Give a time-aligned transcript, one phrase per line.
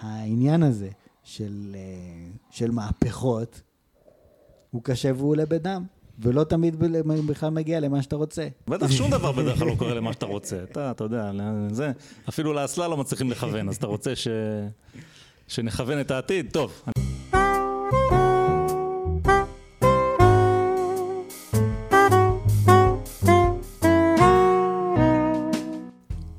[0.00, 0.88] העניין הזה
[1.22, 1.80] של, אה,
[2.50, 3.60] של מהפכות,
[4.70, 5.84] הוא קשה והוא עולה בדם,
[6.18, 6.76] ולא תמיד
[7.26, 8.48] בכלל מגיע למה שאתה רוצה.
[8.68, 10.62] בטח שום דבר בדרך כלל לא קורה למה שאתה רוצה.
[10.62, 11.30] אתה, אתה יודע,
[11.70, 11.92] זה,
[12.28, 14.28] אפילו לאסלה לא מצליחים לכוון, אז אתה רוצה ש...
[15.48, 16.50] שנכוון את העתיד?
[16.52, 16.82] טוב.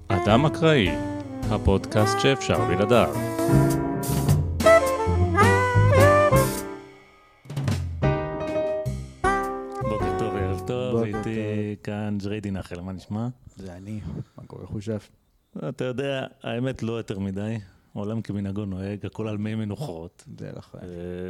[0.07, 1.10] אדם אקראי,
[1.51, 3.13] הפודקאסט שאפשר בלעדיו.
[9.81, 13.27] בוקר טוב, ערב טוב, איתי כאן ג'ריידי נחל, מה נשמע?
[13.55, 13.99] זה אני,
[14.37, 14.97] מה קורה חושב?
[15.69, 17.57] אתה יודע, האמת לא יותר מדי,
[17.93, 20.23] עולם כמנהגו נוהג, הכל על מי מנוחות.
[20.39, 20.79] זה נכון.
[20.83, 20.87] אה,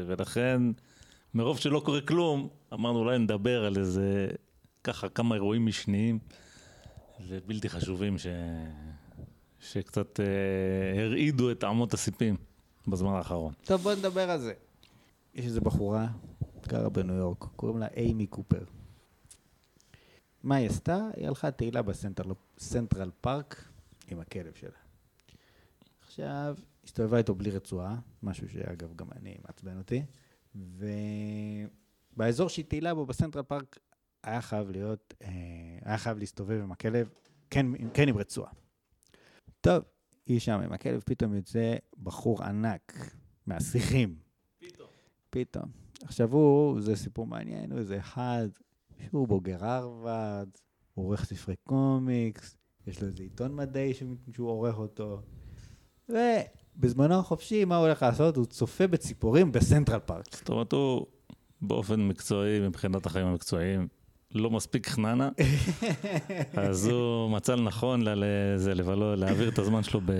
[0.08, 0.62] ולכן,
[1.34, 4.27] מרוב שלא קורה כלום, אמרנו אולי נדבר על איזה,
[4.84, 6.20] ככה, כמה אירועים משניים
[7.27, 8.27] ובלתי חשובים ש...
[9.62, 12.36] שקצת אה, הרעידו את אמות הסיפים
[12.88, 13.54] בזמן האחרון.
[13.64, 14.54] טוב, בוא נדבר על זה.
[15.36, 16.08] יש איזו בחורה,
[16.68, 18.63] גרה בניו יורק, קוראים לה אימי קופר.
[20.44, 21.00] מה היא עשתה?
[21.16, 23.66] היא הלכה תהילה בסנטרל פארק
[24.08, 24.70] עם הכלב שלה.
[26.02, 30.04] עכשיו, הסתובבה איתו בלי רצועה, משהו שאגב גם אני מעצבן אותי,
[32.16, 33.80] ובאזור שהיא תהילה בו, בסנטרל פארק,
[34.24, 35.30] היה חייב להיות, אה,
[35.85, 37.10] היה חייב להסתובב עם הכלב,
[37.50, 38.52] כן, כן עם רצועה.
[39.62, 39.84] טוב,
[40.26, 43.15] היא שם עם הכלב, פתאום יוצא בחור ענק
[43.48, 44.15] מהשיחים.
[44.59, 44.87] פתאום.
[45.29, 45.65] פתאום.
[46.04, 48.48] עכשיו הוא, זה סיפור מעניין, הוא איזה אחד
[49.09, 50.49] שהוא בוגר הרווארד,
[50.93, 53.93] הוא עורך ספרי קומיקס, יש לו איזה עיתון מדעי
[54.34, 55.21] שהוא עורך אותו,
[56.09, 58.37] ובזמנו החופשי, מה הוא הולך לעשות?
[58.37, 60.35] הוא צופה בציפורים בסנטרל פארק.
[60.35, 61.05] זאת אומרת, הוא
[61.62, 63.87] באופן מקצועי, מבחינת החיים המקצועיים,
[64.34, 65.29] לא מספיק חננה,
[66.68, 70.12] אז הוא מצא לנכון לזה, לבלו, להעביר את הזמן שלו ב...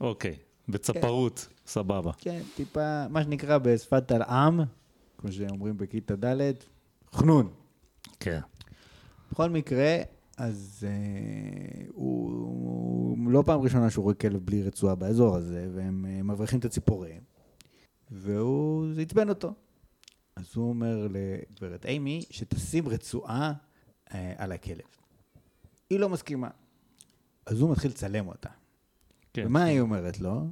[0.00, 0.36] אוקיי,
[0.68, 2.12] בצפרות, סבבה.
[2.18, 4.60] כן, טיפה, מה שנקרא בשפת העם,
[5.18, 6.52] כמו שאומרים בכיתה ד',
[7.12, 7.48] חנון.
[8.20, 8.40] כן.
[9.32, 9.96] בכל מקרה,
[10.36, 16.06] אז אה, הוא, הוא לא פעם ראשונה שהוא רואה כלב בלי רצועה באזור הזה, והם
[16.08, 17.20] אה, מבריחים את הציפורים,
[18.10, 19.54] והוא, זה עצבן אותו.
[20.38, 23.52] אז הוא אומר לגברת אימי שתשים רצועה
[24.14, 24.86] אה, על הכלב.
[25.90, 26.48] היא לא מסכימה.
[27.46, 28.48] אז הוא מתחיל לצלם אותה.
[29.32, 29.46] כן.
[29.46, 30.46] ומה היא אומרת לו?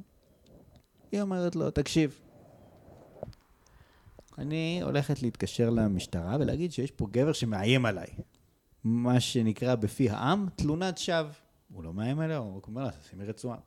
[1.11, 2.19] היא אומרת לו, תקשיב,
[4.37, 8.07] אני הולכת להתקשר למשטרה ולהגיד שיש פה גבר שמאיים עליי.
[8.83, 11.31] מה שנקרא בפי העם, תלונת שווא.
[11.73, 13.57] הוא לא מאיים עליה, הוא אומר לה, תשימי רצועה.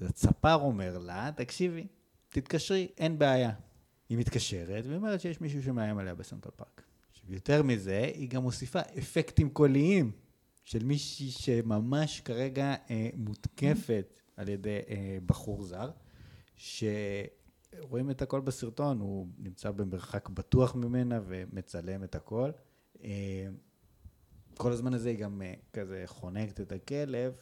[0.00, 1.86] אז הצפר אומר לה, תקשיבי,
[2.28, 3.52] תתקשרי, אין בעיה.
[4.08, 6.82] היא מתקשרת ואומרת שיש מישהו שמאיים עליה בסנטרל פארק.
[7.10, 10.10] עכשיו, יותר מזה, היא גם מוסיפה אפקטים קוליים
[10.64, 15.90] של מישהי שממש כרגע אה, מותקפת על ידי אה, בחור זר,
[16.56, 22.50] שרואים את הכל בסרטון, הוא נמצא במרחק בטוח ממנה ומצלם את הכל.
[23.04, 23.46] אה,
[24.56, 27.32] כל הזמן הזה היא גם אה, כזה חונקת את הכלב.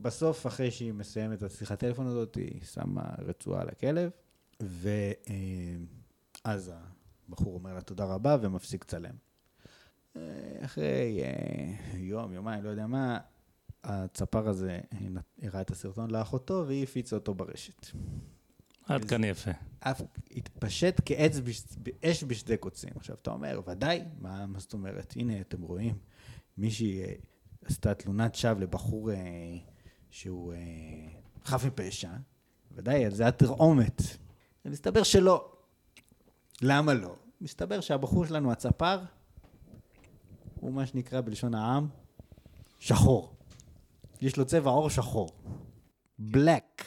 [0.00, 4.10] בסוף, אחרי שהיא מסיימת את השיחת טלפון הזאת, היא שמה רצועה על הכלב,
[6.44, 6.72] ואז
[7.28, 9.14] הבחור אומר לה תודה רבה ומפסיק לצלם.
[10.16, 10.20] אה,
[10.64, 13.18] אחרי אה, יום, יומיים, לא יודע מה,
[13.84, 14.98] הצפר הזה אה,
[15.42, 17.86] הראה את הסרטון לאחותו והיא הפיצה אותו ברשת.
[18.86, 19.50] עד כאן יפה.
[19.80, 21.36] אף התפשט כעץ.
[21.76, 22.90] באש בשדה קוצים.
[22.96, 25.14] עכשיו, אתה אומר, ודאי, מה, מה זאת אומרת?
[25.16, 25.94] הנה, אתם רואים,
[26.58, 27.12] מישהי אה,
[27.64, 29.16] עשתה תלונת שווא לבחור אה,
[30.10, 30.58] שהוא אה,
[31.44, 32.10] חף מפשע,
[32.72, 34.02] ודאי, זה התרעומת.
[34.64, 35.52] מסתבר שלא.
[36.62, 37.16] למה לא?
[37.40, 38.98] מסתבר שהבחור שלנו, הצפר,
[40.60, 41.88] הוא מה שנקרא בלשון העם,
[42.78, 43.36] שחור.
[44.20, 45.30] יש לו צבע עור שחור.
[46.18, 46.84] בלק.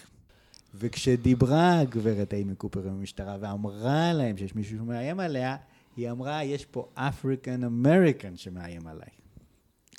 [0.74, 5.58] וכשדיברה הגברת אימי קופר עם המשטרה ואמרה להם שיש מישהו שמאיים עליה,
[5.96, 9.10] היא אמרה, יש פה African American שמאיים עליי.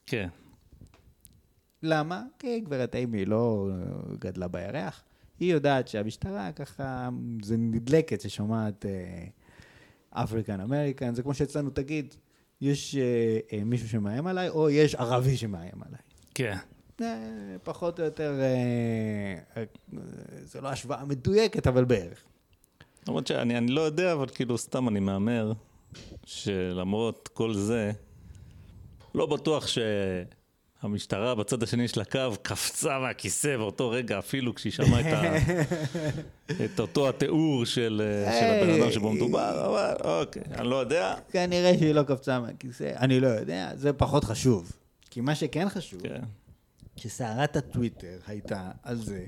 [0.07, 0.29] כן.
[1.83, 2.25] למה?
[2.39, 3.69] כי גברת איימי לא
[4.19, 5.05] גדלה בירח.
[5.39, 7.09] היא יודעת שהמשטרה ככה,
[7.43, 8.85] זה נדלקת ששומעת
[10.25, 12.15] African American, זה כמו שאצלנו תגיד,
[12.61, 16.01] יש אה, אה, מישהו שמאיים עליי, או יש ערבי שמאיים עליי.
[16.35, 16.57] כן.
[17.01, 19.65] אה, פחות או יותר, אה, אה,
[20.43, 22.25] זה לא השוואה מדויקת, אבל בערך.
[23.09, 25.53] למרות שאני אני לא יודע, אבל כאילו סתם אני מהמר
[26.25, 27.93] שלמרות כל זה,
[29.15, 29.67] לא בטוח
[30.81, 35.37] שהמשטרה בצד השני של הקו קפצה מהכיסא באותו רגע, אפילו כשהיא שמעה את, ה...
[36.65, 41.15] את אותו התיאור של, אה, של הבן אדם שבו מדובר, אבל אוקיי, אני לא יודע.
[41.31, 44.73] כנראה שהיא לא קפצה מהכיסא, אני לא יודע, זה פחות חשוב.
[45.11, 46.23] כי מה שכן חשוב, כן.
[46.97, 49.27] שסערת הטוויטר הייתה על זה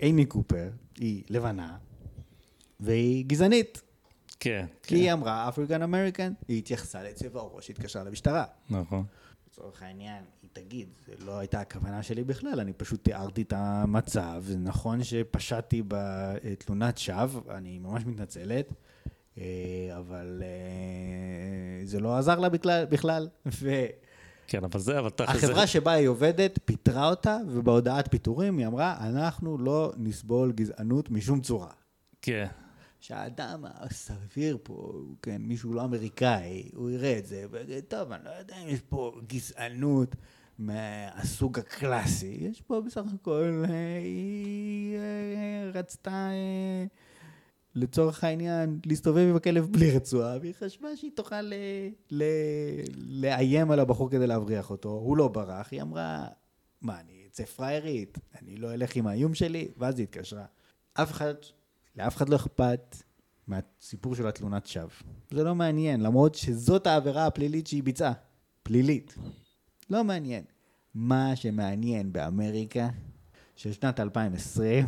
[0.00, 1.76] איימי קופר היא לבנה,
[2.80, 3.82] והיא גזענית.
[4.40, 8.44] כן, כי היא אמרה African American, היא התייחסה לצבע עורו כשהתקשרה למשטרה.
[8.70, 9.04] נכון.
[9.58, 14.42] לצורך העניין, היא תגיד, זה לא הייתה הכוונה שלי בכלל, אני פשוט תיארתי את המצב,
[14.46, 18.72] זה נכון שפשעתי בתלונת שווא, אני ממש מתנצלת,
[19.38, 19.44] אה,
[19.98, 23.28] אבל אה, זה לא עזר לה בכלל, בכלל.
[24.46, 25.44] כן, אבל זה, אבל תכל'ס...
[25.44, 31.40] והחברה שבה היא עובדת פיטרה אותה, ובהודעת פיטורים היא אמרה, אנחנו לא נסבול גזענות בשום
[31.40, 31.70] צורה.
[32.22, 32.46] כן.
[33.00, 34.92] שהאדם הסביר פה,
[35.22, 38.80] כן, מישהו לא אמריקאי, הוא יראה את זה, ויגיד, טוב, אני לא יודע אם יש
[38.80, 40.16] פה גזענות
[40.58, 46.84] מהסוג הקלאסי, יש פה בסך הכל, אה, היא אה, רצתה, אה,
[47.74, 51.54] לצורך העניין, להסתובב עם הכלב בלי רצועה, והיא חשבה שהיא תוכל ל,
[52.10, 52.24] ל,
[52.96, 56.28] לאיים על הבחור כדי להבריח אותו, הוא לא ברח, היא אמרה,
[56.82, 60.44] מה, אני אצא פריירית, אני לא אלך עם האיום שלי, ואז היא התקשרה.
[60.94, 61.34] אף אחד
[61.98, 62.96] לאף אחד לא אכפת
[63.46, 64.88] מהסיפור של התלונת שווא.
[65.30, 68.12] זה לא מעניין, למרות שזאת העבירה הפלילית שהיא ביצעה.
[68.62, 69.14] פלילית.
[69.90, 70.44] לא מעניין.
[70.94, 72.88] מה שמעניין באמריקה
[73.56, 74.86] של שנת 2020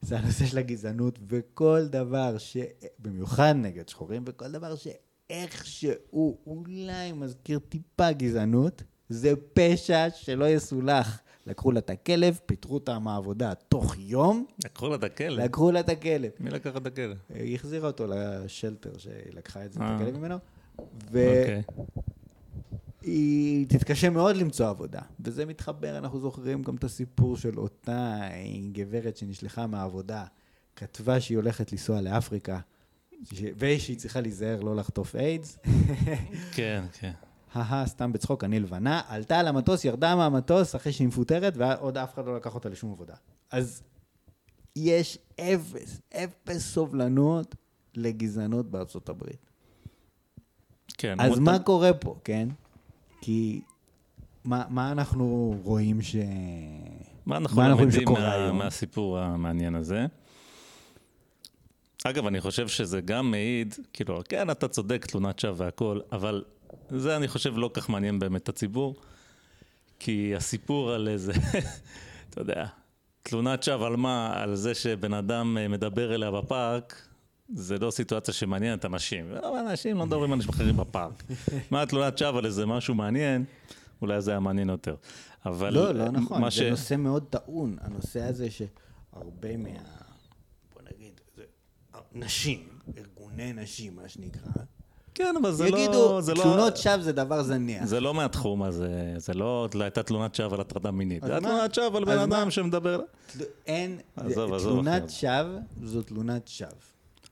[0.00, 2.56] זה הנושא של הגזענות וכל דבר ש...
[2.98, 11.20] במיוחד נגד שחורים, וכל דבר שאיכשהו אולי מזכיר טיפה גזענות, זה פשע שלא יסולח.
[11.46, 14.46] לקחו לה את הכלב, פיטרו אותה מהעבודה תוך יום.
[14.64, 15.38] לקחו לה את הכלב?
[15.40, 16.30] לקחו לה את הכלב.
[16.40, 17.16] מי לקח את הכלב?
[17.34, 19.96] היא החזירה אותו לשלטר שהיא לקחה את זה, את אה.
[19.96, 20.38] הכלב ממנו.
[20.78, 21.62] אוקיי.
[23.02, 25.00] והיא תתקשה מאוד למצוא עבודה.
[25.20, 28.20] וזה מתחבר, אנחנו זוכרים גם את הסיפור של אותה
[28.72, 30.24] גברת שנשלחה מהעבודה,
[30.76, 32.60] כתבה שהיא הולכת לנסוע לאפריקה,
[33.32, 35.58] ש- ושהיא צריכה להיזהר לא לחטוף איידס.
[36.54, 37.12] כן, כן.
[37.54, 42.14] הא סתם בצחוק, אני לבנה, עלתה על המטוס, ירדה מהמטוס אחרי שהיא מפוטרת, ועוד אף
[42.14, 43.14] אחד לא לקח אותה לשום עבודה.
[43.50, 43.82] אז
[44.76, 47.54] יש אפס, אפס סובלנות
[47.94, 49.50] לגזענות בארצות הברית.
[50.98, 51.20] כן.
[51.20, 52.48] אז מה קורה פה, כן?
[53.20, 53.60] כי
[54.44, 56.16] מה, מה אנחנו רואים ש...
[57.26, 58.58] מה אנחנו מה אנחנו שקורה מה, היום?
[58.58, 60.06] מהסיפור המעניין הזה?
[62.04, 66.44] אגב, אני חושב שזה גם מעיד, כאילו, כן, אתה צודק, תלונת שווא והכל, אבל
[66.90, 68.94] זה אני חושב לא כך מעניין באמת את הציבור,
[69.98, 71.32] כי הסיפור על איזה,
[72.30, 72.66] אתה יודע,
[73.22, 74.32] תלונת שווא על מה?
[74.36, 77.02] על זה שבן אדם אה, מדבר אליה בפארק,
[77.54, 79.32] זה לא סיטואציה שמעניינת אנשים.
[79.32, 81.22] אבל אנשים לא מדברים על אנשים אחרים בפארק.
[81.70, 83.44] מה התלונת שווא על איזה משהו מעניין?
[84.02, 84.94] אולי זה היה מעניין יותר.
[85.46, 89.68] אבל לא, לא נכון, מה זה נושא מאוד טעון, הנושא הזה שהרבה מה...
[90.74, 91.42] בוא נגיד, זה...
[92.12, 94.50] נשים, ארגוני נשים, מה שנקרא,
[95.14, 96.20] כן, אבל זה יגידו, לא...
[96.20, 97.84] זה לא- תלונות שווא זה דבר זניח.
[97.84, 101.22] זה לא מהתחום הזה, זה לא לא הייתה תלונת שווא על הטרדה מינית.
[101.22, 101.40] זה היה?
[101.40, 102.38] תלונת שווא על בן אז מה?
[102.42, 103.00] אדם שמדבר...
[103.32, 105.10] תל- אין, עזוב, עזוב, תלונת.
[105.10, 106.68] שווא זו תלונת שווא.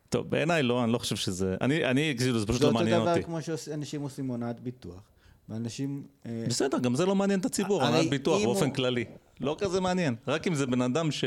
[0.08, 1.56] טוב, בעיניי לא, אני לא חושב שזה...
[1.61, 3.11] אני, אני, כאילו, זה פשוט זה לא אותו מעניין אותי.
[3.12, 5.00] דבר כמו שאנשים עושים הונאת ביטוח,
[5.49, 6.02] ואנשים...
[6.26, 9.05] אה, בסדר, גם זה לא מעניין את הציבור, הנהלת ביטוח באופן הוא- כללי.
[9.40, 10.14] לא כזה מעניין.
[10.29, 11.25] רק אם זה בן אדם ש...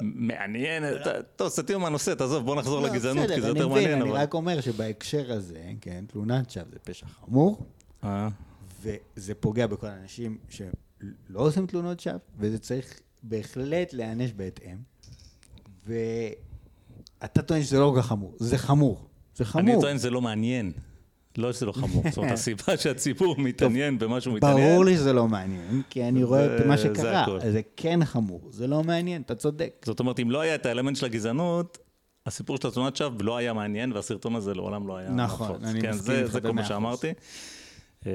[0.00, 4.10] מעניין, ת- טוב, סטינו מהנושא, תעזוב, בוא נחזור לא, לגזענות, כי זה יותר מעניין, אני.
[4.12, 7.66] רק אומר שבהקשר הזה, כן, תלונת שווא זה פשע חמור,
[8.04, 8.28] אה,
[8.82, 10.66] וזה פוגע בכל האנשים שלא
[11.34, 14.76] עושים תלונות שווא, וזה צריך בהחלט להיענש בהתאם.
[15.86, 19.06] ואתה טוען שזה לא כל כך חמור, זה חמור.
[19.36, 19.62] זה חמור.
[19.72, 20.72] אני טוען שזה לא מעניין.
[21.38, 22.02] לא שזה לא חמור.
[22.08, 24.68] זאת אומרת, הסיבה שהציבור מתעניין במה שהוא מתעניין...
[24.68, 27.26] ברור לי שזה לא מעניין, כי אני רואה את מה שקרה.
[27.52, 29.72] זה כן חמור, זה לא מעניין, אתה צודק.
[29.84, 31.78] זאת אומרת, אם לא היה את האלמנט של הגזענות,
[32.26, 35.64] הסיפור של התלונת שווא לא היה מעניין, והסרטון הזה לעולם לא היה נכון, נפוץ.
[35.64, 36.64] אני כן, מסכים איתך זה כל מה.
[36.64, 37.12] שאמרתי.
[38.06, 38.12] אה,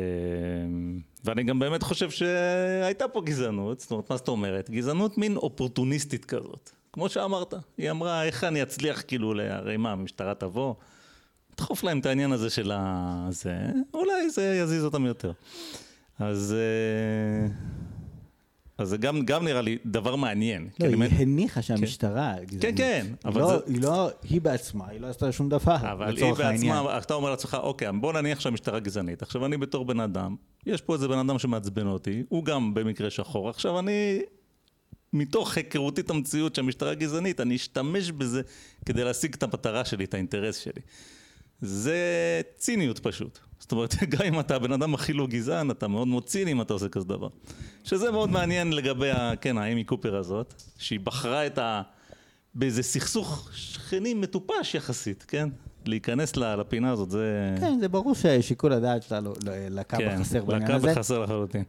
[1.26, 4.70] ואני גם באמת חושב שהייתה פה גזענות, זאת אומרת, מה זאת אומרת?
[4.70, 6.70] גזענות מין אופורטוניסטית כזאת.
[6.94, 10.74] כמו שאמרת, היא אמרה, איך אני אצליח כאילו, הרי מה, המשטרה תבוא?
[11.56, 13.28] תדחוף להם את העניין הזה של ה...
[13.32, 13.56] זה,
[13.94, 15.32] אולי זה יזיז אותם יותר.
[16.20, 16.56] אז...
[16.58, 17.48] אה,
[18.78, 20.68] אז זה גם, גם נראה לי דבר מעניין.
[20.80, 22.62] לא, אני באמת- היא הניחה שהמשטרה גזענית.
[22.62, 26.06] כן, כן, אבל אבל זה- היא לא, היא בעצמה, היא לא עשתה שום דבר, אבל
[26.08, 26.74] היא לצורך העניין.
[26.76, 29.22] בעצמה, אתה אומר לעצמך, אוקיי, בוא נניח שהמשטרה גזענית.
[29.22, 33.10] עכשיו אני בתור בן אדם, יש פה איזה בן אדם שמעצבן אותי, הוא גם במקרה
[33.10, 33.50] שחור.
[33.50, 34.22] עכשיו אני,
[35.14, 38.42] מתוך היכרותי את המציאות שהמשטרה גזענית, אני אשתמש בזה
[38.86, 40.82] כדי להשיג את המטרה שלי, את האינטרס שלי.
[41.62, 41.98] זה
[42.58, 43.40] ציניות פשוט.
[43.60, 46.62] זאת אומרת, גם אם אתה הבן אדם הכי לא גזען, אתה מאוד מאוד ציני אם
[46.62, 47.28] אתה עושה כזה דבר.
[47.84, 51.82] שזה מאוד מעניין לגבי, ה, כן, האמי קופר הזאת, שהיא בחרה את ה...
[52.56, 55.50] באיזה סכסוך שכנים מטופש יחסית, כן?
[55.86, 57.56] להיכנס לפינה הזאת, זה...
[57.60, 60.92] כן, זה ברור ששיקול הדעת שלה לא- לא- לקה כן, בחסר בעניין לקה הזה.
[60.92, 61.64] בחסר לחלוטין.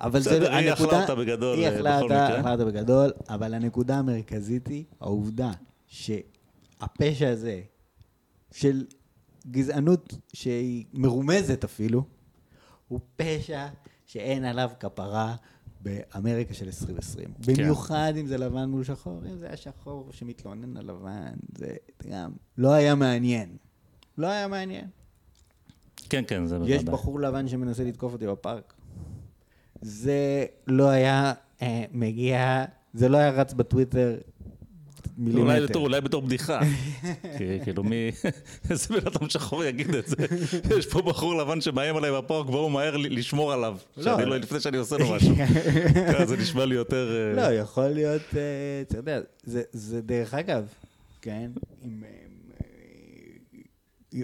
[0.00, 0.88] אבל זה, בסדר, היא הנקודה...
[0.88, 1.98] אכלה אותה בגדול, היא אה, אכלה.
[1.98, 5.50] אכלה אותה בגדול, אבל הנקודה המרכזית היא העובדה
[5.88, 7.60] שהפשע הזה
[8.52, 8.84] של
[9.50, 12.04] גזענות שהיא מרומזת אפילו,
[12.88, 13.66] הוא פשע
[14.06, 15.36] שאין עליו כפרה
[15.80, 17.28] באמריקה של 2020.
[17.42, 17.52] כן.
[17.54, 21.76] במיוחד אם זה לבן מול שחור, אם זה היה שחור שמתלונן על לבן, זה
[22.10, 23.56] גם לא היה מעניין.
[24.18, 24.86] לא היה מעניין.
[26.08, 26.76] כן, כן, זה בוודאי.
[26.76, 28.74] יש בחור לבן שמנסה לתקוף אותי בפארק.
[29.80, 34.16] זה לא היה אה, מגיע, זה לא היה רץ בטוויטר
[35.18, 35.66] אולי מילימטר.
[35.66, 36.60] בתור, אולי בתור בדיחה.
[37.64, 38.10] כאילו מי...
[38.70, 40.16] איזה בן אדם שחור יגיד את זה?
[40.78, 43.76] יש פה בחור לבן שמאיים עליי בפארק, בואו מהר לשמור עליו.
[43.96, 44.02] לא.
[44.02, 45.34] שאני לא, לפני שאני עושה לו משהו.
[46.12, 47.34] ככה זה נשמע לי יותר...
[47.36, 48.40] אה, לא, יכול להיות, אה,
[48.82, 49.20] אתה יודע,
[49.72, 50.66] זה, דרך אגב,
[51.22, 51.50] כן.
[51.84, 51.88] אה,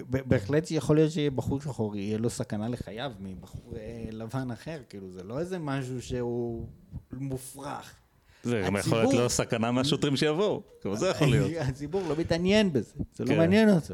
[0.07, 3.73] בהחלט יכול להיות שבחור שחור יהיה לו סכנה לחייו מבחור
[4.11, 6.65] לבן אחר, כאילו זה לא איזה משהו שהוא
[7.13, 8.02] מופרך.
[8.43, 10.63] זה גם יכול להיות לא סכנה מהשוטרים שיבואו.
[10.85, 11.51] גם זה יכול להיות.
[11.59, 13.37] הציבור לא מתעניין בזה, זה לא כן.
[13.37, 13.93] מעניין אותו.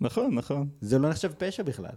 [0.00, 0.68] נכון, נכון.
[0.80, 1.94] זה לא נחשב פשע בכלל.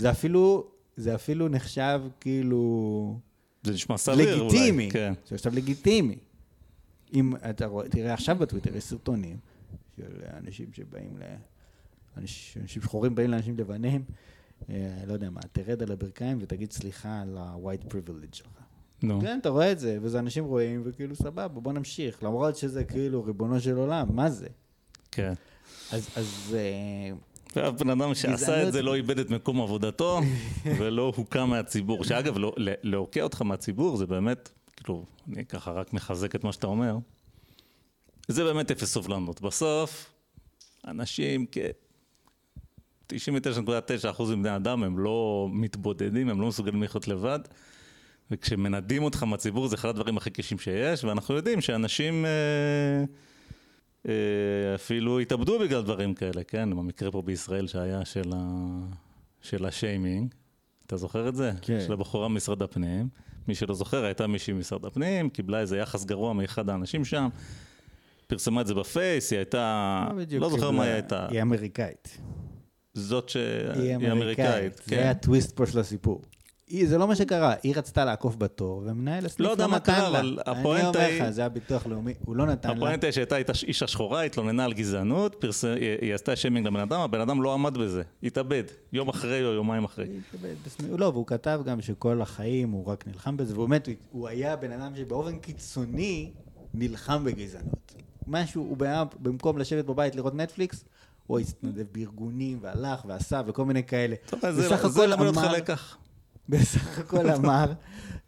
[0.00, 3.18] זה אפילו, זה אפילו נחשב כאילו
[3.62, 4.46] זה נשמע סביר אולי.
[4.46, 4.90] לגיטימי.
[4.90, 5.12] כן.
[5.28, 6.18] זה נחשב לגיטימי.
[7.14, 9.36] אם אתה רואה, תראה עכשיו בטוויטר יש סרטונים
[9.96, 11.22] של אנשים שבאים ל...
[12.16, 14.04] אנשים אנשים שחורים באים לאנשים לבנים,
[14.70, 18.60] אה, לא יודע מה, תרד על הברכיים ותגיד סליחה על ה-white privilege שלך.
[19.02, 19.20] נו.
[19.20, 22.22] כן, אתה רואה את זה, וזה אנשים רואים, וכאילו סבבה, בוא נמשיך.
[22.22, 24.46] למרות שזה כאילו ריבונו של עולם, מה זה?
[25.10, 25.32] כן.
[25.92, 27.16] אז, אז אה,
[27.56, 30.20] ואף בן אדם שעשה את זה לא איבד את מקום עבודתו
[30.78, 32.04] ולא הוקע מהציבור.
[32.04, 36.66] שאגב, לא- להוקיע אותך מהציבור זה באמת, כאילו, אני ככה רק מחזק את מה שאתה
[36.66, 36.96] אומר.
[38.28, 39.40] זה באמת אפס סובלנות.
[39.40, 40.10] בסוף,
[40.86, 41.58] אנשים כ...
[43.12, 47.38] 99.9% מבני אדם הם לא מתבודדים, הם לא מסוגלים לחיות לבד.
[48.30, 53.04] וכשמנדים אותך מהציבור זה אחד הדברים הכי קשים שיש, ואנחנו יודעים שאנשים אה,
[54.08, 56.70] אה, אפילו התאבדו בגלל דברים כאלה, כן?
[56.70, 58.46] במקרה פה בישראל שהיה של, ה...
[59.42, 60.34] של השיימינג,
[60.86, 61.52] אתה זוכר את זה?
[61.62, 61.80] כן.
[61.86, 63.08] של הבחורה ממשרד הפנים.
[63.48, 67.28] מי שלא זוכר, הייתה מישהי ממשרד הפנים, קיבלה איזה יחס גרוע מאחד האנשים שם,
[68.26, 70.06] פרסמה את זה בפייס, היא הייתה,
[70.40, 72.18] לא זוכר מה היא הייתה, היא אמריקאית.
[72.94, 74.76] זאת שהיא היא אמריקאית.
[74.76, 74.96] זה כן.
[74.96, 76.22] היה הטוויסט פה של הסיפור.
[76.70, 80.08] היא, זה לא מה שקרה, היא רצתה לעקוף בתור, ומנהל הסניף לא מה נתן קרה,
[80.10, 80.20] לה.
[80.20, 82.74] אני הפואנטה אומר היא- לך, זה הביטוח לאומי, הוא לא נתן לה.
[82.76, 83.36] הפואנטה היא שהייתה
[83.66, 85.64] אישה שחורה, התלוננה על גזענות, פרס...
[85.64, 88.62] היא היא עשתה שיימינג לבן אדם, הבן אדם לא עמד בזה, התאבד,
[88.92, 90.06] יום אחרי או יומיים אחרי.
[90.34, 90.54] התאבד
[91.00, 94.72] לא, והוא כתב גם שכל החיים הוא רק נלחם בזה, והוא באמת, הוא היה בן
[94.72, 96.30] אדם שבאופן קיצוני
[96.74, 97.94] נלחם בגזענות.
[98.26, 100.84] משהו, הוא היה, במקום לשבת בבית לראות נטפליקס,
[101.26, 104.16] הוא התנדב בארגונים, והלך, ועשה, וכל מיני כאלה.
[104.26, 105.96] טוב, זה- זה למד אותך אמר- לקח.
[106.50, 107.72] בסך הכל אמר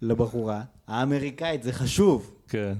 [0.03, 2.75] לבחורה, האמריקאית, זה חשוב, כן.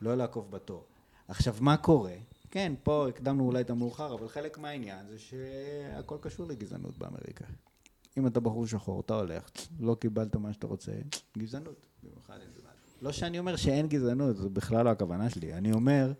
[0.00, 0.84] לא לעקוף בתור.
[1.28, 2.14] עכשיו, מה קורה?
[2.50, 7.44] כן, פה הקדמנו אולי את המאוחר, אבל חלק מהעניין זה שהכל קשור לגזענות באמריקה.
[8.18, 10.92] אם אתה בחור שחור, אתה הולך, לא קיבלת מה שאתה רוצה,
[11.38, 11.86] גזענות.
[12.02, 12.60] במיוחד אם זה.
[13.02, 15.54] לא שאני אומר שאין גזענות, זו בכלל לא הכוונה שלי.
[15.54, 16.12] אני אומר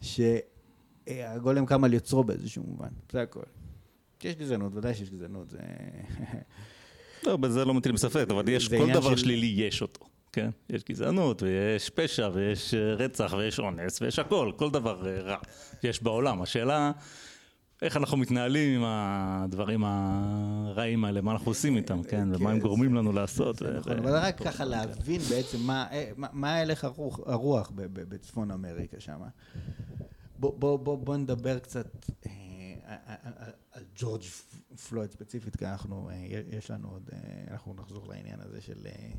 [0.00, 3.42] שהגולם קם על יוצרו באיזשהו מובן, זה הכל.
[4.24, 5.58] יש גזענות, ודאי שיש גזענות, זה...
[7.26, 10.50] לא, בזה לא מטילים ספק, אבל יש, כל דבר של- שלילי יש אותו, כן?
[10.70, 15.36] יש גזענות, ויש פשע, ויש אה, רצח, ויש אונס, ויש הכל, כל דבר אה, רע
[15.82, 16.42] יש בעולם.
[16.42, 16.92] השאלה,
[17.82, 22.28] איך אנחנו מתנהלים עם הדברים הרעים האלה, מה אנחנו עושים איתם, כן?
[22.34, 23.62] ומה הם כן, גורמים לנו לעשות.
[23.62, 25.86] נכון, אבל רק ככה להבין בעצם מה,
[26.44, 29.20] אה, הלך הרוח, הרוח ב- ב- בצפון אמריקה שם.
[30.38, 31.86] בוא, בוא, בוא, בוא נדבר קצת
[32.26, 32.30] אה,
[32.88, 33.30] אה, אה,
[33.72, 34.22] על ג'ורג'
[34.76, 39.10] פלויד ספציפית, כי אנחנו, אה, יש לנו עוד, אה, אנחנו נחזור לעניין הזה של אה,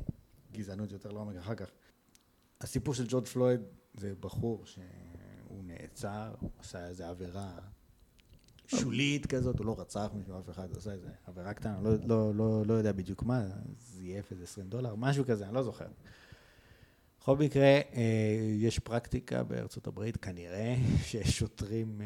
[0.52, 1.70] גזענות יותר לעומק אחר כך.
[2.60, 3.60] הסיפור של ג'ורג' פלויד
[3.94, 7.58] זה בחור שהוא נעצר, הוא עשה איזו עבירה
[8.66, 12.62] שולית כזאת, הוא לא רצח מישהו, אף אחד, עשה איזה עבירה קטנה, לא, לא, לא,
[12.66, 15.88] לא יודע בדיוק מה, זייף איזה 20 דולר, משהו כזה, אני לא זוכר.
[17.20, 17.80] בכל מקרה,
[18.58, 20.76] יש פרקטיקה בארצות הברית, כנראה,
[21.08, 22.00] ששוטרים,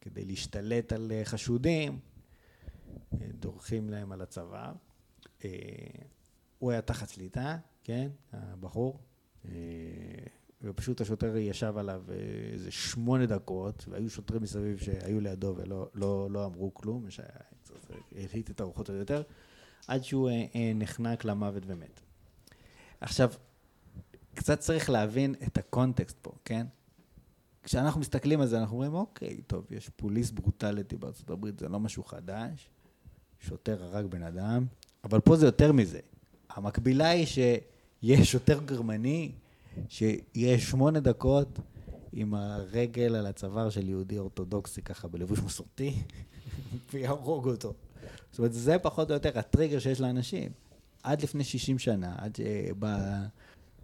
[0.00, 1.98] כדי להשתלט על חשודים,
[3.38, 4.72] דורכים להם על הצוואר.
[5.44, 5.50] אה,
[6.58, 8.98] הוא היה תחת שליטה, כן, הבחור,
[9.44, 9.50] אה,
[10.62, 12.14] ופשוט השוטר ישב עליו אה,
[12.52, 18.60] איזה שמונה דקות, והיו שוטרים מסביב שהיו לידו ולא לא, לא אמרו כלום, שהלהיט את
[18.60, 19.22] הרוחות עוד יותר,
[19.86, 22.00] עד שהוא אה, אה, נחנק למוות ומת.
[23.00, 23.32] עכשיו,
[24.34, 26.66] קצת צריך להבין את הקונטקסט פה, כן?
[27.62, 31.80] כשאנחנו מסתכלים על זה, אנחנו אומרים, אוקיי, טוב, יש פוליס ברוטליטי בארצות הברית, זה לא
[31.80, 32.70] משהו חדש,
[33.40, 34.66] שוטר הרג בן אדם,
[35.04, 36.00] אבל פה זה יותר מזה.
[36.50, 37.26] המקבילה היא
[38.02, 39.32] יש שוטר גרמני
[39.88, 41.58] שיהיה שמונה דקות
[42.12, 45.94] עם הרגל על הצוואר של יהודי אורתודוקסי ככה בלבוש מסורתי,
[46.92, 47.74] ויהרוג אותו.
[48.30, 50.50] זאת אומרת, זה פחות או יותר הטריגר שיש לאנשים.
[51.02, 53.22] עד לפני 60 שנה, עד, שבא,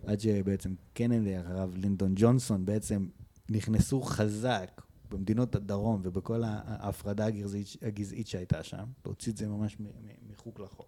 [0.06, 3.06] עד שבעצם קנדי, הרב לינדון ג'ונסון, בעצם
[3.50, 4.82] נכנסו חזק
[5.12, 9.76] במדינות הדרום ובכל ההפרדה הגזעית, הגזעית שהייתה שם, להוציא את זה ממש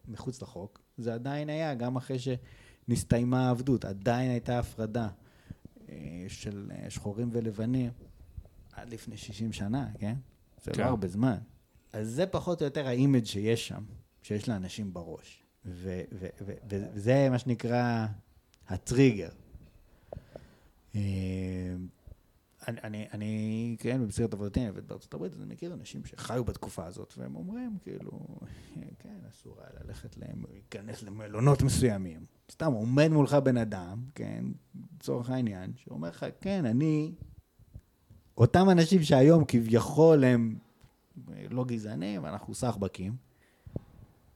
[0.08, 5.08] מחוץ לחוק, זה עדיין היה, גם אחרי שנסתיימה העבדות, עדיין הייתה הפרדה
[5.88, 7.90] אה, של אה, שחורים ולבנים
[8.72, 10.14] עד לפני 60 שנה, כן?
[10.62, 10.82] זה לא כן.
[10.82, 11.36] לא הרבה זמן.
[11.92, 13.84] אז זה פחות או יותר ה image שיש שם,
[14.22, 15.42] שיש לאנשים בראש.
[15.64, 18.06] וזה מה שנקרא
[18.68, 19.28] הטריגר.
[22.68, 26.04] אה, אני, אני, אני, כן, במסגרת עבודתי, אני עובד בארצות הברית, אז אני מכיר אנשים
[26.04, 28.10] שחיו בתקופה הזאת, והם אומרים, כאילו,
[28.98, 32.26] כן, אסור היה ללכת להם, להיכנס למלונות מסוימים.
[32.50, 34.44] סתם, עומד מולך בן אדם, כן,
[34.96, 37.12] לצורך העניין, שאומר לך, כן, אני,
[38.38, 40.56] אותם אנשים שהיום כביכול הם
[41.50, 43.16] לא גזענים, אנחנו סחבקים,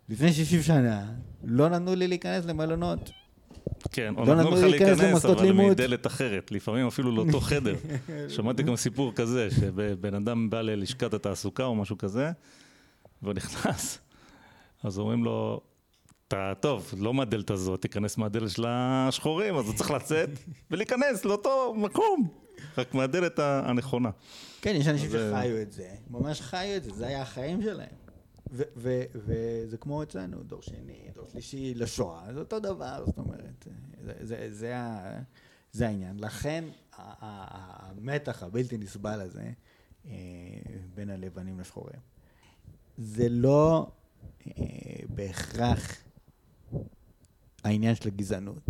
[0.09, 3.11] לפני 60 שנה, לא נתנו לי להיכנס למלונות.
[3.93, 7.75] כן, או לא נתנו לך להיכנס, אבל מדלת אחרת, לפעמים אפילו לאותו חדר.
[8.35, 12.31] שמעתי גם סיפור כזה, שבן אדם בא ללשכת התעסוקה או משהו כזה,
[13.23, 13.99] והוא נכנס,
[14.83, 15.61] אז אומרים לו,
[16.29, 20.31] אתה טוב, לא מהדלת הזאת, תיכנס מהדלת של השחורים, אז הוא צריך לצאת
[20.71, 22.29] ולהיכנס לאותו מקום,
[22.79, 24.11] רק מהדלת הנכונה.
[24.63, 28.08] כן, יש אנשים שחיו את זה, ממש חיו את זה, זה היה החיים שלהם.
[28.53, 33.67] וזה כמו אצלנו, דור שני, דור שלישי לשואה, זה אותו דבר, זאת אומרת,
[34.03, 34.75] זה, זה, זה,
[35.73, 36.21] זה העניין.
[36.21, 39.51] לכן המתח הבלתי נסבל הזה
[40.07, 40.13] אה,
[40.95, 42.01] בין הלבנים לשחורים,
[42.99, 43.91] זה לא
[44.47, 44.53] אה,
[45.09, 45.97] בהכרח
[47.65, 48.69] העניין של הגזענות,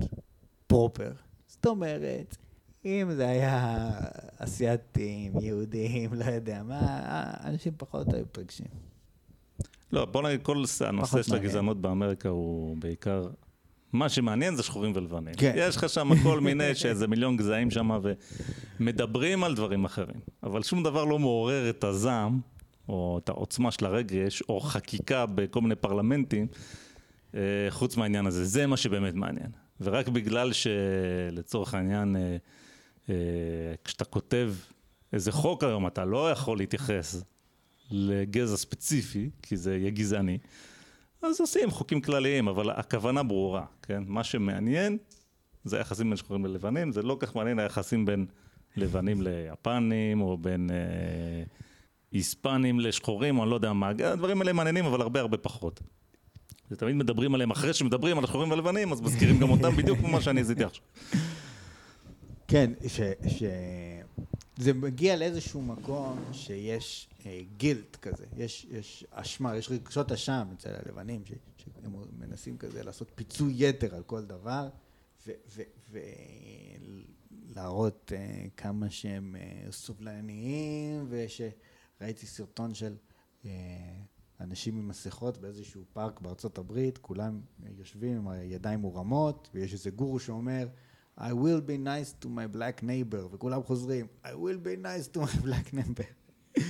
[0.67, 1.13] פרופר.
[1.47, 2.37] זאת אומרת,
[2.85, 3.91] אם זה היה
[4.39, 8.88] אסייתים, יהודים, לא יודע מה, אנשים פחות היו מתרגשים.
[9.93, 13.29] לא, בוא נגיד, כל הנושא של הגזענות באמריקה הוא בעיקר...
[13.93, 15.35] מה שמעניין זה שחורים ולבנים.
[15.35, 15.53] כן.
[15.57, 17.91] יש לך שם כל מיני, שאיזה מיליון גזעים שם,
[18.81, 20.21] ומדברים על דברים אחרים.
[20.43, 22.41] אבל שום דבר לא מעורר את הזעם,
[22.89, 26.47] או את העוצמה של הרגש, או חקיקה בכל מיני פרלמנטים,
[27.35, 28.45] אה, חוץ מהעניין הזה.
[28.45, 29.51] זה מה שבאמת מעניין.
[29.81, 32.37] ורק בגלל שלצורך העניין, אה,
[33.11, 33.15] אה,
[33.85, 34.55] כשאתה כותב
[35.13, 37.23] איזה חוק היום, אתה לא יכול להתייחס
[37.91, 40.39] לגזע ספציפי, כי זה יהיה גזעני,
[41.23, 44.03] אז עושים חוקים כלליים, אבל הכוונה ברורה, כן?
[44.07, 44.99] מה שמעניין
[45.65, 48.27] זה היחסים בין שחורים ללבנים, זה לא כך מעניין היחסים בין
[48.77, 50.77] לבנים ליפנים, או בין אה,
[52.13, 55.81] היספנים לשחורים, או אני לא יודע מה, הדברים האלה מעניינים, אבל הרבה הרבה פחות.
[56.71, 60.21] ותמיד מדברים עליהם, אחרי שמדברים על השחורים והלבנים, אז מזכירים גם אותם בדיוק כמו מה
[60.21, 60.85] שאני עשיתי עכשיו.
[62.49, 63.01] כן, ש...
[63.29, 63.43] ש...
[64.59, 70.71] זה מגיע לאיזשהו מקום שיש אה, גילט כזה, יש, יש אשמה, יש רגשות אשם אצל
[70.87, 74.69] הלבנים, ש, שהם מנסים כזה לעשות פיצוי יתר על כל דבר,
[77.51, 82.97] ולהראות אה, כמה שהם אה, סובלניים, ושראיתי סרטון של
[83.45, 83.51] אה,
[84.41, 87.41] אנשים עם מסכות באיזשהו פארק בארצות הברית, כולם
[87.79, 90.69] יושבים עם הידיים מורמות, ויש איזה גורו שאומר,
[91.21, 95.21] I will be nice to my black neighbor, וכולם חוזרים, I will be nice to
[95.21, 96.05] my black neighbor.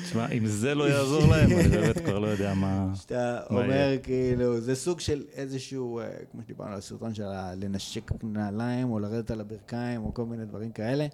[0.04, 2.92] תשמע, אם זה לא יעזור להם, אני באמת כבר לא יודע מה...
[2.94, 7.24] שאתה אומר, כאילו, זה סוג של איזשהו, אה, כמו שדיברנו על הסרטון של
[7.56, 11.06] לנשק נעליים, או לרדת על הברכיים, או כל מיני דברים כאלה.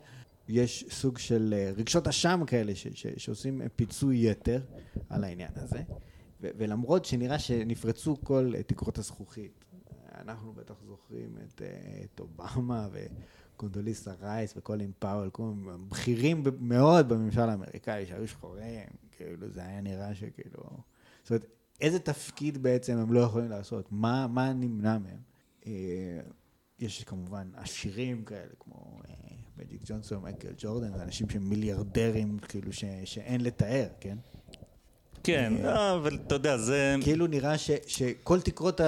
[0.49, 2.73] יש סוג של אה, רגשות אשם כאלה,
[3.17, 4.61] שעושים פיצוי יתר
[5.09, 5.83] על העניין הזה.
[6.41, 9.65] ולמרות שנראה שנפרצו כל תקרות הזכוכית,
[10.25, 17.09] אנחנו בטח זוכרים את, אה, את אובמה וקונדוליסה רייס וקולין פאוול, כל מיני בכירים מאוד
[17.09, 20.63] בממשל האמריקאי שהיו שחורים, כאילו זה היה נראה שכאילו...
[21.23, 21.47] זאת אומרת,
[21.81, 23.87] איזה תפקיד בעצם הם לא יכולים לעשות?
[23.91, 25.19] מה, מה נמנע מהם?
[25.67, 26.21] אה,
[26.79, 29.15] יש כמובן עשירים כאלה, כמו אה,
[29.57, 34.19] מג'יק ג'ונסון, מייקל ג'ורדן, זה אנשים שהם מיליארדרים, כאילו, ש, שאין לתאר, כן?
[35.25, 36.97] כן, אה, אה, אבל אתה יודע, זה...
[37.01, 38.81] כאילו נראה שכל תקרות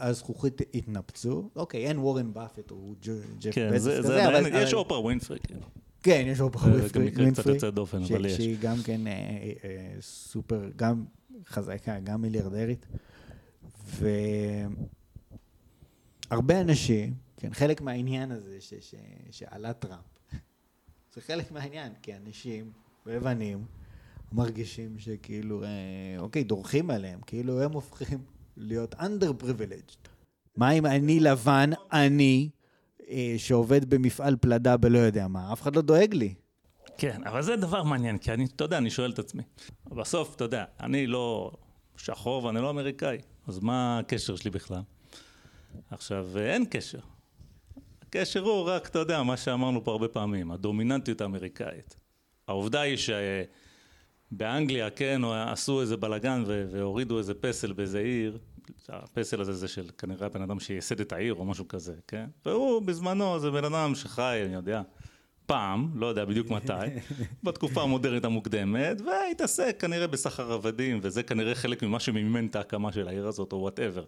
[0.00, 1.50] הזכוכית התנפצו.
[1.56, 2.94] אוקיי, אין וורן באפט או
[3.40, 4.62] ג'ף כן, כזה, אבל...
[4.62, 5.58] יש אופרה ווינפרי, כן.
[6.02, 7.02] כן, יש אופרה ווינפרי.
[7.02, 8.36] גם מקרה קצת יוצא דופן, אבל יש.
[8.36, 9.12] שהיא גם כן אה,
[10.00, 11.04] סופר, גם
[11.46, 12.86] חזקה, גם מיליארדרית.
[16.30, 18.58] והרבה אנשים, כן, חלק מהעניין הזה
[19.30, 20.04] שעלה טראמפ,
[21.14, 22.72] זה חלק מהעניין, כי אנשים
[23.06, 23.64] לבנים,
[24.32, 25.68] מרגישים שכאילו, אה,
[26.18, 28.18] אוקיי, דורכים עליהם, כאילו הם הופכים
[28.56, 30.08] להיות under privileged.
[30.56, 32.48] מה אם אני לבן, אני,
[33.08, 36.34] אה, שעובד במפעל פלדה בלא יודע מה, אף אחד לא דואג לי.
[36.98, 39.42] כן, אבל זה דבר מעניין, כי אני, אתה יודע, אני שואל את עצמי.
[39.86, 41.52] בסוף, אתה יודע, אני לא
[41.96, 44.82] שחור ואני לא אמריקאי, אז מה הקשר שלי בכלל?
[45.90, 46.98] עכשיו, אין קשר.
[48.02, 51.96] הקשר הוא רק, אתה יודע, מה שאמרנו פה הרבה פעמים, הדומיננטיות האמריקאית.
[52.48, 52.96] העובדה היא
[54.34, 58.38] שבאנגליה, כן, עשו איזה בלאגן והורידו איזה פסל באיזה עיר,
[58.88, 62.26] הפסל הזה זה של כנראה בן אדם שייסד את העיר או משהו כזה, כן?
[62.46, 64.82] והוא בזמנו זה בן אדם שחי, אני יודע,
[65.46, 66.72] פעם, לא יודע בדיוק מתי,
[67.44, 73.08] בתקופה המודרנית המוקדמת, והתעסק כנראה בסחר עבדים, וזה כנראה חלק ממה שמימן את ההקמה של
[73.08, 74.04] העיר הזאת, או whatever.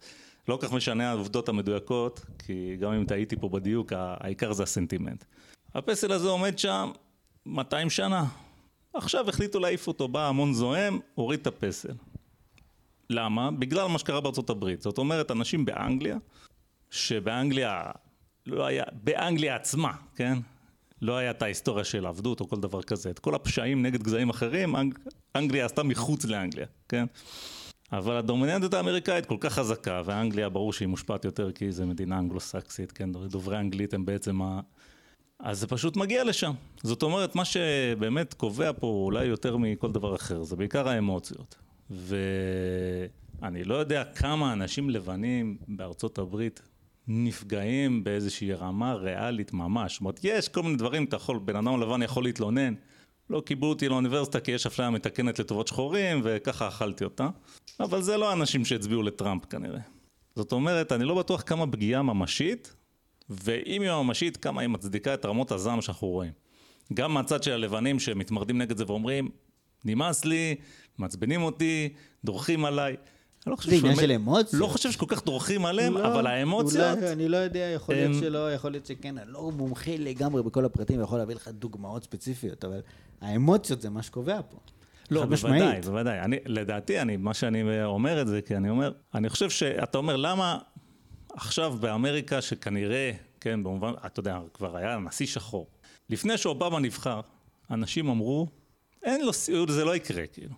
[0.48, 5.24] לא כך משנה העובדות המדויקות, כי גם אם טעיתי פה בדיוק, העיקר זה הסנטימנט.
[5.74, 6.90] הפסל הזה עומד שם
[7.46, 8.24] 200 שנה.
[8.96, 11.92] עכשיו החליטו להעיף אותו, בא המון זועם, הוריד את הפסל.
[13.10, 13.50] למה?
[13.50, 14.82] בגלל מה שקרה בארצות הברית.
[14.82, 16.16] זאת אומרת, אנשים באנגליה,
[16.90, 17.82] שבאנגליה
[18.46, 20.38] לא היה, באנגליה עצמה, כן?
[21.02, 23.10] לא היה את ההיסטוריה של עבדות או כל דבר כזה.
[23.10, 24.98] את כל הפשעים נגד גזעים אחרים, אנג...
[25.36, 27.06] אנגליה עשתה מחוץ לאנגליה, כן?
[27.92, 32.92] אבל הדומיננטיות האמריקאית כל כך חזקה, ואנגליה ברור שהיא מושפעת יותר כי זו מדינה אנגלו-סקסית,
[32.92, 33.12] כן?
[33.12, 34.40] דוברי אנגלית הם בעצם.
[35.40, 36.52] אז זה פשוט מגיע לשם.
[36.82, 41.56] זאת אומרת, מה שבאמת קובע פה אולי יותר מכל דבר אחר, זה בעיקר האמוציות.
[41.90, 46.62] ואני לא יודע כמה אנשים לבנים בארצות הברית
[47.08, 49.92] נפגעים באיזושהי רמה ריאלית ממש.
[49.92, 52.74] זאת אומרת, יש כל מיני דברים, אתה יכול, בן אדם לבן יכול להתלונן.
[53.30, 57.28] לא קיבלו אותי לאוניברסיטה כי יש אפליה מתקנת לטובות שחורים, וככה אכלתי אותה.
[57.80, 59.80] אבל זה לא האנשים שהצביעו לטראמפ כנראה.
[60.36, 62.74] זאת אומרת, אני לא בטוח כמה פגיעה ממשית,
[63.30, 66.32] ואם היא ממשית, כמה היא מצדיקה את רמות הזעם שאנחנו רואים.
[66.94, 69.28] גם מהצד של הלבנים שמתמרדים נגד זה ואומרים,
[69.84, 70.54] נמאס לי,
[70.98, 71.88] מעצבנים אותי,
[72.24, 72.96] דורכים עליי.
[73.46, 74.62] אני לא חושב זה עניין של אמוציות.
[74.62, 76.98] לא חושב שכל כך דורכים עליהם, לא, אבל האמוציות...
[76.98, 78.20] אולי, אני לא יודע, יכול להיות הם...
[78.20, 82.64] שלא, יכול להיות שכן, אני לא מומחה לגמרי בכל הפרטים, ויכול להביא לך דוגמאות ספציפיות,
[82.64, 82.80] אבל
[83.20, 84.58] האמוציות זה מה שקובע פה.
[85.10, 86.20] לא, בוודאי, בוודאי.
[86.20, 90.16] אני, לדעתי, אני, מה שאני אומר את זה, כי אני אומר, אני חושב שאתה אומר,
[90.16, 90.58] למה
[91.36, 95.66] עכשיו באמריקה, שכנראה, כן, במובן, אתה יודע, כבר היה נשיא שחור.
[96.10, 97.20] לפני שאובמה נבחר,
[97.70, 98.46] אנשים אמרו,
[99.02, 99.32] אין לו
[99.68, 100.54] זה לא יקרה, כאילו.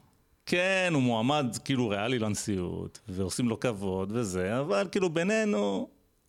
[0.46, 5.88] כן, הוא מועמד כאילו ריאלי לנשיאות, ועושים לו כבוד וזה, אבל כאילו בינינו,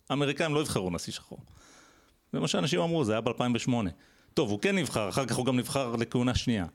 [0.09, 1.39] האמריקאים לא יבחרו נשיא שחור.
[2.33, 3.71] זה מה שאנשים אמרו, זה היה ב-2008.
[4.33, 6.65] טוב, הוא כן נבחר, אחר כך הוא גם נבחר לכהונה שנייה.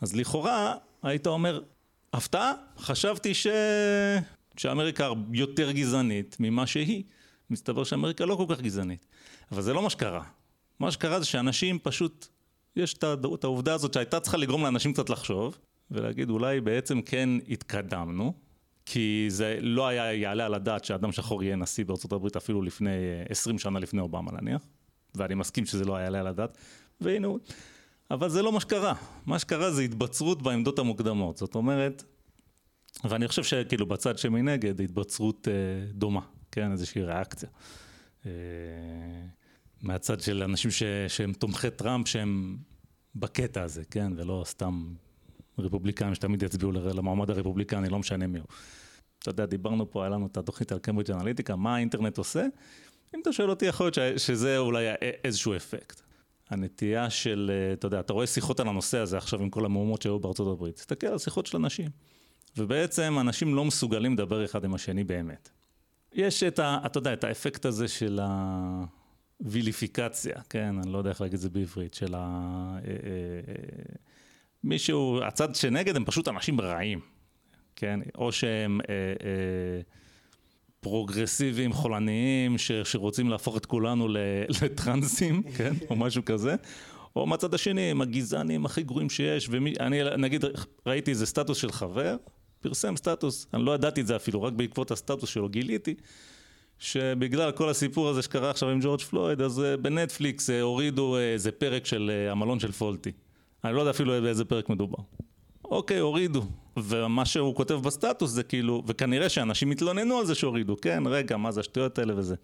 [0.00, 1.62] אז לכאורה, היית אומר,
[2.12, 2.52] הפתעה?
[2.78, 3.46] חשבתי ש...
[4.56, 7.04] שאמריקה יותר גזענית ממה שהיא.
[7.50, 9.06] מסתבר שאמריקה לא כל כך גזענית.
[9.52, 10.22] אבל זה לא מה שקרה.
[10.80, 12.26] מה שקרה זה שאנשים פשוט,
[12.76, 15.58] יש את העובדה הזאת שהייתה צריכה לגרום לאנשים קצת לחשוב,
[15.90, 18.32] ולהגיד אולי בעצם כן התקדמנו,
[18.86, 22.90] כי זה לא היה יעלה על הדעת שאדם שחור יהיה נשיא בארצות הברית אפילו לפני
[23.28, 24.62] 20 שנה לפני אובמה נניח,
[25.14, 26.58] ואני מסכים שזה לא יעלה על הדעת,
[27.00, 27.38] והנה הוא.
[28.10, 28.94] אבל זה לא מה שקרה,
[29.26, 32.04] מה שקרה זה התבצרות בעמדות המוקדמות, זאת אומרת,
[33.04, 35.52] ואני חושב שכאילו בצד שמנגד התבצרות אה,
[35.92, 36.20] דומה,
[36.52, 37.48] כן, איזושהי ריאקציה.
[38.26, 38.30] אה,
[39.82, 42.56] מהצד של אנשים ש, שהם תומכי טראמפ שהם
[43.14, 44.94] בקטע הזה, כן, ולא סתם
[45.58, 48.46] רפובליקאים שתמיד יצביעו למועמד הרפובליקני, לא משנה מי הוא.
[49.18, 52.46] אתה יודע, דיברנו פה, היה לנו את התוכנית על קיימברידג' אנליטיקה, מה האינטרנט עושה?
[53.14, 54.86] אם אתה שואל אותי, יכול להיות שזה אולי
[55.24, 56.00] איזשהו אפקט.
[56.50, 60.02] הנטייה של, אה, אתה יודע, אתה רואה שיחות על הנושא הזה עכשיו עם כל המהומות
[60.02, 60.74] שהיו בארצות הברית.
[60.74, 61.90] תסתכל על שיחות של אנשים.
[62.56, 65.48] ובעצם אנשים לא מסוגלים לדבר אחד עם השני באמת.
[66.12, 66.78] יש את ה...
[66.86, 68.20] אתה יודע, את האפקט הזה של
[69.40, 70.74] הוויליפיקציה, כן?
[70.82, 72.18] אני לא יודע איך להגיד את זה בעברית, של ה...
[72.84, 72.94] אה, אה,
[74.64, 77.00] מישהו, הצד שנגד הם פשוט אנשים רעים,
[77.76, 78.00] כן?
[78.14, 79.80] או שהם אה, אה,
[80.80, 84.08] פרוגרסיביים, חולניים, ש, שרוצים להפוך את כולנו
[84.62, 85.74] לטרנסים, כן?
[85.90, 86.56] או משהו כזה.
[87.16, 90.44] או מהצד השני, הם הגזענים הכי גרועים שיש, ואני נגיד
[90.86, 92.16] ראיתי איזה סטטוס של חבר,
[92.68, 95.94] פרסם סטטוס, אני לא ידעתי את זה אפילו, רק בעקבות הסטטוס שלו גיליתי,
[96.78, 101.52] שבגלל כל הסיפור הזה שקרה עכשיו עם ג'ורג' פלויד, אז אה, בנטפליקס אה, הורידו איזה
[101.52, 103.12] פרק של המלון של פולטי.
[103.64, 104.98] אני לא יודע אפילו באיזה פרק מדובר.
[105.64, 106.44] אוקיי, הורידו.
[106.76, 111.52] ומה שהוא כותב בסטטוס זה כאילו, וכנראה שאנשים התלוננו על זה שהורידו, כן, רגע, מה
[111.52, 112.34] זה השטויות האלה וזה.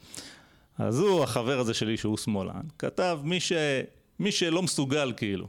[0.79, 3.53] אז הוא, החבר הזה שלי שהוא שמאלן, כתב מי, ש...
[4.19, 5.47] מי שלא מסוגל כאילו,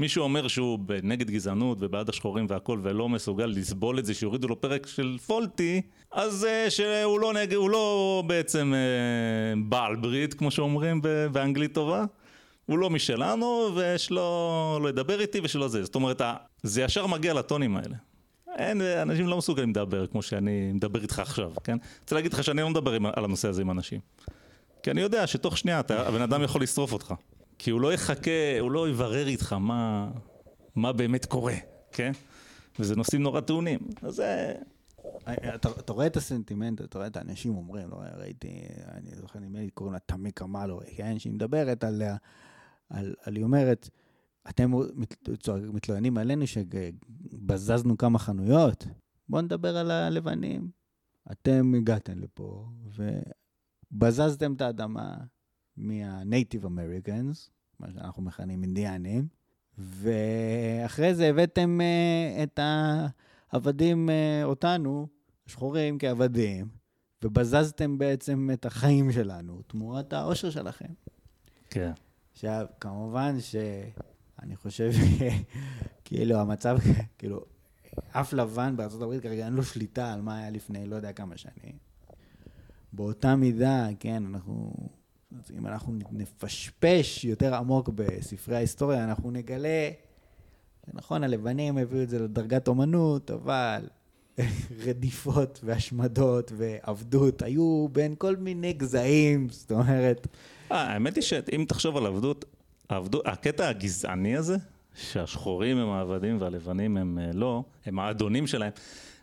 [0.00, 4.60] מי שאומר שהוא נגד גזענות ובעד השחורים והכל ולא מסוגל לסבול את זה שיורידו לו
[4.60, 5.82] פרק של פולטי,
[6.12, 7.52] אז uh, שהוא לא, נג...
[7.52, 11.00] לא בעצם uh, בעל ברית, כמו שאומרים
[11.32, 12.04] באנגלית טובה.
[12.66, 15.84] הוא לא משלנו, ושלא לא ידבר איתי ושלא זה.
[15.84, 16.22] זאת אומרת,
[16.62, 17.96] זה ישר מגיע לטונים האלה.
[18.56, 21.76] אין, אנשים לא מסוגלים לדבר כמו שאני מדבר איתך עכשיו, כן?
[22.02, 24.00] רוצה להגיד לך שאני לא מדבר על הנושא הזה עם אנשים.
[24.82, 27.14] כי אני יודע שתוך שנייה הבן אדם יכול לשרוף אותך.
[27.62, 30.10] כי הוא לא יחכה, הוא לא יברר איתך מה,
[30.74, 31.54] מה באמת קורה,
[31.92, 32.12] כן?
[32.78, 33.80] וזה נושאים נורא טעונים.
[34.02, 34.54] אז זה...
[35.54, 38.48] אתה, אתה רואה את הסנטימנט, אתה רואה את האנשים אומרים, לא ראיתי,
[38.88, 41.18] אני זוכר, נדמה לי קוראים לה תמי קמאלו, כן?
[41.18, 42.02] שהיא מדברת על,
[42.90, 43.88] על, על היא אומרת,
[44.48, 44.72] אתם
[45.72, 48.86] מתלוננים עלינו שבזזנו כמה חנויות,
[49.28, 50.70] בואו נדבר על הלבנים.
[51.32, 52.68] אתם הגעתם לפה
[53.92, 55.14] ובזזתם את האדמה
[55.80, 59.26] מה-Native Americans, מה שאנחנו מכנים אינדיאנים,
[59.78, 62.60] ואחרי זה הבאתם uh, את
[63.52, 65.06] העבדים, uh, אותנו,
[65.46, 66.68] שחורים כעבדים,
[67.24, 70.92] ובזזתם בעצם את החיים שלנו תמורת העושר שלכם.
[71.70, 71.92] כן.
[72.32, 74.90] עכשיו, כמובן שאני חושב,
[76.04, 76.78] כאילו, המצב,
[77.18, 77.44] כאילו,
[78.12, 81.78] אף לבן הברית כרגע אין לו שליטה על מה היה לפני לא יודע כמה שנים.
[82.92, 84.72] באותה מידה, כן, אנחנו,
[85.58, 89.90] אם אנחנו נפשפש יותר עמוק בספרי ההיסטוריה, אנחנו נגלה,
[90.94, 93.88] נכון, הלבנים הביאו את זה לדרגת אומנות, אבל
[94.86, 100.26] רדיפות והשמדות ועבדות היו בין כל מיני גזעים, זאת אומרת...
[100.70, 102.44] 아, אה, האמת היא שאם תחשוב על עבדות,
[102.88, 104.56] עבדות, הקטע הגזעני הזה,
[104.94, 108.72] שהשחורים הם העבדים והלבנים הם אה, לא, הם האדונים שלהם.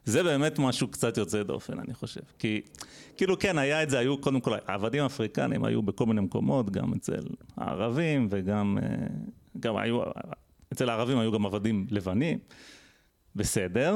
[0.07, 2.21] זה באמת משהו קצת יוצא דופן, אני חושב.
[2.39, 2.61] כי,
[3.17, 6.93] כאילו, כן, היה את זה, היו, קודם כל, העבדים האפריקנים היו בכל מיני מקומות, גם
[6.93, 7.23] אצל
[7.57, 9.07] הערבים וגם, אה,
[9.59, 10.01] גם היו,
[10.73, 12.37] אצל הערבים היו גם עבדים לבנים,
[13.35, 13.95] בסדר,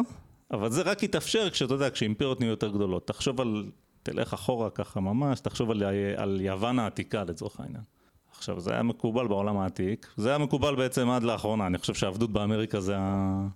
[0.52, 3.08] אבל זה רק התאפשר כשאתה יודע, כשאימפריות נהיו יותר גדולות.
[3.08, 3.66] תחשוב על,
[4.04, 5.84] תלך אחורה ככה ממש, תחשוב על,
[6.16, 7.84] על יוון העתיקה לצורך העניין.
[8.32, 12.32] עכשיו, זה היה מקובל בעולם העתיק, זה היה מקובל בעצם עד לאחרונה, אני חושב שהעבדות
[12.32, 13.48] באמריקה זה ה...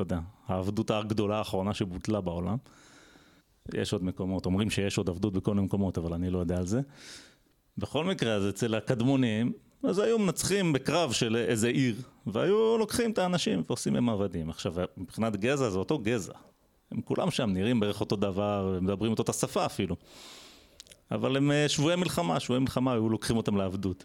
[0.00, 2.56] אתה יודע, העבדות הגדולה האחרונה שבוטלה בעולם.
[3.74, 6.66] יש עוד מקומות, אומרים שיש עוד עבדות בכל מיני מקומות, אבל אני לא יודע על
[6.66, 6.80] זה.
[7.78, 11.94] בכל מקרה, אז אצל הקדמונים, אז היו מנצחים בקרב של איזה עיר,
[12.26, 14.50] והיו לוקחים את האנשים ועושים הם עבדים.
[14.50, 16.32] עכשיו, מבחינת גזע זה אותו גזע.
[16.92, 19.96] הם כולם שם נראים בערך אותו דבר, מדברים אותו את השפה אפילו.
[21.10, 24.04] אבל הם אה, שבויי מלחמה, שבויי מלחמה, היו לוקחים אותם לעבדות.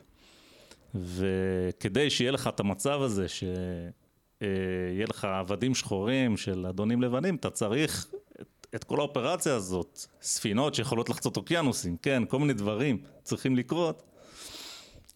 [0.96, 3.26] וכדי שיהיה לך את המצב הזה,
[4.44, 8.08] שיהיה לך עבדים שחורים של אדונים לבנים, אתה צריך
[8.42, 14.04] את, את כל האופרציה הזאת, ספינות שיכולות לחצות אוקיינוסים, כן, כל מיני דברים צריכים לקרות.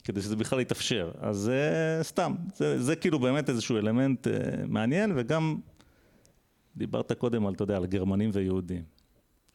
[0.04, 1.12] כדי שזה בכלל יתאפשר.
[1.20, 4.30] אז זה סתם, זה, זה כאילו באמת איזשהו אלמנט uh,
[4.68, 5.58] מעניין, וגם
[6.76, 8.84] דיברת קודם על, אתה יודע, על גרמנים ויהודים.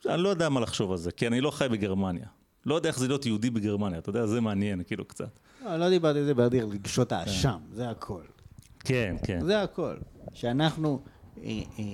[0.06, 2.26] אני לא יודע מה לחשוב על זה, כי אני לא חי בגרמניה.
[2.66, 5.38] לא יודע איך זה להיות יהודי בגרמניה, אתה יודע, זה מעניין, כאילו, קצת.
[5.64, 8.22] לא, לא דיברתי על זה, דיברתי רגשות האשם, זה הכל.
[8.84, 9.44] כן, כן.
[9.44, 9.94] זה הכל.
[10.32, 11.00] שאנחנו,
[11.42, 11.84] אה, אה,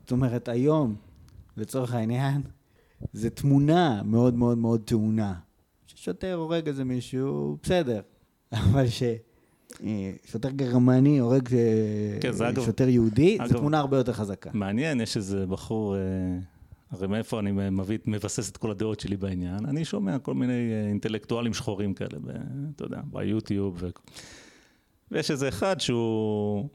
[0.00, 0.94] זאת אומרת, היום,
[1.56, 2.42] לצורך העניין,
[3.12, 5.34] זה תמונה מאוד מאוד מאוד טעונה.
[5.86, 8.00] ששוטר הורג איזה מישהו, בסדר.
[8.52, 11.48] אבל ששוטר גרמני הורג
[12.20, 12.32] כן,
[12.64, 14.50] שוטר יהודי, זו תמונה הרבה יותר חזקה.
[14.52, 15.96] מעניין, יש איזה בחור...
[16.90, 19.66] הרי מאיפה אני מביא, מבסס את כל הדעות שלי בעניין?
[19.66, 22.30] אני שומע כל מיני אה, אינטלקטואלים שחורים כאלה, ב,
[22.76, 23.76] אתה יודע, ביוטיוב.
[23.80, 23.88] ו...
[25.10, 26.68] ויש איזה אחד שהוא...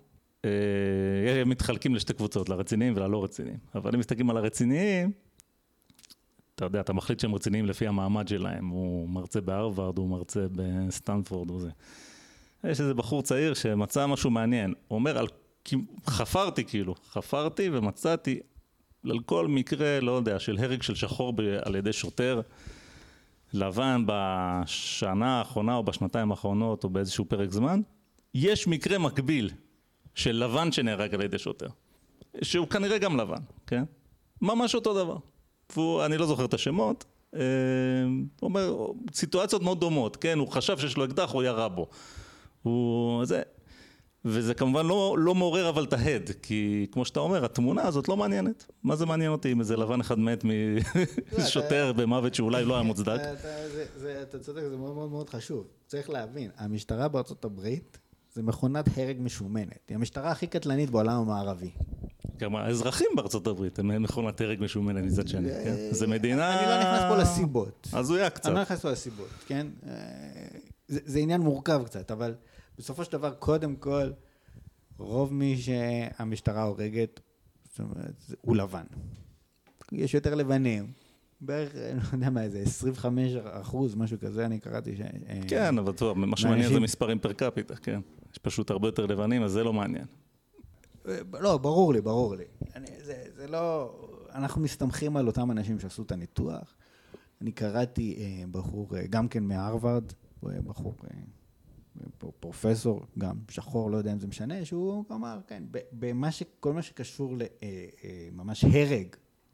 [0.45, 3.57] אה, מתחלקים לשתי קבוצות, לרציניים וללא רציניים.
[3.75, 5.11] אבל אם מסתכלים על הרציניים,
[6.55, 8.67] אתה יודע, אתה מחליט שהם רציניים לפי המעמד שלהם.
[8.67, 11.69] הוא מרצה בהרווארד, הוא מרצה בסטנפורד וזה.
[12.63, 14.73] יש איזה בחור צעיר שמצא משהו מעניין.
[14.87, 15.27] הוא אומר, על...
[16.07, 18.39] חפרתי כאילו, חפרתי ומצאתי
[19.09, 22.41] על כל מקרה, לא יודע, של הרג של שחור ב- על ידי שוטר
[23.53, 27.81] לבן בשנה האחרונה או בשנתיים האחרונות או באיזשהו פרק זמן,
[28.33, 29.49] יש מקרה מקביל
[30.15, 31.67] של לבן שנהרג על ידי שוטר,
[32.41, 33.83] שהוא כנראה גם לבן, כן?
[34.41, 35.17] ממש אותו דבר.
[35.75, 37.39] והוא, אני לא זוכר את השמות, אה,
[38.39, 40.39] הוא אומר, סיטואציות מאוד דומות, כן?
[40.39, 41.87] הוא חשב שיש לו אקדח, הוא ירה בו.
[42.63, 43.25] הוא...
[43.25, 43.41] זה...
[44.25, 48.17] וזה כמובן לא, לא מעורר אבל את ההד, כי כמו שאתה אומר, התמונה הזאת לא
[48.17, 48.71] מעניינת.
[48.83, 50.43] מה זה מעניין אותי אם איזה לבן אחד מת
[51.37, 53.19] משוטר לא, במוות שאולי לא היה מוצדק?
[54.21, 55.67] אתה צודק, זה מאוד מאוד מאוד חשוב.
[55.87, 57.97] צריך להבין, המשטרה בארצות הברית
[58.33, 59.89] זה מכונת הרג משומנת.
[59.89, 61.71] היא המשטרה הכי קטלנית בעולם המערבי.
[62.37, 65.75] גם האזרחים בארצות הברית הם מכונת הרג משומנת מצד שני, כן?
[65.91, 66.59] זה מדינה...
[66.59, 67.87] אני לא נכנס פה לסיבות.
[67.93, 68.45] הזויה קצת.
[68.45, 69.67] אני לא נכנס פה לסיבות, כן?
[69.87, 69.93] אה,
[70.87, 72.35] זה עניין מורכב קצת, אבל...
[72.77, 74.11] בסופו של דבר, קודם כל,
[74.97, 77.19] רוב מי שהמשטרה הורגת,
[77.63, 78.83] זאת אומרת, הוא לבן.
[79.91, 80.91] יש יותר לבנים.
[81.41, 85.01] בערך, אני לא יודע מה, איזה 25 אחוז, משהו כזה, אני קראתי ש...
[85.47, 87.99] כן, אבל טוב, מה שמעניין זה מספרים פר קפיטה, כן.
[88.33, 90.05] יש פשוט הרבה יותר לבנים, אז זה לא מעניין.
[91.33, 92.43] לא, ברור לי, ברור לי.
[92.75, 93.93] אני, זה, זה לא...
[94.33, 96.75] אנחנו מסתמכים על אותם אנשים שעשו את הניתוח.
[97.41, 100.03] אני קראתי אה, בחור, אה, גם כן מהרווארד,
[100.43, 101.19] בחור, אה,
[102.39, 106.43] פרופסור, גם שחור, לא יודע אם זה משנה, שהוא אמר, כן, במה ש...
[106.59, 107.35] כל מה שקשור
[108.31, 109.07] לממש הרג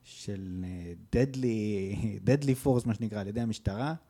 [0.03, 0.65] של
[1.11, 4.08] דדלי, דדלי פורס, מה שנקרא, על ידי המשטרה, אה,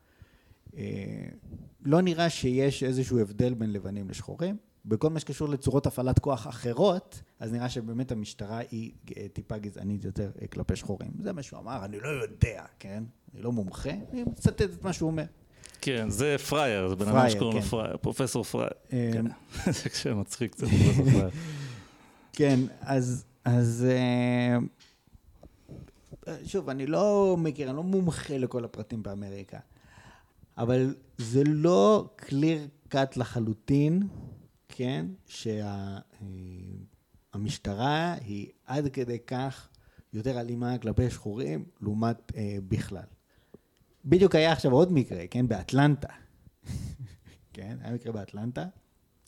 [1.84, 4.56] לא נראה שיש איזשהו הבדל בין לבנים לשחורים.
[4.84, 10.04] בכל מה שקשור לצורות הפעלת כוח אחרות, אז נראה שבאמת המשטרה היא אה, טיפה גזענית
[10.04, 11.10] יותר אה, כלפי שחורים.
[11.22, 13.04] זה מה שהוא אמר, אני לא יודע, כן?
[13.34, 15.24] אני לא מומחה, אני מצטט את מה שהוא אומר.
[15.80, 17.68] כן, זה פרייר, זה בן אדם שקוראים לו כן.
[17.68, 18.70] פרייר, פרופסור פרייר.
[18.92, 19.26] אה, כן.
[19.72, 21.30] זה שם מצחיק קצת, פרופסור פרייר.
[22.32, 23.86] כן, אז, אז
[26.28, 29.58] אה, שוב, אני לא מכיר, אני לא מומחה לכל הפרטים באמריקה,
[30.58, 34.08] אבל זה לא clear cut לחלוטין,
[34.68, 35.06] כן,
[37.34, 39.68] שהמשטרה היא עד כדי כך
[40.12, 43.04] יותר אלימה כלפי שחורים לעומת אה, בכלל.
[44.04, 46.08] בדיוק היה עכשיו עוד מקרה, כן, באטלנטה.
[47.54, 48.66] כן, היה מקרה באטלנטה,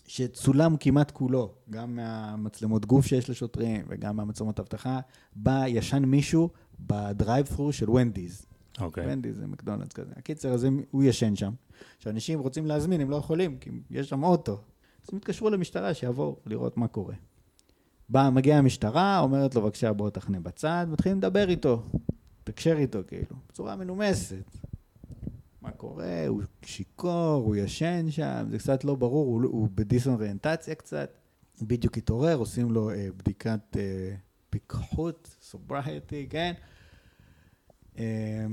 [0.07, 5.01] שצולם כמעט כולו, גם מהמצלמות גוף שיש לשוטרים וגם מהמצלמות אבטחה,
[5.37, 8.47] בא ישן מישהו בדרייב-ת'רו של ונדיז.
[8.81, 9.05] אוקיי.
[9.13, 10.13] ונדיז זה מקדונלדס כזה.
[10.17, 11.53] הקיצר, אז הם- הוא ישן שם.
[11.99, 14.53] כשאנשים רוצים להזמין, הם לא יכולים, כי יש שם אוטו.
[15.03, 17.15] אז הם התקשרו למשטרה שיבואו לראות מה קורה.
[18.09, 21.83] באה, מגיעה המשטרה, אומרת לו, בבקשה, בוא תחנה בצד, מתחילים לדבר איתו,
[22.43, 24.45] לתקשר איתו, כאילו, בצורה מנומסת.
[25.63, 31.11] מה קורה, הוא שיכור, הוא ישן שם, זה קצת לא ברור, הוא, הוא בדיסאוריינטציה קצת.
[31.63, 34.15] בדיוק התעורר, עושים לו אה, בדיקת אה,
[34.51, 36.53] פיקחות, סוברייטי, כן?
[37.99, 38.47] אה,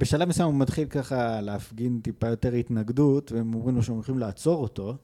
[0.00, 4.62] ובשלב מסוים הוא מתחיל ככה להפגין טיפה יותר התנגדות, והם אומרים לו שהם הולכים לעצור
[4.62, 4.96] אותו,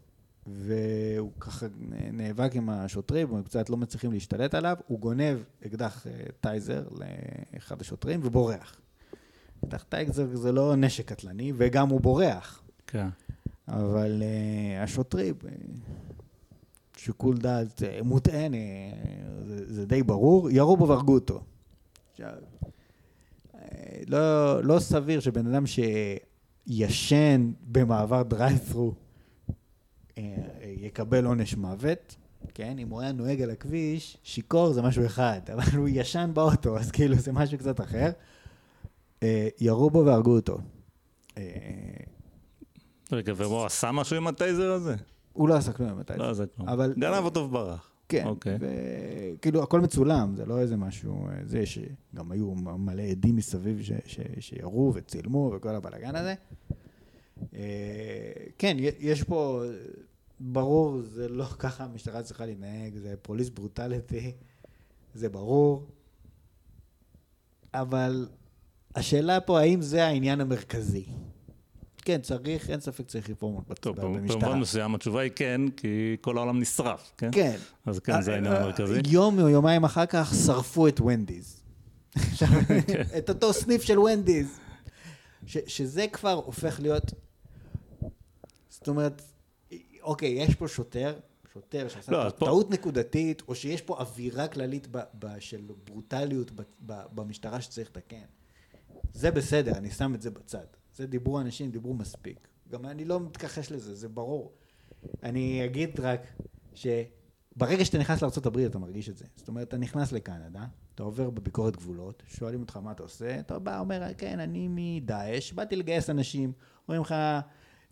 [0.47, 1.67] והוא ככה
[2.13, 7.81] נאבק עם השוטרים, הם קצת לא מצליחים להשתלט עליו, הוא גונב אקדח אה, טייזר לאחד
[7.81, 8.81] השוטרים ובורח.
[9.65, 12.63] אקדח טייזר זה לא נשק קטלני, וגם הוא בורח.
[12.87, 13.09] כן.
[13.69, 15.47] אבל uh, השוטרים, uh,
[17.09, 18.57] שיקול דעת uh, מוטען, uh,
[19.47, 21.41] זה, זה די ברור, ירו בו והרגו אותו.
[22.19, 23.59] uh,
[24.07, 25.65] לא, לא סביר שבן אדם
[26.67, 28.95] שישן במעבר דרייב-ת'רו
[30.63, 32.17] יקבל עונש מוות.
[32.55, 36.79] כן, אם הוא היה נוהג על הכביש, שיכור זה משהו אחד, אבל הוא ישן באוטו,
[36.79, 38.11] אז כאילו זה משהו קצת אחר.
[39.61, 40.59] ירו בו והרגו אותו.
[43.13, 44.97] רגע, והוא עשה משהו עם הטייזר הזה?
[45.39, 46.23] הוא לא עשה כלום עם הטייזר.
[46.23, 46.69] לא עשה כלום.
[46.69, 47.91] אבל- גנב אותו וברח.
[48.09, 48.59] כן, אוקיי.
[48.61, 53.93] וכאילו הכל מצולם, זה לא איזה משהו, אה, זה שגם היו מלא עדים מסביב ש,
[54.07, 56.35] ש, שירו וצילמו וכל הבלאגן הזה.
[57.55, 59.63] אה, כן, יש פה,
[60.41, 64.33] ברור, זה לא ככה המשטרה צריכה להתנהג, זה פוליס ברוטליטי,
[65.15, 65.87] זה ברור.
[67.75, 68.29] אבל
[68.95, 71.05] השאלה פה, האם זה העניין המרכזי?
[72.09, 74.39] כן, צריך, אין ספק צריך רפורמות בת- טוב, במשטרה.
[74.41, 75.89] במובן מסוים התשובה היא כן, כי
[76.21, 77.29] כל העולם נשרף, כן?
[77.33, 77.57] כן.
[77.87, 79.01] אז כן, זה העניין אה, המרכזי.
[79.09, 81.63] יום או יומיים אחר כך שרפו את ונדיז.
[82.39, 82.47] כן.
[83.19, 84.47] את אותו סניף של ונדיז.
[85.47, 87.13] ש- שזה כבר הופך להיות...
[88.71, 89.23] זאת אומרת,
[90.03, 91.15] אוקיי, יש פה שוטר,
[91.55, 95.39] שוטר שעשה לא, טע- אז פה- טעות נקודתית, או שיש פה אווירה כללית ב- ב-
[95.41, 98.25] של ברוטליות ב- ב- במשטרה שצריך לתקן.
[99.15, 100.65] זה בסדר, אני שם את זה בצד.
[100.99, 102.49] זה דיברו אנשים, דיברו מספיק.
[102.71, 104.53] גם אני לא מתכחש לזה, זה ברור.
[105.23, 106.21] אני אגיד רק
[106.75, 109.25] שברגע שאתה נכנס לארה"ב אתה מרגיש את זה.
[109.37, 113.59] זאת אומרת, אתה נכנס לקנדה, אתה עובר בביקורת גבולות, שואלים אותך מה אתה עושה, אתה
[113.59, 116.53] בא, אומר, כן, אני מדאעש, באתי לגייס אנשים,
[116.89, 117.15] אומרים לך,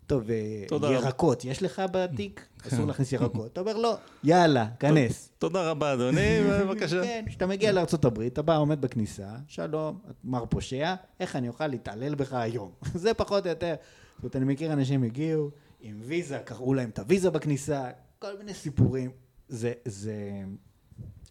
[0.07, 2.47] טוב, אה, תודה רבה." ירקות, יש לך בתיק?
[2.67, 3.51] אסור להכניס ירקות.
[3.53, 5.29] אתה אומר, לא, יאללה, כנס.
[5.37, 7.03] תודה רבה, אדוני, בבקשה.
[7.03, 12.15] כן, כשאתה מגיע לארה"ב, אתה בא, עומד בכניסה, שלום, מר פושע, איך אני אוכל להתעלל
[12.15, 12.71] בך היום?
[13.03, 13.75] זה פחות או יותר.
[14.15, 17.89] זאת אומרת, אני מכיר אנשים הגיעו עם ויזה, קראו להם את הוויזה בכניסה,
[18.19, 19.11] כל מיני סיפורים.
[19.49, 20.15] זה, זה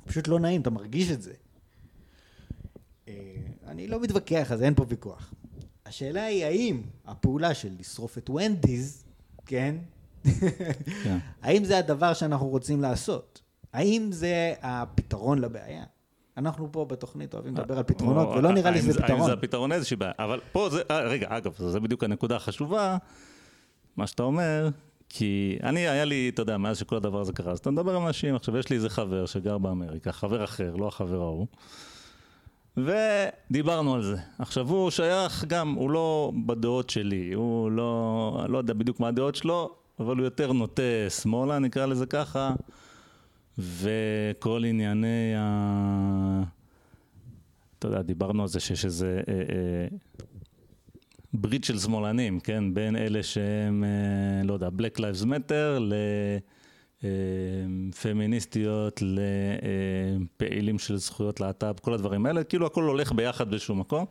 [0.04, 1.32] פשוט לא נעים, אתה מרגיש את זה.
[3.08, 3.14] אה,
[3.66, 5.34] אני לא מתווכח, אז אין פה ויכוח.
[5.88, 9.04] השאלה היא האם הפעולה של לשרוף את ונדיז,
[9.46, 9.74] כן?
[11.04, 11.18] כן.
[11.42, 13.42] האם זה הדבר שאנחנו רוצים לעשות?
[13.72, 15.84] האם זה הפתרון לבעיה?
[16.36, 19.26] אנחנו פה בתוכנית אוהבים לדבר על פתרונות, או, ולא נראה לי האם שזה האם פתרון.
[19.26, 20.12] זה הפתרון איזושהי בעיה.
[20.18, 22.96] אבל פה זה, אה, רגע, אגב, זה בדיוק הנקודה החשובה,
[23.96, 24.68] מה שאתה אומר,
[25.08, 28.06] כי אני, היה לי, אתה יודע, מאז שכל הדבר הזה קרה, אז אתה מדבר עם
[28.06, 31.46] אנשים, עכשיו יש לי איזה חבר שגר באמריקה, חבר אחר, לא החבר ההוא,
[32.76, 34.16] ודיברנו על זה.
[34.38, 39.34] עכשיו, הוא שייך גם, הוא לא בדעות שלי, הוא לא, לא יודע בדיוק מה הדעות
[39.34, 42.54] שלו, אבל הוא יותר נוטה שמאלה, נקרא לזה ככה,
[43.58, 46.42] וכל ענייני ה...
[47.78, 49.88] אתה יודע, דיברנו על זה שיש איזה אה, אה,
[51.32, 52.74] ברית של שמאלנים, כן?
[52.74, 55.80] בין אלה שהם, אה, לא יודע, Black Lives Matter,
[57.88, 64.04] לפמיניסטיות, לפעילים של זכויות להט"ב, כל הדברים האלה, כאילו הכל הולך ביחד באיזשהו מקום.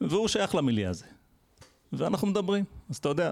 [0.00, 1.04] והוא שייך למילי הזה.
[1.92, 3.30] ואנחנו מדברים, אז אתה יודע.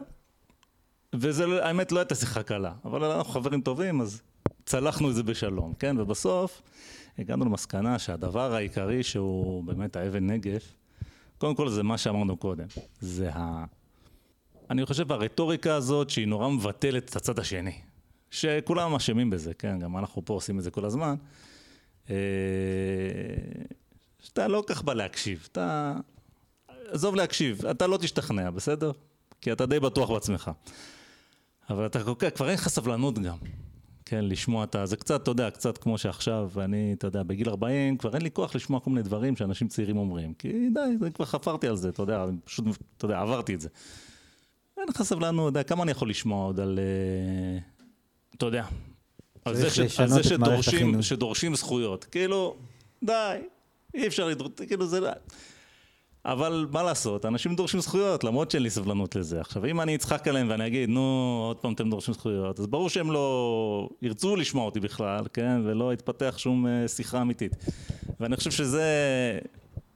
[1.14, 4.22] וזה, האמת, לא הייתה שיחה קלה, אבל אנחנו חברים טובים, אז
[4.64, 5.96] צלחנו את זה בשלום, כן?
[6.00, 6.62] ובסוף
[7.18, 10.74] הגענו למסקנה שהדבר העיקרי שהוא באמת האבן נגף,
[11.38, 12.66] קודם כל זה מה שאמרנו קודם,
[13.00, 13.64] זה ה...
[14.70, 17.74] אני חושב הרטוריקה הזאת שהיא נורא מבטלת את הצד השני,
[18.30, 19.78] שכולם אשמים בזה, כן?
[19.78, 21.14] גם אנחנו פה עושים את זה כל הזמן.
[22.10, 22.16] אה,
[24.20, 25.94] שאתה לא כך בא להקשיב, אתה...
[26.90, 28.92] עזוב להקשיב, אתה לא תשתכנע, בסדר?
[29.40, 30.50] כי אתה די בטוח בעצמך.
[31.70, 33.36] אבל אתה כל כך, כבר אין לך סבלנות גם.
[34.04, 34.86] כן, לשמוע את ה...
[34.86, 38.30] זה קצת, אתה יודע, קצת כמו שעכשיו, אני, אתה יודע, בגיל 40, כבר אין לי
[38.30, 40.34] כוח לשמוע כל מיני דברים שאנשים צעירים אומרים.
[40.34, 42.64] כי די, כבר חפרתי על זה, אתה יודע, פשוט,
[42.96, 43.68] אתה יודע, עברתי את זה.
[44.80, 46.78] אין לך סבלנות, כמה אני יכול לשמוע עוד על...
[46.78, 47.58] אה,
[48.36, 48.64] אתה יודע,
[49.44, 52.04] על זה, ש, על זה שדורשים, שדורשים זכויות.
[52.04, 52.56] כאילו,
[53.04, 53.36] די,
[53.94, 55.00] אי אפשר לדרוש, כאילו זה...
[55.00, 55.10] לא-
[56.24, 59.40] אבל מה לעשות, אנשים דורשים זכויות, למרות שאין לי סבלנות לזה.
[59.40, 62.88] עכשיו, אם אני אצחק עליהם ואני אגיד, נו, עוד פעם אתם דורשים זכויות, אז ברור
[62.88, 65.60] שהם לא ירצו לשמוע אותי בכלל, כן?
[65.64, 67.52] ולא יתפתח שום uh, שיחה אמיתית.
[68.20, 68.84] ואני חושב שזה,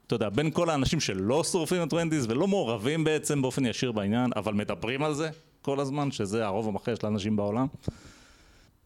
[0.06, 4.30] אתה יודע, בין כל האנשים שלא שורפים את ונדיס ולא מעורבים בעצם באופן ישיר בעניין,
[4.36, 5.30] אבל מדברים על זה
[5.62, 7.66] כל הזמן, שזה הרוב המכריע של האנשים בעולם.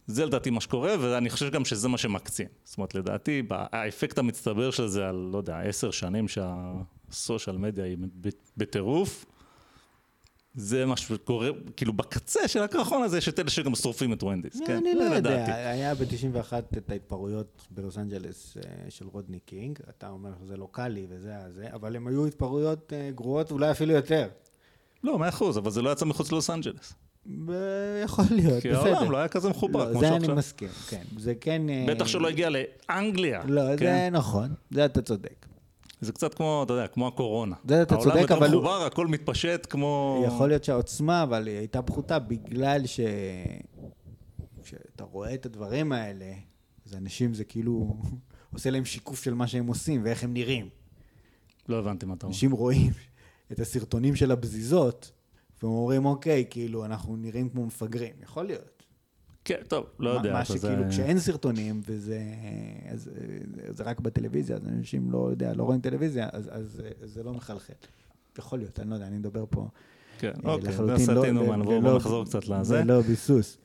[0.07, 2.47] זה לדעתי מה שקורה, ואני חושב גם שזה מה שמקצין.
[2.63, 6.55] זאת אומרת, לדעתי, האפקט המצטבר של זה על, לא יודע, עשר שנים שה...
[7.11, 7.97] סושיאל מדיה היא
[8.57, 9.25] בטירוף.
[10.59, 14.61] זה מה שקורה, כאילו בקצה של הקרחון הזה יש את אלה שגם שורפים את ונדיס,
[14.67, 14.77] כן?
[14.77, 20.29] אני לא יודע, היה ב-91 את ההתפרעויות בלוס אנג'לס אה, של רודני קינג, אתה אומר
[20.43, 24.27] שזה לוקאלי וזה זה, אבל הם היו התפרעויות אה, גרועות אולי אפילו יותר.
[25.03, 26.93] לא, מאה אחוז, אבל זה לא יצא מחוץ ללוס אנג'לס.
[28.03, 28.61] יכול להיות, בסדר.
[28.61, 30.19] כי העולם לא היה כזה מחובר לא, כמו שעכשיו.
[30.19, 31.03] זה אני מסכים, כן.
[31.17, 31.69] זה כן...
[31.69, 33.41] אה, בטח שלא הגיע לאנגליה.
[33.45, 34.09] לא, זה כן?
[34.13, 35.45] נכון, זה אתה צודק.
[36.01, 37.55] זה קצת כמו, אתה יודע, כמו הקורונה.
[37.67, 38.19] זה אתה צודק, אבל...
[38.19, 40.23] העולם יותר מחובר, הכל מתפשט כמו...
[40.27, 42.99] יכול להיות שהעוצמה, אבל היא הייתה פחותה בגלל ש...
[44.63, 46.33] כשאתה רואה את הדברים האלה,
[46.85, 47.97] אז אנשים זה כאילו
[48.53, 50.69] עושה להם שיקוף של מה שהם עושים ואיך הם נראים.
[51.69, 52.35] לא הבנתי מה אתה אומר.
[52.35, 52.91] אנשים רואים
[53.51, 55.11] את הסרטונים של הבזיזות,
[55.63, 58.13] והם אומרים, אוקיי, כאילו, אנחנו נראים כמו מפגרים.
[58.23, 58.78] יכול להיות.
[59.49, 60.33] כן, טוב, לא יודע.
[60.33, 60.89] מה שכאילו, זה...
[60.89, 62.23] כשאין סרטונים, וזה
[62.89, 63.09] אז,
[63.69, 67.33] זה רק בטלוויזיה, אז אנשים לא יודע, לא רואים טלוויזיה, אז, אז, אז זה לא
[67.33, 67.73] מחלחל.
[68.37, 69.67] יכול להיות, אני לא יודע, אני מדבר פה
[70.19, 72.63] כן, אה, אוקיי, ועשינו מה, בואו לא, נחזור קצת לזה.
[72.63, 73.57] זה לא ביסוס.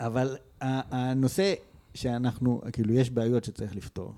[0.00, 1.54] אבל הנושא
[1.94, 4.14] שאנחנו, כאילו, יש בעיות שצריך לפתור,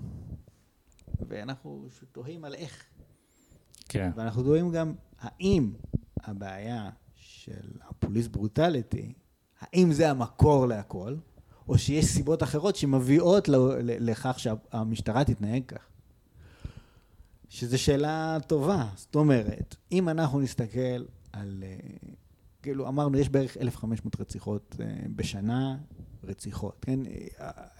[1.27, 2.83] ואנחנו תוהים על איך.
[3.89, 4.11] כן.
[4.15, 5.71] ואנחנו תוהים גם, האם
[6.23, 9.13] הבעיה של הפוליס ברוטליטי,
[9.63, 11.15] האם זה המקור להכל,
[11.67, 13.49] או שיש סיבות אחרות שמביאות
[13.79, 15.87] לכך שהמשטרה תתנהג כך.
[17.49, 18.89] שזו שאלה טובה.
[18.95, 21.63] זאת אומרת, אם אנחנו נסתכל על...
[21.63, 21.77] אה,
[22.61, 24.85] כאילו, אמרנו, יש בערך 1,500 רציחות אה,
[25.15, 25.77] בשנה,
[26.23, 26.99] רציחות, כן?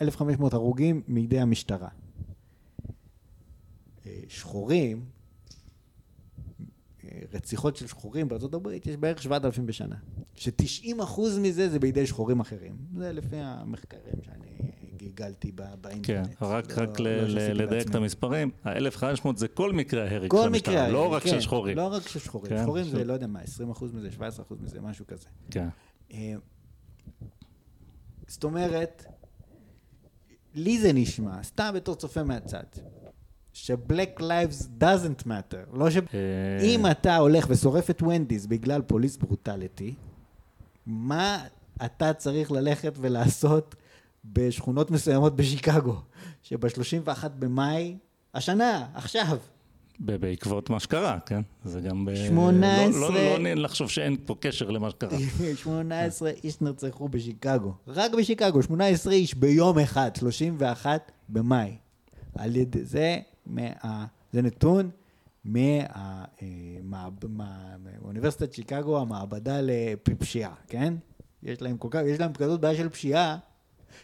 [0.02, 1.90] 1,500 הרוגים מידי המשטרה.
[4.06, 5.06] אה, שחורים,
[7.34, 9.96] רציחות של שחורים בארצות הברית, יש בערך 7,000 בשנה.
[10.36, 12.78] ש-90 אחוז מזה זה בידי שחורים אחרים.
[12.98, 16.06] זה לפי המחקרים שאני גיגלתי באינטרנט.
[16.06, 17.10] כן, רק, לא, רק לא
[17.54, 21.78] לדייק את המספרים, ה-1,500 זה כל מקרה ההרג של המשטרה, לא רק כן, של שחורים.
[21.78, 22.88] לא רק של שחורים, כן, שחורים ש...
[22.88, 25.28] זה לא יודע מה, 20 אחוז מזה, 17 אחוז מזה, משהו כזה.
[25.52, 25.68] כן.
[26.14, 26.34] אה,
[28.28, 29.06] זאת אומרת,
[30.56, 32.64] לי זה נשמע, סתם בתור צופה מהצד,
[33.54, 35.78] ש-Black Lives doesn't matter.
[35.78, 35.98] לא ש...
[35.98, 36.02] אה.
[36.62, 39.94] אם אתה הולך ושורף את ונדיס בגלל פוליס ברוטליטי,
[40.86, 41.44] מה
[41.86, 43.76] אתה צריך ללכת ולעשות
[44.26, 45.96] בשכונות מסוימות בשיקגו,
[46.42, 47.98] שב-31 במאי,
[48.34, 49.38] השנה, עכשיו.
[50.00, 51.42] בעקבות מה שקרה, כן?
[51.64, 52.08] זה גם...
[52.28, 53.02] 18...
[53.02, 55.18] לא, לא, לא, לא לחשוב שאין פה קשר למה שקרה.
[55.56, 57.74] 18 איש נרצחו בשיקגו.
[57.88, 61.78] רק בשיקגו, 18 איש ביום אחד, 31 במאי.
[62.38, 64.06] על ידי זה מה...
[64.34, 64.90] זה נתון
[68.02, 70.94] מאוניברסיטת שיקגו, המעבדה לפשיעה, כן?
[71.44, 73.38] יש להם כל כך, יש להם כזאת בעיה של פשיעה,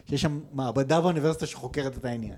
[0.08, 2.36] שיש שם מעבדה באוניברסיטה שחוקרת את העניין.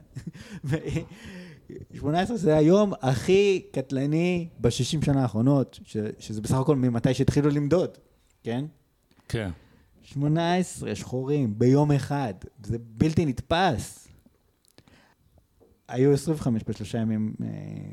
[1.94, 7.98] 18 זה היום הכי קטלני בשישים שנה האחרונות, ש, שזה בסך הכל ממתי שהתחילו למדוד,
[8.42, 8.64] כן?
[9.28, 9.50] כן.
[10.02, 12.34] 18 שחורים ביום אחד,
[12.64, 14.01] זה בלתי נתפס.
[15.92, 17.48] היו 25 בשלושה ימים אה,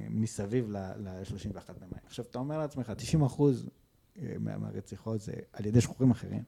[0.09, 1.33] מסביב ל-31
[1.79, 1.99] במאי.
[2.05, 3.69] עכשיו, אתה אומר לעצמך, 90 אחוז
[4.21, 6.43] אה, מה- מהרציחות זה על ידי שחורים אחרים.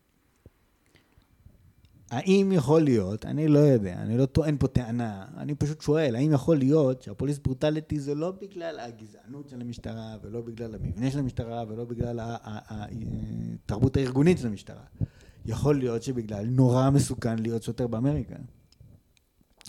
[2.12, 6.32] האם יכול להיות, אני לא יודע, אני לא טוען פה טענה, אני פשוט שואל, האם
[6.34, 11.64] יכול להיות שהפוליס ברוטליטי זה לא בגלל הגזענות של המשטרה, ולא בגלל המבנה של המשטרה,
[11.68, 14.84] ולא בגלל התרבות הארגונית של המשטרה.
[15.46, 18.36] יכול להיות שבגלל נורא מסוכן להיות שוטר באמריקה.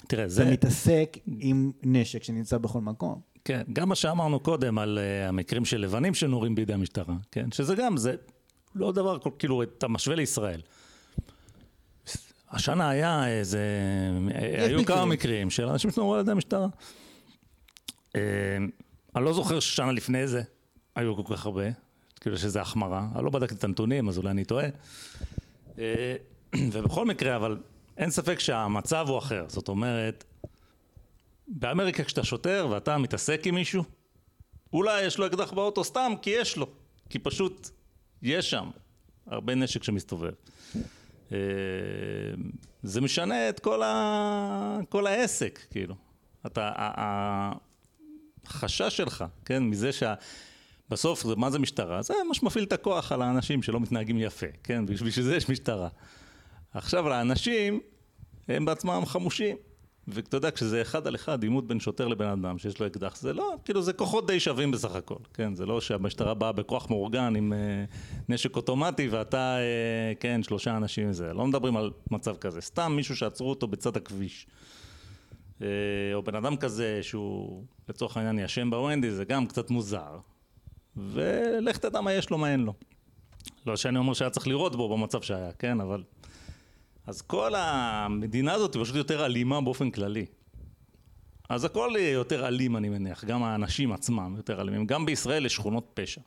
[0.09, 3.21] תראה, זה זה, מתעסק עם נשק שנמצא בכל מקום.
[3.45, 7.75] כן, גם מה שאמרנו קודם על uh, המקרים של לבנים שנורים בידי המשטרה, כן, שזה
[7.75, 8.15] גם, זה
[8.75, 10.61] לא דבר, כאילו, אתה משווה לישראל.
[12.51, 13.61] השנה היה איזה,
[14.35, 14.85] היו מקרים.
[14.85, 16.69] כמה מקרים של אנשים שנורו על ידי המשטרה.
[18.17, 18.21] אה,
[19.17, 20.43] אני לא זוכר ששנה לפני זה
[20.97, 21.65] היו כל כך הרבה,
[22.21, 24.67] כאילו שזה החמרה, אני לא בדקתי את הנתונים, אז אולי אני טועה.
[25.79, 26.15] אה,
[26.73, 27.59] ובכל מקרה, אבל
[28.03, 30.25] אין ספק שהמצב הוא אחר, זאת אומרת,
[31.49, 33.85] באמריקה כשאתה שוטר ואתה מתעסק עם מישהו,
[34.73, 36.67] אולי יש לו אקדח באוטו סתם כי יש לו,
[37.11, 37.71] כי פשוט
[38.23, 38.71] יש שם
[39.27, 40.33] הרבה נשק שמסתובב.
[41.33, 41.39] אה,
[42.83, 44.79] זה משנה את כל, ה...
[44.89, 45.95] כל העסק, כאילו.
[46.47, 46.71] אתה,
[48.47, 50.15] החשש שלך, כן, מזה שה...
[50.89, 52.03] בסוף, מה זה משטרה?
[52.03, 54.87] זה מה שמפעיל את הכוח על האנשים שלא מתנהגים יפה, כן?
[54.87, 55.89] בשביל זה יש משטרה.
[56.75, 57.81] עכשיו, לאנשים,
[58.49, 59.57] הם בעצמם חמושים.
[60.09, 63.33] ואתה יודע, כשזה אחד על אחד, עימות בין שוטר לבן אדם שיש לו אקדח, זה
[63.33, 65.55] לא, כאילו, זה כוחות די שווים בסך הכל, כן?
[65.55, 67.59] זה לא שהמשטרה באה בכוח מאורגן עם אה,
[68.29, 71.33] נשק אוטומטי ואתה, אה, כן, שלושה אנשים וזה.
[71.33, 72.61] לא מדברים על מצב כזה.
[72.61, 74.47] סתם מישהו שעצרו אותו בצד הכביש.
[75.63, 75.67] אה,
[76.15, 80.19] או בן אדם כזה שהוא לצורך העניין ישן בוונדי, זה גם קצת מוזר.
[80.97, 82.75] ולך תדע מה יש לו, מה אין לו.
[83.67, 85.81] לא שאני אומר שהיה צריך לראות בו במצב שהיה, כן?
[85.81, 86.03] אבל...
[87.07, 90.27] אז כל המדינה הזאת היא פשוט יותר אלימה באופן כללי.
[91.49, 93.25] אז הכל יותר אלים, אני מניח.
[93.25, 94.87] גם האנשים עצמם יותר אלימים.
[94.87, 96.21] גם בישראל יש שכונות פשע.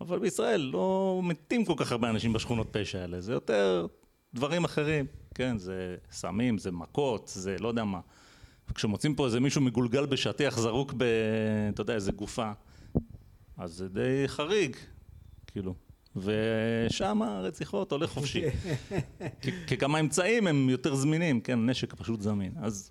[0.00, 3.20] אבל בישראל לא מתים כל כך הרבה אנשים בשכונות פשע האלה.
[3.20, 3.86] זה יותר
[4.34, 5.06] דברים אחרים.
[5.34, 8.00] כן, זה סמים, זה מכות, זה לא יודע מה.
[8.74, 11.04] כשמוצאים פה איזה מישהו מגולגל בשטיח זרוק ב...
[11.74, 12.52] אתה יודע, איזה גופה,
[13.56, 14.76] אז זה די חריג,
[15.46, 15.74] כאילו.
[16.16, 18.42] ושם הרציחות הולך חופשי.
[19.66, 22.52] כי, גם האמצעים הם יותר זמינים, כן, נשק פשוט זמין.
[22.62, 22.90] אז,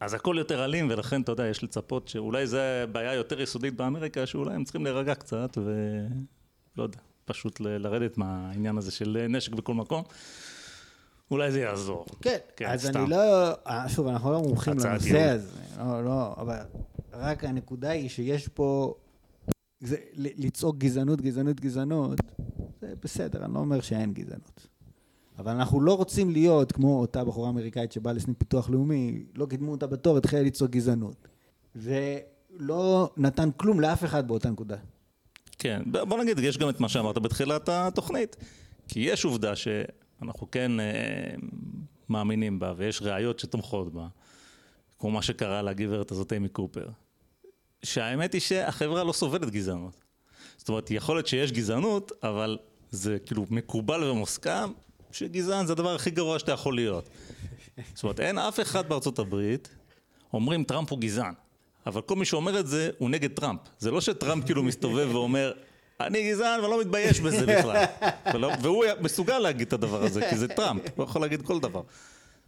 [0.00, 4.26] אז הכל יותר אלים, ולכן, אתה יודע, יש לצפות שאולי זה בעיה יותר יסודית באמריקה,
[4.26, 9.74] שאולי הם צריכים להירגע קצת, ולא יודע, פשוט ל- לרדת מהעניין הזה של נשק בכל
[9.74, 10.02] מקום.
[11.30, 12.06] אולי זה יעזור.
[12.22, 13.00] כן, כן, אז סתם.
[13.02, 15.18] אני לא, אה, שוב, אנחנו לא מומחים לנושא.
[15.30, 16.56] הזה, לא, לא, אבל
[17.12, 18.94] רק הנקודה היא שיש פה,
[19.80, 22.18] זה, לצעוק גזענות, גזענות, גזענות,
[22.80, 24.66] זה בסדר, אני לא אומר שאין גזענות.
[25.38, 29.70] אבל אנחנו לא רוצים להיות כמו אותה בחורה אמריקאית שבאה לסניף פיתוח לאומי, לא קידמו
[29.70, 31.28] אותה בתור, התחילה לצעוק גזענות.
[31.76, 34.76] ולא נתן כלום לאף אחד באותה נקודה.
[35.58, 38.36] כן, בוא נגיד, יש גם את מה שאמרת בתחילת התוכנית.
[38.88, 41.34] כי יש עובדה שאנחנו כן אה,
[42.08, 44.06] מאמינים בה, ויש ראיות שתומכות בה,
[44.98, 46.88] כמו מה שקרה לגברת הזאת, אמי קופר.
[47.82, 49.94] שהאמת היא שהחברה לא סובלת גזענות.
[50.56, 52.58] זאת אומרת, יכול להיות שיש גזענות, אבל
[52.90, 54.72] זה כאילו מקובל ומוסכם
[55.12, 57.08] שגזען זה הדבר הכי גרוע שאתה יכול להיות.
[57.94, 59.68] זאת אומרת, אין אף אחד בארצות הברית,
[60.32, 61.34] אומרים טראמפ הוא גזען.
[61.86, 63.60] אבל כל מי שאומר את זה, הוא נגד טראמפ.
[63.78, 65.52] זה לא שטראמפ כאילו מסתובב ואומר,
[66.00, 67.84] אני גזען ואני לא מתבייש בזה בכלל.
[68.34, 71.82] ולא, והוא מסוגל להגיד את הדבר הזה, כי זה טראמפ, הוא יכול להגיד כל דבר.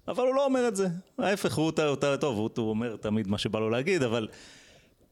[0.09, 0.89] אבל הוא לא אומר את זה.
[1.19, 4.29] ההפך, הוא יותר טוב, הוא, הוא אומר תמיד מה שבא לו להגיד, אבל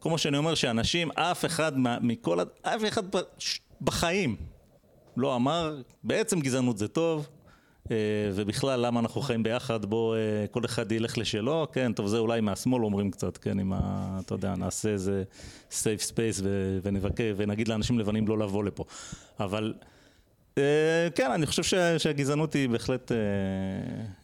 [0.07, 3.03] כמו שאני אומר שאנשים, אף אחד מכל, אף אחד
[3.81, 4.37] בחיים
[5.17, 7.29] לא אמר, בעצם גזענות זה טוב,
[7.91, 7.97] אה,
[8.35, 12.41] ובכלל למה אנחנו חיים ביחד, בוא אה, כל אחד ילך לשלו, כן, טוב זה אולי
[12.41, 13.73] מהשמאל אומרים קצת, כן, אם.
[14.21, 15.25] אתה יודע, נעשה איזה
[15.71, 16.43] safe space
[16.83, 18.85] ונבקר, ונגיד לאנשים לבנים לא לבוא לפה,
[19.41, 19.75] אבל...
[20.59, 23.17] אה, כן, אני חושב שה- שהגזענות היא בהחלט, אה,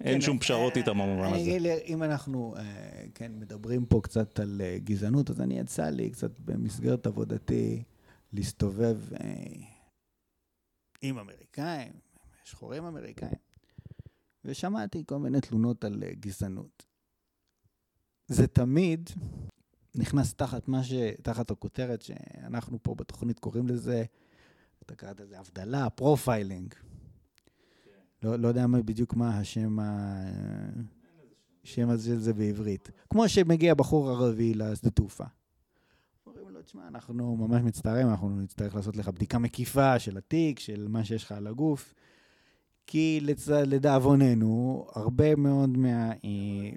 [0.00, 1.78] אין כן, שום אה, פשרות איתה במובן הזה.
[1.86, 2.54] אם אנחנו,
[3.14, 7.82] כן, מדברים פה קצת על גזענות, אז אני יצא לי קצת במסגרת עבודתי
[8.32, 8.98] להסתובב
[11.02, 11.92] עם אמריקאים,
[12.44, 13.38] שחורים אמריקאים,
[14.44, 16.86] ושמעתי כל מיני תלונות על גזענות.
[18.28, 19.10] זה תמיד
[19.94, 20.92] נכנס תחת מה ש...
[21.22, 24.04] תחת הכותרת שאנחנו פה בתוכנית קוראים לזה,
[24.92, 26.74] אתה קראת לזה הבדלה, profiling.
[28.22, 30.16] לא, לא יודע בדיוק מה השם ה...
[31.64, 32.90] שם הזה של זה בעברית.
[33.10, 35.24] כמו שמגיע בחור ערבי לשדה תעופה.
[36.26, 40.86] אומרים לו, תשמע, אנחנו ממש מצטערים, אנחנו נצטרך לעשות לך בדיקה מקיפה של התיק, של
[40.88, 41.94] מה שיש לך על הגוף,
[42.86, 43.48] כי לצ...
[43.48, 46.10] לדאבוננו, הרבה מאוד מה...
[46.10, 46.70] אה,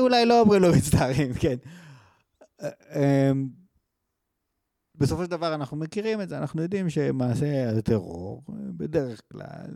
[0.00, 1.56] אולי לא אומרים לו מצטערים, כן.
[4.98, 9.70] בסופו של דבר אנחנו מכירים את זה, אנחנו יודעים שמעשי הטרור בדרך כלל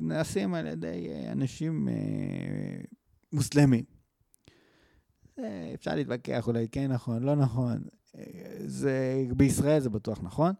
[0.00, 1.94] נעשים על ידי אנשים אה,
[3.32, 3.84] מוסלמים.
[5.74, 7.82] אפשר להתווכח אולי כן נכון, לא נכון.
[8.66, 10.52] זה, בישראל זה בטוח נכון.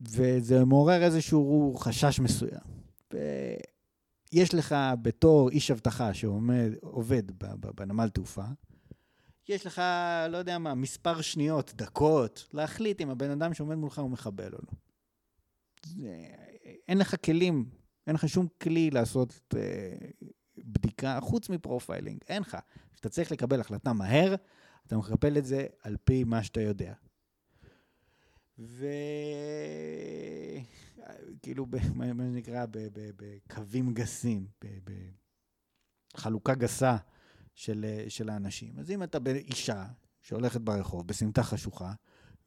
[0.00, 2.60] וזה מעורר איזשהו חשש מסוים.
[3.12, 7.22] ויש לך בתור איש אבטחה שעובד
[7.74, 8.44] בנמל תעופה,
[9.48, 9.82] יש לך,
[10.28, 14.58] לא יודע מה, מספר שניות, דקות, להחליט אם הבן אדם שעומד מולך הוא מחבל או
[14.62, 14.72] לא.
[15.86, 16.26] זה,
[16.88, 17.70] אין לך כלים,
[18.06, 19.96] אין לך שום כלי לעשות אה,
[20.58, 22.56] בדיקה חוץ מ profiling, אין לך.
[22.92, 24.34] כשאתה צריך לקבל החלטה מהר,
[24.86, 26.94] אתה מקבל את זה על פי מה שאתה יודע.
[31.38, 32.66] וכאילו, מה שנקרא,
[33.16, 34.46] בקווים גסים,
[36.14, 36.96] בחלוקה גסה
[37.58, 38.78] של, של האנשים.
[38.78, 39.86] אז אם אתה אישה
[40.20, 41.92] שהולכת ברחוב בסמטה חשוכה,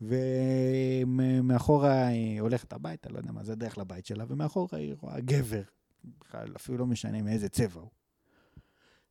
[0.01, 5.61] ומאחורה היא הולכת הביתה, לא יודע מה, זה דרך לבית שלה, ומאחורה היא רואה גבר,
[6.03, 7.89] בכלל אפילו לא משנה מאיזה צבע הוא.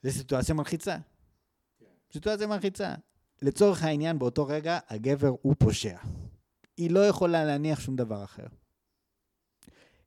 [0.03, 0.99] זו סיטואציה מלחיצה.
[1.79, 1.87] כן.
[2.13, 2.95] סיטואציה מלחיצה.
[3.43, 5.97] לצורך העניין, באותו רגע, הגבר הוא פושע.
[6.77, 8.47] היא לא יכולה להניח שום דבר אחר.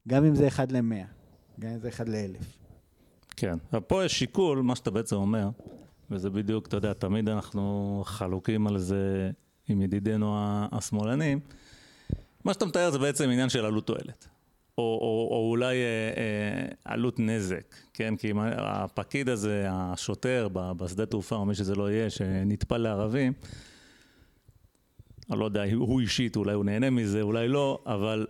[0.08, 1.06] גם אם זה אחד למאה,
[1.60, 2.63] גם אם זה אחד לאלף.
[3.36, 5.50] כן, ופה יש שיקול, מה שאתה בעצם אומר,
[6.12, 9.32] וזה בדיוק, אתה יודע, תמיד אנחנו חלוקים על זה
[9.68, 10.36] עם ידידינו
[10.72, 11.40] השמאלנים.
[12.46, 14.28] מה שאתה מתאר זה בעצם עניין של עלות תועלת.
[14.78, 15.82] או, או, או אולי אה,
[16.18, 18.16] אה, עלות נזק, כן?
[18.16, 23.34] כי הפקיד הזה, השוטר בשדה תעופה, או מי שזה לא יהיה, שנטפל לערבים,
[25.32, 28.28] אני לא יודע, הוא אישית, אולי הוא נהנה מזה, אולי לא, אבל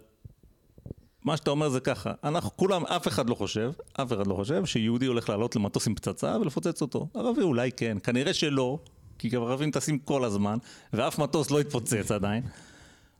[1.24, 4.66] מה שאתה אומר זה ככה, אנחנו כולם, אף אחד לא חושב, אף אחד לא חושב
[4.66, 7.08] שיהודי הולך לעלות למטוס עם פצצה ולפוצץ אותו.
[7.14, 8.80] ערבי אולי כן, כנראה שלא,
[9.20, 10.58] כי ערבים טסים כל הזמן,
[10.94, 12.44] ואף מטוס לא יתפוצץ עדיין,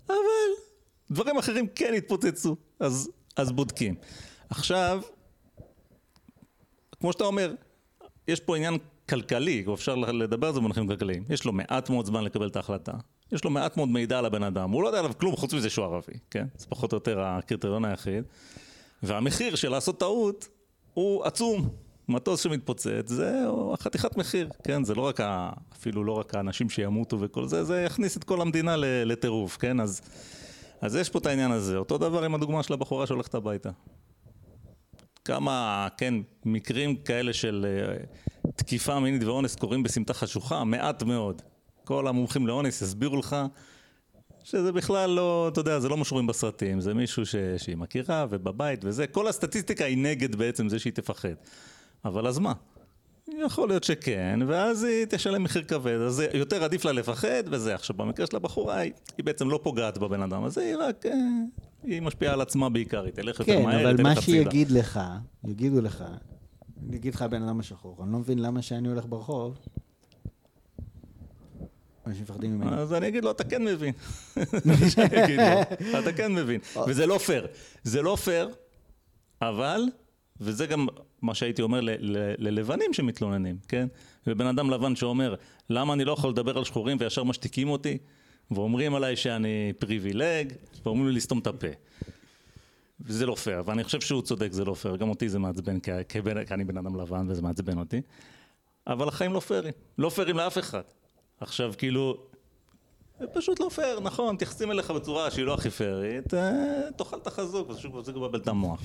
[0.08, 0.16] אבל
[1.12, 3.96] דברים אחרים כן יתפוצצו, אז, אז בודקים.
[4.50, 5.02] עכשיו,
[7.00, 7.54] כמו שאתה אומר,
[8.28, 8.78] יש פה עניין
[9.10, 11.24] כלכלי, אפשר לדבר על זה במונחים כלכליים.
[11.30, 12.92] יש לו מעט מאוד זמן לקבל את ההחלטה.
[13.34, 15.70] יש לו מעט מאוד מידע על הבן אדם, הוא לא יודע עליו כלום חוץ מזה
[15.70, 16.46] שהוא ערבי, כן?
[16.58, 18.24] זה פחות או יותר הקריטריון היחיד.
[19.04, 20.48] והמחיר של לעשות טעות
[20.94, 21.70] הוא עצום.
[22.08, 23.46] מטוס שמתפוצץ זה
[23.80, 24.84] חתיכת מחיר, כן?
[24.84, 25.50] זה לא רק, ה...
[25.74, 29.80] אפילו לא רק האנשים שימותו וכל זה, זה יכניס את כל המדינה לטירוף, כן?
[29.80, 30.02] אז,
[30.82, 31.78] אז יש פה את העניין הזה.
[31.78, 33.70] אותו דבר עם הדוגמה של הבחורה שהולכת הביתה.
[35.26, 36.14] כמה, כן,
[36.46, 40.64] מקרים כאלה של אה, תקיפה מינית ואונס קורים בסמטה חשוכה?
[40.64, 41.42] מעט מאוד.
[41.84, 43.36] כל המומחים לאונס יסבירו לך
[44.44, 47.36] שזה בכלל לא, אתה יודע, זה לא מה שרואים בסרטים, זה מישהו ש...
[47.58, 51.34] שהיא מכירה ובבית וזה, כל הסטטיסטיקה היא נגד בעצם זה שהיא תפחד.
[52.06, 52.54] אבל אז מה?
[53.28, 57.76] יכול להיות שכן, ואז היא תשלם מחיר כבד, אז יותר עדיף לה לפחד וזה.
[57.76, 61.12] עכשיו, במקרה של הבחורה, היא, היא בעצם לא פוגעת בבן אדם הזה, היא רק, אה,
[61.84, 64.04] היא משפיעה על עצמה בעיקר, היא תלך יותר כן, מהר, היא תלך הצידה.
[64.04, 65.00] כן, אבל מה שיגיד לך,
[65.48, 66.04] יגידו לך,
[66.88, 69.58] אני אגיד לך הבן אדם השחור, אני לא מבין למה שאני הולך ברחוב,
[72.08, 72.76] אנשים מפחדים ממני.
[72.76, 73.94] אז אני אגיד לו, אתה כן מבין.
[76.00, 76.60] אתה כן מבין.
[76.88, 77.48] וזה לא פייר.
[77.84, 78.50] זה לא פייר,
[79.42, 79.82] אבל,
[80.42, 80.88] וזה גם
[81.22, 81.80] מה שהייתי אומר
[82.38, 83.88] ללבנים שמתלוננים, כן?
[84.28, 85.36] ובן אדם לבן שאומר,
[85.70, 87.98] למה אני לא יכול לדבר על שחורים וישר משתיקים אותי,
[88.52, 90.54] ואומרים עליי שאני פריבילג,
[90.86, 91.68] ואומרים לי לסתום את הפה.
[93.02, 95.92] וזה לא פייר, ואני חושב שהוא צודק, זה לא פייר, גם אותי זה מעצבן, כי
[96.52, 98.02] אני בן אדם לבן וזה מעצבן אותי,
[98.88, 100.82] אבל החיים לא פיירים, לא פיירים לאף אחד.
[101.44, 102.18] עכשיו כאילו,
[103.20, 107.28] זה פשוט לא פייר, נכון, מתייחסים אליך בצורה שהיא לא הכי פיירית, אה, תאכל את
[107.28, 107.72] החזוק,
[108.04, 108.82] זה מבלבל את המוח.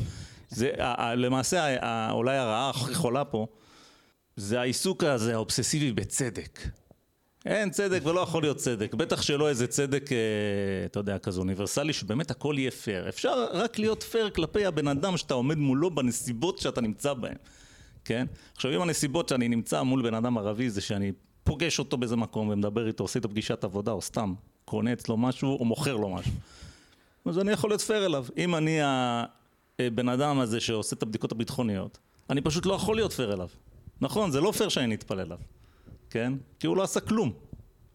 [0.50, 0.70] זה,
[1.16, 3.46] למעשה, אולי הרעה הכי חולה פה,
[4.36, 6.58] זה העיסוק הזה, האובססיבי בצדק.
[7.46, 10.16] אין צדק ולא יכול להיות צדק, בטח שלא איזה צדק, אה,
[10.86, 13.08] אתה יודע, כזה אוניברסלי, שבאמת הכל יהיה פייר.
[13.08, 17.36] אפשר רק להיות פייר כלפי הבן אדם שאתה עומד מולו בנסיבות שאתה נמצא בהן,
[18.04, 18.26] כן?
[18.56, 21.12] עכשיו, אם הנסיבות שאני נמצא מול בן אדם ערבי זה שאני
[21.48, 24.34] פוגש אותו באיזה מקום ומדבר איתו, עושה איתו פגישת עבודה, או סתם
[24.64, 26.32] קונה אצלו משהו, או מוכר לו משהו.
[27.24, 28.26] אז אני יכול להיות פייר אליו.
[28.36, 28.78] אם אני
[29.78, 31.98] הבן אדם הזה שעושה את הבדיקות הביטחוניות,
[32.30, 33.48] אני פשוט לא יכול להיות פייר אליו.
[34.00, 35.38] נכון, זה לא פייר שאני נטפל אליו,
[36.10, 36.32] כן?
[36.60, 37.32] כי הוא לא עשה כלום.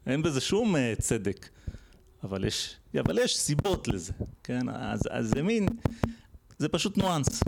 [0.06, 1.50] אין בזה שום uh, צדק.
[2.24, 4.70] אבל יש, אבל יש סיבות לזה, כן?
[4.70, 5.68] אז, אז זה מין,
[6.58, 7.44] זה פשוט ניואנס.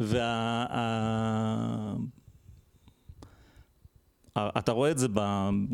[0.00, 0.66] וה...
[4.38, 5.06] אתה רואה את זה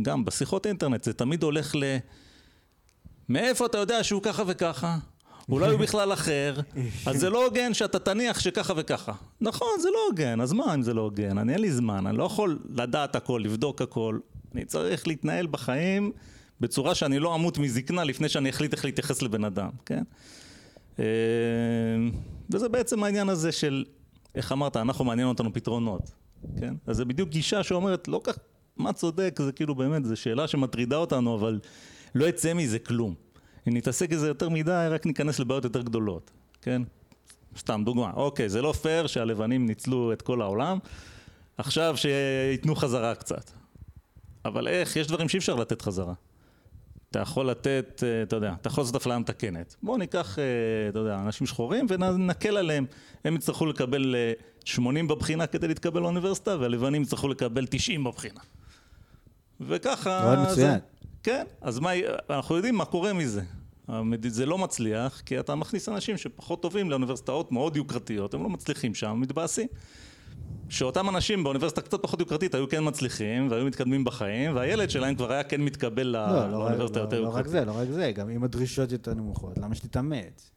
[0.02, 1.96] גם בשיחות אינטרנט, זה תמיד הולך ל...
[3.28, 4.98] מאיפה אתה יודע שהוא ככה וככה?
[5.48, 6.54] אולי הוא בכלל אחר,
[7.06, 9.12] אז זה לא הוגן שאתה תניח שככה וככה.
[9.40, 11.38] נכון, זה לא הוגן, אז מה אם זה לא הוגן?
[11.38, 14.18] אני אין לי זמן, אני לא יכול לדעת הכל, לבדוק הכל.
[14.54, 16.12] אני צריך להתנהל בחיים
[16.61, 20.02] בצורה שאני לא אמות מזקנה לפני שאני אחליט איך להתייחס לבן אדם, כן?
[20.98, 21.04] אה,
[22.50, 23.84] וזה בעצם העניין הזה של,
[24.34, 26.11] איך אמרת, אנחנו מעניין אותנו פתרונות,
[26.61, 26.74] כן?
[26.86, 28.38] אז זה בדיוק גישה שאומרת, לא כך,
[28.81, 31.61] מה צודק, זה כאילו באמת, זו שאלה שמטרידה אותנו, אבל
[32.14, 33.14] לא יצא מזה כלום.
[33.68, 36.31] אם נתעסק בזה יותר מדי, רק ניכנס לבעיות יותר גדולות,
[36.62, 36.83] כן?
[37.59, 40.78] סתם דוגמה, אוקיי, זה לא פייר שהלבנים ניצלו את כל העולם,
[41.59, 43.51] עכשיו שייתנו חזרה קצת.
[44.45, 44.97] אבל איך?
[44.97, 46.14] יש דברים שאי אפשר לתת חזרה.
[47.11, 49.76] אתה יכול לתת, אה, אתה יודע, אתה יכול לעשות אפליה מתקנת.
[49.83, 50.45] בואו ניקח, אה,
[50.89, 52.87] אתה יודע, אנשים שחורים ונקל עליהם.
[53.24, 54.14] הם יצטרכו לקבל
[54.64, 58.41] 80 אה, בבחינה כדי להתקבל לאוניברסיטה, והלבנים יצטרכו לקבל 90 בבחינה.
[59.61, 60.22] וככה...
[60.24, 60.78] מאוד מצוין.
[61.22, 61.90] כן, אז מה,
[62.30, 63.42] אנחנו יודעים מה קורה מזה.
[64.28, 68.94] זה לא מצליח, כי אתה מכניס אנשים שפחות טובים לאוניברסיטאות מאוד יוקרתיות, הם לא מצליחים
[68.94, 69.66] שם, מתבאסים.
[70.68, 75.32] שאותם אנשים באוניברסיטה קצת פחות יוקרתית היו כן מצליחים והיו מתקדמים בחיים והילד שלהם כבר
[75.32, 77.52] היה כן מתקבל לא, לא לאוניברסיטה לא, יותר לא, יוקרתית.
[77.52, 80.50] לא רק זה, לא רק זה, גם אם הדרישות יותר נמוכות, למה שתתאמץ?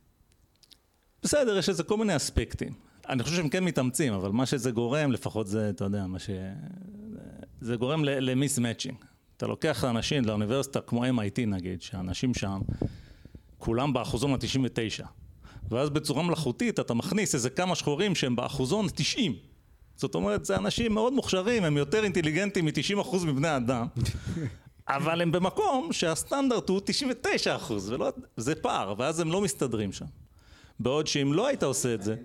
[1.24, 2.74] בסדר, יש לזה כל מיני אספקטים.
[3.10, 6.30] אני חושב שהם כן מתאמצים, אבל מה שזה גורם, לפחות זה, אתה יודע, מה ש...
[7.64, 8.95] זה גורם למיס מאצ'ינג.
[9.38, 12.61] אתה לוקח אנשים לאוניברסיטה כמו MIT נגיד, שאנשים שם,
[13.57, 15.05] כולם באחוזון ה-99.
[15.70, 19.36] ואז בצורה מלאכותית אתה מכניס איזה כמה שחורים שהם באחוזון 90.
[19.95, 23.88] זאת אומרת, זה אנשים מאוד מוכשרים, הם יותר אינטליגנטים מ-90% מבני אדם,
[24.88, 26.82] אבל הם במקום שהסטנדרט הוא
[27.70, 30.05] 99%, ולא, זה פער, ואז הם לא מסתדרים שם.
[30.80, 32.16] בעוד שאם לא היית עושה את זה,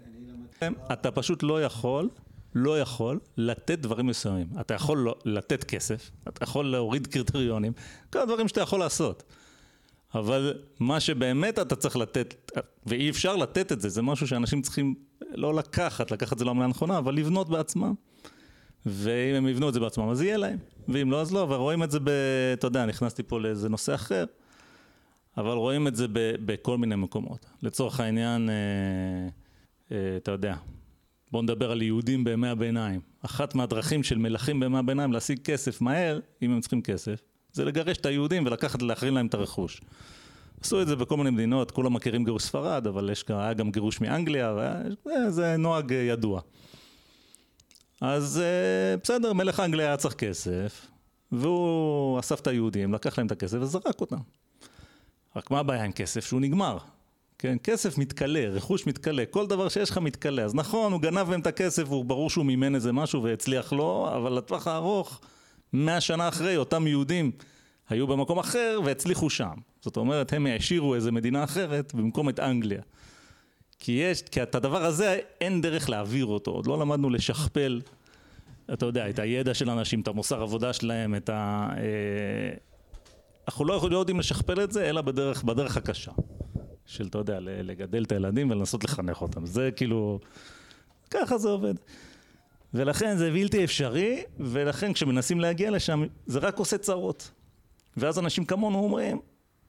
[0.93, 2.09] אתה פשוט לא יכול
[2.55, 4.47] לא יכול לתת דברים מסוימים.
[4.61, 7.73] אתה יכול לא, לתת כסף, אתה יכול להוריד קריטריונים,
[8.13, 9.23] כל הדברים שאתה יכול לעשות.
[10.15, 12.51] אבל מה שבאמת אתה צריך לתת,
[12.87, 14.95] ואי אפשר לתת את זה, זה משהו שאנשים צריכים
[15.31, 17.95] לא לקחת, לקחת את זה לא המילה נכונה, אבל לבנות בעצמם.
[18.87, 20.59] ואם הם יבנו את זה בעצמם, אז יהיה להם.
[20.89, 21.39] ואם לא, אז לא.
[21.39, 22.09] ורואים את זה ב...
[22.53, 24.25] אתה יודע, נכנסתי פה לאיזה נושא אחר,
[25.37, 27.47] אבל רואים את זה ב, בכל מיני מקומות.
[27.63, 28.55] לצורך העניין, אה,
[29.93, 30.57] אה, אתה יודע,
[31.33, 33.01] בואו נדבר על יהודים בימי הביניים.
[33.23, 37.21] אחת מהדרכים של מלכים בימי הביניים להשיג כסף מהר, אם הם צריכים כסף,
[37.53, 39.81] זה לגרש את היהודים ולקחת להחרים להם את הרכוש.
[40.61, 44.01] עשו את זה בכל מיני מדינות, כולם מכירים גירוש ספרד, אבל יש, היה גם גירוש
[44.01, 44.55] מאנגליה,
[45.07, 46.41] וזה נוהג ידוע.
[48.01, 50.87] אז אה, בסדר, מלך אנגליה היה צריך כסף,
[51.33, 54.17] והוא אסף את היהודים, לקח להם את הכסף וזרק אותם.
[55.37, 56.27] רק מה הבעיה עם כסף?
[56.27, 56.79] שהוא נגמר.
[57.39, 60.45] כן, כסף מתכלה, רכוש מתכלה, כל דבר שיש לך מתכלה.
[60.45, 64.09] אז נכון, הוא גנב מהם את הכסף, הוא ברור שהוא מימן איזה משהו והצליח לו,
[64.17, 65.21] אבל לטווח הארוך,
[65.73, 67.31] מאה שנה אחרי, אותם יהודים
[67.89, 69.55] היו במקום אחר והצליחו שם.
[69.81, 72.83] זאת אומרת, הם העשירו איזה מדינה אחרת במקום את אנגליה.
[73.79, 77.81] כי יש, כי את הדבר הזה אין דרך להעביר אותו, עוד לא למדנו לשכפל,
[78.73, 81.69] אתה יודע, את הידע של אנשים, את המוסר עבודה שלהם, את ה...
[81.77, 82.57] אה,
[83.49, 86.13] אנחנו לא, לא יודעים לשכפל את זה, אלא בדרך, בדרך הקשה.
[86.89, 89.47] של, אתה יודע, לגדל את הילדים ולנסות לחנך אותם.
[89.47, 90.21] זה כאילו,
[91.11, 91.75] ככה זה עובד.
[92.75, 97.31] ולכן זה בלתי אפשרי, ולכן כשמנסים להגיע לשם, זה רק עושה צרות.
[97.97, 99.19] ואז אנשים כמונו אומרים,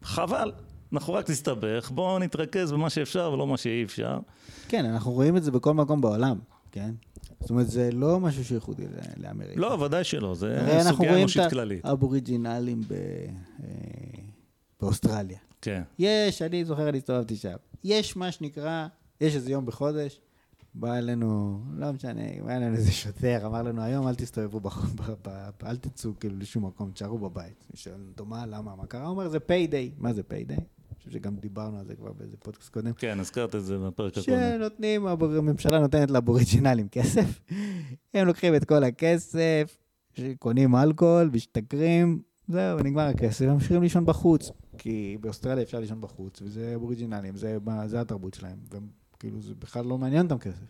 [0.04, 0.52] חבל,
[0.94, 4.20] אנחנו רק נסתבך, בואו נתרכז במה שאפשר ולא מה שאי אפשר.
[4.68, 6.40] כן, אנחנו רואים את זה בכל מקום בעולם,
[6.72, 6.92] כן?
[7.40, 8.86] זאת אומרת, זה לא משהו שייחודי
[9.18, 9.60] לאמריקה.
[9.60, 11.56] לא, ודאי שלא, זה סוגיה אנושית כללית.
[11.56, 12.94] אנחנו רואים את האבוריג'ינלים ב...
[12.94, 13.68] אה,
[14.82, 15.38] באוסטרליה.
[15.62, 15.84] כן.
[16.00, 17.56] יש, אני זוכר, אני הסתובבתי שם.
[17.84, 18.88] יש מה שנקרא,
[19.22, 20.22] יש איזה יום בחודש,
[20.74, 24.96] בא אלינו, לא משנה, בא אלינו איזה שוטר, אמר לנו, היום אל תסתובבו, בחום,
[25.66, 27.66] אל תצאו כאילו לשום מקום, תשארו בבית.
[27.70, 29.02] אני שואל אותו, מה, למה, מה קרה?
[29.02, 29.92] הוא אומר, זה payday.
[29.98, 30.58] מה זה payday?
[30.58, 32.94] אני חושב שגם דיברנו על זה כבר באיזה פודקאסט קודם.
[32.94, 34.38] כן, הזכרת את זה בפרק הקודם.
[34.58, 37.40] שנותנים, הממשלה נותנת לאבוריג'ינלים כסף,
[38.14, 39.78] הם לוקחים את כל הכסף,
[40.40, 44.52] קונים אלכוהול, משתכרים, זהו, נגמר הכסף, ממשיכים לישון בחוץ.
[44.80, 48.58] כי באוסטרליה אפשר לישון בחוץ, וזה אבוריג'ינלים, זה, זה התרבות שלהם,
[49.16, 50.66] וכאילו זה בכלל לא מעניין אותם כסף.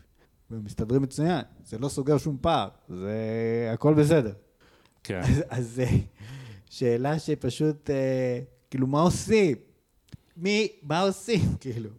[0.50, 4.32] והם מסתדרים מצוין, זה לא סוגר שום פער, זה הכל בסדר.
[5.04, 5.20] כן.
[5.20, 5.96] אז, אז אה,
[6.70, 8.40] שאלה שפשוט, אה,
[8.70, 9.56] כאילו, מה עושים?
[10.36, 11.90] מי, מה עושים, כאילו?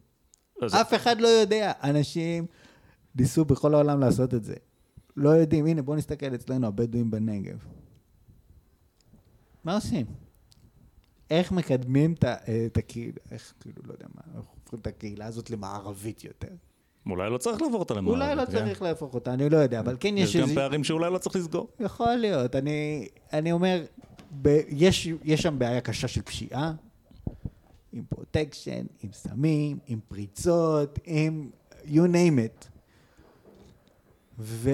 [0.62, 0.76] אז...
[0.76, 1.72] אף אחד לא יודע.
[1.84, 2.46] אנשים
[3.16, 4.56] ניסו בכל העולם לעשות את זה.
[5.18, 7.66] לא יודעים, הנה, בואו נסתכל אצלנו, הבדואים בנגב.
[9.64, 10.06] מה עושים?
[11.32, 12.16] איך מקדמים
[12.66, 16.48] את הקהילה, איך כאילו, לא יודע מה, איך הופכים את הקהילה הזאת למערבית יותר.
[17.06, 18.22] אולי לא צריך לעבור אותה למערבית.
[18.22, 18.52] אולי לא כן?
[18.52, 20.46] צריך להפוך אותה, אני לא יודע, אבל כן יש איזה...
[20.46, 21.68] יש גם פערים שאולי לא צריך לסגור.
[21.80, 23.86] יכול להיות, אני, אני אומר,
[24.42, 26.74] ב, יש, יש שם בעיה קשה של פשיעה,
[27.94, 31.50] עם פרוטקשן, עם סמים, עם פריצות, עם
[31.86, 32.68] you name it.
[34.40, 34.70] ו...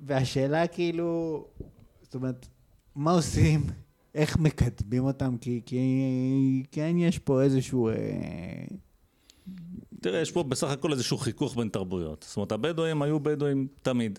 [0.00, 1.44] והשאלה כאילו,
[2.02, 2.46] זאת אומרת,
[2.94, 3.60] מה עושים?
[4.14, 5.36] איך מקדמים אותם?
[5.40, 5.60] כי,
[6.70, 7.88] כן יש פה איזשהו...
[7.88, 7.94] אה...
[10.00, 12.24] תראה, יש פה בסך הכל איזשהו חיכוך בין תרבויות.
[12.28, 14.18] זאת אומרת, הבדואים היו בדואים תמיד.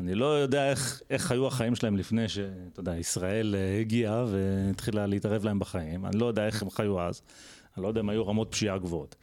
[0.00, 5.06] אני לא יודע איך, איך היו החיים שלהם לפני שאתה יודע, ישראל אה, הגיעה והתחילה
[5.06, 6.06] להתערב להם בחיים.
[6.06, 7.22] אני לא יודע איך הם חיו אז.
[7.76, 9.16] אני לא יודע אם היו רמות פשיעה גבוהות.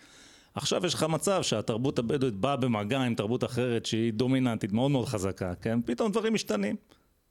[0.56, 5.08] עכשיו יש לך מצב שהתרבות הבדואית באה במגע עם תרבות אחרת שהיא דומיננטית, מאוד מאוד
[5.08, 5.80] חזקה, כן?
[5.86, 6.76] פתאום דברים משתנים.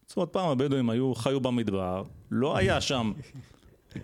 [0.06, 3.12] זאת אומרת, פעם הבדואים היו, חיו במדבר, לא היה שם,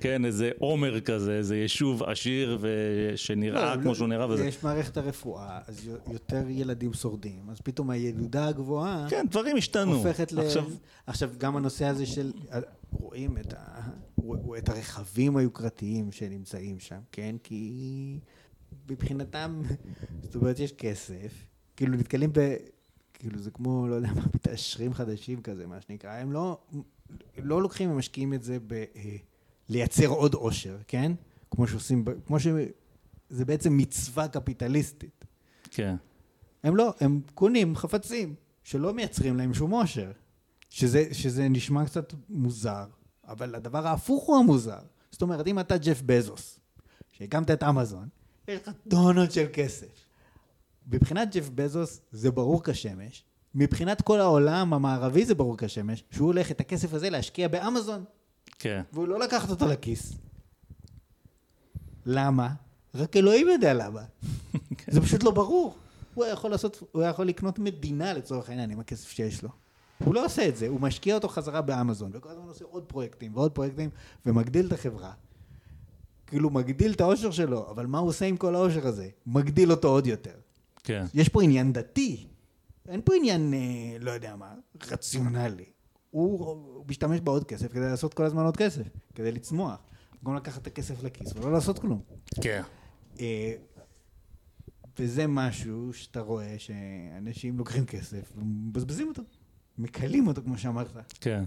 [0.00, 4.46] כן, איזה עומר כזה, איזה יישוב עשיר ושנראה לא, כמו שהוא נראה וזה.
[4.46, 9.06] יש מערכת הרפואה, אז יותר ילדים שורדים, אז פתאום הילודה הגבוהה...
[9.10, 9.94] כן, דברים השתנו.
[9.94, 10.40] הופכת ל...
[10.40, 10.64] עכשיו,
[11.06, 12.32] עכשיו גם הנושא הזה של...
[12.92, 13.80] רואים את, ה...
[14.58, 17.36] את הרכבים היוקרתיים שנמצאים שם, כן?
[17.42, 18.18] כי
[18.90, 19.62] מבחינתם,
[20.22, 21.46] זאת אומרת, יש כסף,
[21.76, 22.54] כאילו נתקלים ב...
[23.20, 26.58] כאילו זה כמו, לא יודע מה, מתעשרים חדשים כזה, מה שנקרא, הם לא,
[27.38, 28.72] לא לוקחים ומשקיעים את זה ב...
[28.72, 29.16] אה,
[29.68, 31.12] לייצר עוד עושר, כן?
[31.50, 32.46] כמו שעושים, כמו ש...
[33.28, 35.24] זה בעצם מצווה קפיטליסטית.
[35.70, 35.96] כן.
[36.62, 40.12] הם לא, הם קונים חפצים שלא מייצרים להם שום עושר.
[40.70, 42.86] שזה, שזה נשמע קצת מוזר,
[43.28, 44.80] אבל הדבר ההפוך הוא המוזר.
[45.10, 46.58] זאת אומרת, אם אתה ג'ף בזוס,
[47.12, 48.08] שהקמת את אמזון,
[48.48, 50.09] יש לך טונות של כסף.
[50.86, 53.24] מבחינת ג'ף בזוס זה ברור כשמש,
[53.54, 58.04] מבחינת כל העולם המערבי זה ברור כשמש, שהוא הולך את הכסף הזה להשקיע באמזון.
[58.58, 58.82] כן.
[58.92, 60.12] והוא לא לקח אותו לכיס.
[62.06, 62.48] למה?
[62.94, 64.02] רק אלוהים יודע למה.
[64.76, 64.92] כן.
[64.94, 65.74] זה פשוט לא ברור.
[66.14, 69.48] הוא יכול לעשות, הוא יכול לקנות מדינה לצורך העניין עם הכסף שיש לו.
[70.04, 73.36] הוא לא עושה את זה, הוא משקיע אותו חזרה באמזון, וכל הזמן עושה עוד פרויקטים
[73.36, 73.90] ועוד פרויקטים,
[74.26, 75.12] ומגדיל את החברה.
[76.26, 79.08] כאילו מגדיל את האושר שלו, אבל מה הוא עושה עם כל האושר הזה?
[79.26, 80.34] מגדיל אותו עוד יותר.
[80.84, 81.04] כן.
[81.14, 82.26] יש פה עניין דתי,
[82.88, 84.54] אין פה עניין, אה, לא יודע מה,
[84.90, 85.64] רציונלי.
[86.10, 88.82] הוא, הוא משתמש בעוד כסף כדי לעשות כל הזמן עוד כסף,
[89.14, 89.78] כדי לצמוח.
[90.22, 92.00] במקום לקחת את הכסף לכיס ולא לעשות כלום.
[92.40, 92.62] כן.
[93.20, 93.54] אה,
[94.98, 99.22] וזה משהו שאתה רואה שאנשים לוקחים כסף ומבזבזים אותו,
[99.78, 100.86] מקלים אותו כמו שאמרת.
[101.20, 101.44] כן.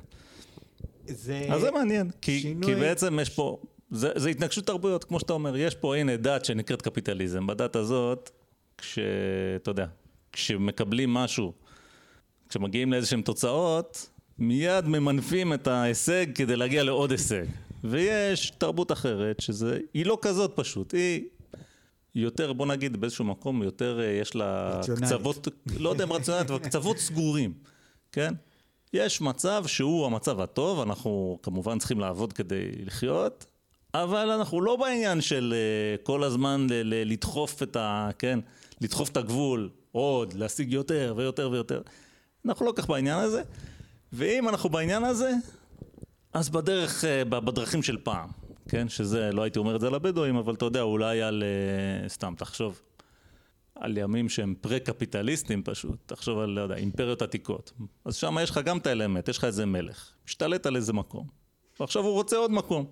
[1.08, 1.48] זה...
[1.52, 2.74] אז זה מעניין, כי, שינוי...
[2.76, 3.62] כי בעצם יש פה,
[3.92, 7.48] זה, זה התנגשות תרבויות, כמו שאתה אומר, יש פה הנה דת שנקראת קפיטליזם.
[7.48, 8.30] בדת הזאת,
[8.78, 9.86] כשאתה יודע,
[10.32, 11.54] כשמקבלים משהו,
[12.50, 14.10] כשמגיעים לאיזשהן תוצאות,
[14.40, 17.46] מיד ממנפים את ההישג כדי להגיע לעוד הישג.
[17.84, 21.24] ויש תרבות אחרת, שזה, היא לא כזאת פשוט, היא
[22.16, 25.06] יותר, בוא נגיד, באיזשהו מקום, יותר אה, יש לה רציונלית.
[25.06, 25.48] קצוות,
[25.80, 27.54] לא יודע אם רציונלית, אבל קצוות סגורים,
[28.12, 28.34] כן?
[28.94, 33.46] יש מצב שהוא המצב הטוב, אנחנו כמובן צריכים לעבוד כדי לחיות,
[33.94, 38.10] אבל אנחנו לא בעניין של uh, כל הזמן לדחוף את ה...
[38.20, 38.40] כן?
[38.82, 41.82] לדחוף את הגבול עוד, להשיג יותר ויותר ויותר.
[42.46, 43.42] אנחנו לא כך בעניין הזה.
[44.14, 45.32] ואם אנחנו בעניין הזה,
[46.34, 48.30] אז בדרך, uh, בדרכים של פעם,
[48.70, 48.90] כן?
[48.90, 51.44] שזה, לא הייתי אומר את זה על הבדואים, אבל אתה יודע, אולי על...
[52.06, 52.82] Uh, סתם, תחשוב.
[53.76, 57.72] על ימים שהם פרה-קפיטליסטים פשוט, תחשוב על, לא יודע, אימפריות עתיקות.
[58.06, 61.28] אז שם יש לך גם את האלמנט, יש לך איזה מלך, משתלט על איזה מקום.
[61.80, 62.86] ועכשיו הוא רוצה עוד מקום.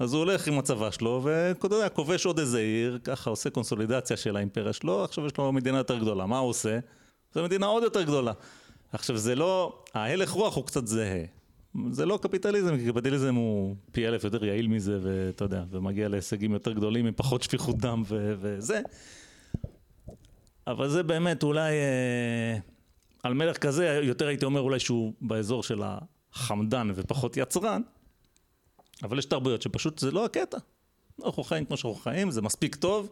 [0.00, 4.16] אז הוא הולך עם הצבא שלו, ואתה יודע, כובש עוד איזה עיר, ככה עושה קונסולידציה
[4.16, 6.26] של האימפריה שלו, עכשיו יש לו מדינה יותר גדולה.
[6.26, 6.78] מה הוא עושה?
[7.34, 8.32] זו מדינה עוד יותר גדולה.
[8.92, 11.24] עכשיו זה לא, ההלך רוח הוא קצת זהה.
[11.90, 16.52] זה לא קפיטליזם, כי קפיטליזם הוא פי אלף יותר יעיל מזה, ואתה יודע, ומגיע להישגים
[16.52, 18.80] יותר גדולים עם פחות שפיכות דם ו- וזה.
[20.66, 22.58] אבל זה באמת אולי, אה,
[23.22, 27.82] על מלך כזה, יותר הייתי אומר אולי שהוא באזור של החמדן ופחות יצרן,
[29.02, 30.58] אבל יש תרבויות שפשוט זה לא הקטע.
[31.24, 33.08] אנחנו חיים כמו שאנחנו חיים, זה מספיק טוב,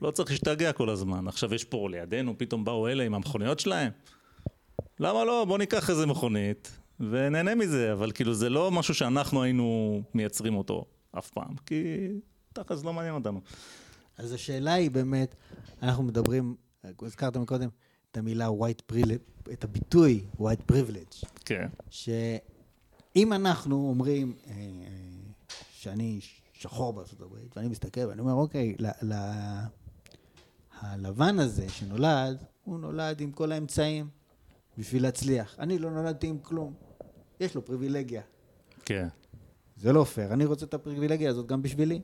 [0.00, 1.28] לא צריך להשתגע כל הזמן.
[1.28, 3.92] עכשיו יש פה לידינו, פתאום באו אלה עם המכוניות שלהם.
[5.00, 5.44] למה לא?
[5.44, 10.84] בוא ניקח איזה מכונית ונהנה מזה, אבל כאילו זה לא משהו שאנחנו היינו מייצרים אותו
[11.18, 12.08] אף פעם, כי
[12.52, 13.40] תכל'ס לא מעניין אותנו.
[14.18, 15.34] אז השאלה היא באמת,
[15.82, 16.56] אנחנו מדברים,
[17.02, 17.68] הזכרת מקודם
[18.10, 21.26] את המילה white privilege, את הביטוי white privilege.
[21.44, 21.68] כן.
[23.16, 24.52] שאם אנחנו אומרים אה,
[25.72, 26.20] שאני
[26.52, 29.14] שחור בארצות הברית, ואני מסתכל ואני אומר, אוקיי, ל, ל,
[30.80, 34.08] הלבן הזה שנולד, הוא נולד עם כל האמצעים
[34.78, 35.56] בשביל להצליח.
[35.58, 36.74] אני לא נולדתי עם כלום.
[37.40, 38.22] יש לו פריבילגיה.
[38.84, 39.08] כן.
[39.76, 42.00] זה לא פייר, אני רוצה את הפריבילגיה הזאת גם בשבילי.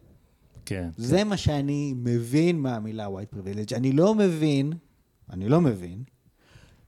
[0.64, 0.90] כן.
[0.96, 1.28] זה כן.
[1.28, 3.76] מה שאני מבין מהמילה white privilege.
[3.76, 4.72] אני לא מבין,
[5.30, 6.04] אני לא מבין,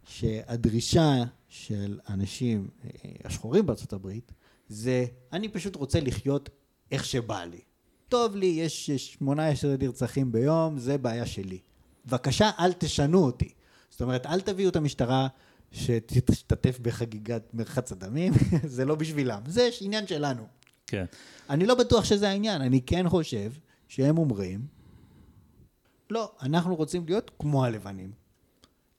[0.05, 1.25] שהדרישה
[1.55, 4.33] של האנשים אה, השחורים בארצות הברית,
[4.69, 6.51] זה אני פשוט רוצה לחיות
[6.91, 7.61] איך שבא לי.
[8.09, 11.59] טוב לי, יש 18 נרצחים ביום, זה בעיה שלי.
[12.07, 13.53] בבקשה, אל תשנו אותי.
[13.91, 15.29] זאת אומרת, אל תביאו את המשטרה
[15.73, 18.33] שתשתתף בחגיגת מרחץ הדמים,
[18.77, 20.47] זה לא בשבילם, זה עניין שלנו.
[20.87, 21.05] כן.
[21.51, 23.53] אני לא בטוח שזה העניין, אני כן חושב
[23.89, 24.67] שהם אומרים,
[26.11, 28.24] לא, אנחנו רוצים להיות כמו הלבנים.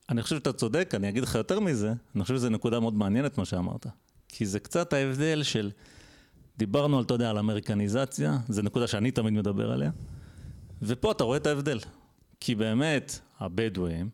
[0.09, 3.37] אני חושב שאתה צודק, אני אגיד לך יותר מזה, אני חושב שזו נקודה מאוד מעניינת
[3.37, 3.87] מה שאמרת.
[4.27, 5.71] כי זה קצת ההבדל של,
[6.57, 9.91] דיברנו על, אתה יודע, על אמריקניזציה, זו נקודה שאני תמיד מדבר עליה,
[10.81, 11.79] ופה אתה רואה את ההבדל.
[12.39, 14.09] כי באמת, הבדואים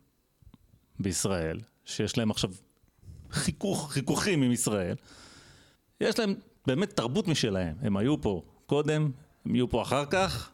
[1.00, 2.52] בישראל, שיש להם עכשיו
[3.32, 4.96] חיכוך, חיכוכים עם ישראל,
[6.02, 6.36] יש להם
[6.68, 7.76] באמת תרבות משלהם.
[7.82, 9.12] הם היו פה קודם,
[9.46, 10.52] הם יהיו פה אחר כך.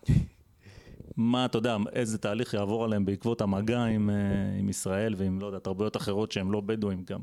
[1.18, 4.16] מה, אתה יודע, איזה תהליך יעבור עליהם בעקבות המגע עם, אה,
[4.60, 7.20] עם ישראל ועם, לא יודע, תרבויות אחרות שהם לא בדואים גם.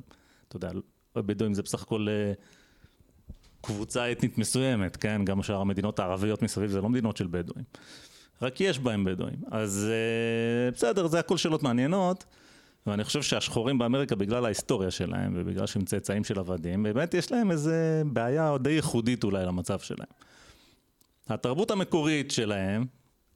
[0.48, 0.70] אתה יודע,
[1.16, 2.32] בדואים זה בסך הכל אה,
[3.60, 5.24] קבוצה אתנית מסוימת, כן?
[5.24, 7.64] גם שאר המדינות הערביות מסביב זה לא מדינות של בדואים.
[8.42, 9.38] רק יש בהם בדואים.
[9.50, 12.24] אז אה, בסדר, זה הכל שאלות מעניינות.
[12.86, 17.50] ואני חושב שהשחורים באמריקה, בגלל ההיסטוריה שלהם ובגלל שהם צאצאים של עבדים, באמת יש להם
[17.50, 20.08] איזה בעיה די ייחודית אולי למצב שלהם.
[21.28, 22.86] התרבות המקורית שלהם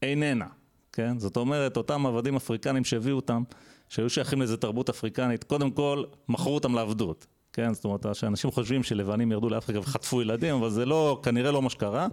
[0.03, 0.47] איננה,
[0.93, 1.19] כן?
[1.19, 3.43] זאת אומרת, אותם עבדים אפריקנים שהביאו אותם,
[3.89, 7.75] שהיו שייכים לאיזה תרבות אפריקנית, קודם כל מכרו אותם לעבדות, כן?
[7.75, 11.71] זאת אומרת, שאנשים חושבים שלבנים ירדו לאפריקה וחטפו ילדים, אבל זה לא, כנראה לא מה
[11.71, 12.07] שקרה,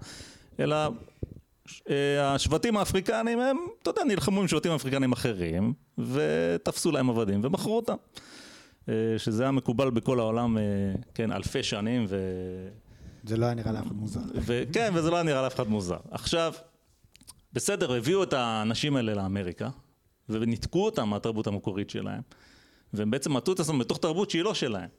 [0.60, 0.76] אלא
[1.90, 7.76] אה, השבטים האפריקנים הם, אתה יודע, נלחמו עם שבטים אפריקנים אחרים, ותפסו להם עבדים ומכרו
[7.76, 7.96] אותם.
[8.90, 10.64] אה, שזה היה מקובל בכל העולם, אה,
[11.14, 12.18] כן, אלפי שנים, ו...
[13.24, 14.20] זה לא היה נראה לאף אחד מוזר.
[14.36, 14.64] ו...
[14.74, 15.98] כן, וזה לא היה נראה לאף אחד מוזר.
[16.12, 16.54] עכשיו,
[17.56, 19.70] בסדר, הביאו את האנשים האלה לאמריקה,
[20.30, 22.22] וניתקו אותם מהתרבות המקורית שלהם,
[22.94, 24.90] והם בעצם מצאו את עצמם בתוך תרבות שהיא לא שלהם.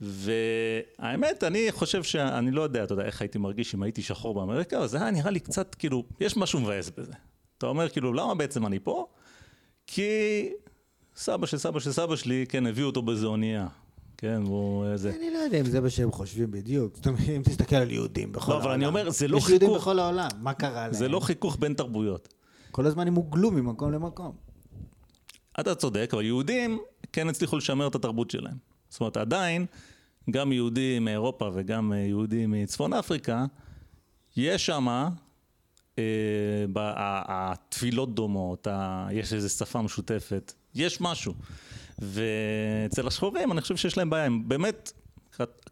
[0.00, 4.78] והאמת, אני חושב שאני לא יודע, אתה יודע, איך הייתי מרגיש אם הייתי שחור באמריקה,
[4.78, 7.12] אבל זה היה נראה לי קצת, כאילו, יש משהו מבאס בזה.
[7.58, 9.06] אתה אומר, כאילו, למה בעצם אני פה?
[9.86, 10.48] כי
[11.16, 13.66] סבא של סבא של סבא שלי, כן, הביאו אותו באיזה אונייה.
[14.20, 15.12] כן, הוא איזה...
[15.16, 16.96] אני לא יודע אם זה מה שהם חושבים בדיוק.
[16.96, 18.66] זאת אומרת, אם תסתכל על יהודים בכל לא, העולם.
[18.66, 19.82] אבל אני אומר, זה לא יש יהודים חיכוך.
[19.82, 20.92] בכל העולם, מה קרה להם?
[20.92, 22.34] זה לא חיכוך בין תרבויות.
[22.70, 24.32] כל הזמן הם הוגלו ממקום למקום.
[25.60, 26.78] אתה צודק, אבל יהודים
[27.12, 28.56] כן הצליחו לשמר את התרבות שלהם.
[28.88, 29.66] זאת אומרת, עדיין,
[30.30, 33.44] גם יהודים מאירופה וגם אה, יהודים מצפון אפריקה,
[34.36, 34.88] יש שם,
[35.98, 36.04] אה,
[37.28, 38.68] התפילות דומות,
[39.10, 41.34] יש איזו שפה משותפת, יש משהו.
[41.98, 44.92] ואצל השחורים, אני חושב שיש להם בעיה, הם באמת,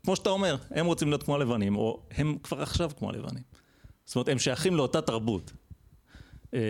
[0.04, 3.42] כמו שאתה אומר, הם רוצים להיות כמו הלבנים, או הם כבר עכשיו כמו הלבנים.
[4.04, 5.52] זאת אומרת, הם שייכים לאותה תרבות.
[6.54, 6.60] אה,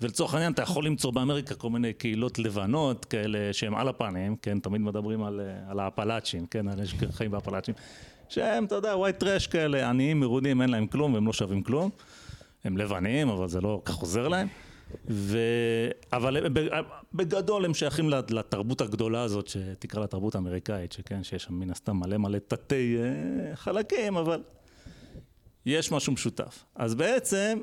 [0.00, 4.58] ולצורך העניין אתה יכול למצוא באמריקה כל מיני קהילות לבנות כאלה שהם על הפנים, כן,
[4.58, 7.74] תמיד מדברים על, אה, על האפלאצ'ים, כן, אלה שחיים באפלאצ'ים,
[8.28, 11.90] שהם, אתה יודע, white trash כאלה, עניים, מרודים, אין להם כלום והם לא שווים כלום.
[12.64, 14.48] הם לבנים, אבל זה לא כך עוזר להם.
[15.08, 15.38] ו...
[16.12, 16.46] אבל
[17.14, 21.70] בגדול הם שייכים לת- לתרבות הגדולה הזאת, שתקרא לה תרבות האמריקאית, שכן, שיש שם מן
[21.70, 24.42] הסתם מלא מלא תתי אה, חלקים, אבל
[25.66, 26.64] יש משהו משותף.
[26.74, 27.58] אז בעצם,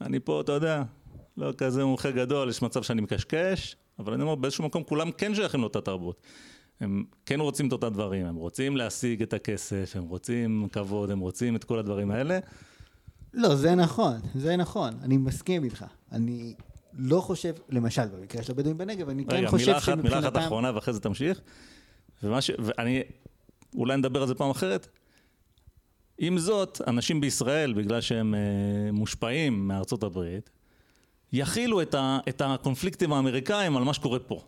[0.00, 0.82] אני פה, אתה יודע,
[1.36, 5.34] לא כזה מומחה גדול, יש מצב שאני מקשקש, אבל אני אומר, באיזשהו מקום כולם כן
[5.34, 6.22] שייכים לאותה תרבות.
[6.80, 11.18] הם כן רוצים את אותה דברים, הם רוצים להשיג את הכסף, הם רוצים כבוד, הם
[11.18, 12.38] רוצים את כל הדברים האלה.
[13.34, 15.84] לא, זה נכון, זה נכון, אני מסכים איתך.
[16.12, 16.54] אני
[16.98, 20.22] לא חושב, למשל במקרה של הבדואים בנגב, אני כן רגע, חושב מילה אחת, מילה אחת
[20.22, 20.38] שמבחינתם...
[20.46, 21.40] אחרונה ואחרי זה תמשיך.
[22.22, 22.50] ומה ש...
[22.58, 23.02] ואני,
[23.74, 24.88] אולי נדבר על זה פעם אחרת.
[26.18, 30.50] עם זאת, אנשים בישראל, בגלל שהם אה, מושפעים מארצות הברית,
[31.32, 34.42] יכילו את, ה, את הקונפליקטים האמריקאים על מה שקורה פה.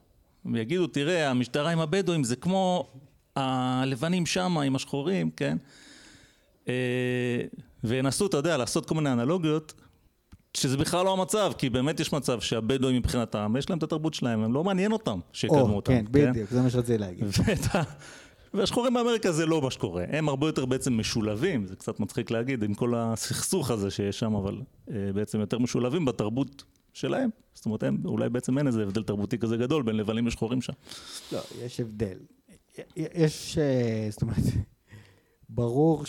[0.45, 2.91] הם יגידו, תראה, המשטרה עם הבדואים זה כמו
[3.37, 5.57] הלבנים שמה עם השחורים, כן?
[6.69, 7.43] אה,
[7.85, 9.75] וינסו, אתה יודע, לעשות כל מיני אנלוגיות,
[10.55, 14.43] שזה בכלל לא המצב, כי באמת יש מצב שהבדואים מבחינתם, יש להם את התרבות שלהם,
[14.43, 15.93] הם לא מעניין אותם שיקדמו או, אותם.
[15.93, 17.25] כן, בדיוק, זה מה שרציתי להגיד.
[18.55, 22.65] והשחורים באמריקה זה לא מה שקורה, הם הרבה יותר בעצם משולבים, זה קצת מצחיק להגיד,
[22.65, 24.61] עם כל הסכסוך הזה שיש שם, אבל
[24.91, 27.31] אה, בעצם יותר משולבים בתרבות שלהם.
[27.55, 30.73] זאת אומרת, הם, אולי בעצם אין איזה הבדל תרבותי כזה גדול בין לבנים לשחורים שם.
[31.33, 32.19] לא, יש הבדל.
[32.97, 34.45] יש, אה, זאת אומרת,
[35.49, 36.07] ברור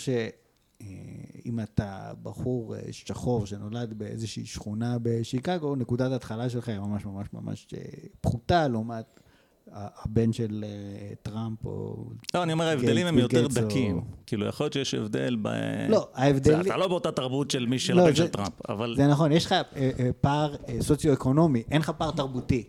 [0.82, 7.26] שאם אתה בחור אה, שחור שנולד באיזושהי שכונה בשיקגו, נקודת ההתחלה שלך היא ממש ממש
[7.32, 7.80] ממש אה,
[8.20, 9.20] פחותה לעומת
[9.74, 12.06] הבן של אה, טראמפ או...
[12.34, 14.00] לא, אני אומר, ההבדלים הם יותר דקים.
[14.26, 15.48] כאילו, יכול להיות שיש הבדל ב...
[15.88, 16.54] לא, ההבדל...
[16.54, 18.96] זה, אתה לא באותה תרבות של מי של לא, הבן של טראמפ, אבל...
[18.96, 22.64] זה נכון, יש לך אה, אה, פער אה, סוציו-אקונומי, אין לך פער תרבותי.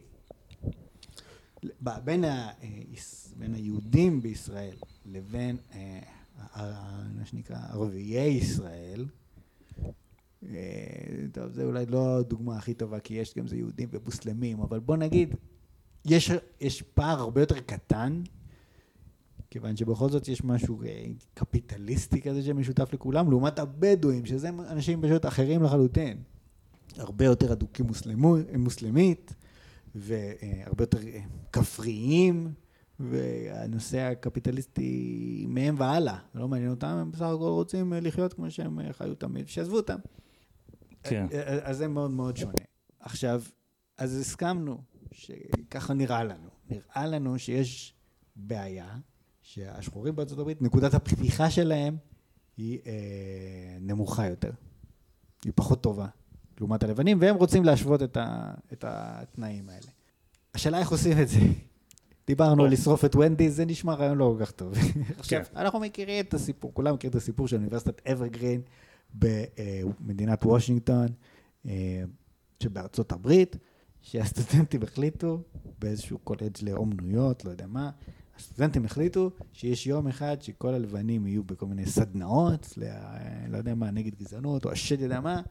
[2.03, 2.47] בין, אה,
[3.53, 5.99] היהודים בישראל לבין אה,
[6.56, 9.06] מה שנקרא ערביי ישראל,
[10.49, 14.80] אה, טוב, זה אולי לא הדוגמה הכי טובה, כי יש גם זה יהודים ומוסלמים, אבל
[14.80, 15.36] בוא נגיד,
[16.06, 16.32] יש,
[16.62, 18.22] יש פער הרבה יותר קטן,
[19.49, 25.26] כיוון שבכל זאת יש משהו אה, קפיטליסטי כזה שמשותף לכולם, לעומת הבדואים, שזה אנשים פשוט
[25.26, 26.18] אחרים לחלוטין.
[26.97, 27.86] הרבה יותר אדוקים
[28.56, 29.34] מוסלמית,
[29.95, 32.54] והרבה יותר אה, כפריים,
[33.10, 39.16] והנושא הקפיטליסטי מהם והלאה, לא מעניין אותם, הם בסך הכל רוצים לחיות כמו שהם חיו
[39.16, 39.97] תמיד, שיעזבו אותם.
[41.04, 41.28] כן.
[41.64, 42.54] אז זה מאוד מאוד שונה.
[42.99, 43.41] עכשיו,
[43.97, 44.82] אז הסכמנו
[45.12, 46.49] שככה נראה לנו.
[46.70, 47.93] נראה לנו שיש
[48.36, 48.97] בעיה,
[49.41, 51.97] שהשחורים בארצות הברית, נקודת הפתיחה שלהם
[52.58, 54.51] היא אה, נמוכה יותר.
[55.45, 56.08] היא פחות טובה
[56.58, 59.88] לעומת הלבנים, והם רוצים להשוות את, ה, את התנאים האלה.
[60.54, 61.39] השאלה איך עושים את זה.
[62.28, 64.74] דיברנו לשרוף את ונדי, זה נשמע רעיון לא כל כך טוב.
[65.19, 68.61] עכשיו, אנחנו מכירים את הסיפור, כולם מכירים את הסיפור של אוניברסיטת אברגרין
[69.13, 71.07] במדינת וושינגטון,
[71.67, 72.03] אה,
[72.63, 73.57] שבארצות הברית,
[74.01, 75.41] שהסטודנטים החליטו
[75.80, 77.89] באיזשהו קולג' לאומנויות, לא יודע מה,
[78.38, 82.78] הסטודנטים החליטו שיש יום אחד שכל הלבנים יהיו בכל מיני סדנאות,
[83.49, 85.41] לא יודע מה, נגד גזענות, או השד יודע מה,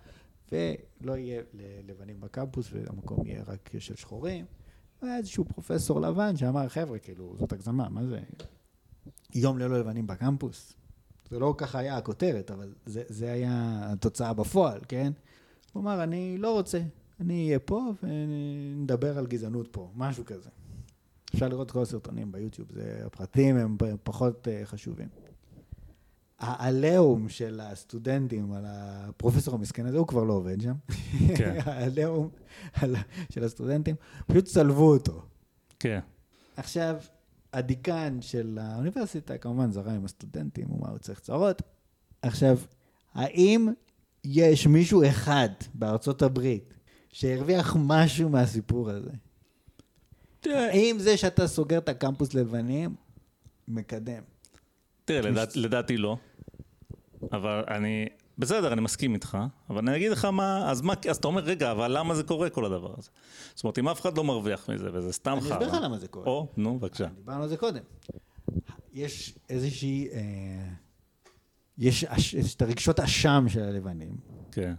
[0.52, 1.42] ולא יהיה
[1.86, 4.44] לבנים בקמפוס, והמקום יהיה רק של שחורים.
[5.06, 8.20] היה איזשהו פרופסור לבן שאמר, חבר'ה, כאילו, זאת הגזמה, מה זה?
[9.34, 10.72] יום ללא לבנים בקמפוס.
[11.30, 15.12] זה לא ככה היה הכותרת, אבל זה, זה היה התוצאה בפועל, כן?
[15.72, 16.80] הוא אמר, אני לא רוצה,
[17.20, 20.50] אני אהיה פה ונדבר על גזענות פה, משהו כזה.
[21.34, 25.08] אפשר לראות כל הסרטונים ביוטיוב, זה, הפרטים הם פחות uh, חשובים.
[26.42, 30.74] העליהום של הסטודנטים על הפרופסור המסכן הזה, הוא כבר לא עובד שם.
[31.36, 31.58] כן.
[31.64, 32.28] העליהום
[33.30, 33.94] של הסטודנטים,
[34.26, 35.22] פשוט צלבו אותו.
[35.78, 36.00] כן.
[36.56, 36.96] עכשיו,
[37.52, 41.62] הדיקן של האוניברסיטה כמובן זרה עם הסטודנטים, הוא מה הוא צריך צרות.
[42.22, 42.58] עכשיו,
[43.14, 43.68] האם
[44.24, 46.74] יש מישהו אחד בארצות הברית
[47.12, 49.10] שהרוויח משהו מהסיפור הזה?
[50.46, 52.94] האם זה שאתה סוגר את הקמפוס ללבנים,
[53.68, 54.22] מקדם?
[55.04, 56.16] תראה, לדעת, לדעתי לא.
[57.32, 58.06] אבל אני,
[58.38, 59.38] בסדר, אני מסכים איתך,
[59.70, 62.50] אבל אני אגיד לך מה, אז מה, אז אתה אומר, רגע, אבל למה זה קורה
[62.50, 63.10] כל הדבר הזה?
[63.54, 65.56] זאת אומרת, אם אף אחד לא מרוויח מזה, וזה סתם חרא.
[65.56, 66.26] אני אסביר לך למה זה קורה.
[66.26, 67.06] או, נו, בבקשה.
[67.06, 67.82] דיברנו על זה קודם.
[68.92, 70.68] יש איזושהי, אה,
[71.78, 72.04] יש,
[72.36, 74.16] יש את הרגשות אשם של הלבנים.
[74.52, 74.74] כן.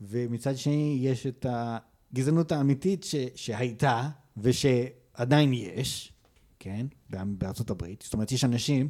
[0.00, 6.12] ומצד שני, יש את הגזענות האמיתית ש, שהייתה, ושעדיין יש,
[6.58, 8.02] כן, בארצות הברית.
[8.02, 8.88] זאת אומרת, יש אנשים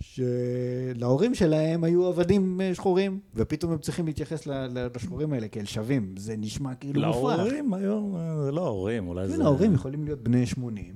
[0.00, 6.14] שלהורים שלהם היו עבדים אה, שחורים, ופתאום הם צריכים להתייחס לשחורים האלה כאל שווים.
[6.16, 7.38] זה נשמע כאילו מופרך.
[7.38, 9.36] להורים היום, אה, זה לא ההורים, אולי כן, זה...
[9.36, 10.94] כן, ההורים יכולים להיות בני 80.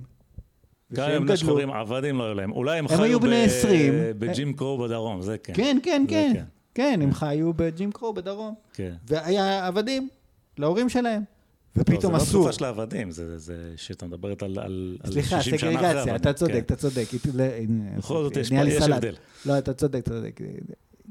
[0.92, 2.52] גם הם בני שחורים, עבדים לא היו להם.
[2.52, 3.94] אולי הם, הם חיו בני 20.
[4.18, 5.52] בג'ים קרו בדרום, זה כן.
[5.56, 6.44] כן, כן, כן.
[6.74, 8.54] כן, הם חיו בג'ים קרו בדרום.
[8.74, 8.94] כן.
[9.08, 10.08] והיה עבדים
[10.58, 11.22] להורים שלהם.
[11.76, 12.26] ופתאום אסור.
[12.26, 15.52] זה לא תקופה של העבדים, זה שאתה מדברת על 60 שנה אחרי.
[15.52, 16.58] סליחה, סגרגציה, אתה צודק, כן.
[16.58, 17.06] אתה צודק.
[17.98, 19.14] בכל זאת יש הבדל.
[19.46, 20.40] לא, אתה צודק, אתה צודק.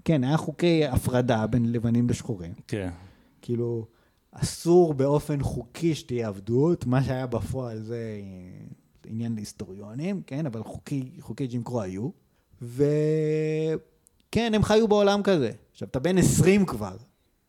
[0.05, 2.53] כן, היה חוקי הפרדה בין לבנים לשחורים.
[2.67, 2.89] כן.
[3.41, 3.85] כאילו,
[4.31, 7.99] אסור באופן חוקי שתהיה עבדות, מה שהיה בפועל זה
[9.05, 12.09] עניין להיסטוריונים, כן, אבל חוקי, חוקי ג'ים קרו היו.
[12.61, 15.51] וכן, הם חיו בעולם כזה.
[15.71, 16.97] עכשיו, אתה בן 20 כבר,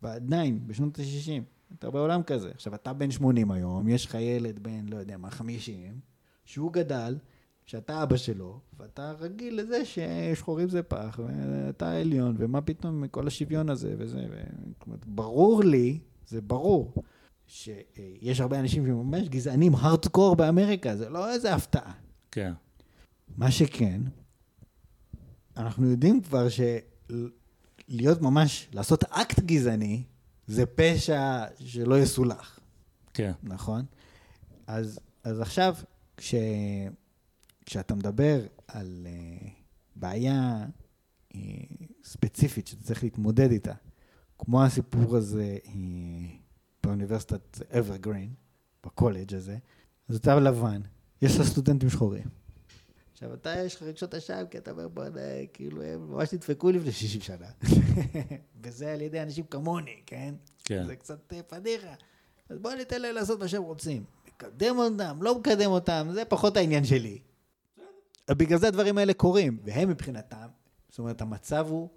[0.03, 1.43] ועדיין, בשנות ה-60.
[1.79, 2.51] אתה בעולם כזה.
[2.55, 6.01] עכשיו, אתה בן 80 היום, יש לך ילד בן, לא יודע מה, 50,
[6.45, 7.19] שהוא גדל,
[7.67, 13.69] שאתה אבא שלו, ואתה רגיל לזה ששחורים זה פח, ואתה עליון, ומה פתאום כל השוויון
[13.69, 14.27] הזה וזה.
[14.31, 14.43] ו...
[15.07, 16.95] ברור לי, זה ברור,
[17.47, 21.93] שיש הרבה אנשים שממש גזענים הארדקור באמריקה, זה לא איזה הפתעה.
[22.31, 22.53] כן.
[23.37, 24.01] מה שכן,
[25.57, 30.03] אנחנו יודעים כבר שלהיות ממש, לעשות אקט גזעני,
[30.51, 32.61] זה פשע שלא יסולח.
[33.15, 33.33] כן.
[33.43, 33.85] נכון?
[34.67, 35.75] אז, אז עכשיו,
[36.17, 36.35] כש,
[37.67, 39.45] כשאתה מדבר על uh,
[39.97, 40.67] בעיה
[41.33, 41.37] uh,
[42.05, 43.75] ספציפית שאתה צריך להתמודד איתה,
[44.39, 45.69] כמו הסיפור הזה uh,
[46.83, 48.35] באוניברסיטת אברגרין,
[48.85, 49.59] בקולג' הזה,
[50.09, 50.81] אז אתה לבן,
[51.23, 52.40] יש לך סטודנטים שחורים.
[53.23, 55.05] עכשיו, אתה, יש לך רגשות אשם, כי אתה אומר, בוא,
[55.53, 57.47] כאילו, הם ממש נדפקו לפני 60 שנה.
[58.63, 60.35] וזה על ידי אנשים כמוני, כן?
[60.65, 60.87] כן.
[60.87, 61.95] זה קצת אה, פדיחה.
[62.49, 64.05] אז בוא ניתן להם לעשות מה שהם רוצים.
[64.27, 67.19] מקדם אותם, לא מקדם אותם, זה פחות העניין שלי.
[68.31, 70.49] בגלל זה הדברים האלה קורים, והם מבחינתם,
[70.89, 71.89] זאת אומרת, המצב הוא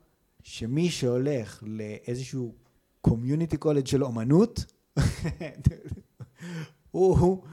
[0.42, 2.56] שמי שהולך לאיזשהו
[3.02, 4.66] קומיוניטי קולג' של אומנות,
[6.92, 7.44] הוא,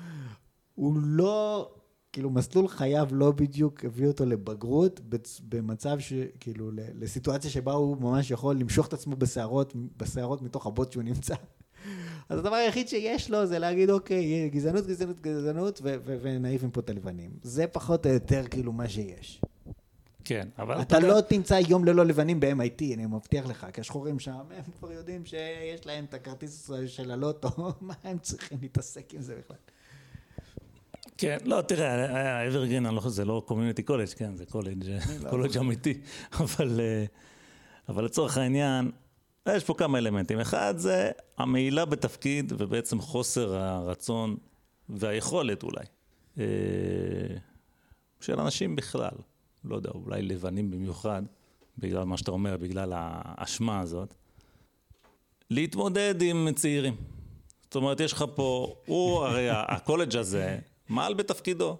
[0.75, 1.71] הוא לא
[2.13, 5.01] כאילו מסלול חייו לא בדיוק הביא אותו לבגרות,
[5.49, 6.13] במצב ש...
[6.41, 11.03] כאילו, ל- לסיטואציה שבה הוא ממש יכול למשוך את עצמו בשערות, בשערות מתוך הבוט שהוא
[11.03, 11.35] נמצא.
[12.29, 16.81] אז הדבר היחיד שיש לו זה להגיד, אוקיי, גזענות, גזענות, גזענות, ו- ו- ונעיפים פה
[16.81, 17.31] את הלבנים.
[17.43, 19.41] זה פחות או יותר כאילו מה שיש.
[20.25, 24.19] כן, אבל אתה יודע- לא תמצא יום ללא לבנים ב-MIT, אני מבטיח לך, כי השחורים
[24.19, 27.49] שם, הם כבר יודעים שיש להם את הכרטיס של הלוטו,
[27.81, 29.57] מה הם צריכים להתעסק עם זה בכלל?
[31.21, 34.85] כן, לא, תראה, ה Evergreen, אני לא חושב, זה לא community college, כן, זה קולג',
[35.31, 36.01] קולג' אמיתי,
[36.41, 37.05] אבל, אה,
[37.89, 38.91] אבל לצורך העניין,
[39.49, 40.41] יש פה כמה אלמנטים.
[40.41, 44.37] אחד זה המעילה בתפקיד ובעצם חוסר הרצון
[44.89, 45.85] והיכולת אולי,
[46.39, 46.45] אה,
[48.21, 49.17] של אנשים בכלל,
[49.65, 51.23] לא יודע, אולי לבנים במיוחד,
[51.79, 54.15] בגלל מה שאתה אומר, בגלל האשמה הזאת,
[55.51, 56.97] להתמודד עם צעירים.
[57.63, 60.59] זאת אומרת, יש לך פה, הוא הרי הקולג' הזה
[60.91, 61.79] מעל בתפקידו.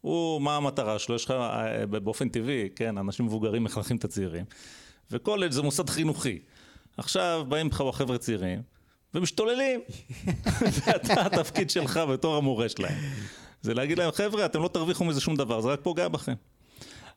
[0.00, 1.14] הוא, מה המטרה שלו?
[1.14, 4.44] יש לך אה, באופן טבעי, כן, אנשים מבוגרים מחנכים את הצעירים,
[5.10, 6.38] וקולג' זה מוסד חינוכי.
[6.96, 8.62] עכשיו באים לך חבר'ה צעירים
[9.14, 9.80] ומשתוללים.
[10.86, 12.98] ואתה, התפקיד שלך בתור המורה שלהם.
[13.62, 16.34] זה להגיד להם, חבר'ה, אתם לא תרוויחו מזה שום דבר, זה רק פוגע בכם.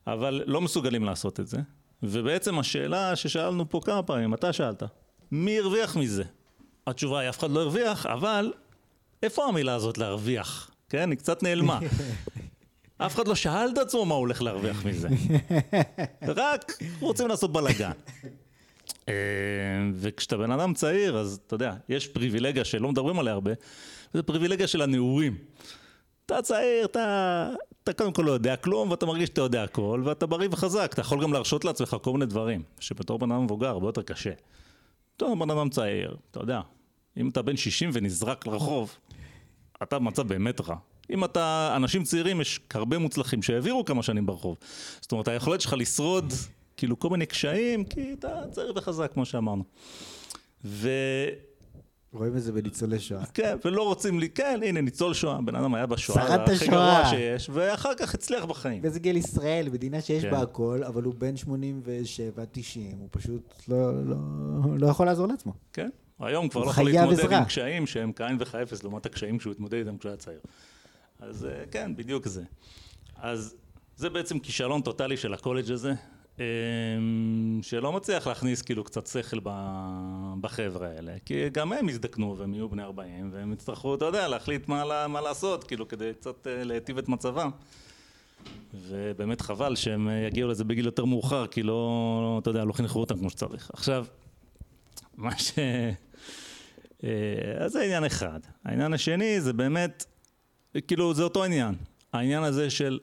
[0.06, 1.58] אבל לא מסוגלים לעשות את זה.
[2.02, 4.82] ובעצם השאלה ששאלנו פה כמה פעמים, אתה שאלת,
[5.30, 6.24] מי הרוויח מזה?
[6.86, 8.52] התשובה היא, אף אחד לא הרוויח, אבל
[9.22, 10.70] איפה המילה הזאת להרוויח?
[10.88, 11.78] כן, היא קצת נעלמה.
[12.98, 15.08] אף אחד לא שאל את עצמו מה הוא הולך להרוויח מזה.
[16.36, 17.90] רק רוצים לעשות בלאגן.
[19.08, 19.14] אה,
[19.94, 23.52] וכשאתה בן אדם צעיר, אז אתה יודע, יש פריבילגיה שלא מדברים עליה הרבה,
[24.14, 25.36] וזה פריבילגיה של הנעורים.
[26.26, 27.50] אתה צעיר, אתה,
[27.84, 31.00] אתה קודם כל לא יודע כלום, ואתה מרגיש שאתה יודע הכל, ואתה בריא וחזק, אתה
[31.00, 34.32] יכול גם להרשות לעצמך כל מיני דברים, שבתור בן אדם מבוגר הרבה יותר קשה.
[35.16, 36.60] בתור בן אדם צעיר, אתה יודע,
[37.16, 38.96] אם אתה בן 60 ונזרק לרחוב,
[39.82, 40.76] אתה במצב באמת רע.
[41.10, 44.56] אם אתה, אנשים צעירים, יש הרבה מוצלחים שהעבירו כמה שנים ברחוב.
[45.00, 46.32] זאת אומרת, היכולת שלך לשרוד,
[46.76, 49.64] כאילו כל מיני קשיים, כי אתה צעיר וחזק, כמו שאמרנו.
[50.64, 50.90] ו...
[52.12, 53.26] רואים את זה בניצולי שואה.
[53.26, 56.52] כן, ולא רוצים לי, כן, הנה, ניצול שואה, בן אדם היה בשואה, שרד את זה
[56.52, 57.00] הכי השואה.
[57.00, 58.80] גרוע שיש, ואחר כך הצליח בחיים.
[58.84, 60.30] וזה גיל ישראל, מדינה שיש כן.
[60.30, 64.16] בה הכל, אבל הוא בן 87, 90, הוא פשוט לא, לא,
[64.78, 65.52] לא יכול לעזור לעצמו.
[65.72, 65.88] כן,
[66.20, 67.38] היום כבר לא יכול להתמודד עזרה.
[67.38, 70.40] עם קשיים שהם כאין וכאפס לעומת הקשיים שהוא התמודד איתם כשהוא היה צעיר.
[71.20, 72.42] אז אה, כן, בדיוק זה.
[73.16, 73.54] אז
[73.96, 75.94] זה בעצם כישלון טוטאלי של הקולג' הזה,
[76.38, 79.38] אמ, שלא מצליח להכניס כאילו קצת שכל
[80.40, 84.68] בחבר'ה האלה, כי גם הם יזדקנו והם יהיו בני 40, והם יצטרכו, אתה יודע, להחליט
[84.68, 87.50] מה, מה לעשות, כאילו, כדי קצת אה, להיטיב את מצבם.
[88.74, 93.00] ובאמת חבל שהם אה, יגיעו לזה בגיל יותר מאוחר, כי לא, אתה יודע, לא חינכו
[93.00, 93.70] אותם כמו שצריך.
[93.72, 94.06] עכשיו,
[95.16, 95.52] מה ש...
[97.04, 97.08] אה,
[97.58, 98.40] אז זה עניין אחד.
[98.64, 100.04] העניין השני זה באמת,
[100.86, 101.74] כאילו זה אותו עניין.
[102.12, 102.98] העניין הזה של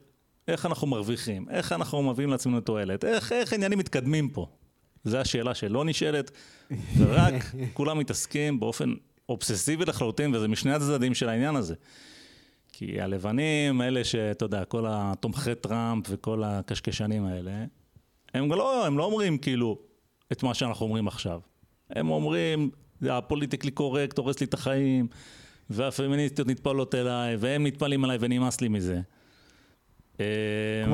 [0.47, 4.47] איך אנחנו מרוויחים, איך אנחנו מביאים לעצמנו תועלת, איך, איך עניינים מתקדמים פה.
[5.03, 6.31] זו השאלה שלא נשאלת,
[6.97, 7.33] ורק
[7.73, 8.93] כולם מתעסקים באופן
[9.29, 11.75] אובססיבי לחלוטין, וזה משני הצדדים של העניין הזה.
[12.73, 17.51] כי הלבנים, אלה שאתה יודע, כל התומכי טראמפ וכל הקשקשנים האלה,
[18.33, 19.79] הם לא, הם לא אומרים כאילו
[20.31, 21.39] את מה שאנחנו אומרים עכשיו.
[21.89, 22.69] הם אומרים,
[23.09, 25.07] הפוליטיקלי קורקט הורס לי את החיים,
[25.69, 29.01] והפמיניסטיות נטפלות אליי, והם נטפלים אליי ונמאס לי מזה.
[30.17, 30.23] כמו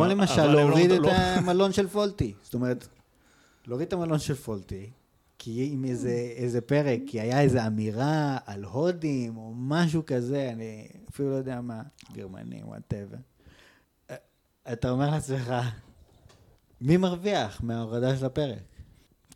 [0.03, 2.33] אה, למשל אבל הם לא- להוריד את לא- המלון של פולטי.
[2.43, 2.87] זאת אומרת,
[3.67, 4.89] להוריד את המלון של פולטי,
[5.39, 10.87] כי עם איזה, איזה פרק, כי היה איזו אמירה על הודים או משהו כזה, אני
[11.09, 11.81] אפילו לא יודע מה,
[12.13, 13.17] גרמנים, whatever.
[14.73, 15.53] אתה אומר לעצמך,
[16.81, 18.57] מי מרוויח מההורדה של הפרק?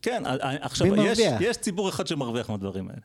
[0.05, 1.19] כן, ה- ה- עכשיו, יש?
[1.39, 3.01] יש ציבור אחד שמרוויח מהדברים האלה.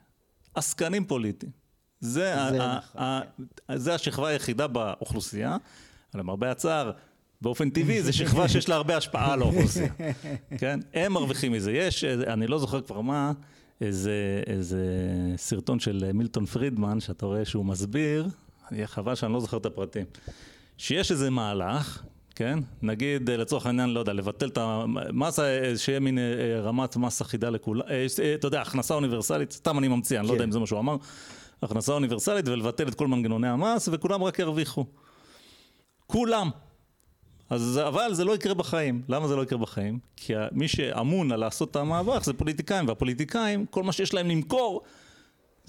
[0.55, 1.53] עסקנים פוליטיים.
[2.01, 3.03] זה, ה- זה ה- נכון,
[3.69, 5.57] ה- זה השכבה היחידה באוכלוסייה,
[6.15, 6.91] למרבה הצער,
[7.43, 9.93] באופן טבעי, זו שכבה שיש לה הרבה השפעה על האוכלוסייה.
[10.59, 10.81] כן?
[10.95, 11.73] הם מרוויחים מזה.
[11.73, 13.33] יש, אני לא זוכר כבר מה,
[13.81, 14.85] איזה, איזה
[15.37, 18.29] סרטון של מילטון פרידמן, שאתה רואה שהוא מסביר,
[18.85, 20.07] חבל שאני לא זוכר את הפרטים,
[20.77, 22.03] שיש איזה מהלך,
[22.41, 22.59] כן?
[22.83, 27.23] נגיד, אה, לצורך העניין, לא יודע, לבטל את המס, אה, שיהיה מין אה, רמת מס
[27.23, 27.83] אחידה לכולם,
[28.35, 30.35] אתה יודע, הכנסה אוניברסלית, סתם אני ממציא, אני לא כן.
[30.35, 30.97] יודע אם זה מה שהוא אמר,
[31.63, 34.85] הכנסה אוניברסלית ולבטל את כל מנגנוני המס, וכולם רק ירוויחו.
[36.07, 36.51] כולם.
[37.51, 39.03] אז, אבל זה לא יקרה בחיים.
[39.09, 39.99] למה זה לא יקרה בחיים?
[40.17, 44.83] כי מי שאמון על לעשות את המאבק זה פוליטיקאים, והפוליטיקאים, כל מה שיש להם למכור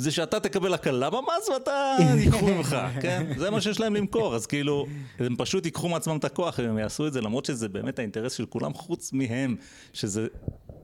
[0.02, 3.34] זה שאתה תקבל הקלה במס ואתה ייקחו ממך, כן?
[3.38, 4.86] זה מה שיש להם למכור, אז כאילו,
[5.19, 8.34] הם פשוט ייקחו מעצמם את הכוח אם הם יעשו את זה, למרות שזה באמת האינטרס
[8.34, 9.56] של כולם חוץ מהם,
[9.94, 10.28] שזה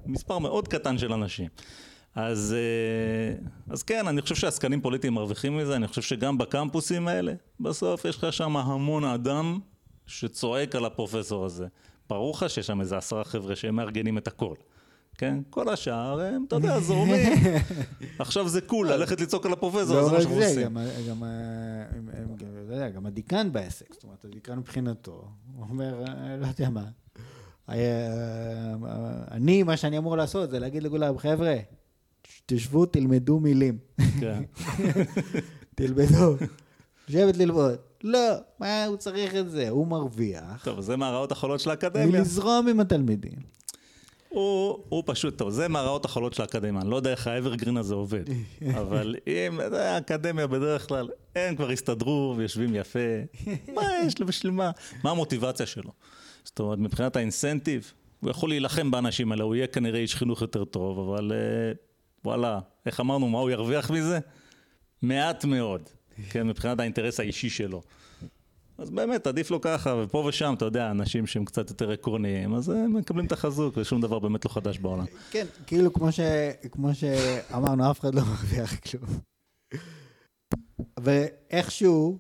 [0.06, 1.48] מספר מאוד קטן של אנשים.
[2.16, 3.36] אז, אה,
[3.70, 8.18] אז כן, אני חושב שעסקנים פוליטיים מרוויחים מזה, אני חושב שגם בקמפוסים האלה, בסוף יש
[8.18, 9.60] לך שם המון אדם
[10.08, 11.68] שצועק על הפרופסור הזה.
[12.10, 14.56] ברור לך שיש שם איזה עשרה חבר'ה שהם מארגנים את הכל.
[15.18, 15.40] כן?
[15.50, 17.34] כל השאר הם, אתה יודע, זורמים.
[18.20, 20.62] עכשיו זה קול ללכת לצעוק על הפרופסור, לא זה מה שאנחנו עושים.
[20.62, 20.78] גם,
[21.10, 21.84] גם, אה,
[22.70, 26.86] לא גם הדיקן בעסק, זאת אומרת, הדיקן מבחינתו, הוא אומר, אה, לא יודע מה,
[27.70, 28.76] אה,
[29.32, 31.56] אני, מה שאני אמור לעשות זה להגיד לכולם, חבר'ה,
[32.46, 33.78] תשבו, תלמדו מילים,
[34.20, 34.44] כן.
[35.76, 36.36] תלמדו,
[37.10, 37.76] לשבת ללמוד.
[38.04, 38.30] לא,
[38.60, 39.70] מה הוא צריך את זה?
[39.70, 42.06] הוא מרוויח טוב, זה מהרעות החולות של האקדמיה.
[42.06, 43.57] מלזרום עם התלמידים.
[44.38, 47.96] הוא, הוא פשוט, טוב, זה מהרעות החולות של האקדמיה, אני לא יודע איך האברגרין הזה
[47.96, 48.24] עובד,
[48.82, 53.00] אבל אם, יודע, האקדמיה בדרך כלל, הם כבר הסתדרו ויושבים יפה,
[53.76, 54.72] מה יש לו, בשביל מה?
[55.04, 55.92] מה המוטיבציה שלו?
[56.44, 60.66] זאת אומרת, מבחינת האינסנטיב, הוא יכול להילחם באנשים האלה, הוא יהיה כנראה איש חינוך יותר
[60.66, 61.72] טוב, אבל אה,
[62.26, 64.20] וואלה, איך אמרנו, מה הוא ירוויח מזה?
[65.02, 65.90] מעט מאוד,
[66.30, 67.82] כן, מבחינת האינטרס האישי שלו.
[68.78, 72.70] אז באמת, עדיף לו ככה, ופה ושם, אתה יודע, אנשים שהם קצת יותר עקרוניים, אז
[72.70, 75.06] הם מקבלים את החזוק, ושום דבר באמת לא חדש בעולם.
[75.32, 76.20] כן, כאילו כמו, ש,
[76.72, 79.20] כמו שאמרנו, אף אחד לא מרוויח כלום.
[81.00, 82.18] ואיכשהו,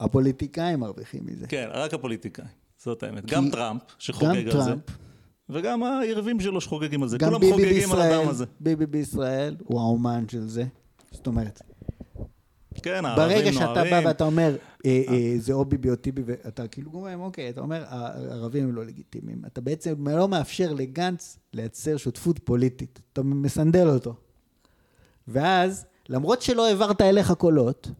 [0.00, 1.46] הפוליטיקאים מרוויחים מזה.
[1.46, 2.48] כן, רק הפוליטיקאים,
[2.78, 3.26] זאת האמת.
[3.26, 4.82] גם טראמפ, גם שחוגג על זה, טראמפ,
[5.48, 8.44] וגם היריבים שלו שחוגגים על זה, גם כולם חוגגים על הדם הזה.
[8.60, 10.64] ביבי בישראל הוא האומן של זה.
[11.10, 11.62] זאת אומרת,
[12.82, 13.90] כן, ברגע הערבים שאתה נוהרים.
[14.04, 17.60] בא ואתה אומר, אה, אה, זה או ביבי או טיבי, ואתה כאילו אומר, אוקיי, אתה
[17.60, 19.42] אומר, הערבים הם לא לגיטימיים.
[19.46, 23.00] אתה בעצם לא מאפשר לגנץ לייצר שותפות פוליטית.
[23.12, 24.14] אתה מסנדל אותו.
[25.28, 27.90] ואז, למרות שלא העברת אליך קולות,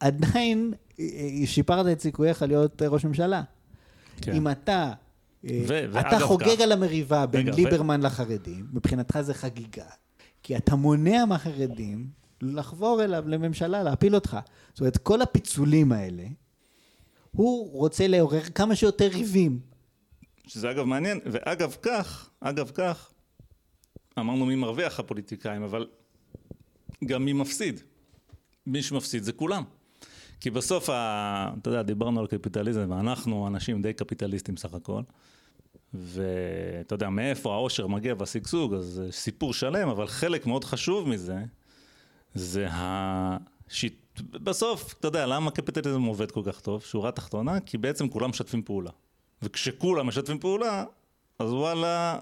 [0.00, 1.04] עדיין אה,
[1.40, 3.42] אה, שיפרת את סיכוייך להיות אה, ראש ממשלה.
[4.20, 4.32] כן.
[4.32, 4.92] אם אתה,
[5.50, 9.84] אה, ו- אתה חוגג כך- על המריבה בין רגע, ו- ליברמן לחרדים, מבחינתך זה חגיגה.
[10.42, 12.06] כי אתה מונע מהחרדים
[12.42, 14.36] לחבור אליו לממשלה, להפיל אותך.
[14.72, 16.24] זאת אומרת, כל הפיצולים האלה,
[17.30, 19.60] הוא רוצה לעורר כמה שיותר ריבים.
[20.46, 23.10] שזה אגב מעניין, ואגב כך, אגב כך,
[24.18, 25.86] אמרנו מי מרוויח הפוליטיקאים, אבל
[27.04, 27.80] גם מי מפסיד.
[28.66, 29.64] מי שמפסיד זה כולם.
[30.40, 31.52] כי בסוף, ה...
[31.62, 35.02] אתה יודע, דיברנו על קפיטליזם, ואנחנו אנשים די קפיטליסטים סך הכל.
[35.94, 41.36] ואתה יודע, מאיפה העושר מגיע והשגשוג, אז זה סיפור שלם, אבל חלק מאוד חשוב מזה,
[42.34, 44.20] זה השיט...
[44.20, 46.82] בסוף, אתה יודע, למה קפיטליזם עובד כל כך טוב?
[46.82, 48.90] שורה תחתונה, כי בעצם כולם משתפים פעולה.
[49.42, 50.84] וכשכולם משתפים פעולה,
[51.38, 52.18] אז וואלה,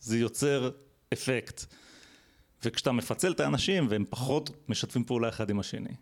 [0.00, 0.70] זה יוצר
[1.12, 1.64] אפקט.
[2.64, 5.94] וכשאתה מפצל את האנשים והם פחות משתפים פעולה אחד עם השני,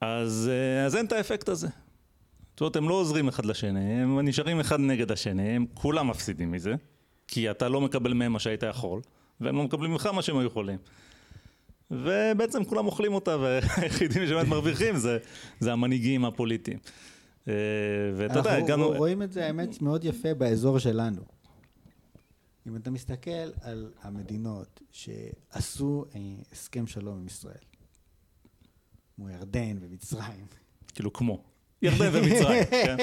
[0.00, 1.68] אז, אה, אז אין את האפקט הזה.
[2.50, 6.52] זאת אומרת, הם לא עוזרים אחד לשני, הם נשארים אחד נגד השני, הם כולם מפסידים
[6.52, 6.74] מזה,
[7.28, 9.00] כי אתה לא מקבל מהם מה שהיית יכול,
[9.40, 10.78] והם לא מקבלים ממך מה שהם היו יכולים.
[11.90, 15.18] ובעצם כולם אוכלים אותה, והיחידים שבאמת מרוויחים זה,
[15.60, 16.78] זה המנהיגים הפוליטיים.
[17.48, 17.54] אה,
[18.16, 18.88] ואתה יודע, אנחנו הגענו...
[18.88, 21.22] רואים את זה, האמת, מאוד יפה באזור שלנו.
[22.68, 26.20] אם אתה מסתכל על המדינות שעשו אה,
[26.52, 27.54] הסכם שלום עם ישראל,
[29.16, 30.46] כמו ירדן ומצרים,
[30.94, 31.42] כאילו כמו.
[31.82, 32.96] ירדן ומצרים, כן?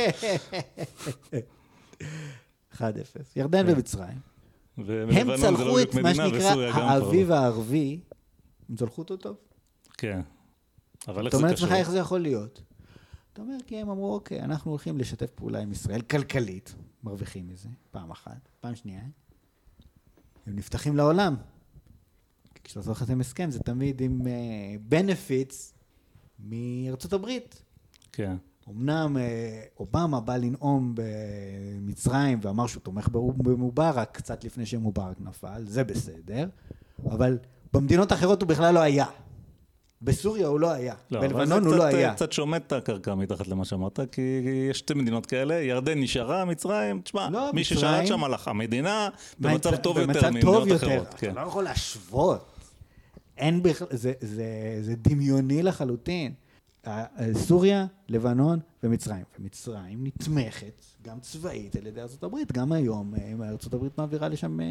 [2.73, 2.81] 1-0,
[3.35, 3.73] ירדן כן.
[3.73, 4.17] ומצרים,
[4.77, 7.35] הם לא צלחו את מה שנקרא האביב לא.
[7.35, 7.99] הערבי,
[8.69, 9.37] הם צלחו אותו טוב.
[9.97, 10.21] כן.
[11.07, 11.67] אבל איך אתה זה אומר קשור?
[11.67, 12.61] לעצמך איך זה יכול להיות.
[13.33, 17.69] אתה אומר, כי הם אמרו, אוקיי, אנחנו הולכים לשתף פעולה עם ישראל כלכלית, מרוויחים מזה,
[17.91, 18.49] פעם אחת.
[18.59, 19.01] פעם שנייה,
[20.47, 21.35] הם נפתחים לעולם.
[22.55, 24.21] כי כשאתה עושה חתם הסכם, זה תמיד עם
[24.81, 25.73] בנפיטס
[26.39, 27.61] מארצות הברית.
[28.11, 28.35] כן.
[28.69, 35.83] אמנם אה, אובמה בא לנאום במצרים ואמר שהוא תומך במובארק קצת לפני שמובארק נפל, זה
[35.83, 36.49] בסדר,
[37.05, 37.37] אבל
[37.75, 39.05] במדינות האחרות הוא בכלל לא היה.
[40.01, 42.13] בסוריה הוא לא היה, לא, בלבנון הוא לא קצת, היה.
[42.13, 44.21] קצת שומט את הקרקע מתחת למה שאמרת, כי
[44.69, 49.09] יש שתי מדינות כאלה, ירדן נשארה, מצרים, תשמע, לא, מי מצרים- ששלט שם הלך, המדינה
[49.39, 50.87] במצב במצ- טוב יותר במצב ממדינות טוב יותר.
[50.87, 51.07] אחרות.
[51.09, 51.33] אתה כן.
[51.35, 52.45] לא יכול להשוות.
[53.37, 54.45] אין בכלל, זה, זה,
[54.81, 56.33] זה דמיוני לחלוטין.
[56.85, 56.89] ה-
[57.23, 59.23] ה- סוריה, לבנון ומצרים.
[59.39, 64.65] ומצרים נתמכת גם צבאית על ידי ארה"ב, גם היום אה, ארה"ב מעבירה לשם אה,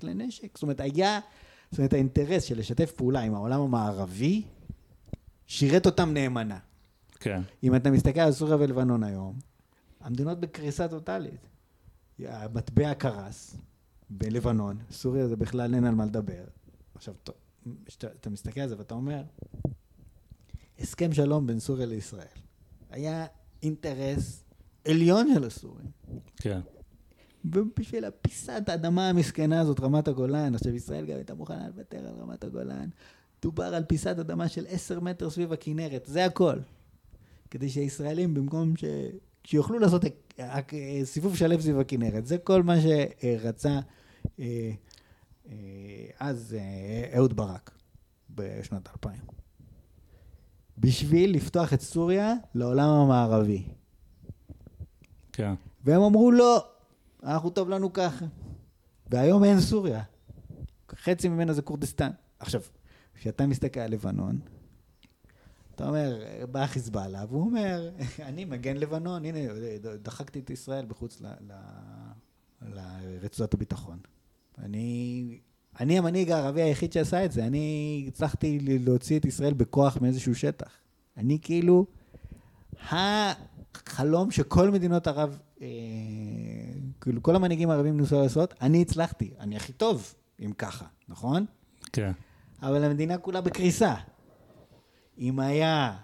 [0.00, 0.48] כלי נשק.
[0.54, 1.20] זאת אומרת, היה,
[1.70, 4.42] זאת אומרת, האינטרס של לשתף פעולה עם העולם המערבי,
[5.46, 6.58] שירת אותם נאמנה.
[7.20, 7.42] כן.
[7.62, 9.38] אם אתה מסתכל על סוריה ולבנון היום,
[10.00, 11.40] המדינות בקריסה טוטאלית.
[12.18, 13.56] המטבע קרס
[14.10, 16.44] בלבנון, סוריה זה בכלל אין על מה לדבר.
[16.94, 17.14] עכשיו,
[18.02, 19.22] אתה מסתכל על זה ואתה אומר,
[20.78, 22.26] הסכם שלום בין סוריה לישראל.
[22.90, 23.26] היה
[23.62, 24.44] אינטרס
[24.88, 25.86] עליון של הסורים.
[26.36, 26.60] כן.
[27.44, 32.44] ובשביל הפיסת האדמה המסכנה הזאת, רמת הגולן, עכשיו ישראל גם הייתה מוכנה לוותר על רמת
[32.44, 32.88] הגולן,
[33.42, 36.56] דובר על פיסת אדמה של עשר מטר סביב הכנרת, זה הכל.
[37.50, 38.84] כדי שהישראלים, במקום ש...
[39.44, 40.04] שיוכלו לעשות
[40.40, 40.60] אה,
[41.04, 42.26] סיבוב שלם סביב הכנרת.
[42.26, 43.80] זה כל מה שרצה
[44.40, 44.70] אה,
[46.20, 46.56] אז
[47.16, 47.70] אהוד ברק
[48.30, 49.20] בשנת 2000.
[50.78, 53.62] בשביל לפתוח את סוריה לעולם המערבי.
[55.32, 55.54] כן.
[55.84, 56.69] והם אמרו לא,
[57.22, 58.24] אנחנו טוב לנו ככה.
[59.10, 60.02] והיום אין סוריה.
[60.94, 62.10] חצי ממנה זה כורדיסטן.
[62.38, 62.60] עכשיו,
[63.14, 64.38] כשאתה מסתכל על לבנון,
[65.74, 67.90] אתה אומר, בא חיזבאללה, והוא אומר,
[68.28, 69.38] אני מגן לבנון, הנה,
[70.02, 71.52] דחקתי את ישראל בחוץ ל, ל,
[72.62, 73.98] לרצועת הביטחון.
[74.58, 75.38] אני,
[75.80, 80.72] אני המנהיג הערבי היחיד שעשה את זה, אני הצלחתי להוציא את ישראל בכוח מאיזשהו שטח.
[81.16, 81.86] אני כאילו,
[82.82, 85.66] החלום שכל מדינות ערב, אה,
[87.00, 90.14] כאילו כל המנהיגים הערבים ניסו לעשות, אני הצלחתי, אני הכי טוב,
[90.44, 91.46] אם ככה, נכון?
[91.92, 92.12] כן.
[92.62, 93.94] אבל המדינה כולה בקריסה.
[95.18, 95.96] אם היה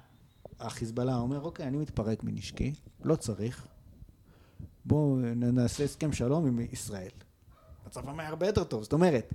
[0.61, 2.73] החיזבאללה אומר, אוקיי, אני מתפרק מנשקי,
[3.05, 3.67] לא צריך,
[4.85, 7.11] בואו נעשה הסכם שלום עם ישראל.
[7.87, 8.83] מצבם היה הרבה יותר טוב.
[8.83, 9.35] זאת אומרת,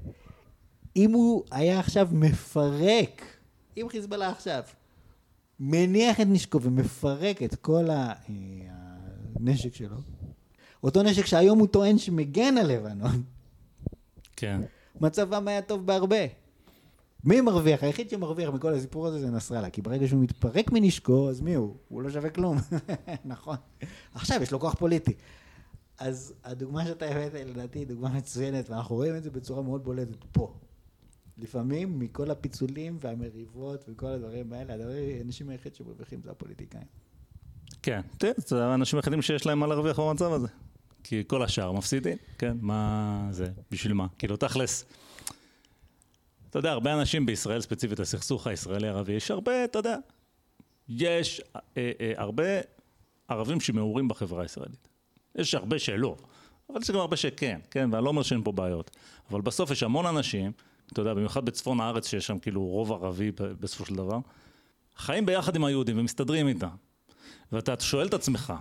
[0.95, 3.37] אם הוא היה עכשיו מפרק,
[3.77, 4.63] אם חיזבאללה עכשיו
[5.59, 8.13] מניח את נשקו ומפרק את כל אה,
[9.39, 9.97] הנשק שלו,
[10.83, 13.23] אותו נשק שהיום הוא טוען שמגן על לבנון,
[14.35, 14.61] כן.
[15.01, 16.25] מצבם היה טוב בהרבה.
[17.23, 17.83] מי מרוויח?
[17.83, 21.75] היחיד שמרוויח מכל הסיפור הזה זה נסראללה, כי ברגע שהוא מתפרק מנשקו, אז מי הוא?
[21.87, 22.57] הוא לא שווה כלום.
[23.25, 23.55] נכון.
[24.13, 25.13] עכשיו יש לו כוח פוליטי.
[25.99, 30.23] אז הדוגמה שאתה הבאת, לדעתי, היא דוגמה מצוינת, ואנחנו רואים את זה בצורה מאוד בולטת
[30.31, 30.53] פה.
[31.37, 34.73] לפעמים, מכל הפיצולים והמריבות וכל הדברים האלה,
[35.19, 36.87] האנשים היחיד שמרוויחים זה הפוליטיקאים.
[37.83, 38.01] כן,
[38.37, 40.47] זה האנשים היחידים שיש להם מה להרוויח במצב הזה.
[41.03, 44.07] כי כל השאר מפסידים, כן, מה זה, בשביל מה?
[44.17, 44.85] כאילו, תכלס.
[46.49, 49.95] אתה יודע, הרבה אנשים בישראל, ספציפית הסכסוך הישראלי-ערבי, יש הרבה, אתה יודע,
[50.89, 52.43] יש אה, אה, הרבה
[53.27, 54.87] ערבים שמעורים בחברה הישראלית.
[55.35, 56.15] יש הרבה שלא,
[56.69, 58.91] אבל יש גם הרבה שכן, כן, ואני לא אומר שאין פה בעיות.
[59.31, 60.51] אבל בסוף יש המון אנשים,
[60.93, 64.19] אתה יודע, במיוחד בצפון הארץ, שיש שם כאילו רוב ערבי בסופו של דבר,
[64.97, 66.67] חיים ביחד עם היהודים ומסתדרים איתם.
[67.51, 68.53] ואתה שואל את עצמך,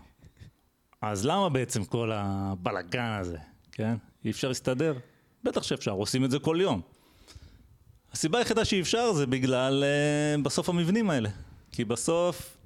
[1.02, 3.36] אז למה בעצם כל הבלגן הזה,
[3.72, 3.94] כן?
[4.24, 4.94] אי אפשר להסתדר?
[5.44, 6.80] בטח שאפשר, עושים את זה כל יום.
[8.12, 11.28] הסיבה היחידה שאי אפשר זה בגלל uh, בסוף המבנים האלה.
[11.72, 12.56] כי בסוף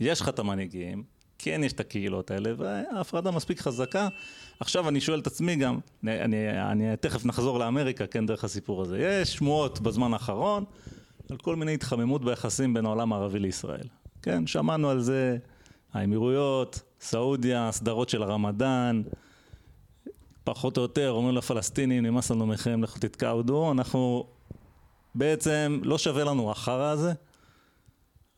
[0.00, 1.04] יש לך את המנהיגים,
[1.38, 4.08] כן יש את הקהילות האלה, וההפרדה מספיק חזקה.
[4.60, 8.82] עכשיו אני שואל את עצמי גם, אני, אני, אני תכף נחזור לאמריקה, כן, דרך הסיפור
[8.82, 8.98] הזה.
[8.98, 10.64] יש שמועות בזמן האחרון
[11.30, 13.86] על כל מיני התחממות ביחסים בין העולם הערבי לישראל.
[14.22, 15.36] כן, שמענו על זה,
[15.92, 19.02] האמירויות, סעודיה, סדרות של הרמדאן,
[20.44, 24.26] פחות או יותר אומרים לפלסטינים, נמאס לנו מכם, לכו תתקעדו, אנחנו
[25.14, 27.12] בעצם לא שווה לנו החרא הזה.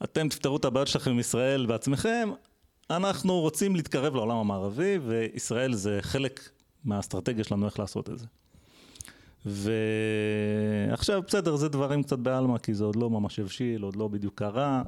[0.04, 2.30] אתם תפתרו את הבעיות שלכם עם ישראל בעצמכם,
[2.90, 6.50] אנחנו רוצים להתקרב לעולם המערבי, וישראל זה חלק
[6.84, 8.26] מהאסטרטגיה שלנו איך לעשות את זה.
[9.46, 14.34] ועכשיו בסדר, זה דברים קצת בעלמא, כי זה עוד לא ממש הבשיל, עוד לא בדיוק
[14.34, 14.82] קרה,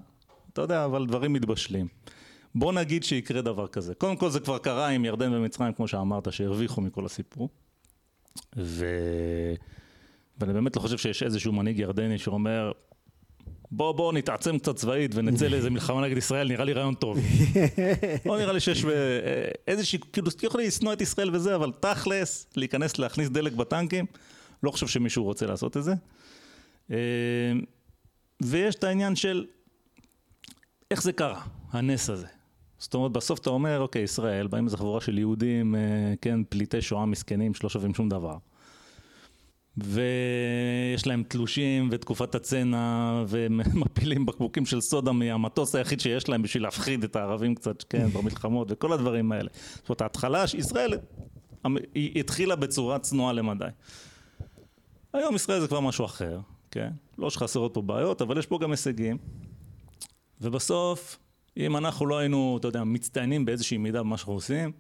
[0.53, 1.87] אתה יודע, אבל דברים מתבשלים.
[2.55, 3.95] בוא נגיד שיקרה דבר כזה.
[3.95, 7.49] קודם כל זה כבר קרה עם ירדן ומצרים, כמו שאמרת, שהרוויחו מכל הסיפור.
[8.57, 8.87] ו...
[10.41, 12.73] ואני באמת לא חושב שיש איזשהו מנהיג ירדני שאומר,
[13.71, 17.19] בוא בוא נתעצם קצת צבאית ונצא לאיזה מלחמה נגד ישראל, נראה לי רעיון טוב.
[18.27, 18.85] לא נראה לי שיש
[19.67, 24.07] איזושהי, כאילו, יכולים לשנוא את ישראל וזה, אבל תכלס, להיכנס, להכניס דלק בטנקים,
[24.63, 25.95] לא חושב שמישהו רוצה לעשות את זה.
[26.91, 26.97] אה,
[28.43, 29.47] ויש את העניין של
[30.91, 32.38] איך זה קרה, הנס הזה.
[32.79, 35.81] זאת אומרת, בסוף אתה אומר, אוקיי, ישראל, באים איזה חבורה של יהודים, אה,
[36.21, 38.37] כן, פליטי שואה מסכנים שלא שווים שום דבר.
[39.77, 47.05] ויש להם תלושים ותקופת הצנע ומפילים בקבוקים של סודה מהמטוס היחיד שיש להם בשביל להפחיד
[47.05, 49.49] את הערבים קצת, כן, במלחמות וכל הדברים האלה.
[49.55, 50.93] זאת אומרת, ההתחלה, ישראל
[51.95, 53.65] היא התחילה בצורה צנועה למדי.
[55.13, 56.41] היום ישראל זה כבר משהו אחר,
[56.71, 56.91] כן?
[57.19, 59.19] לא שחסרות פה בעיות, אבל יש פה גם הישגים.
[60.41, 61.19] ובסוף,
[61.57, 64.73] אם אנחנו לא היינו, אתה יודע, מצטיינים באיזושהי מידה במה שאנחנו עושים,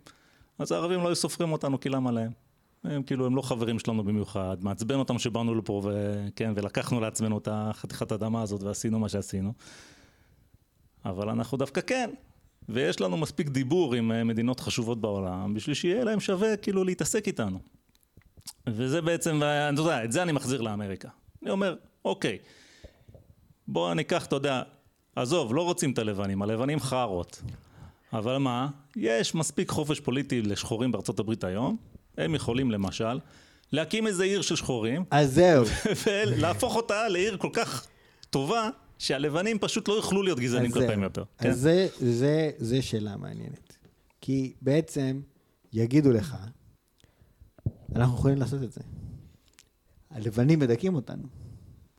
[0.58, 2.32] אז הערבים לא היו סופרים אותנו, כי למה להם?
[2.84, 7.48] הם כאילו, הם לא חברים שלנו במיוחד, מעצבן אותם שבאנו לפה, וכן, ולקחנו לעצמנו את
[7.52, 9.52] החתיכת אדמה הזאת ועשינו מה שעשינו.
[11.04, 12.10] אבל אנחנו דווקא כן,
[12.68, 17.26] ויש לנו מספיק דיבור עם אה, מדינות חשובות בעולם, בשביל שיהיה להם שווה כאילו להתעסק
[17.26, 17.58] איתנו.
[18.66, 21.08] וזה בעצם, אתה יודע, את זה אני מחזיר לאמריקה.
[21.42, 22.38] אני אומר, אוקיי,
[23.68, 24.62] בואו ניקח, אתה יודע,
[25.20, 27.42] עזוב, לא רוצים את הלבנים, הלבנים חארות.
[28.12, 31.76] אבל מה, יש מספיק חופש פוליטי לשחורים בארצות הברית היום,
[32.18, 33.18] הם יכולים למשל
[33.72, 35.04] להקים איזה עיר של שחורים.
[35.10, 35.64] אז זהו.
[36.06, 37.86] ולהפוך אותה לעיר כל כך
[38.30, 40.70] טובה, שהלבנים פשוט לא יוכלו להיות גזענים.
[40.70, 41.24] כלפיהם יותר.
[41.38, 41.48] כן?
[41.48, 43.76] אז זה, זה, זה שאלה מעניינת.
[44.20, 45.20] כי בעצם
[45.72, 46.36] יגידו לך,
[47.96, 48.80] אנחנו יכולים לעשות את זה.
[50.10, 51.22] הלבנים מדכאים אותנו.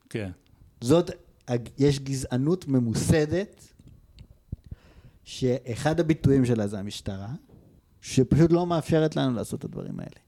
[0.09, 0.31] כן.
[0.81, 1.11] זאת,
[1.77, 3.73] יש גזענות ממוסדת,
[5.23, 7.29] שאחד הביטויים שלה זה המשטרה,
[8.01, 10.19] שפשוט לא מאפשרת לנו לעשות את הדברים האלה.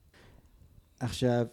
[1.00, 1.46] עכשיו,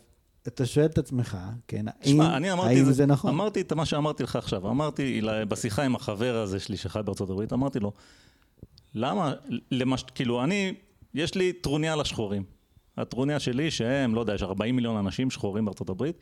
[0.48, 1.38] אתה שואל את עצמך,
[1.68, 3.30] כן, האם, תשמע, אני אמרתי האם את זה נכון?
[3.30, 4.70] אמרתי את מה שאמרתי לך עכשיו.
[4.70, 7.92] אמרתי בשיחה עם החבר הזה שלי שחי בארצות הברית, אמרתי לו,
[8.94, 9.32] למה,
[9.70, 10.04] למש...
[10.14, 10.74] כאילו, אני,
[11.14, 12.44] יש לי טרוניה לשחורים.
[12.96, 16.16] הטרוניה שלי שהם, לא יודע, יש 40 מיליון אנשים שחורים בארצות הברית,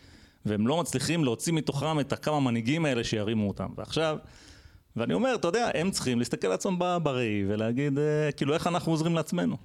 [0.47, 3.68] והם לא מצליחים להוציא מתוכם את הכמה מנהיגים האלה שירימו אותם.
[3.77, 4.18] ועכשיו,
[4.97, 8.93] ואני אומר, אתה יודע, הם צריכים להסתכל על עצמם בראי ולהגיד, אה, כאילו, איך אנחנו
[8.93, 9.56] עוזרים לעצמנו?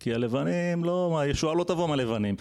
[0.00, 2.36] כי הלבנים לא, הישועה לא תבוא מהלבנים.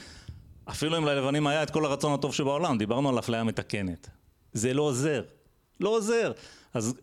[0.69, 4.09] אפילו אם ללבנים היה את כל הרצון הטוב שבעולם, דיברנו על אפליה מתקנת.
[4.53, 5.23] זה לא עוזר.
[5.80, 6.31] לא עוזר.
[6.73, 6.93] אז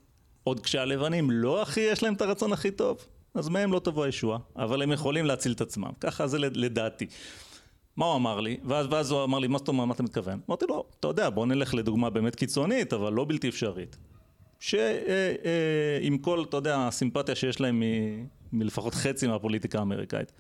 [0.45, 2.99] עוד כשהלבנים לא הכי יש להם את הרצון הכי טוב,
[3.35, 5.91] אז מהם לא תבוא הישועה, אבל הם יכולים להציל את עצמם.
[6.01, 7.07] ככה זה לדעתי.
[7.97, 8.57] מה הוא אמר לי?
[8.65, 10.41] ואז, ואז הוא אמר לי, מה זאת אומרת, מה אתה מתכוון?
[10.49, 13.97] אמרתי לו, אתה יודע, בוא נלך לדוגמה באמת קיצונית, אבל לא בלתי אפשרית.
[14.61, 20.33] שעם כל, אתה יודע, הסימפתיה שיש להם מ- מלפחות חצי מהפוליטיקה האמריקאית.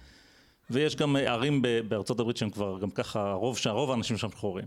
[0.70, 4.64] ויש גם ערים בארצות הברית שהם כבר גם ככה, רוב, רוב האנשים שם שחורים.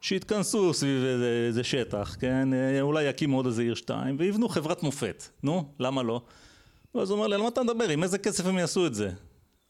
[0.00, 2.54] שיתכנסו סביב איזה, איזה שטח, כן?
[2.54, 5.24] אה, אולי יקימו עוד איזה עיר שתיים, ויבנו חברת מופת.
[5.42, 6.20] נו, למה לא?
[6.94, 7.88] ואז הוא אומר לי, על מה אתה מדבר?
[7.88, 9.10] עם איזה כסף הם יעשו את זה?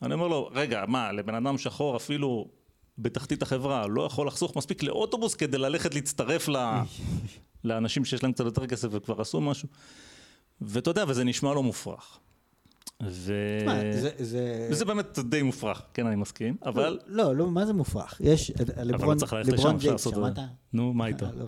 [0.02, 2.48] אני אומר לו, רגע, מה, לבן אדם שחור אפילו
[2.98, 6.56] בתחתית החברה לא יכול לחסוך מספיק לאוטובוס כדי ללכת להצטרף ל...
[7.64, 9.68] לאנשים שיש להם קצת יותר כסף וכבר עשו משהו?
[10.60, 12.18] ואתה יודע, וזה נשמע לו מופרך.
[13.02, 13.32] ו...
[13.60, 14.68] תשמע, זה, זה...
[14.70, 16.98] וזה באמת די מופרך, כן, אני מסכים, אבל...
[17.06, 18.20] לא, לא, מה זה מופרך?
[18.24, 20.40] יש, לברון, אבל לא צריך ללכת לשם, לברון אפשר ג'יימס, לעשות את זה.
[20.40, 20.50] שמעת?
[20.72, 21.26] נו, מה איתו?
[21.26, 21.44] אה, לא.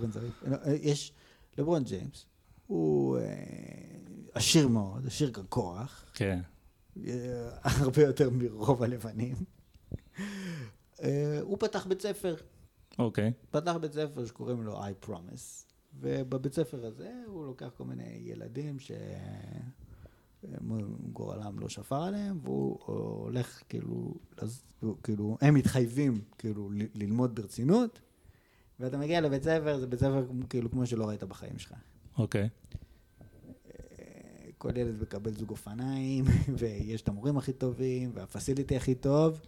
[0.47, 1.11] לא, אה, יש,
[1.57, 2.25] לברון ג'יימס,
[2.67, 3.23] הוא אה,
[4.33, 6.39] עשיר מאוד, עשיר ככוח, כן.
[7.63, 9.35] הרבה יותר מרוב הלבנים.
[11.03, 12.35] אה, הוא פתח בית ספר,
[12.99, 13.33] אוקיי.
[13.51, 15.65] פתח בית ספר שקוראים לו I Promise,
[15.99, 18.77] ובבית ספר הזה הוא לוקח כל מיני ילדים
[20.43, 24.13] שגורלם לא שפר עליהם, והוא הולך כאילו,
[24.81, 27.99] הוא, כאילו, הם מתחייבים כאילו ל- ללמוד ברצינות,
[28.79, 31.73] ואתה מגיע לבית ספר, זה בית ספר כאילו כמו שלא ראית בחיים שלך.
[32.17, 32.49] אוקיי.
[34.63, 36.25] כל ילד מקבל זוג אופניים,
[36.57, 39.39] ויש את המורים הכי טובים, והפסיליטי הכי טוב,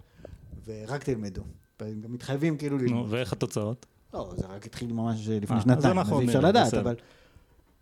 [0.65, 1.41] ורק תלמדו.
[1.79, 3.05] והם גם מתחייבים כאילו ללמוד.
[3.09, 3.85] ואיך התוצאות?
[4.13, 6.73] לא, זה רק התחיל ממש לפני אה, שנתיים, אז נכון, אי אפשר לדעת.
[6.73, 6.95] אבל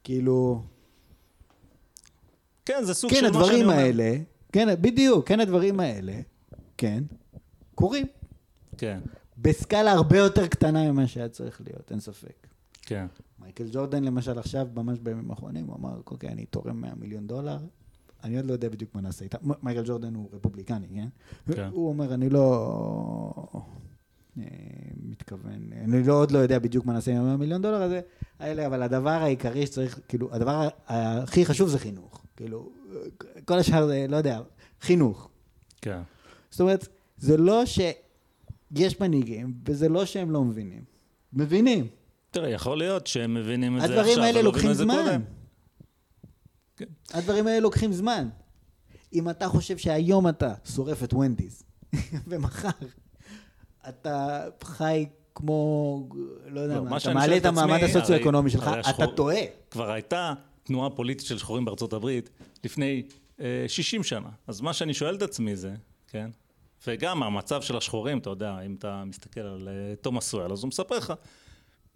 [0.03, 0.61] כאילו,
[2.65, 3.77] כן, זה סוג כן, של מה שאני הדברים אומר.
[3.77, 4.15] האלה,
[4.51, 6.19] כן, בדיוק, כן, הדברים האלה,
[6.77, 7.03] כן,
[7.75, 8.07] קורים.
[8.77, 8.99] כן,
[9.37, 12.47] בסקאלה הרבה יותר קטנה ממה שהיה צריך להיות, אין ספק.
[12.81, 13.05] כן.
[13.43, 17.57] מייקל ג'ורדן למשל עכשיו, ממש בימים האחרונים, הוא אמר, אוקיי, אני תורם 100 מיליון דולר,
[18.23, 19.37] אני עוד לא יודע בדיוק מה נעשה איתה.
[19.63, 21.07] מייקל ג'ורדן הוא רפובליקני, כן?
[21.53, 21.69] כן.
[21.71, 23.33] הוא אומר, אני לא
[24.37, 24.43] אה,
[25.03, 28.01] מתכוון, אני לא, עוד לא יודע בדיוק מה נעשה עם ה-100 מיליון דולר הזה,
[28.39, 32.25] האלה, אבל הדבר העיקרי שצריך, כאילו, הדבר הכי חשוב זה חינוך.
[32.35, 32.69] כאילו,
[33.45, 34.41] כל השאר זה, לא יודע,
[34.81, 35.29] חינוך.
[35.81, 36.01] כן.
[36.49, 36.87] זאת אומרת,
[37.17, 40.83] זה לא שיש מנהיגים, וזה לא שהם לא מבינים.
[41.33, 41.87] מבינים.
[42.33, 44.83] תראה, יכול להיות שהם מבינים את זה הדברים עכשיו, האלה ולא לוקחים הבינו את זה
[44.83, 45.03] זמן.
[45.05, 45.21] קודם.
[46.77, 46.85] כן.
[47.17, 48.29] הדברים האלה לוקחים זמן.
[49.13, 51.63] אם אתה חושב שהיום אתה שורף את ונדיז,
[52.27, 52.69] ומחר
[53.89, 55.05] אתה חי
[55.35, 56.09] כמו,
[56.47, 59.37] לא יודע לא, מה, אתה מעלה את המעמד הסוציו-אקונומי שלך, הרי אתה השחור- טועה.
[59.71, 60.33] כבר הייתה
[60.63, 62.29] תנועה פוליטית של שחורים בארצות הברית
[62.63, 63.03] לפני
[63.39, 64.29] אה, 60 שנה.
[64.47, 65.73] אז מה שאני שואל את עצמי זה,
[66.07, 66.29] כן?
[66.87, 70.67] וגם המצב של השחורים, אתה יודע, אם אתה מסתכל על אה, תומאס סואל, אז הוא
[70.67, 71.13] מספר לך,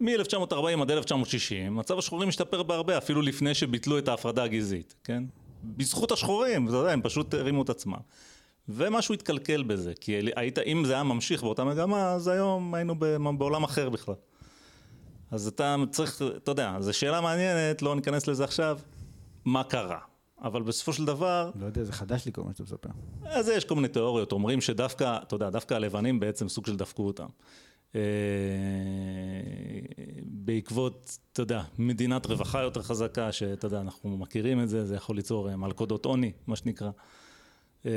[0.00, 5.24] מ-1940 עד 1960, מצב השחורים השתפר בהרבה, אפילו לפני שביטלו את ההפרדה הגזעית, כן?
[5.64, 7.98] בזכות השחורים, אתה יודע, הם פשוט הרימו את עצמם.
[8.68, 12.94] ומשהו התקלקל בזה, כי היית, אם זה היה ממשיך באותה מגמה, אז היום היינו
[13.38, 14.14] בעולם אחר בכלל.
[15.30, 18.78] אז אתה צריך, אתה יודע, זו שאלה מעניינת, לא ניכנס לזה עכשיו,
[19.44, 19.98] מה קרה.
[20.42, 22.88] אבל בסופו של דבר, לא יודע, זה חדש לי כל מה שאתה מספר.
[23.24, 27.06] אז יש כל מיני תיאוריות, אומרים שדווקא, אתה יודע, דווקא הלבנים בעצם סוג של דפקו
[27.06, 27.26] אותם.
[27.94, 28.00] אה,
[30.24, 35.16] בעקבות, אתה יודע, מדינת רווחה יותר חזקה, שאתה יודע, אנחנו מכירים את זה, זה יכול
[35.16, 36.90] ליצור אה, מלכודות עוני, מה שנקרא.
[37.86, 37.92] אה,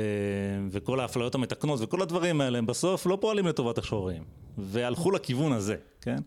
[0.70, 4.24] וכל האפליות המתקנות וכל הדברים האלה, הם בסוף לא פועלים לטובת השחורים.
[4.58, 6.18] והלכו לכיוון הזה, כן?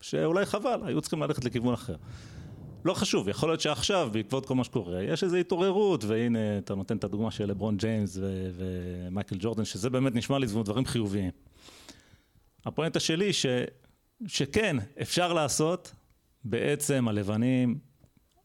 [0.00, 1.96] שאולי חבל, היו צריכים ללכת לכיוון אחר.
[2.84, 6.96] לא חשוב, יכול להיות שעכשיו, בעקבות כל מה שקורה, יש איזו התעוררות, והנה, אתה נותן
[6.96, 8.18] את הדוגמה של לברון ג'יימס
[8.54, 11.30] ומייקל ג'ורדן, שזה באמת נשמע לי דברים חיוביים.
[12.66, 13.46] הפואנטה שלי, ש,
[14.26, 15.92] שכן, אפשר לעשות,
[16.44, 17.78] בעצם הלבנים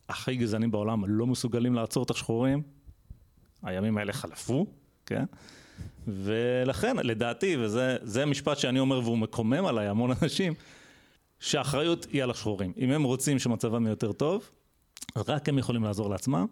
[0.09, 2.61] הכי גזענים בעולם לא מסוגלים לעצור את השחורים,
[3.63, 4.65] הימים האלה חלפו,
[5.05, 5.25] כן?
[6.07, 10.53] ולכן, לדעתי, וזה משפט שאני אומר והוא מקומם עליי המון אנשים,
[11.39, 12.73] שהאחריות היא על השחורים.
[12.77, 14.49] אם הם רוצים שמצבם יהיה יותר טוב,
[15.15, 16.45] רק הם יכולים לעזור לעצמם.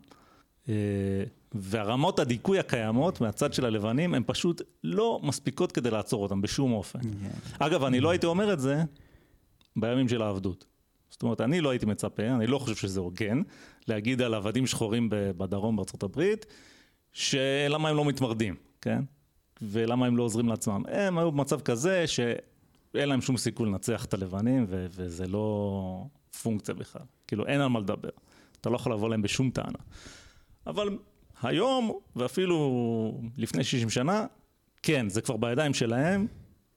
[1.54, 7.00] והרמות הדיכוי הקיימות מהצד של הלבנים, הן פשוט לא מספיקות כדי לעצור אותם בשום אופן.
[7.00, 7.56] Yeah.
[7.60, 8.84] אגב, אני לא הייתי אומר את זה
[9.76, 10.66] בימים של העבדות.
[11.10, 13.42] זאת אומרת, אני לא הייתי מצפה, אני לא חושב שזה הוגן,
[13.88, 16.46] להגיד על עבדים שחורים בדרום בארצות הברית,
[17.14, 19.04] שלמה הם לא מתמרדים, כן?
[19.62, 20.84] ולמה הם לא עוזרים לעצמם.
[20.88, 26.06] הם היו במצב כזה שאין להם שום סיכוי לנצח את הלבנים, ו- וזה לא
[26.44, 27.02] פונקציה בכלל.
[27.28, 28.10] כאילו, אין על מה לדבר.
[28.62, 29.80] אתה לא יכול לבוא להם בשום טענה.
[30.68, 30.98] אבל
[31.44, 34.26] היום, ואפילו לפני 60 שנה,
[34.84, 36.28] כן, זה כבר בידיים שלהם,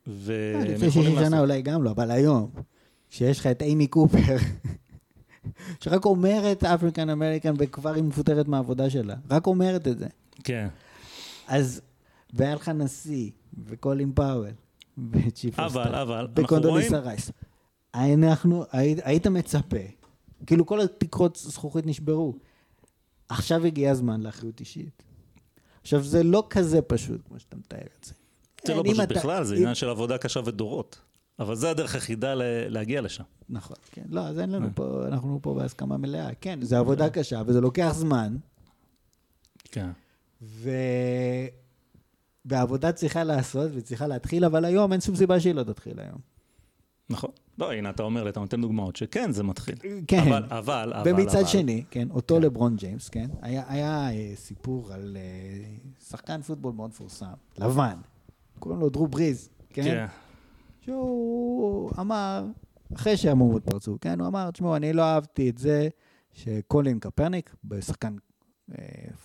[0.07, 0.87] והם יכולים לעשות...
[0.87, 2.51] לפני 60 שנה אולי גם לא, אבל היום,
[3.11, 4.37] שיש לך את אימי קופר,
[5.81, 10.07] שרק אומרת African American וכבר היא מפוטרת מהעבודה שלה, רק אומרת את זה.
[10.45, 10.69] כן.
[11.49, 11.81] אז,
[12.33, 13.31] והיה לך נשיא,
[13.65, 14.51] וקולין פאוול,
[15.11, 16.95] וצ'יפ אבל, אבל, אנחנו רואים...
[16.95, 17.31] רייס.
[17.95, 18.65] אנחנו,
[19.05, 19.77] היית מצפה,
[20.47, 22.35] כאילו כל התקרות זכוכית נשברו.
[23.29, 25.03] עכשיו הגיע הזמן לאחריות אישית.
[25.83, 28.13] עכשיו, זה לא כזה פשוט, כמו שאתה מתאר את זה.
[28.67, 29.15] זה לא פשוט אתה...
[29.15, 30.99] בכלל, זה עניין של עבודה קשה ודורות.
[31.39, 32.35] אבל זה הדרך היחידה
[32.69, 33.25] להגיע לשם.
[33.49, 34.03] נכון, כן.
[34.09, 34.73] לא, אז אין לנו אה.
[34.75, 36.29] פה, אנחנו פה בהסכמה מלאה.
[36.41, 38.37] כן, זה עבודה קשה, וזה לוקח זמן.
[39.65, 39.91] כן.
[40.43, 40.71] ו...
[42.45, 46.19] והעבודה צריכה לעשות וצריכה להתחיל, אבל היום אין שום סיבה שהיא לא תתחיל היום.
[47.11, 47.31] נכון.
[47.59, 49.75] לא, הנה, אתה אומר לי, אתה נותן דוגמאות שכן, זה מתחיל.
[50.07, 50.19] כן.
[50.19, 51.47] אבל, אבל, אבל, ומצד אבל.
[51.47, 52.43] שני, כן, אותו כן.
[52.43, 57.27] לברון ג'יימס, כן, היה, היה אה, סיפור על uh, שחקן פוטבול מאוד מפורסם,
[57.59, 57.97] לבן,
[58.59, 59.83] קוראים לו דרו בריז, כן?
[59.83, 60.07] כן.
[60.81, 62.45] שהוא אמר,
[62.95, 65.89] אחרי שהמהומות פרצו, כן, הוא אמר, תשמעו, אני לא אהבתי את זה
[66.33, 68.17] שקולין קפרניק, בשחקן
[68.71, 68.75] uh,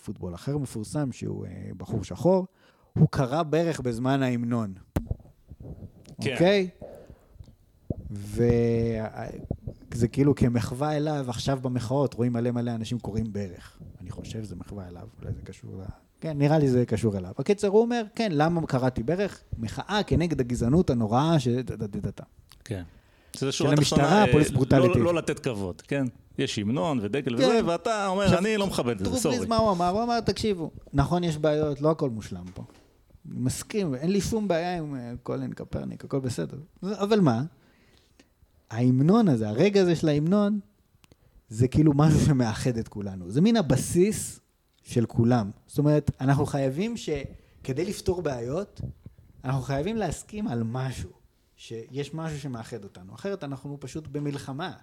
[0.04, 2.46] פוטבול אחר מפורסם, שהוא uh, בחור שחור,
[2.98, 4.74] הוא קרא ברך בזמן ההמנון.
[6.20, 6.32] כן.
[6.32, 6.68] אוקיי?
[6.80, 6.99] Okay?
[8.10, 13.78] וזה כאילו כמחווה אליו, עכשיו במחאות רואים מלא מלא אנשים קוראים ברך.
[14.00, 15.82] אני חושב שזה מחווה אליו, אולי זה קשור ל...
[16.20, 17.32] כן, נראה לי זה קשור אליו.
[17.38, 19.40] הקיצר, הוא אומר, כן, למה קראתי ברך?
[19.58, 21.48] מחאה כנגד הגזענות הנוראה ש...
[22.64, 22.82] כן.
[23.32, 24.98] של המשטרה, פוליס ברוטליטי.
[24.98, 26.04] לא, לא לתת כבוד, כן?
[26.38, 27.44] יש המנון ודגל כן.
[27.44, 29.46] וזה, ואתה אומר, עכשיו, אני לא מכבד את זה, סורי.
[29.46, 29.88] מה הוא אמר?
[29.88, 32.62] הוא אמר, תקשיבו, נכון, יש בעיות, לא הכל מושלם פה.
[33.24, 36.56] מסכים, אין לי שום בעיה עם אה, קולין קפרניק, הכל בסדר.
[36.82, 37.42] אבל מה?
[38.70, 40.60] ההמנון הזה, הרגע הזה של ההמנון,
[41.48, 43.30] זה כאילו משהו שמאחד את כולנו.
[43.30, 44.40] זה מין הבסיס
[44.82, 45.50] של כולם.
[45.66, 48.80] זאת אומרת, אנחנו חייבים שכדי לפתור בעיות,
[49.44, 51.10] אנחנו חייבים להסכים על משהו,
[51.56, 53.14] שיש משהו שמאחד אותנו.
[53.14, 54.76] אחרת אנחנו פשוט במלחמה,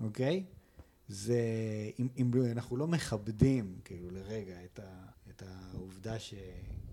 [0.00, 0.44] אוקיי?
[1.08, 1.40] זה,
[1.98, 6.34] אם, אם אנחנו לא מכבדים, כאילו, לרגע, את, ה, את העובדה ש...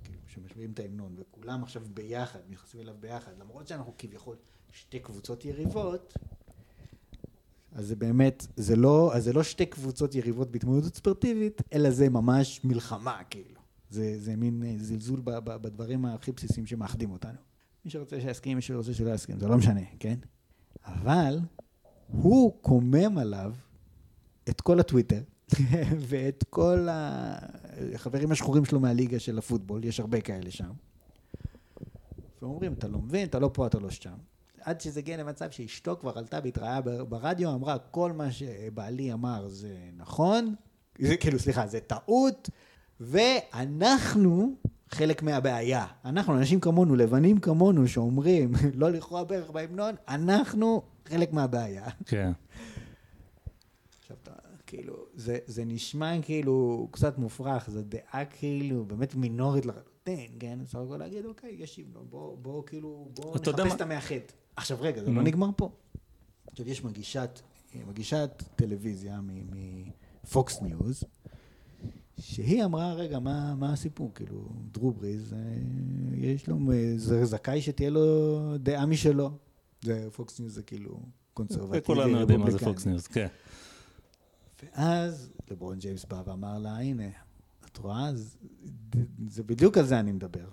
[0.04, 4.36] כאילו, שמשמיעים את ההמנון, וכולם עכשיו ביחד, נכנסים אליו ביחד, למרות שאנחנו כביכול
[4.72, 6.14] שתי קבוצות יריבות,
[7.72, 12.10] אז זה באמת, זה לא, אז זה לא שתי קבוצות יריבות בהתמודדות ספורטיבית, אלא זה
[12.10, 13.62] ממש מלחמה, כאילו.
[13.90, 17.38] זה, זה מין אה, זלזול ב, ב, בדברים הכי בסיסיים שמאחדים אותנו.
[17.86, 20.16] מי שרוצה שיסכים, מי שרוצה שלא יסכים, זה לא משנה, כן?
[20.86, 21.40] אבל
[22.08, 23.54] הוא קומם עליו
[24.50, 25.22] את כל הטוויטר
[26.10, 30.72] ואת כל החברים השחורים שלו מהליגה של הפוטבול, יש הרבה כאלה שם.
[32.42, 34.18] ואומרים, אתה לא מבין, אתה לא פה, אתה לא שם.
[34.64, 39.78] עד שזה הגיע למצב שאשתו כבר עלתה והתראיה ברדיו, אמרה, כל מה שבעלי אמר זה
[39.98, 40.56] נכון,
[41.00, 42.50] זה כאילו, סליחה, זה טעות,
[43.00, 44.56] ואנחנו
[44.90, 45.86] חלק מהבעיה.
[46.06, 51.86] אנחנו, אנשים כמונו, לבנים כמונו, שאומרים לא לכרוע ברך בהמנון, אנחנו חלק מהבעיה.
[52.06, 52.32] כן.
[54.00, 54.32] עכשיו, אתה,
[54.68, 60.60] כאילו, זה, זה נשמע כאילו קצת מופרך, זו דעה כאילו באמת מינורית לחלוטין, כן?
[60.64, 64.16] אפשר להגיד, אוקיי, יש המנון, בוא, בוא כאילו, בוא נחפש את המאחד.
[64.56, 65.72] עכשיו רגע, זה לא נגמר פה.
[66.52, 67.40] עכשיו יש מגישת,
[67.88, 69.20] מגישת טלוויזיה
[70.24, 71.04] מ Fox News,
[72.20, 74.12] שהיא אמרה, רגע, מה, מה הסיפור?
[74.16, 75.40] כאילו, דרו בריז, אה,
[76.18, 76.58] יש לו,
[76.96, 79.32] זה זכאי שתהיה לו דעה משלו.
[79.82, 81.00] זה Fox News זה כאילו
[81.34, 81.78] קונסרבטיבי.
[81.78, 83.28] וכולנו יודעים מה זה Fox News, כן.
[84.64, 87.10] ואז לברון ג'יימס בא ואמר לה, הנה,
[87.66, 88.16] את רואה?
[88.16, 88.38] זה,
[89.28, 90.48] זה בדיוק על זה אני מדבר.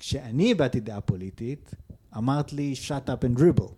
[0.00, 1.74] כשאני הבעתי דעה פוליטית,
[2.16, 3.72] אמרת לי, shut up and dribble.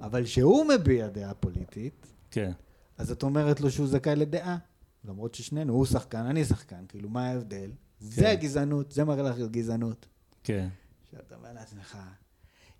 [0.00, 2.52] אבל כשהוא מביע דעה פוליטית, כן.
[2.98, 4.56] אז את אומרת לו שהוא זכאי לדעה.
[5.04, 7.70] למרות ששנינו, הוא שחקן, אני שחקן, כאילו, מה ההבדל?
[7.70, 8.06] כן.
[8.06, 10.06] זה הגזענות, זה מראה לך גזענות.
[10.42, 10.68] כן.
[11.10, 11.98] שאתה אומר לעצמך,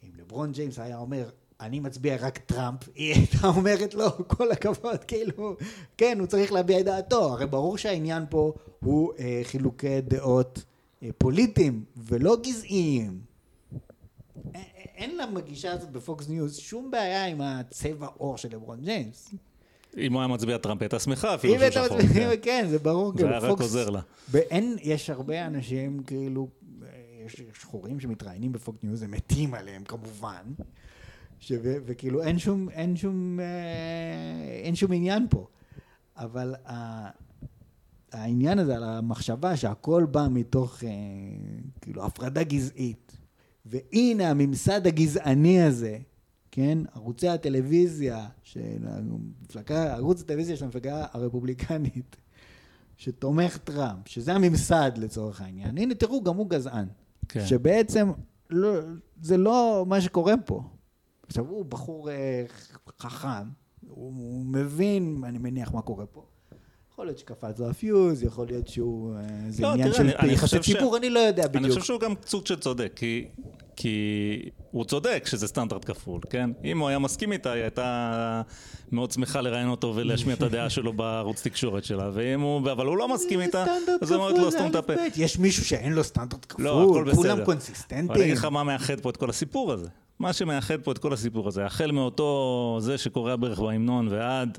[0.03, 1.31] אם לברון ג'יימס היה אומר,
[1.61, 5.57] אני מצביע רק טראמפ, היא הייתה אומרת לו, כל הכבוד, כאילו,
[5.97, 7.33] כן, הוא צריך להביע את דעתו.
[7.33, 10.65] הרי ברור שהעניין פה הוא אה, חילוקי דעות
[11.13, 13.21] פוליטיים ולא גזעיים.
[14.55, 14.61] א- א-
[14.97, 19.35] אין למגישה הזאת ב Fox News שום בעיה עם הצבע עור של לברון ג'יימס.
[19.97, 21.99] אם הוא היה מצביע טראמפ, הייתה שמחה אפילו שהוא שחור.
[22.15, 22.31] כן.
[22.43, 24.01] כן, זה ברור, זה היה רק עוזר לה.
[24.31, 26.49] ואין, יש הרבה אנשים, כאילו,
[26.83, 26.89] אה,
[27.27, 30.43] יש שחורים שמתראיינים ב Fox News, הם מתים עליהם כמובן,
[31.61, 33.45] וכאילו אין שום, אין שום, אה,
[34.63, 35.47] אין שום עניין פה.
[36.17, 36.55] אבל
[38.15, 40.91] העניין הזה, על המחשבה שהכל בא מתוך, אה,
[41.81, 43.17] כאילו, הפרדה גזעית,
[43.67, 45.99] והנה הממסד הגזעני הזה,
[46.51, 52.17] כן, ערוצי הטלוויזיה של המפלגה, ערוץ הטלוויזיה של המפלגה הרפובליקנית,
[52.97, 56.87] שתומך טראמפ, שזה הממסד לצורך העניין, הנה תראו, גם הוא גזען.
[57.29, 57.47] כן.
[57.47, 58.11] שבעצם
[58.51, 58.81] לא,
[59.21, 60.63] זה לא מה שקורה פה.
[61.27, 62.45] עכשיו, הוא בחור אה,
[62.99, 63.49] חכם,
[63.89, 66.27] הוא, הוא מבין, אני מניח, מה קורה פה.
[66.95, 69.15] יכול להיות שקפץ לו הפיוז, יכול להיות שהוא...
[69.17, 71.43] אה, זה לא, עניין תראה, של אני- אני יחסי חושב ש- ציבור, אני לא יודע
[71.43, 71.69] אני בדיוק.
[71.69, 73.25] חושב שהוא גם סוג של צודק, כי,
[73.77, 73.99] כי
[74.71, 76.51] הוא צודק שזה סטנדרט כפול, כן?
[76.65, 78.43] אם הוא היה מסכים איתה, היא הייתה
[78.93, 82.97] מאוד שמחה לראיין אותו ולהשמיע את הדעה שלו בערוץ תקשורת שלה, ואם הוא, אבל הוא
[82.97, 83.65] לא מסכים איתה,
[84.03, 84.93] אז היא אומרת כפול לו זה סתום את הפה.
[85.17, 87.17] יש מישהו שאין לו סטנדרט כפול, לא, הכל בסדר.
[87.17, 88.11] כולם אבל אני קונסיסטנטים.
[88.23, 89.89] אגיד לך מה מאחד פה את כל הסיפור הזה.
[90.19, 94.59] מה שמאחד פה את כל הסיפור הזה, החל מאותו זה שקורע בערך בהמנון ועד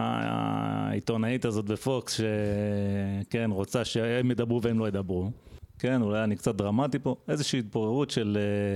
[0.00, 5.30] העיתונאית הזאת בפוקס, שכן, רוצה שהם ידברו והם לא ידברו.
[5.78, 8.74] כן, אולי אני קצת דרמטי פה, איזושהי התפוררות של, אה,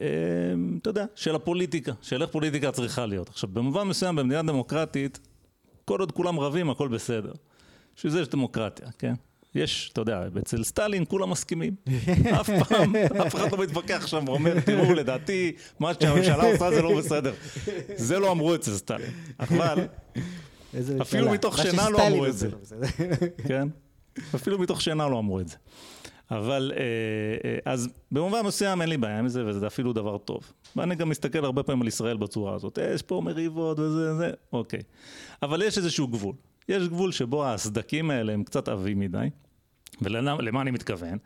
[0.00, 3.28] אה, אתה יודע, של הפוליטיקה, של איך פוליטיקה צריכה להיות.
[3.28, 5.20] עכשיו, במובן מסוים, במדינה דמוקרטית,
[5.84, 7.32] כל עוד כולם רבים, הכל בסדר.
[7.96, 9.14] בשביל זה יש דמוקרטיה, כן?
[9.54, 11.74] יש, אתה יודע, אצל סטלין כולם מסכימים.
[12.40, 12.96] אף פעם,
[13.26, 17.32] אף אחד לא מתווכח שם ואומר, תראו, לדעתי, מה שהממשלה עושה זה לא בסדר.
[17.96, 19.10] זה לא אמרו אצל סטלין.
[19.40, 19.86] אבל,
[21.02, 21.30] אפילו.
[21.30, 22.48] מתוך שינה לא אמרו את זה.
[22.50, 22.56] לא.
[23.48, 23.68] כן?
[24.34, 25.56] אפילו מתוך שינה לא אמרו את זה.
[26.30, 26.80] אבל, אה,
[27.50, 30.52] אה, אז במובן מסוים אין לי בעיה עם זה, וזה אפילו דבר טוב.
[30.76, 32.78] ואני גם מסתכל הרבה פעמים על ישראל בצורה הזאת.
[32.78, 34.80] אה, יש פה מריבות וזה, זה, אוקיי.
[35.42, 36.34] אבל יש איזשהו גבול.
[36.68, 39.28] יש גבול שבו הסדקים האלה הם קצת עבים מדי.
[40.02, 41.18] ולמה אני מתכוון?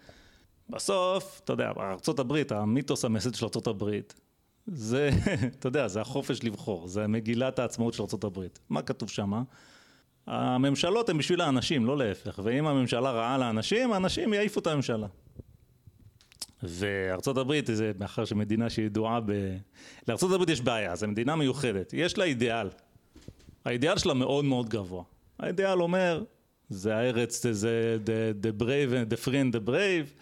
[0.71, 1.73] בסוף, אתה יודע,
[2.19, 4.21] הברית, המיתוס המסד של הברית,
[4.67, 5.11] זה,
[5.59, 8.59] אתה יודע, זה החופש לבחור, זה מגילת העצמאות של הברית.
[8.71, 9.43] מה כתוב שמה?
[10.27, 12.41] הממשלות הן בשביל האנשים, לא להפך.
[12.45, 15.07] ואם הממשלה רעה לאנשים, האנשים יעיפו את הממשלה.
[16.63, 19.33] וארצות הברית זה מאחר שמדינה שידועה ב...
[20.09, 21.93] לארצות הברית יש בעיה, זו מדינה מיוחדת.
[21.93, 22.69] יש לה אידיאל.
[23.65, 25.05] האידיאל שלה מאוד מאוד גבוה.
[25.39, 26.25] האידיאל אומר,
[26.69, 30.21] זה הארץ, זה, the, the brave, the free and the brave,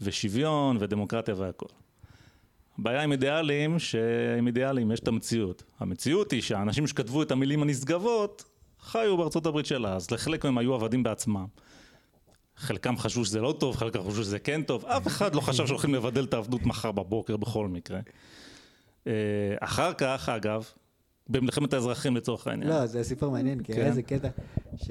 [0.00, 1.66] ושוויון, ודמוקרטיה והכל.
[2.78, 5.62] הבעיה עם אידיאלים, שעם אידיאלים יש את המציאות.
[5.78, 8.44] המציאות היא שהאנשים שכתבו את המילים הנשגבות,
[8.80, 11.46] חיו בארצות הברית שלה, אז לחלק מהם היו עבדים בעצמם.
[12.56, 15.94] חלקם חשבו שזה לא טוב, חלקם חשבו שזה כן טוב, אף אחד לא חשב שהולכים
[15.94, 18.00] לבדל את העבדות מחר בבוקר בכל מקרה.
[19.06, 19.12] אה,
[19.60, 20.68] אחר כך, אגב,
[21.30, 22.70] במלחמת האזרחים לצורך העניין.
[22.70, 23.78] לא, זה סיפור מעניין, כי כן.
[23.80, 24.28] היה איזה קטע
[24.76, 24.90] ש-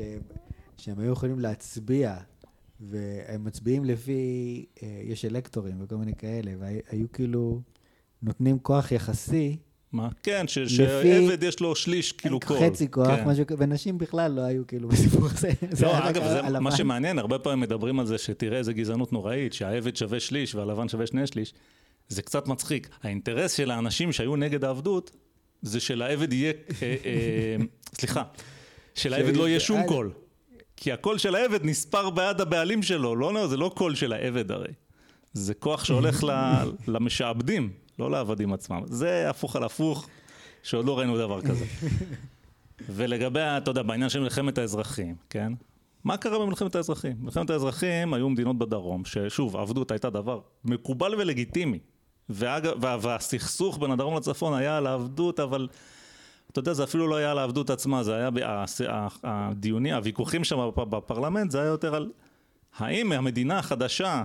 [0.77, 2.15] שהם היו יכולים להצביע,
[2.79, 4.21] והם מצביעים לפי,
[4.83, 7.61] אה, יש אלקטורים וכל מיני כאלה, והיו כאילו
[8.23, 9.57] נותנים כוח יחסי,
[9.91, 10.09] מה?
[10.23, 12.57] כן, ש- לפי- שעבד יש לו שליש כאילו קול.
[12.59, 13.27] חצי כוח, כן.
[13.27, 15.49] משהו ונשים בכלל לא היו כאילו בסיפור הזה.
[15.71, 16.71] זה לא, אגב, זה מה הלבן.
[16.75, 21.07] שמעניין, הרבה פעמים מדברים על זה שתראה איזה גזענות נוראית, שהעבד שווה שליש והלבן שווה
[21.07, 21.53] שני שליש.
[22.07, 22.89] זה קצת מצחיק.
[23.03, 25.11] האינטרס של האנשים שהיו נגד העבדות,
[25.61, 27.55] זה שלעבד יהיה, אה, אה,
[27.93, 28.23] סליחה,
[28.95, 30.11] שלעבד לא יהיה שום קול.
[30.77, 34.51] כי הקול של העבד נספר בעד הבעלים שלו, לא, לא, זה לא קול של העבד
[34.51, 34.73] הרי.
[35.33, 37.69] זה כוח שהולך ל- למשעבדים,
[37.99, 38.81] לא לעבדים עצמם.
[38.85, 40.07] זה הפוך על הפוך,
[40.63, 41.65] שעוד לא ראינו דבר כזה.
[42.89, 45.53] ולגבי, אתה יודע, בעניין של מלחמת האזרחים, כן?
[46.03, 47.15] מה קרה במלחמת האזרחים?
[47.21, 51.79] במלחמת האזרחים היו מדינות בדרום, ששוב, עבדות הייתה דבר מקובל ולגיטימי.
[52.29, 55.67] ואגב, וה, והסכסוך בין הדרום לצפון היה על העבדות, אבל
[56.51, 58.29] אתה יודע, זה אפילו לא היה על העבדות עצמה, זה היה,
[59.23, 62.11] הדיונים, הוויכוחים שם בפ- בפרלמנט, זה היה יותר על
[62.77, 64.23] האם המדינה החדשה,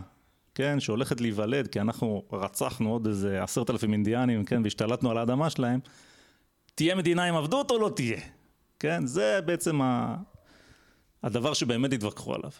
[0.54, 5.50] כן, שהולכת להיוולד, כי אנחנו רצחנו עוד איזה עשרת אלפים אינדיאנים, כן, והשתלטנו על האדמה
[5.50, 5.80] שלהם,
[6.74, 8.20] תהיה מדינה עם עבדות או לא תהיה?
[8.78, 10.16] כן, זה בעצם ה...
[11.22, 12.50] הדבר שבאמת התווכחו עליו.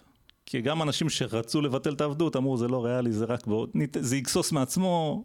[0.46, 3.70] כי גם אנשים שרצו לבטל את העבדות אמרו זה לא ריאלי, זה רק בעוד...
[4.00, 5.24] זה יגסוס מעצמו,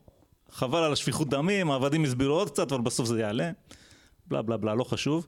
[0.51, 3.51] חבל על השפיכות דמים, העבדים הסבירו עוד קצת, אבל בסוף זה יעלה.
[4.27, 5.27] בלה בלה בלה, לא חשוב.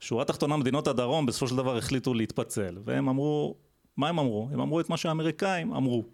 [0.00, 3.54] שורה תחתונה, מדינות הדרום בסופו של דבר החליטו להתפצל, והם אמרו,
[3.96, 4.48] מה הם אמרו?
[4.52, 6.04] הם אמרו את מה שהאמריקאים אמרו.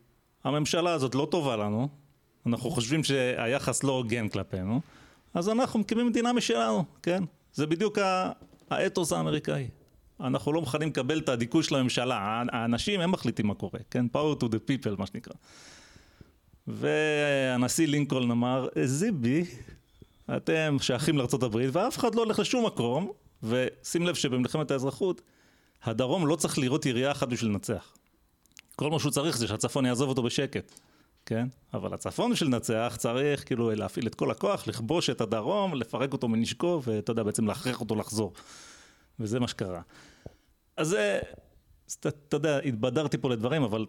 [0.45, 1.89] הממשלה הזאת לא טובה לנו,
[2.47, 4.81] אנחנו חושבים שהיחס לא הוגן כלפינו,
[5.35, 7.25] אז אנחנו מקימים מדינה משלנו, כן?
[7.53, 7.99] זה בדיוק
[8.71, 9.69] האתוס האמריקאי.
[10.21, 14.07] אנחנו לא מוכנים לקבל את הדיכוי של הממשלה, האנשים הם מחליטים מה קורה, כן?
[14.15, 15.35] power to the people, מה שנקרא.
[16.69, 19.45] והנשיא לינקולן אמר, זיבי,
[20.37, 23.13] אתם שייכים לארה"ב ואף אחד לא הולך לשום מקום,
[23.43, 25.23] ושים לב שבמלחמת האזרחות,
[25.83, 27.93] הדרום לא צריך לראות ירייה אחת בשביל לנצח.
[28.77, 30.81] כל מה שהוא צריך זה שהצפון יעזוב אותו בשקט,
[31.27, 31.49] כן?
[31.75, 36.29] אבל הצפון בשביל לנצח צריך כאילו להפעיל את כל הכוח, לכבוש את הדרום, לפרק אותו
[36.29, 38.33] מנשקו, ואתה יודע, בעצם להכריח אותו לחזור.
[39.21, 39.81] וזה מה שקרה.
[40.77, 40.97] אז
[42.01, 43.87] אתה יודע, התבדרתי פה לדברים, אבל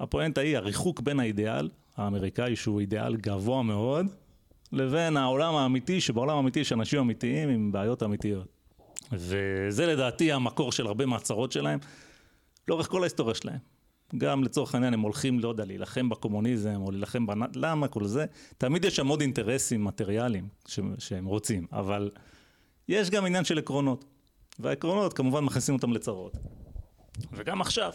[0.00, 1.68] הפואנטה היא הריחוק בין האידיאל
[1.98, 4.06] האמריקאי, שהוא אידיאל גבוה מאוד,
[4.72, 8.46] לבין העולם האמיתי, שבעולם האמיתי יש אנשים אמיתיים עם בעיות אמיתיות.
[9.12, 11.78] וזה לדעתי המקור של הרבה מהצרות שלהם,
[12.68, 13.58] לאורך כל ההיסטוריה שלהם.
[14.18, 17.40] גם לצורך העניין הם הולכים, לא יודע, להילחם בקומוניזם או להילחם בנ...
[17.54, 18.26] למה כל זה?
[18.58, 20.80] תמיד יש שם עוד אינטרסים מטריאליים ש...
[20.98, 22.10] שהם רוצים, אבל
[22.88, 24.04] יש גם עניין של עקרונות.
[24.58, 26.36] והעקרונות כמובן מכניסים אותם לצרות.
[27.32, 27.92] וגם עכשיו.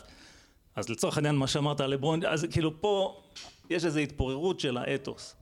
[0.75, 3.21] אז לצורך העניין מה שאמרת על לברון, אז כאילו פה
[3.69, 5.35] יש איזו התפוררות של האתוס.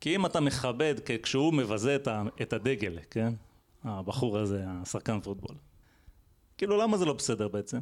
[0.00, 1.96] כי אם אתה מכבד כשהוא מבזה
[2.42, 3.34] את הדגל, כן?
[3.84, 5.56] הבחור הזה, השחקן פוטבול.
[6.58, 7.78] כאילו למה זה לא בסדר בעצם?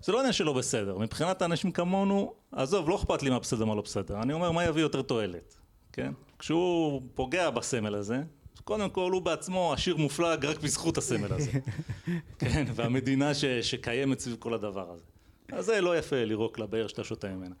[0.00, 3.74] זה לא עניין שלא בסדר, מבחינת האנשים כמונו, עזוב, לא אכפת לי מה בסדר מה
[3.74, 5.56] לא בסדר, אני אומר מה יביא יותר תועלת,
[5.92, 6.12] כן?
[6.38, 8.22] כשהוא פוגע בסמל הזה,
[8.64, 11.50] קודם כל הוא בעצמו עשיר מופלג רק בזכות הסמל הזה,
[12.38, 12.64] כן?
[12.74, 15.04] והמדינה ש, שקיימת סביב כל הדבר הזה.
[15.52, 17.54] אז זה לא יפה לירוק לבאר שאתה שותה ממנה.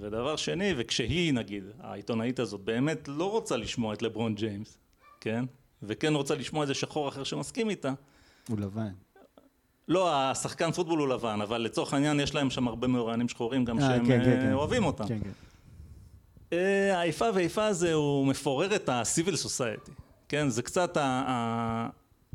[0.00, 4.78] ודבר שני, וכשהיא נגיד, העיתונאית הזאת באמת לא רוצה לשמוע את לברון ג'יימס,
[5.20, 5.44] כן?
[5.82, 7.92] וכן רוצה לשמוע איזה שחור אחר שמסכים איתה.
[8.48, 8.92] הוא לבן.
[9.88, 13.78] לא, השחקן פוטבול הוא לבן, אבל לצורך העניין יש להם שם הרבה מרואיינים שחורים גם
[13.78, 14.52] 아, אה, שהם כן, כן, כן.
[14.52, 15.08] אוהבים אותם.
[15.08, 15.30] כן, כן.
[16.52, 19.90] אה, האיפה ואיפה הזה הוא מפורר את ה-civil society,
[20.28, 20.48] כן?
[20.48, 21.88] זה קצת ה- ה-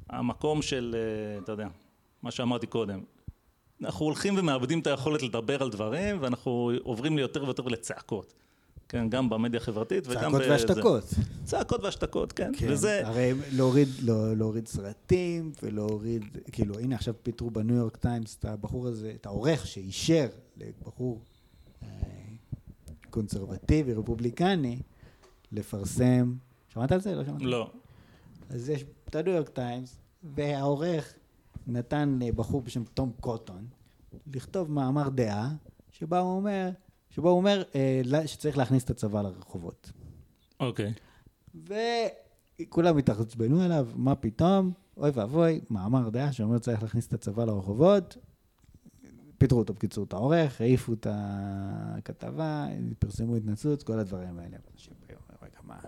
[0.09, 0.95] המקום של,
[1.43, 1.67] אתה יודע,
[2.23, 2.99] מה שאמרתי קודם.
[3.85, 8.33] אנחנו הולכים ומאבדים את היכולת לדבר על דברים, ואנחנו עוברים ליותר ויותר לצעקות.
[8.89, 10.21] כן, גם במדיה החברתית וגם...
[10.21, 11.13] צעקות והשתקות.
[11.43, 12.51] צעקות והשתקות, כן.
[12.57, 13.07] כן, וזה...
[13.07, 18.87] הרי להוריד, לא, להוריד סרטים ולהוריד, כאילו, הנה עכשיו פיטרו בניו יורק טיימס את הבחור
[18.87, 20.27] הזה, את העורך שאישר
[20.57, 21.21] לבחור
[21.83, 21.87] אה,
[23.09, 24.79] קונסרבטיבי, רפובליקני,
[25.51, 26.33] לפרסם,
[26.73, 27.15] שמעת על זה?
[27.15, 27.41] לא שמעת?
[27.41, 27.69] לא.
[28.49, 29.97] אז יש את הניו יורק טיימס,
[30.35, 31.13] והעורך
[31.67, 33.67] נתן לבחור בשם תום קוטון
[34.33, 35.53] לכתוב מאמר דעה,
[35.91, 36.69] שבה הוא אומר,
[37.09, 39.91] שבו הוא אומר אה, שצריך להכניס את הצבא לרחובות.
[40.59, 40.93] אוקיי.
[41.55, 41.69] Okay.
[42.67, 44.71] וכולם התעצבנו אליו, מה פתאום?
[44.97, 48.17] אוי ואבוי, מאמר דעה שאומר שצריך להכניס את הצבא לרחובות.
[49.37, 52.67] פיטרו אותו בקיצור את העורך, העיפו את הכתבה,
[52.99, 54.57] פרסמו התנצלות, כל הדברים האלה.
[54.73, 54.93] אנשים
[55.41, 55.79] רגע, מה?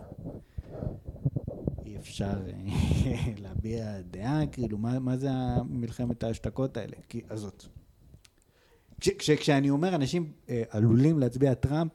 [2.05, 5.29] אפשר אה, להביע דעה, כאילו, מה, מה זה
[5.69, 6.95] מלחמת ההשתקות האלה?
[7.09, 7.65] כי, הזאת.
[8.99, 11.91] כש, כש, כשאני אומר אנשים אה, עלולים להצביע טראמפ,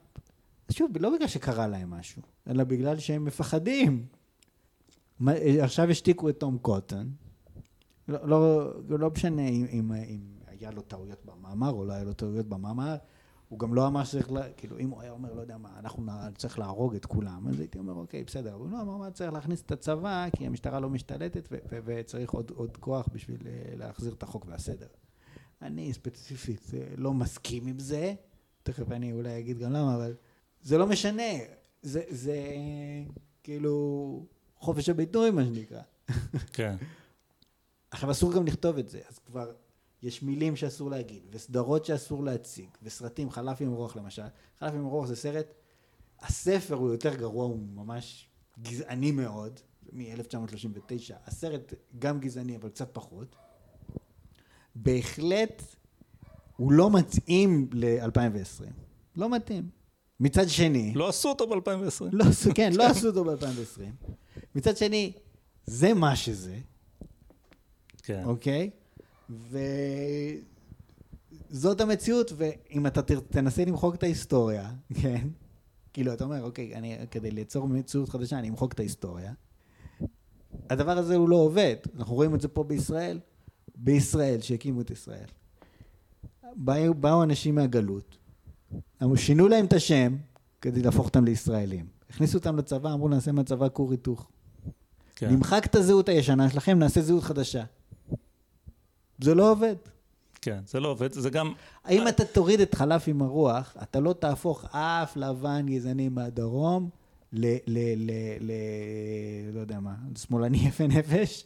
[0.71, 4.05] שוב, לא בגלל שקרה להם משהו, אלא בגלל שהם מפחדים.
[5.19, 7.11] מה, אה, עכשיו השתיקו את תום קוטון,
[8.07, 12.13] לא, לא, לא משנה אם, אם, אם היה לו טעויות במאמר או לא היה לו
[12.13, 12.95] טעויות במאמר,
[13.51, 16.03] הוא גם לא אמר שצריך, לה, כאילו, אם הוא היה אומר, לא יודע מה, אנחנו
[16.37, 19.33] צריך להרוג את כולם, אז הייתי אומר, אוקיי, בסדר, אבל הוא לא אמר, מה צריך
[19.33, 21.47] להכניס את הצבא, כי המשטרה לא משתלטת
[21.85, 24.87] וצריך עוד, עוד כוח בשביל אה, להחזיר את החוק והסדר.
[25.61, 28.13] אני ספציפית אה, לא מסכים עם זה,
[28.63, 30.15] תכף אני אולי אגיד גם למה, אבל
[30.61, 31.31] זה לא משנה,
[31.81, 32.37] זה, זה
[33.43, 34.25] כאילו
[34.55, 35.81] חופש הביטוי, מה שנקרא.
[36.53, 36.75] כן.
[37.91, 39.51] עכשיו, אסור גם לכתוב את זה, אז כבר
[40.03, 44.21] יש מילים שאסור להגיד, וסדרות שאסור להציג, וסרטים, חלף עם רוח למשל.
[44.59, 45.53] חלף עם רוח זה סרט,
[46.19, 48.27] הספר הוא יותר גרוע, הוא ממש
[48.61, 49.59] גזעני מאוד,
[49.93, 51.13] מ-1939.
[51.25, 53.35] הסרט גם גזעני, אבל קצת פחות.
[54.75, 55.63] בהחלט
[56.57, 58.65] הוא לא מתאים ל-2020.
[59.15, 59.69] לא מתאים.
[60.19, 60.93] מצד שני...
[60.95, 62.05] לא עשו אותו ב-2020.
[62.11, 64.07] לא עשו, כן, לא עשו אותו ב-2020.
[64.55, 65.13] מצד שני,
[65.65, 66.57] זה מה שזה.
[68.03, 68.23] כן.
[68.25, 68.69] אוקיי?
[71.51, 74.71] וזאת המציאות, ואם אתה תנסה למחוק את ההיסטוריה,
[75.01, 75.27] כן?
[75.93, 79.33] כאילו, אתה אומר, אוקיי, אני, כדי ליצור מציאות חדשה, אני אמחוק את ההיסטוריה.
[80.69, 81.75] הדבר הזה הוא לא עובד.
[81.95, 83.19] אנחנו רואים את זה פה בישראל.
[83.75, 85.27] בישראל, שהקימו את ישראל.
[86.55, 88.17] באו, באו אנשים מהגלות,
[89.15, 90.15] שינו להם את השם
[90.61, 91.85] כדי להפוך אותם לישראלים.
[92.09, 94.29] הכניסו אותם לצבא, אמרו נעשה מהצבא כור היתוך.
[95.15, 95.29] כן.
[95.29, 97.63] נמחק את הזהות הישנה שלכם, נעשה זהות חדשה.
[99.21, 99.75] זה לא עובד.
[100.41, 101.53] כן, זה לא עובד, זה גם...
[101.85, 106.89] האם אתה תוריד את חלף עם הרוח, אתה לא תהפוך אף לבן גזעני מהדרום
[107.33, 107.45] ל...
[107.45, 107.79] ל...
[107.95, 108.11] ל...
[108.39, 108.51] ל...
[109.53, 111.45] לא יודע מה, שמאלני יפה נפש.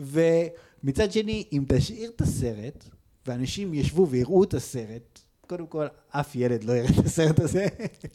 [0.00, 2.84] ומצד שני, אם תשאיר את הסרט,
[3.26, 7.66] ואנשים ישבו ויראו את הסרט, קודם כל, אף ילד לא יראה את הסרט הזה,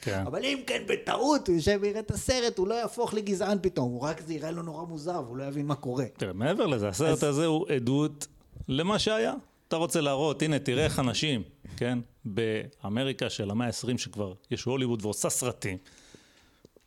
[0.02, 0.24] כן.
[0.28, 4.02] אבל אם כן בטעות הוא יושב ויראה את הסרט, הוא לא יהפוך לגזען פתאום, הוא
[4.02, 6.06] רק זה יראה לו נורא מוזר, והוא לא יבין מה קורה.
[6.18, 8.28] תראה, מעבר לזה, הסרט אז- הזה הוא עדות
[8.72, 9.34] למה שהיה.
[9.68, 11.44] אתה רוצה להראות, הנה, תראה איך אנשים,
[11.78, 15.78] כן, באמריקה של המאה ה-20, שכבר יש הוליווד ועושה סרטים.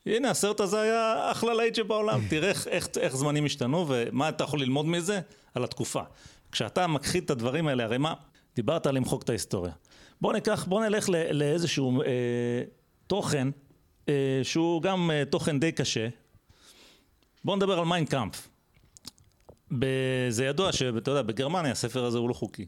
[0.07, 2.21] הנה, הסרט הזה היה אחלה להיט שבעולם.
[2.31, 5.21] תראה איך, איך, איך זמנים השתנו, ומה אתה יכול ללמוד מזה?
[5.55, 6.03] על התקופה.
[6.53, 8.15] כשאתה מכחיד את הדברים האלה, הרי מה?
[8.57, 9.73] דיברת על למחוק את ההיסטוריה.
[10.21, 12.07] בוא ניקח, בוא נלך ל, לאיזשהו אה,
[13.07, 13.49] תוכן,
[14.09, 16.09] אה, שהוא גם אה, תוכן די קשה.
[17.45, 18.52] בוא נדבר על מיינקאמפ.
[20.28, 22.66] זה ידוע שאתה יודע, בגרמניה הספר הזה הוא לא חוקי.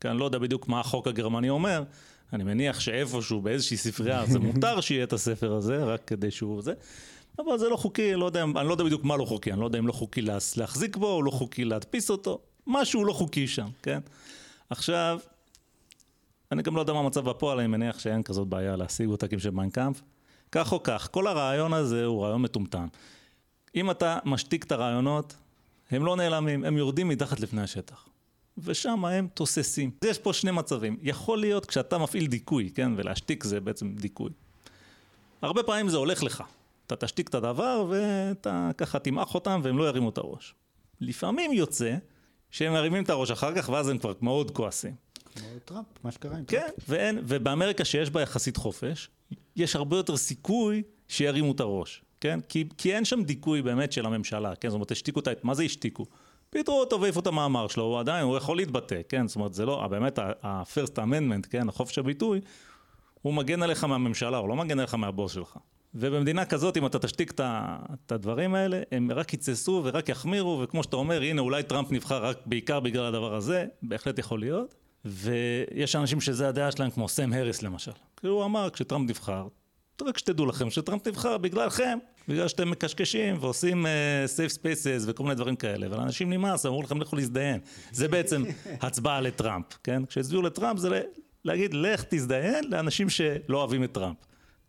[0.00, 1.82] כי אני לא יודע בדיוק מה החוק הגרמני אומר,
[2.32, 6.72] אני מניח שאיפשהו באיזושהי ספרייה זה מותר שיהיה את הספר הזה, רק כדי שהוא זה,
[7.38, 9.66] אבל זה לא חוקי, לא יודע, אני לא יודע בדיוק מה לא חוקי, אני לא
[9.66, 10.20] יודע אם לא חוקי
[10.56, 13.98] להחזיק בו, או לא חוקי להדפיס אותו, משהו לא חוקי שם, כן?
[14.70, 15.20] עכשיו,
[16.52, 19.50] אני גם לא יודע מה המצב בפועל, אני מניח שאין כזאת בעיה להשיג עותקים של
[19.50, 20.00] מיינקאמפ.
[20.52, 22.86] כך או כך, כל הרעיון הזה הוא רעיון מטומטם.
[23.74, 25.34] אם אתה משתיק את הרעיונות,
[25.90, 28.08] הם לא נעלמים, הם יורדים מתחת לפני השטח.
[28.58, 29.90] ושם הם תוססים.
[30.04, 30.96] יש פה שני מצבים.
[31.02, 32.92] יכול להיות כשאתה מפעיל דיכוי, כן?
[32.96, 34.30] ולהשתיק זה בעצם דיכוי.
[35.42, 36.42] הרבה פעמים זה הולך לך.
[36.86, 40.54] אתה תשתיק את הדבר ואתה ככה תמעך אותם והם לא ירימו את הראש.
[41.00, 41.96] לפעמים יוצא
[42.50, 44.94] שהם מרימים את הראש אחר כך ואז הם כבר מאוד כועסים.
[45.34, 46.64] כמו טראמפ, מה שקרה עם טראמפ.
[46.64, 49.10] כן, ואין, ובאמריקה שיש בה יחסית חופש,
[49.56, 52.40] יש הרבה יותר סיכוי שירימו את הראש, כן?
[52.48, 54.68] כי, כי אין שם דיכוי באמת של הממשלה, כן?
[54.68, 55.30] זאת אומרת, השתיקו את ה...
[55.42, 56.06] מה זה השתיקו?
[56.50, 59.28] פיטרו אותו והעיפו את המאמר שלו, הוא עדיין, הוא יכול להתבטא, כן?
[59.28, 61.68] זאת אומרת, זה לא, באמת, ה-first amendment, כן?
[61.68, 62.40] החופש הביטוי,
[63.22, 65.56] הוא מגן עליך מהממשלה, הוא לא מגן עליך מהבוס שלך.
[65.94, 70.96] ובמדינה כזאת, אם אתה תשתיק את הדברים האלה, הם רק יתססו ורק יחמירו, וכמו שאתה
[70.96, 74.74] אומר, הנה, אולי טראמפ נבחר רק בעיקר בגלל הדבר הזה, בהחלט יכול להיות.
[75.04, 77.92] ויש אנשים שזה הדעה שלהם, כמו סם הריס למשל.
[78.20, 79.46] כי הוא אמר, כשטראמפ נבחר,
[80.02, 81.98] רק שתדעו לכם שטראמפ נבחר בגללכם,
[82.28, 83.88] בגלל שאתם מקשקשים ועושים uh,
[84.36, 87.60] safe spaces וכל מיני דברים כאלה, ולאנשים נמאס, אמרו לכם לכו להזדיין.
[87.92, 88.44] זה בעצם
[88.82, 90.04] הצבעה לטראמפ, כן?
[90.04, 91.00] כשהצביעו לטראמפ זה
[91.44, 94.16] להגיד, לך תזדיין לאנשים שלא אוהבים את טראמפ.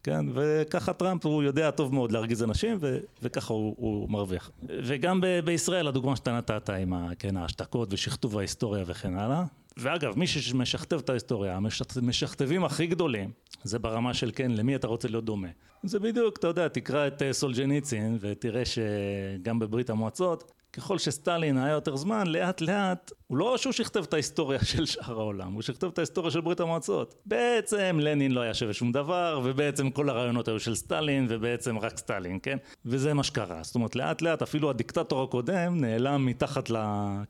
[0.03, 4.51] כן, וככה טראמפ הוא יודע טוב מאוד להרגיז אנשים ו- וככה הוא, הוא מרוויח.
[4.83, 9.43] וגם ב- בישראל הדוגמה שאתה נתת עם ה- כן, ההשתקות ושכתוב ההיסטוריה וכן הלאה.
[9.77, 11.59] ואגב, מי שמשכתב את ההיסטוריה,
[11.95, 13.31] המשכתבים הכי גדולים,
[13.63, 15.47] זה ברמה של כן, למי אתה רוצה להיות דומה.
[15.83, 21.71] זה בדיוק, אתה יודע, תקרא את אה, סולג'ניצין ותראה שגם בברית המועצות, ככל שסטלין היה
[21.71, 25.87] יותר זמן, לאט לאט, הוא לא שהוא שכתב את ההיסטוריה של שאר העולם, הוא שכתב
[25.87, 27.15] את ההיסטוריה של ברית המועצות.
[27.25, 31.97] בעצם לנין לא היה שווה שום דבר, ובעצם כל הרעיונות היו של סטלין, ובעצם רק
[31.97, 32.57] סטלין, כן?
[32.85, 33.63] וזה מה שקרה.
[33.63, 36.77] זאת אומרת, לאט לאט אפילו הדיקטטור הקודם נעלם מתחת ל,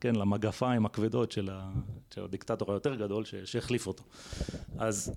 [0.01, 1.69] כן, למגפיים הכבדות של, ה,
[2.13, 4.03] של הדיקטטור היותר גדול ש, שהחליף אותו.
[4.77, 5.15] אז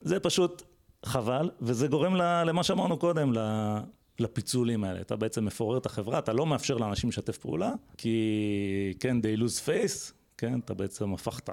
[0.00, 0.62] זה פשוט
[1.04, 3.78] חבל, וזה גורם למה שאמרנו קודם, ל-
[4.20, 5.00] לפיצולים האלה.
[5.00, 9.66] אתה בעצם מפורר את החברה, אתה לא מאפשר לאנשים לשתף פעולה, כי כן, they lose
[9.66, 11.50] face, כן, אתה בעצם הפכת,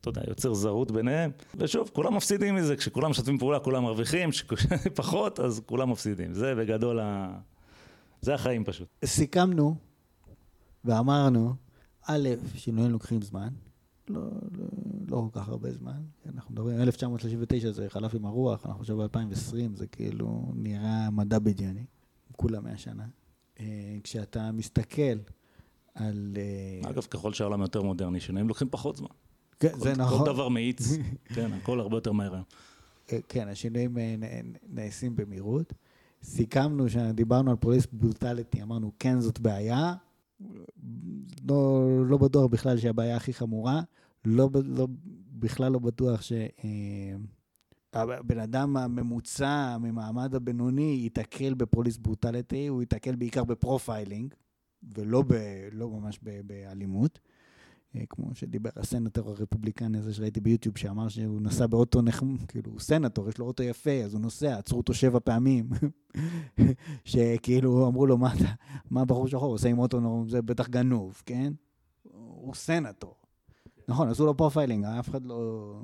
[0.00, 1.30] אתה יודע, יוצר זרות ביניהם.
[1.54, 6.34] ושוב, כולם מפסידים מזה, כשכולם משתפים פעולה כולם מרוויחים, כשפחות אז כולם מפסידים.
[6.34, 7.38] זה בגדול ה...
[8.20, 8.88] זה החיים פשוט.
[9.04, 9.76] סיכמנו
[10.84, 11.54] ואמרנו,
[12.06, 13.48] א', שינויים לוקחים זמן,
[14.08, 14.20] לא,
[14.58, 14.64] לא,
[15.08, 16.00] לא כל כך הרבה זמן.
[16.34, 21.84] אנחנו מדברים, 1939 זה חלף עם הרוח, אנחנו עכשיו ב-2020, זה כאילו נראה מדע בדיוני,
[22.36, 23.06] כולה 100 שנה.
[23.60, 23.64] אה,
[24.02, 25.18] כשאתה מסתכל
[25.94, 26.36] על...
[26.36, 29.08] אה, אגב, ככל שהעולם יותר מודרני, שינויים לוקחים פחות זמן.
[29.60, 30.18] כן, כל- זה נכון.
[30.18, 30.82] כל דבר מאיץ,
[31.34, 32.34] כן, הכל הרבה יותר מהר.
[33.12, 34.14] אה, כן, השינויים אה,
[34.68, 35.72] נעשים במהירות.
[36.22, 39.94] סיכמנו שדיברנו על police brutality, אמרנו, כן, זאת בעיה.
[41.48, 43.80] לא, לא בטוח בכלל שהבעיה הכי חמורה.
[44.24, 44.86] לא, לא,
[45.32, 46.20] בכלל לא בטוח
[47.96, 54.34] שהבן אדם הממוצע ממעמד הבינוני ייתקל ב police brutality, הוא ייתקל בעיקר ב profiling,
[54.96, 55.34] ולא ב,
[55.72, 57.18] לא ממש ב, באלימות.
[57.96, 62.80] אה, כמו שדיבר הסנטור הרפובליקני הזה שראיתי ביוטיוב, שאמר שהוא נסע באוטו נחמד, כאילו, הוא
[62.80, 65.68] סנטור, יש לו אוטו יפה, אז הוא נוסע, עצרו אותו שבע פעמים.
[67.04, 68.32] שכאילו אמרו לו, מה
[68.90, 71.52] מה בחור שחור עושה עם אוטו, נו, זה בטח גנוב, כן?
[72.02, 73.14] הוא סנטור.
[73.88, 75.80] נכון, עשו לו profiling, אף אחד לא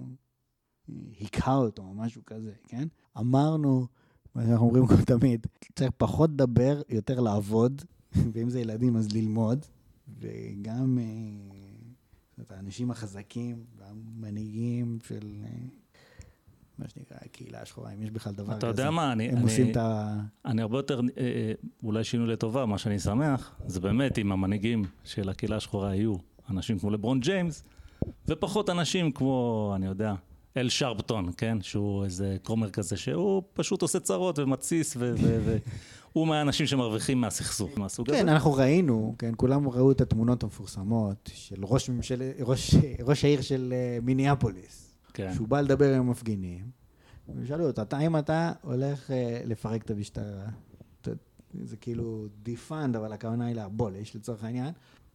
[1.20, 2.88] היכה אותו או משהו כזה, כן?
[3.18, 3.86] אמרנו,
[4.34, 7.82] מה שאנחנו אומרים כל תמיד, צריך פחות לדבר, יותר לעבוד,
[8.32, 9.66] ואם זה ילדים אז ללמוד,
[10.20, 15.32] וגם אה, האנשים החזקים והמנהיגים של...
[15.44, 15.48] אה,
[16.78, 18.56] מה שנקרא, הקהילה השחורה, אם יש בכלל דבר כזה.
[18.58, 19.28] אתה יודע מה, אני...
[19.28, 20.16] הם אני- עושים את ה...
[20.44, 21.52] אני הרבה יותר, אה,
[21.82, 26.14] אולי שינוי לטובה, מה שאני שמח, זה באמת אם המנהיגים של הקהילה השחורה יהיו
[26.50, 27.62] אנשים כמו לברון ג'יימס,
[28.28, 30.14] ופחות אנשים כמו, אני יודע,
[30.56, 31.58] אל שרפטון, כן?
[31.62, 38.18] שהוא איזה כומר כזה, שהוא פשוט עושה צרות ומתסיס, והוא מהאנשים שמרוויחים מהסכסוך, מהסוג הזה.
[38.18, 42.22] כן, אנחנו ראינו, כן, כולם ראו את התמונות המפורסמות של ראש ממשל...
[42.40, 42.74] ראש,
[43.04, 46.70] ראש העיר של אה, מיניאפוליס, כן, שהוא בא לדבר עם המפגינים,
[47.36, 50.44] ושאלו אותו, אתה, האם אתה הולך אה, לפרק את המשטרה?
[51.64, 54.72] זה כאילו defund, אבל הכוונה היא ל abolish, לצורך העניין.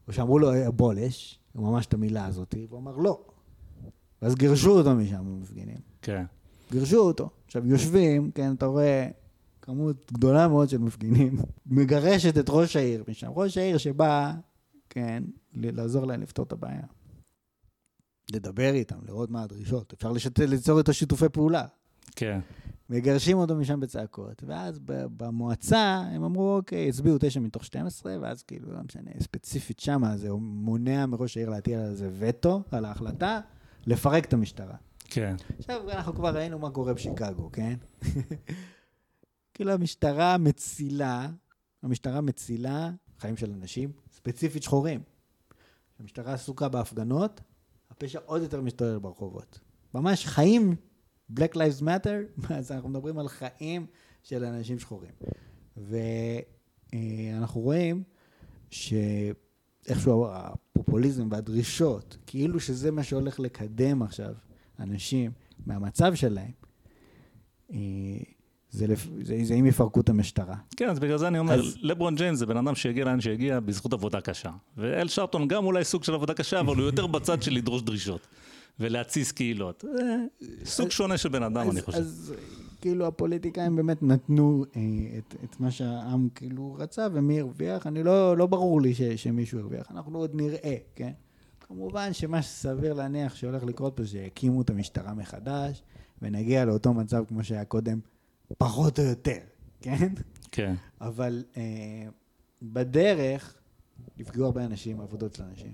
[0.08, 3.20] או שאמרו לו "אה, abolish, ממש את המילה הזאת, והוא אמר לא.
[4.22, 5.78] ואז גירשו אותו משם, המפגינים.
[6.02, 6.24] כן,
[6.72, 7.30] גירשו אותו.
[7.46, 9.08] עכשיו, יושבים, כן, אתה רואה
[9.62, 13.30] כמות גדולה מאוד של מפגינים, מגרשת את ראש העיר משם.
[13.36, 14.34] ראש העיר שבא,
[14.90, 15.24] כן,
[15.54, 16.84] לעזור להם לפתור את הבעיה.
[18.32, 19.94] לדבר איתם, לראות מה הדרישות.
[19.94, 20.40] אפשר לשת...
[20.40, 21.66] ליצור איתו שיתופי פעולה.
[22.16, 22.40] כן,
[22.90, 28.74] מגרשים אותו משם בצעקות, ואז במועצה הם אמרו, אוקיי, הצביעו תשע מתוך 12, ואז כאילו,
[28.74, 33.40] לא משנה, ספציפית שמה, זה מונע מראש העיר להטיל על זה וטו, על ההחלטה,
[33.88, 34.76] לפרק את המשטרה.
[35.10, 37.74] כן, עכשיו, אנחנו כבר ראינו מה קורה בשיקגו, כן?
[39.54, 41.28] כאילו המשטרה מצילה,
[41.84, 45.02] המשטרה מצילה חיים של אנשים, ספציפית שחורים.
[46.00, 47.42] המשטרה עסוקה בהפגנות,
[47.90, 49.60] הפשע עוד יותר משתולל ברחובות.
[49.94, 50.76] ממש חיים,
[51.32, 53.86] Black Lives Matter, אז אנחנו מדברים על חיים
[54.24, 55.12] של אנשים שחורים.
[56.94, 58.04] ואנחנו רואים
[59.88, 64.34] שאיכשהו הפופוליזם והדרישות, כאילו שזה מה שהולך לקדם עכשיו
[64.80, 65.32] אנשים
[65.66, 66.52] מהמצב שלהם,
[67.74, 67.78] אה,
[68.70, 69.08] זה, לפ...
[69.22, 70.56] זה, זה אם יפרקו את המשטרה.
[70.78, 73.60] כן, אז בגלל זה אני אומר, אז- לברון ג'יימס זה בן אדם שהגיע לאן שהגיע
[73.60, 74.52] בזכות עבודה קשה.
[74.78, 78.28] ואל שרפטון גם אולי סוג של עבודה קשה, אבל הוא יותר בצד של לדרוש דרישות.
[78.80, 79.84] ולהתסיס קהילות.
[79.94, 80.26] זה
[80.66, 81.98] סוג שונה של בן אדם, אני חושב.
[81.98, 82.34] אז
[82.82, 84.82] כאילו הפוליטיקאים באמת נתנו אה,
[85.18, 87.88] את, את מה שהעם כאילו רצה, ומי הרוויח?
[87.88, 91.12] אני לא, לא ברור לי ש, שמישהו הרוויח, אנחנו עוד נראה, כן?
[91.60, 95.84] כמובן שמה שסביר להניח שהולך לקרות פה, שיקימו את המשטרה מחדש,
[96.22, 98.00] ונגיע לאותו מצב כמו שהיה קודם,
[98.58, 99.40] פחות או יותר,
[99.82, 100.14] כן?
[100.52, 102.08] כן, אבל אה,
[102.62, 103.56] בדרך
[104.18, 105.74] נפגעו הרבה אנשים, עבודות של אנשים.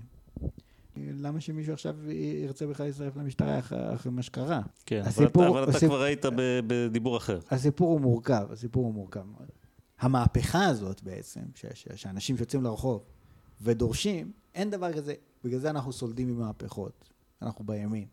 [0.96, 3.58] למה שמישהו עכשיו ירצה בכלל להצטרף למשטרה
[3.94, 4.62] אחרי, מה שקרה?
[4.86, 5.00] כן.
[5.00, 6.24] אבל הסיפור- אתה- אבל אתה הסיפ- כבר היית
[6.66, 7.38] בדיבור אחר.
[7.50, 9.48] הסיפור הוא מורכב, הסיפור הוא מורכב מאוד.
[9.98, 13.04] המהפכה הזאת בעצם, ש- ש- שאנשים שיוצאים לרחוב
[13.60, 15.14] ודורשים, אין דבר כזה,
[15.44, 17.10] בגלל זה אנחנו סולדים ממהפכות.
[17.42, 18.06] אנחנו בימין,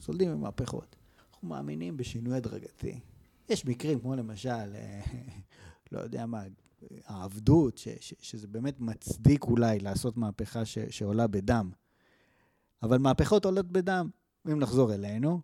[0.00, 0.96] סולדים ממהפכות.
[1.30, 3.00] אנחנו מאמינים בשינוי הדרגתי.
[3.48, 5.00] יש מקרים כמו למשל, אה,
[5.92, 6.42] לא יודע מה,
[7.06, 11.70] העבדות, ש- ש- שזה באמת מצדיק אולי לעשות מהפכה ש- שעולה בדם.
[12.82, 14.08] אבל מהפכות עולות בדם.
[14.52, 15.40] אם נחזור אלינו,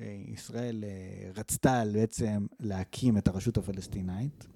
[0.00, 4.46] אה, ישראל אה, רצתה בעצם להקים את הרשות הפלסטינאית.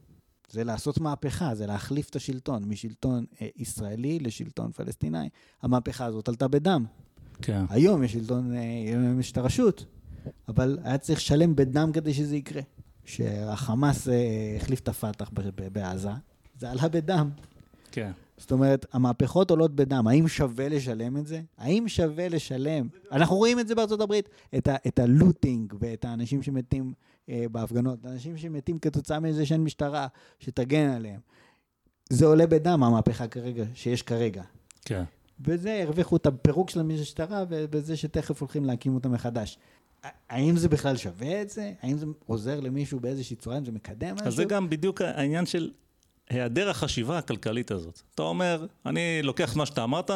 [0.51, 5.28] זה לעשות מהפכה, זה להחליף את השלטון משלטון אה, ישראלי לשלטון פלסטיני.
[5.62, 6.84] המהפכה הזאת עלתה בדם.
[7.42, 7.64] כן.
[7.70, 8.62] היום יש שלטון, אה,
[9.20, 9.84] יש את הרשות,
[10.48, 12.62] אבל היה צריך לשלם בדם כדי שזה יקרה.
[13.05, 14.09] כשהחמאס
[14.56, 15.30] החליף את הפת"ח
[15.72, 16.10] בעזה,
[16.59, 17.30] זה עלה בדם.
[17.90, 18.12] כן.
[18.36, 20.06] זאת אומרת, המהפכות עולות בדם.
[20.06, 21.40] האם שווה לשלם את זה?
[21.59, 22.89] האם שווה לשלם?
[23.12, 26.93] אנחנו רואים את זה בארצות הברית, את, ה, את הלוטינג ואת האנשים שמתים
[27.28, 30.06] אה, בהפגנות, אנשים שמתים כתוצאה מזה שאין משטרה
[30.39, 31.20] שתגן עליהם.
[32.11, 34.43] זה עולה בדם, המהפכה כרגע, שיש כרגע.
[34.85, 35.05] כן.
[35.40, 39.59] וזה, הרוויחו את הפירוק של המשטרה ובזה שתכף הולכים להקים אותה מחדש.
[40.28, 41.73] האם זה בכלל שווה את זה?
[41.82, 43.56] האם זה עוזר למישהו באיזושהי צורה?
[43.56, 44.27] האם זה מקדם משהו?
[44.27, 45.70] אז זה גם בדיוק העניין של
[46.28, 48.02] היעדר החשיבה הכלכלית הזאת.
[48.14, 50.10] אתה אומר, אני לוקח מה שאתה אמרת,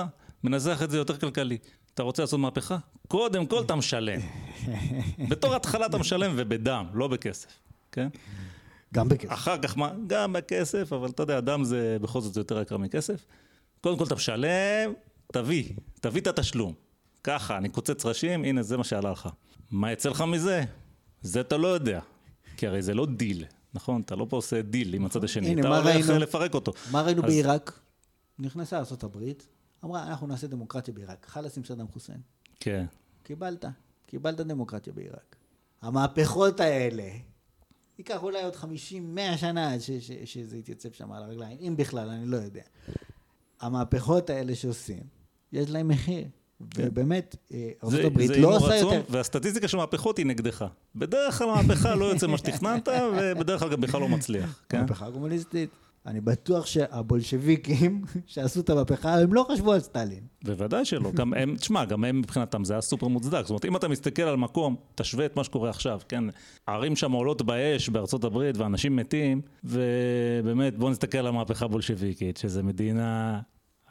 [0.44, 1.58] מנזח את זה יותר כלכלי.
[1.94, 2.78] אתה רוצה לעשות מהפכה?
[3.08, 4.20] קודם כל אתה משלם.
[5.30, 7.48] בתור התחלה אתה משלם ובדם, לא בכסף,
[7.92, 8.08] כן?
[8.94, 9.32] גם בכסף.
[9.32, 9.92] אחר כך מה?
[10.06, 13.24] גם בכסף, אבל אתה יודע, דם זה בכל זאת יותר יקר מכסף.
[13.80, 14.92] קודם כל אתה משלם,
[15.32, 15.64] תביא,
[16.00, 16.72] תביא את התשלום.
[17.24, 19.28] ככה, אני קוצץ ראשים, הנה זה מה שעלה לך.
[19.70, 20.64] מה יצא לך מזה?
[21.22, 22.00] זה אתה לא יודע.
[22.56, 23.44] כי הרי זה לא דיל,
[23.74, 24.00] נכון?
[24.00, 26.08] אתה לא פה עושה דיל עם הצד השני, הנה, אתה הולך?
[26.08, 26.72] לפרק אותו.
[26.90, 27.80] מה ראינו אז- בעיראק?
[28.38, 29.32] נכנסה ארה"ב,
[29.84, 31.26] אמרה, אנחנו נעשה דמוקרטיה בעיראק.
[31.26, 32.20] חלאס עם סדאם חוסיין.
[32.60, 32.86] כן,
[33.22, 33.64] קיבלת,
[34.06, 35.36] קיבלת דמוקרטיה בעיראק.
[35.82, 37.08] המהפכות האלה,
[37.98, 38.66] ייקח אולי עוד 50-100
[39.36, 42.62] שנה עד ש- ש- שזה יתייצב שם על הרגליים, אם בכלל, אני לא יודע.
[43.60, 45.02] המהפכות האלה שעושים,
[45.52, 46.24] יש להם מחיר.
[46.60, 47.86] ובאמת, אה, כן.
[47.86, 49.02] ארה"ב זה לא עושה יותר.
[49.10, 50.64] והסטטיסטיקה של מהפכות היא נגדך.
[50.96, 54.78] בדרך כלל מהפכה לא יוצא מה שתכננת, ובדרך כלל גם בכלל לא מצליח, כן?
[54.78, 55.70] המהפכה הקומוניסטית,
[56.06, 60.20] אני בטוח שהבולשביקים שעשו את המהפכה, הם לא חשבו על סטלין.
[60.44, 61.12] בוודאי שלא.
[61.12, 63.40] גם הם, תשמע, גם הם מבחינתם זה היה סופר מוצדק.
[63.40, 66.24] זאת אומרת, אם אתה מסתכל על מקום, תשווה את מה שקורה עכשיו, כן?
[66.66, 72.62] הערים שם עולות באש בארצות הברית ואנשים מתים, ובאמת, בוא נסתכל על המהפכה הבולשביקית, שזו
[72.62, 73.40] מדינה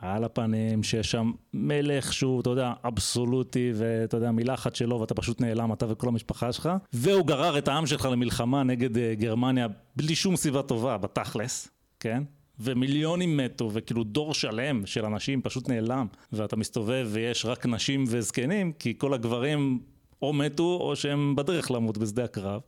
[0.01, 5.15] על הפנים, שיש שם מלך שהוא, אתה יודע, אבסולוטי, ואתה יודע, מילה אחת שלו, ואתה
[5.15, 9.67] פשוט נעלם, אתה וכל המשפחה שלך, והוא גרר את העם שלך למלחמה נגד אה, גרמניה
[9.95, 11.67] בלי שום סיבה טובה, בתכלס,
[11.99, 12.23] כן?
[12.59, 18.71] ומיליונים מתו, וכאילו דור שלם של אנשים פשוט נעלם, ואתה מסתובב ויש רק נשים וזקנים,
[18.71, 19.79] כי כל הגברים
[20.21, 22.61] או מתו או שהם בדרך למות בשדה הקרב.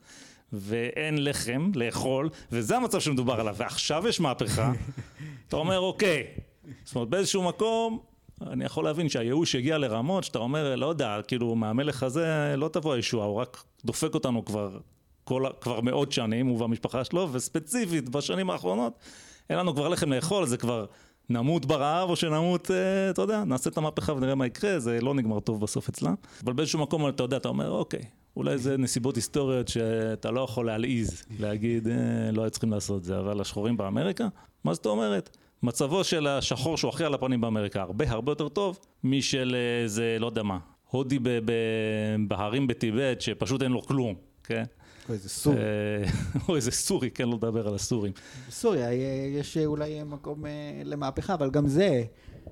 [0.54, 4.72] ואין לחם לאכול, וזה המצב שמדובר עליו, ועכשיו יש מהפכה,
[5.48, 6.28] אתה אומר אוקיי,
[6.84, 8.00] זאת אומרת באיזשהו מקום,
[8.42, 12.94] אני יכול להבין שהייאוש הגיע לרמות שאתה אומר, לא יודע, כאילו מהמלך הזה לא תבוא
[12.94, 14.78] הישועה, הוא רק דופק אותנו כבר,
[15.24, 18.94] כל, כבר מאות שנים, הוא והמשפחה שלו, וספציפית בשנים האחרונות,
[19.50, 20.86] אין לנו כבר לחם לאכול, זה כבר
[21.30, 25.14] נמות ברעב או שנמות, אה, אתה יודע, נעשה את המהפכה ונראה מה יקרה, זה לא
[25.14, 26.16] נגמר טוב בסוף אצלם.
[26.44, 28.02] אבל באיזשהו מקום אתה יודע, אתה אומר, אוקיי,
[28.38, 31.94] אולי זה נסיבות היסטוריות שאתה לא יכול להלעיז, להגיד, אה,
[32.34, 34.28] לא היו צריכים לעשות זה, אבל השחורים באמריקה,
[34.64, 35.38] מה זאת אומרת?
[35.64, 40.26] מצבו של השחור שהוא הכי על הפנים באמריקה הרבה הרבה יותר טוב משל איזה, לא
[40.26, 40.58] יודע מה,
[40.90, 41.20] הודי
[42.28, 44.64] בהרים בטיבט שפשוט אין לו כלום, כן?
[45.10, 45.54] או איזה סור.
[45.54, 45.60] אה,
[46.50, 48.14] או איזה סורי, כן, לא לדבר על הסורים.
[48.48, 48.94] בסוריה אה,
[49.40, 50.52] יש אולי מקום אה,
[50.86, 52.04] למהפכה, אבל גם זה,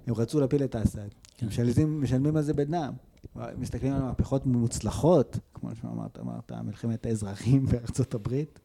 [0.07, 1.07] הם רצו להפיל את אסד.
[1.37, 1.47] כן.
[1.47, 2.93] משלמים, משלמים על זה בדם.
[3.57, 8.59] מסתכלים על מהפכות מוצלחות, כמו שאמרת, אמרת, מלחמת האזרחים בארצות הברית.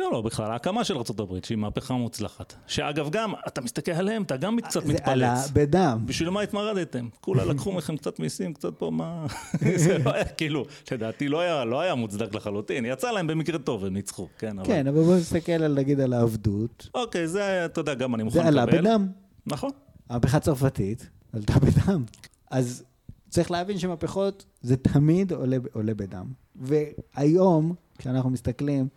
[0.00, 2.54] כן, לא, בכלל, ההקמה של ארה"ב, שהיא מהפכה מוצלחת.
[2.66, 5.50] שאגב, גם, אתה מסתכל עליהם, אתה גם קצת זה עלה מתפלץ.
[5.52, 6.02] בדם.
[6.06, 7.08] בשביל מה התמרדתם?
[7.20, 9.26] כולה לקחו מכם קצת מיסים, קצת פה מה...
[9.76, 12.84] זה לא היה, כאילו, לדעתי לא היה, לא היה מוצדק לחלוטין.
[12.84, 14.66] יצא להם במקרה טוב, הם ניצחו, כן, אבל...
[14.66, 16.88] כן, אבל בוא נסתכל על, נגיד, על העבדות.
[16.94, 18.80] אוקיי, זה, היה, אתה יודע, גם אני מוכן זה עלה לקבל.
[18.80, 19.08] בדם.
[19.46, 19.70] נכון.
[20.08, 22.04] המהפכה הצרפתית עלתה בדם.
[22.50, 22.84] אז
[23.28, 26.26] צריך להבין שמהפכות זה תמיד עולה, עולה בדם.
[26.56, 28.88] והיום, כשאנחנו מסתכלים,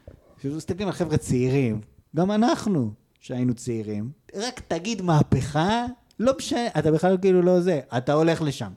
[0.43, 1.81] כשמסתכלים על חבר'ה צעירים,
[2.15, 5.85] גם אנחנו, שהיינו צעירים, רק תגיד מהפכה,
[6.19, 8.71] לא משנה, אתה בכלל כאילו לא זה, אתה הולך לשם.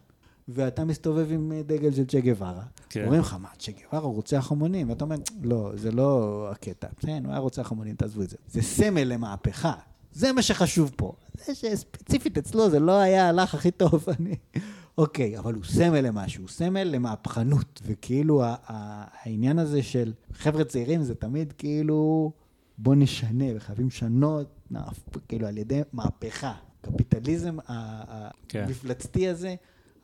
[0.49, 2.63] ואתה מסתובב עם דגל של צ'ה גווארה.
[2.91, 3.05] כן.
[3.05, 4.91] אומרים לך, מה, צ'ה גווארה הוא רוצח המונים?
[4.91, 6.89] ואתה אומר, לא, זה לא הקטע.
[6.97, 8.37] כן, הוא היה רוצח המונים, תעזבו את זה.
[8.49, 9.75] זה סמל למהפכה.
[10.13, 11.13] זה מה שחשוב פה.
[11.47, 14.37] זה שספציפית אצלו זה לא היה הלך הכי טוב, אני...
[14.99, 17.83] אוקיי, אבל הוא סמל למשהו, הוא סמל למהפכנות.
[17.87, 22.33] וכאילו העניין הזה של חבר'ה צעירים זה תמיד כאילו,
[22.79, 24.71] בוא נשנה, וחייבים לשנות,
[25.29, 26.53] כאילו על ידי מהפכה.
[26.81, 28.65] קפיטליזם ה- כן.
[28.67, 29.55] המפלצתי הזה,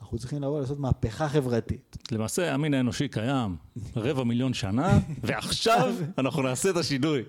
[0.00, 1.96] אנחנו צריכים לבוא לעשות מהפכה חברתית.
[2.12, 3.56] למעשה, המין האנושי קיים
[3.96, 7.22] רבע מיליון שנה, ועכשיו אנחנו נעשה את השינוי.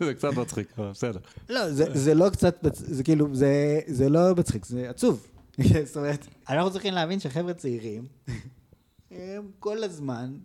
[0.00, 1.18] זה קצת מצחיק, אבל בסדר.
[1.50, 3.54] לא, זה, זה לא קצת, זה כאילו, זה,
[3.86, 5.26] זה לא מצחיק, זה עצוב.
[5.84, 8.06] זאת אומרת, אנחנו צריכים להבין שחבר'ה צעירים,
[9.10, 10.36] הם כל הזמן,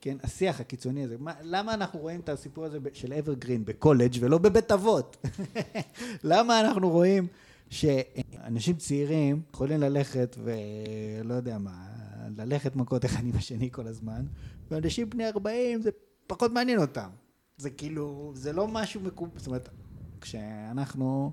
[0.00, 4.38] כן, השיח הקיצוני הזה, מה, למה אנחנו רואים את הסיפור הזה של אברגרין בקולג' ולא
[4.38, 5.26] בבית אבות?
[6.24, 7.26] למה אנחנו רואים
[7.70, 11.86] שאנשים צעירים יכולים ללכת ולא יודע מה,
[12.36, 14.26] ללכת מכות אחד עם השני כל הזמן,
[14.70, 15.90] ואנשים בני 40 זה
[16.26, 17.08] פחות מעניין אותם.
[17.56, 19.68] זה כאילו, זה לא משהו מקובל, זאת אומרת,
[20.20, 21.32] כשאנחנו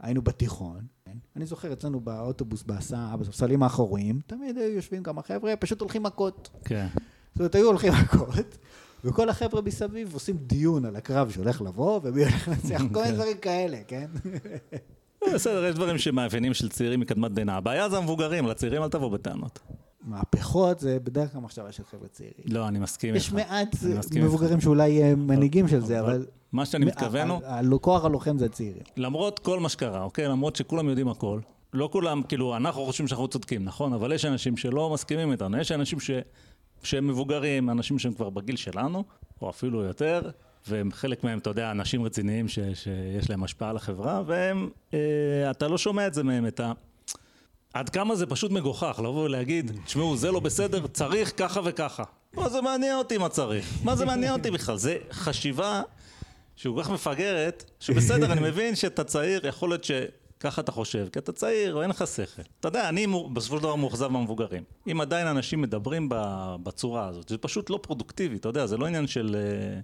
[0.00, 0.86] היינו בתיכון,
[1.22, 1.28] כן?
[1.36, 6.50] אני זוכר אצלנו באוטובוס בהסעה, בספסלים האחוריים, תמיד היו יושבים כמה חבר'ה, פשוט הולכים מכות.
[6.64, 6.86] כן.
[7.32, 8.58] זאת אומרת, היו הולכים מכות,
[9.04, 13.36] וכל החבר'ה מסביב עושים דיון על הקרב שהולך לבוא, ומי הולך לנצח, כל מיני דברים
[13.36, 14.06] כאלה, כן?
[15.34, 17.50] בסדר, יש דברים שמאפיינים של צעירים מקדמת דנא.
[17.50, 19.58] הבעיה זה המבוגרים, לצעירים אל תבוא בטענות.
[20.04, 22.44] מהפכות זה בדרך כלל מחשבה של חבר'ה צעירים.
[22.44, 23.34] לא, אני מסכים יש איתך.
[23.34, 26.26] מעט אני מסכים מבוגרים שאולי הם מנהיגים של זה, אבל...
[26.52, 27.40] מה שאני מתכוון הוא,
[27.74, 28.82] הכוח הלוחם זה הצעירים.
[28.96, 30.28] למרות כל מה שקרה, אוקיי?
[30.28, 31.40] למרות שכולם יודעים הכל,
[31.72, 33.92] לא כולם, כאילו, אנחנו חושבים שאנחנו צודקים, נכון?
[33.92, 36.10] אבל יש אנשים שלא מסכימים איתנו, יש אנשים ש...
[36.82, 39.04] שהם מבוגרים, אנשים שהם כבר בגיל שלנו,
[39.42, 40.30] או אפילו יותר,
[40.68, 42.58] והם חלק מהם, אתה יודע, אנשים רציניים ש...
[42.74, 46.72] שיש להם השפעה על החברה, והם, אה, אתה לא שומע את זה מהם, את ה...
[47.74, 52.04] עד כמה זה פשוט מגוחך לבוא ולהגיד, תשמעו, זה לא בסדר, צריך ככה וככה.
[52.32, 53.78] מה זה מעניין אותי מה צריך?
[53.84, 54.76] מה זה מעניין אותי בכלל?
[54.76, 55.82] זה חשיבה
[56.56, 61.18] שהוא כל כך מפגרת, שבסדר, אני מבין שאתה צעיר, יכול להיות שככה אתה חושב, כי
[61.18, 62.42] אתה צעיר, ואין לך שכל.
[62.60, 64.62] אתה יודע, אני בסופו של דבר מאוכזב מהמבוגרים.
[64.90, 66.08] אם עדיין אנשים מדברים
[66.62, 69.36] בצורה הזאת, זה פשוט לא פרודוקטיבי, אתה יודע, זה לא עניין של...
[69.38, 69.80] אה,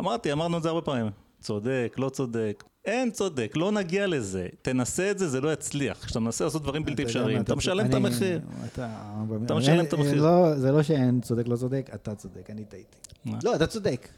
[0.00, 1.10] אמרתי, אמרנו את זה הרבה פעמים.
[1.40, 2.64] צודק, לא צודק.
[2.88, 4.48] אין צודק, לא נגיע לזה.
[4.62, 6.04] תנסה את זה, זה לא יצליח.
[6.04, 8.40] כשאתה מנסה לעשות דברים בלתי אפשריים, אתה משלם את המחיר.
[9.44, 10.22] אתה משלם את המחיר.
[10.22, 12.96] לא, זה לא שאין צודק, לא צודק, אתה צודק, אני טעיתי.
[13.42, 14.08] לא, אתה צודק.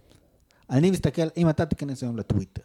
[0.71, 2.63] אני מסתכל, אם אתה תיכנס היום לטוויטר,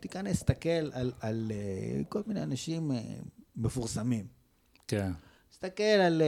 [0.00, 2.94] תיכנס, תסתכל על, על uh, כל מיני אנשים uh,
[3.56, 4.26] מפורסמים.
[4.88, 5.12] כן.
[5.50, 6.22] תסתכל על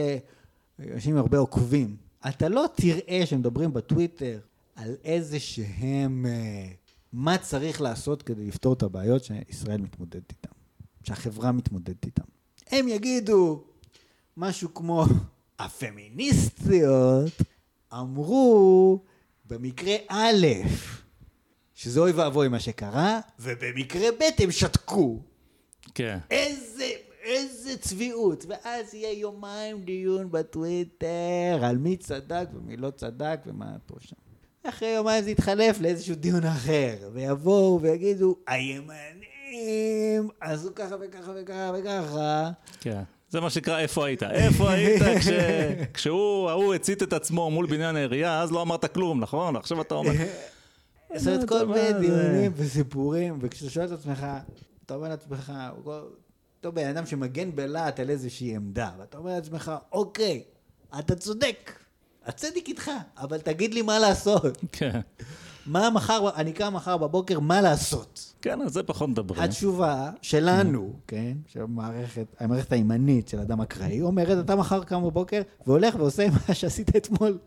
[0.79, 1.95] uh, אנשים עם הרבה עוקבים.
[2.29, 4.39] אתה לא תראה שמדברים בטוויטר
[4.75, 10.49] על איזה שהם, uh, מה צריך לעשות כדי לפתור את הבעיות שישראל מתמודדת איתן,
[11.03, 12.23] שהחברה מתמודדת איתן.
[12.71, 13.63] הם יגידו
[14.37, 15.05] משהו כמו,
[15.59, 17.31] הפמיניסטיות
[17.93, 19.03] אמרו
[19.45, 20.47] במקרה א',
[21.75, 25.21] שזה אוי ואבוי מה שקרה, ובמקרה ב' הם שתקו.
[25.93, 26.17] כן.
[26.31, 26.85] איזה,
[27.23, 28.45] איזה צביעות.
[28.47, 34.15] ואז יהיה יומיים דיון בטוויטר על מי צדק ומי לא צדק ומה פה שם.
[34.69, 42.49] אחרי יומיים זה יתחלף לאיזשהו דיון אחר, ויבואו ויגידו, הימנים עשו ככה וככה וככה וככה.
[42.81, 43.01] כן.
[43.29, 44.23] זה מה שנקרא איפה היית.
[44.23, 45.27] איפה היית כש...
[45.93, 49.55] כשהוא, ההוא הצית את עצמו מול בניין העירייה, אז לא אמרת כלום, נכון?
[49.55, 50.11] עכשיו אתה אומר...
[51.15, 54.25] זאת אומרת, כל מיני דיונים וסיפורים, וכשאתה שואל את עצמך,
[54.85, 55.53] אתה אומר לעצמך,
[55.85, 60.43] אותו בן אדם שמגן בלהט על איזושהי עמדה, ואתה אומר לעצמך, אוקיי,
[60.99, 61.71] אתה צודק,
[62.27, 64.57] הצדק איתך, אבל תגיד לי מה לעשות.
[64.71, 64.99] כן.
[65.65, 68.33] מה מחר, אני קם מחר בבוקר, מה לעשות?
[68.41, 69.41] כן, על זה פחות מדברים.
[69.41, 75.41] התשובה שלנו, כן, של המערכת, המערכת הימנית של אדם אקראי, אומרת, אתה מחר קם בבוקר
[75.67, 77.37] והולך ועושה מה שעשית אתמול.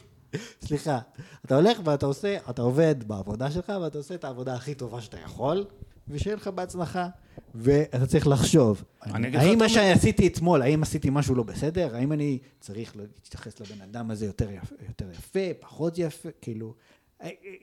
[0.63, 0.99] סליחה,
[1.45, 5.19] אתה הולך ואתה עושה, אתה עובד בעבודה שלך ואתה עושה את העבודה הכי טובה שאתה
[5.25, 5.65] יכול,
[6.11, 7.09] ושיהיה לך בהצלחה,
[7.55, 8.85] ואתה צריך לחשוב.
[9.01, 11.97] האם מה שעשיתי אתמול, האם עשיתי משהו לא בסדר?
[11.97, 16.29] האם אני צריך להתייחס לבן אדם הזה יותר יפה, יותר יפה פחות יפה?
[16.41, 16.75] כאילו,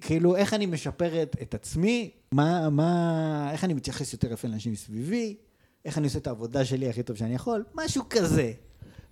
[0.02, 2.12] כאילו, איך אני משפר את, את עצמי?
[2.32, 5.36] מה, מה, איך אני מתייחס יותר יפה לאנשים מסביבי?
[5.86, 7.64] איך אני עושה את העבודה שלי הכי טוב שאני יכול?
[7.76, 8.54] משהו כזה.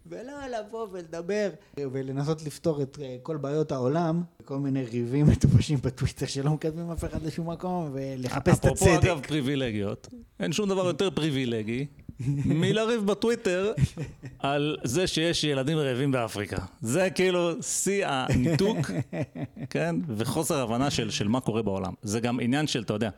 [0.09, 1.49] ולא לבוא ולדבר
[1.79, 7.05] ולנסות לפתור את אה, כל בעיות העולם, כל מיני ריבים מטופשים בטוויטר שלא מקדמים אף
[7.05, 8.65] אחד לשום מקום, ולחפש את הצדק.
[8.65, 10.07] אפרופו אגב פריבילגיות,
[10.39, 11.85] אין שום דבר יותר פריבילגי
[12.45, 13.73] מלריב בטוויטר
[14.39, 16.57] על זה שיש ילדים רעבים באפריקה.
[16.81, 18.77] זה כאילו שיא הניתוק,
[19.69, 19.95] כן?
[20.07, 21.93] וחוסר הבנה של, של מה קורה בעולם.
[22.01, 23.09] זה גם עניין של, אתה יודע,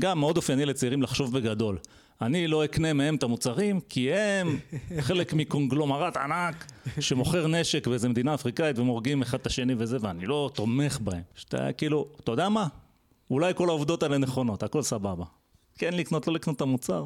[0.00, 1.78] גם מאוד אופייני לצעירים לחשוב בגדול.
[2.22, 4.58] אני לא אקנה מהם את המוצרים, כי הם
[5.00, 10.50] חלק מקונגלומרט ענק שמוכר נשק באיזה מדינה אפריקאית ומורגים אחד את השני וזה, ואני לא
[10.54, 11.22] תומך בהם.
[11.34, 12.66] שאתה כאילו, אתה יודע מה?
[13.30, 15.24] אולי כל העובדות האלה נכונות, הכל סבבה.
[15.78, 17.04] כן לקנות, לא לקנות את המוצר.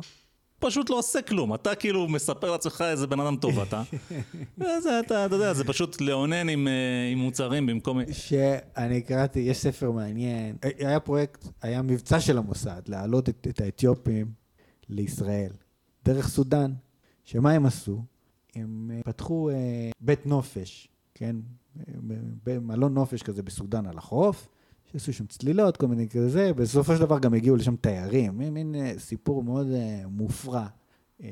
[0.59, 3.83] פשוט לא עושה כלום, אתה כאילו מספר לעצמך איזה בן אדם טוב אתה.
[4.59, 7.99] וזה, אתה, אתה יודע, זה פשוט לאונן עם, אה, עם מוצרים במקום...
[8.13, 14.33] שאני קראתי, יש ספר מעניין, היה פרויקט, היה מבצע של המוסד, להעלות את, את האתיופים
[14.89, 15.53] לישראל,
[16.05, 16.73] דרך סודאן,
[17.25, 18.03] שמה הם עשו?
[18.55, 21.37] הם אה, פתחו אה, בית נופש, כן?
[22.45, 24.49] במלון נופש כזה בסודאן על החוף,
[24.93, 28.75] שעשו שם צלילות, כל מיני כזה, בסופו של דבר גם הגיעו לשם תיירים, מין, מין
[28.75, 30.67] אה, סיפור מאוד uh, מופרע.
[31.21, 31.25] Uh,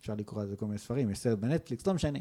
[0.00, 2.18] אפשר לקרוא על זה כל מיני ספרים, יש סרט בנטפליקס, לא משנה.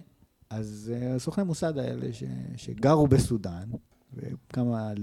[0.49, 2.23] אז uh, סוכני מוסד האלה ש,
[2.55, 3.69] שגרו בסודאן,
[4.13, 4.93] וכמה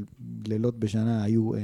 [0.47, 1.59] לילות בשנה היו uh,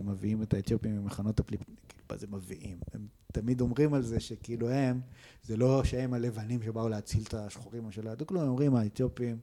[0.00, 1.60] מביאים את האתיופים ממחנות הפליפ...
[1.88, 2.78] כאילו, מה זה מביאים?
[2.94, 5.00] הם תמיד אומרים על זה שכאילו הם,
[5.42, 9.38] זה לא שהם הלבנים שבאו להציל את השחורים או שלא ידעו כלום, הם אומרים האתיופים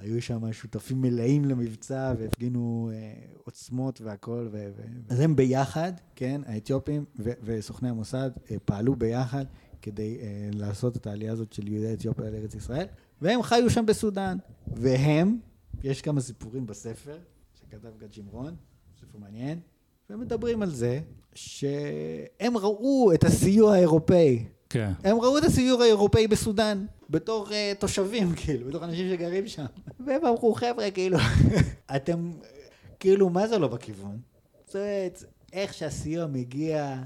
[0.00, 3.12] היו שם שותפים מלאים למבצע והפגינו אה,
[3.44, 4.48] עוצמות והכל.
[4.52, 9.44] ו- ו- אז הם ביחד, כן, האתיופים ו- וסוכני המוסד אה, פעלו ביחד
[9.82, 12.86] כדי אה, לעשות את העלייה הזאת של יהודי אתיופיה לארץ ישראל,
[13.22, 14.38] והם חיו שם בסודאן.
[14.76, 15.38] והם,
[15.82, 17.18] יש כמה סיפורים בספר
[17.54, 18.54] שכתב גד שמרון,
[19.00, 19.60] ספר מעניין,
[20.10, 21.00] והם מדברים על זה
[21.34, 24.44] שהם ראו את הסיוע האירופאי.
[24.70, 24.92] כן.
[25.04, 29.64] הם ראו את הסיור האירופאי בסודאן, בתור uh, תושבים, כאילו, בתור אנשים שגרים שם.
[30.06, 31.18] והם אמרו, חבר'ה, כאילו,
[31.96, 32.32] אתם,
[33.00, 34.18] כאילו, מה זה לא בכיוון?
[34.66, 36.96] זאת אומרת, איך שהסיוע מגיע,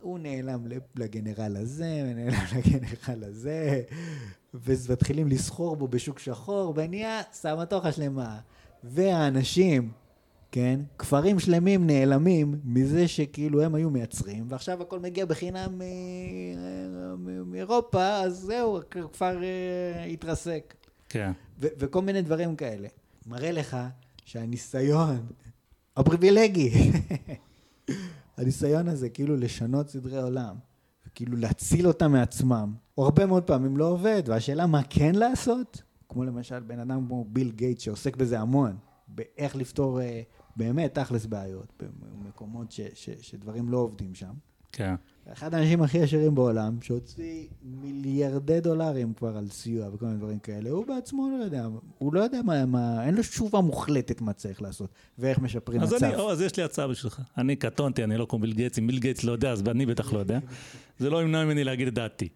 [0.00, 0.66] הוא נעלם
[0.96, 3.82] לגנרל הזה, ונעלם לגנרל הזה,
[4.54, 8.38] ומתחילים לסחור בו בשוק שחור, ונהיה סמטוחה שלמה.
[8.84, 9.90] והאנשים
[10.52, 10.80] כן?
[10.98, 15.80] כפרים שלמים נעלמים מזה שכאילו הם היו מייצרים, ועכשיו הכל מגיע בחינם
[17.46, 20.74] מאירופה, אז זהו, הכפר אה, התרסק.
[21.08, 21.32] כן.
[21.58, 22.88] וכל מיני דברים כאלה.
[23.26, 23.76] מראה לך
[24.24, 25.26] שהניסיון
[25.96, 26.92] הפריבילגי,
[28.36, 30.56] הניסיון הזה כאילו לשנות סדרי עולם,
[31.06, 36.24] וכאילו להציל אותם מעצמם, הוא הרבה מאוד פעמים לא עובד, והשאלה מה כן לעשות, כמו
[36.24, 38.76] למשל בן אדם כמו ביל גייט שעוסק בזה המון,
[39.08, 40.00] באיך לפתור...
[40.00, 41.82] Uh, באמת תכלס בעיות,
[42.22, 44.32] במקומות ש, ש, שדברים לא עובדים שם.
[44.72, 44.94] כן.
[45.32, 50.70] אחד האנשים הכי עשירים בעולם, שהוציא מיליארדי דולרים כבר על סיוע וכל מיני דברים כאלה,
[50.70, 51.66] הוא בעצמו לא יודע,
[51.98, 55.92] הוא לא יודע מה, מה אין לו תשובה מוחלטת מה צריך לעשות, ואיך משפרים אז
[55.94, 56.04] מצב.
[56.04, 57.22] אני, או, אז יש לי הצעה בשבילך.
[57.38, 60.12] אני קטונתי, אני לא כמו ביל גייטס, אם ביל גייטס לא יודע, אז אני בטח
[60.12, 60.38] לא יודע.
[60.98, 62.28] זה לא ימנע ממני להגיד את דעתי.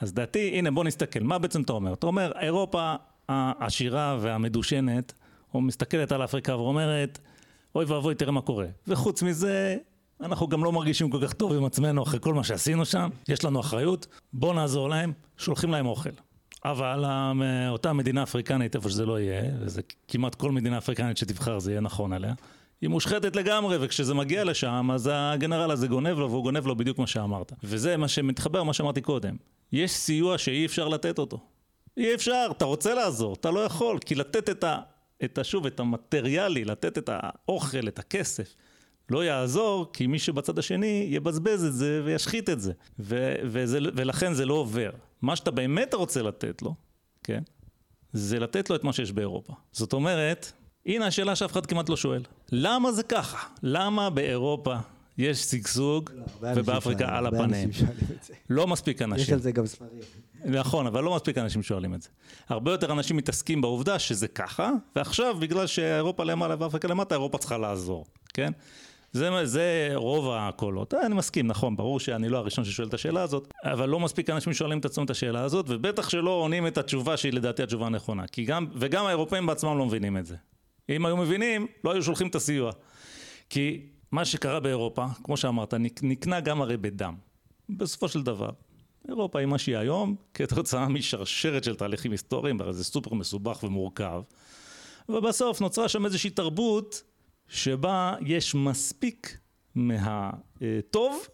[0.00, 1.92] אז דעתי, הנה בוא נסתכל, מה בעצם אתה אומר?
[1.92, 2.94] אתה אומר, אירופה
[3.28, 5.12] העשירה והמדושנת,
[5.54, 7.18] או מסתכלת על אפריקה ואומרת,
[7.74, 8.66] אוי ואבוי, תראה מה קורה.
[8.86, 9.76] וחוץ מזה,
[10.20, 13.44] אנחנו גם לא מרגישים כל כך טוב עם עצמנו אחרי כל מה שעשינו שם, יש
[13.44, 16.10] לנו אחריות, בואו נעזור להם, שולחים להם אוכל.
[16.64, 21.58] אבל המ- אותה מדינה אפריקנית, איפה שזה לא יהיה, וזה כמעט כל מדינה אפריקנית שתבחר
[21.58, 22.34] זה יהיה נכון עליה,
[22.80, 26.98] היא מושחתת לגמרי, וכשזה מגיע לשם, אז הגנרל הזה גונב לו, והוא גונב לו בדיוק
[26.98, 27.52] מה שאמרת.
[27.64, 29.36] וזה מה שמתחבר, מה שאמרתי קודם.
[29.72, 31.38] יש סיוע שאי אפשר לתת אותו.
[31.96, 34.78] אי אפשר, אתה רוצה לעזור, אתה לא יכול, כי לתת את ה...
[35.24, 35.44] את ה...
[35.44, 38.54] שוב, את המטריאלי, לתת את האוכל, את הכסף,
[39.10, 42.72] לא יעזור, כי מי שבצד השני יבזבז את זה וישחית את זה.
[42.98, 44.90] ו- וזה ולכן זה לא עובר.
[45.22, 46.74] מה שאתה באמת רוצה לתת לו,
[47.22, 47.42] כן?
[48.12, 49.52] זה לתת לו את מה שיש באירופה.
[49.72, 50.52] זאת אומרת,
[50.86, 52.22] הנה השאלה שאף אחד כמעט לא שואל.
[52.52, 53.48] למה זה ככה?
[53.62, 54.76] למה באירופה
[55.18, 57.70] יש שגשוג לא, ובאפריקה על הפנים?
[58.50, 59.22] לא מספיק אנשים.
[59.22, 60.00] יש על זה גם ספרים.
[60.44, 62.08] נכון, אבל לא מספיק אנשים שואלים את זה.
[62.48, 67.58] הרבה יותר אנשים מתעסקים בעובדה שזה ככה, ועכשיו בגלל שאירופה למעלה ואפריקה למטה, אירופה צריכה
[67.58, 68.04] לעזור,
[68.34, 68.52] כן?
[69.12, 70.94] זה, זה רוב הקולות.
[70.94, 74.30] אה, אני מסכים, נכון, ברור שאני לא הראשון ששואל את השאלה הזאת, אבל לא מספיק
[74.30, 77.86] אנשים שואלים את עצמם את השאלה הזאת, ובטח שלא עונים את התשובה שהיא לדעתי התשובה
[77.86, 78.24] הנכונה.
[78.46, 80.36] גם, וגם האירופאים בעצמם לא מבינים את זה.
[80.88, 82.72] אם היו מבינים, לא היו שולחים את הסיוע.
[83.50, 83.80] כי
[84.12, 87.14] מה שקרה באירופה, כמו שאמרת, נק- נקנה גם הרי בדם.
[87.68, 88.50] בסופו של דבר,
[89.08, 94.22] אירופה היא מה שהיא היום, כתוצאה משרשרת של תהליכים היסטוריים, הרי זה סופר מסובך ומורכב.
[95.08, 97.02] ובסוף נוצרה שם איזושהי תרבות
[97.48, 99.38] שבה יש מספיק
[99.74, 101.26] מהטוב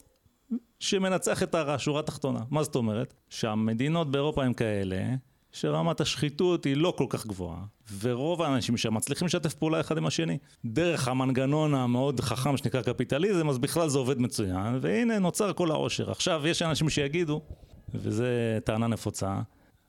[0.81, 2.41] שמנצח את הרע, שורה תחתונה.
[2.51, 3.15] מה זאת אומרת?
[3.29, 5.15] שהמדינות באירופה הם כאלה
[5.53, 7.65] שרמת השחיתות היא לא כל כך גבוהה,
[8.01, 10.39] ורוב האנשים שם מצליחים לשתף פעולה אחד עם השני.
[10.65, 16.11] דרך המנגנון המאוד חכם שנקרא קפיטליזם, אז בכלל זה עובד מצוין, והנה נוצר כל העושר.
[16.11, 17.41] עכשיו יש אנשים שיגידו,
[17.95, 18.25] וזו
[18.65, 19.41] טענה נפוצה,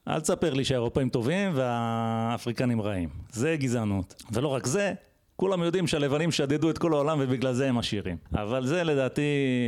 [0.08, 3.10] אל תספר לי שהאירופאים טובים והאפריקנים רעים.
[3.32, 4.24] זה גזענות.
[4.32, 4.94] ולא רק זה,
[5.36, 8.18] כולם יודעים שהלבנים שדדו את כל העולם ובגלל זה הם עשירים.
[8.34, 9.22] אבל זה לדעתי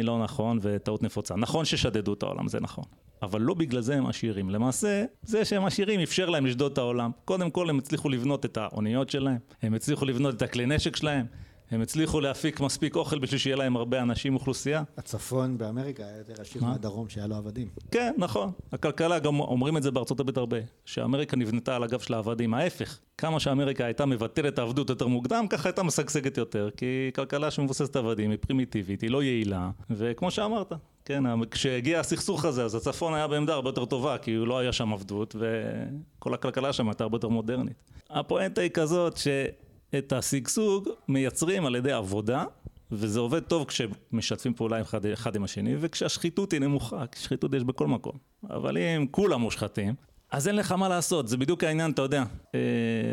[0.03, 1.35] לא נכון וטעות נפוצה.
[1.35, 2.83] נכון ששדדו את העולם, זה נכון.
[3.21, 4.49] אבל לא בגלל זה הם עשירים.
[4.49, 7.11] למעשה, זה שהם עשירים אפשר להם לשדוד את העולם.
[7.25, 11.25] קודם כל הם הצליחו לבנות את האוניות שלהם, הם הצליחו לבנות את הכלי נשק שלהם,
[11.71, 14.83] הם הצליחו להפיק מספיק אוכל בשביל שיהיה להם הרבה אנשים, אוכלוסייה.
[14.97, 16.69] הצפון באמריקה היה יותר עשיר מה?
[16.69, 17.67] מהדרום שהיה לו עבדים.
[17.91, 18.51] כן, נכון.
[18.71, 22.53] הכלכלה, גם אומרים את זה בארצות הברית הרבה, שאמריקה נבנתה על הגב של העבדים.
[22.53, 27.95] ההפך, כמה שאמריקה הייתה מבטלת העבדות יותר מוקדם, ככה הייתה משגשגת יותר, כי כלכלה שמבוססת
[27.95, 30.73] עבדים היא פרימיטיבית, היא לא יעילה, וכמו שאמרת,
[31.05, 34.71] כן, כשהגיע הסכסוך הזה, אז הצפון היה בעמדה הרבה יותר טובה, כי הוא לא היה
[34.71, 37.83] שם עבדות, וכל הכלכלה שם הייתה הרבה יותר מודרנית.
[38.09, 39.17] הפואנטה היא כזאת
[39.91, 42.43] שאת השגשוג מייצרים על ידי עבודה,
[42.91, 47.63] וזה עובד טוב כשמשתפים פעולה אחד, אחד עם השני, וכשהשחיתות היא נמוכה, כי שחיתות יש
[47.63, 48.17] בכל מקום.
[48.49, 49.93] אבל אם כולם מושחתים,
[50.31, 52.23] אז אין לך מה לעשות, זה בדיוק העניין, אתה יודע.
[52.55, 52.59] אה,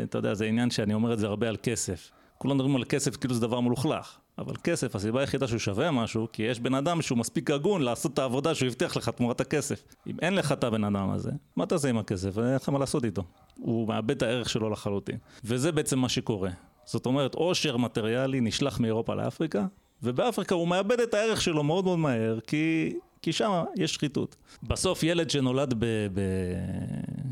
[0.03, 2.11] אתה יודע, זה עניין שאני אומר את זה הרבה על כסף.
[2.37, 4.17] כולם מדברים על כסף כאילו זה דבר מלוכלך.
[4.37, 8.13] אבל כסף, הסיבה היחידה שהוא שווה משהו, כי יש בן אדם שהוא מספיק הגון לעשות
[8.13, 9.83] את העבודה שהוא הבטיח לך תמורת הכסף.
[10.07, 12.37] אם אין לך את הבן אדם הזה, מה תעשה עם הכסף?
[12.37, 13.23] אין לך מה לעשות איתו.
[13.55, 15.17] הוא מאבד את הערך שלו לחלוטין.
[15.43, 16.49] וזה בעצם מה שקורה.
[16.85, 19.65] זאת אומרת, עושר מטריאלי נשלח מאירופה לאפריקה,
[20.03, 24.35] ובאפריקה הוא מאבד את הערך שלו מאוד מאוד מהר, כי, כי שם יש שחיתות.
[24.63, 25.85] בסוף ילד שנולד ב...
[26.13, 26.21] ב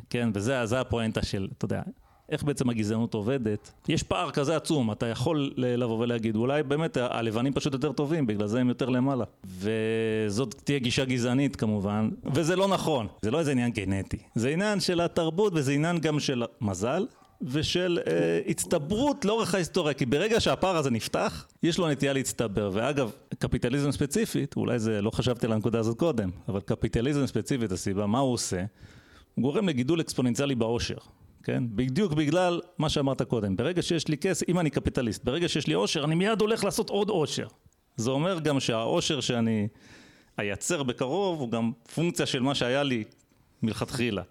[0.09, 1.81] כן, וזה זה הפואנטה של, אתה יודע,
[2.29, 3.71] איך בעצם הגזענות עובדת.
[3.89, 8.47] יש פער כזה עצום, אתה יכול לבוא ולהגיד, אולי באמת הלבנים פשוט יותר טובים, בגלל
[8.47, 9.25] זה הם יותר למעלה.
[9.45, 14.17] וזאת תהיה גישה גזענית כמובן, וזה לא נכון, זה לא איזה עניין גנטי.
[14.35, 17.05] זה עניין של התרבות וזה עניין גם של מזל.
[17.51, 22.69] ושל אה, הצטברות לאורך ההיסטוריה, כי ברגע שהפער הזה נפתח, יש לו נטייה להצטבר.
[22.73, 28.05] ואגב, קפיטליזם ספציפית, אולי זה, לא חשבתי על הנקודה הזאת קודם, אבל קפיטליזם ספציפית, הסיבה,
[28.05, 28.63] מה הוא עושה?
[29.35, 30.97] הוא גורם לגידול אקספוננציאלי בעושר.
[31.43, 31.63] כן?
[31.69, 33.55] בדיוק בגלל מה שאמרת קודם.
[33.55, 36.89] ברגע שיש לי כסף, אם אני קפיטליסט, ברגע שיש לי עושר, אני מיד הולך לעשות
[36.89, 37.47] עוד עושר.
[37.95, 39.67] זה אומר גם שהעושר שאני
[40.39, 43.03] אייצר בקרוב, הוא גם פונקציה של מה שהיה לי
[43.63, 44.21] מלכתחילה.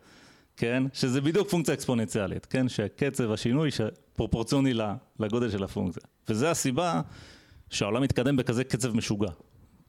[0.57, 0.83] כן?
[0.93, 2.69] שזה בדיוק פונקציה אקספוננציאלית, כן?
[2.69, 3.71] שקצב השינוי
[4.13, 4.75] פרופורציוני
[5.21, 6.03] לגודל של הפונקציה.
[6.29, 7.01] וזה הסיבה
[7.71, 9.31] שהעולם מתקדם בכזה קצב משוגע.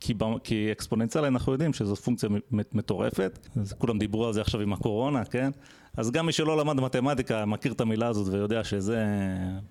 [0.04, 0.14] כי,
[0.44, 5.26] כי אקספוננציאלי אנחנו יודעים שזו פונקציה מטורפת, אז כולם דיברו על זה עכשיו עם הקורונה,
[5.26, 5.52] כן?
[5.98, 9.06] אז גם מי שלא למד מתמטיקה מכיר את המילה הזאת ויודע שזה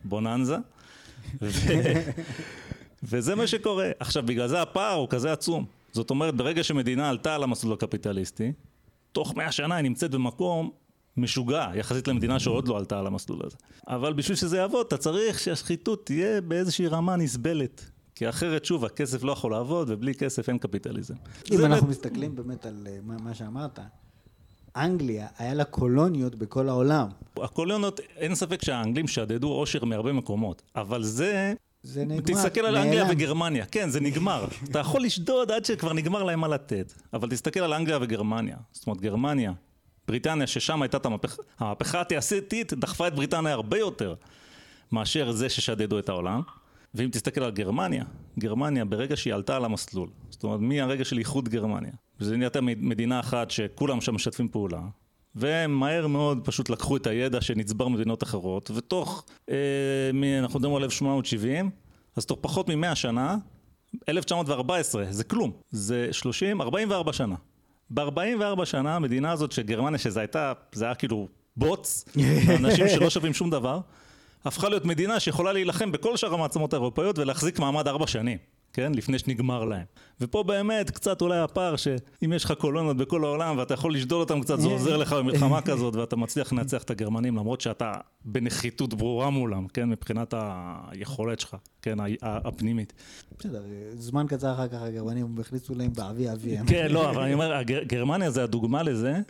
[0.04, 0.56] בוננזה.
[1.42, 1.48] ו...
[3.10, 3.90] וזה מה שקורה.
[4.00, 5.64] עכשיו, בגלל זה הפער הוא כזה עצום.
[5.92, 8.52] זאת אומרת, ברגע שמדינה עלתה על המסלול הקפיטליסטי,
[9.12, 10.70] תוך מאה שנה היא נמצאת במקום
[11.16, 13.56] משוגע, יחסית למדינה שעוד לא עלתה על המסלול הזה.
[13.88, 17.90] אבל בשביל שזה יעבוד, אתה צריך שהשחיתות תהיה באיזושהי רמה נסבלת.
[18.22, 21.14] כי אחרת, שוב, הכסף לא יכול לעבוד, ובלי כסף אין קפיטליזם.
[21.52, 23.78] אם אנחנו מסתכלים באמת על אה, מה שאמרת,
[24.76, 27.08] אנגליה, היה לה קולוניות בכל העולם.
[27.36, 31.54] הקולונות, אין ספק שהאנגלים שדדו עושר מהרבה מקומות, אבל זה...
[31.82, 33.06] זה נגמר, תסתכל על אנגליה.
[33.10, 34.46] וגרמניה, כן, זה נגמר.
[34.70, 38.56] אתה יכול לשדוד עד שכבר נגמר להם מה לתת, אבל תסתכל על אנגליה וגרמניה.
[38.72, 39.52] זאת אומרת, גרמניה,
[40.08, 41.06] בריטניה, ששם הייתה את
[41.58, 44.14] המהפכה התעשייתית, דחפה את בריטניה הרבה יותר
[44.92, 46.42] מאשר זה ששדדו את העולם.
[46.94, 48.04] ואם תסתכל על גרמניה,
[48.38, 53.20] גרמניה ברגע שהיא עלתה על המסלול, זאת אומרת מהרגע של איחוד גרמניה, וזה נהייתה מדינה
[53.20, 54.80] אחת שכולם שם משתפים פעולה,
[55.34, 60.84] והם מהר מאוד פשוט לקחו את הידע שנצבר במדינות אחרות, ותוך, אה, אנחנו מדברים על
[60.84, 61.70] 1870,
[62.16, 63.36] אז תוך פחות מ-100 שנה,
[64.08, 67.34] 1914, זה כלום, זה 30, 44 שנה.
[67.90, 72.04] ב-44 שנה המדינה הזאת של גרמניה, שזה הייתה, זה היה כאילו בוץ,
[72.58, 73.80] אנשים שלא שווים שום דבר,
[74.44, 78.38] הפכה להיות מדינה שיכולה להילחם בכל שאר המעצמות האירופאיות ולהחזיק מעמד ארבע שנים,
[78.72, 78.92] כן?
[78.94, 79.84] לפני שנגמר להם.
[80.20, 84.40] ופה באמת קצת אולי הפער שאם יש לך קולונות בכל העולם ואתה יכול לשדול אותם
[84.40, 87.92] קצת, זה עוזר לך במלחמה כזאת ואתה מצליח לנצח את הגרמנים למרות שאתה
[88.24, 89.88] בנחיתות ברורה מולם, כן?
[89.88, 90.34] מבחינת
[90.90, 91.98] היכולת שלך, כן?
[92.22, 92.92] הפנימית.
[93.38, 93.62] בסדר,
[93.94, 96.66] זמן קצר אחר כך הגרמנים הכניסו להם באבי אביהם.
[96.66, 99.20] כן, לא, אבל אני אומר, גרמניה זה הדוגמה לזה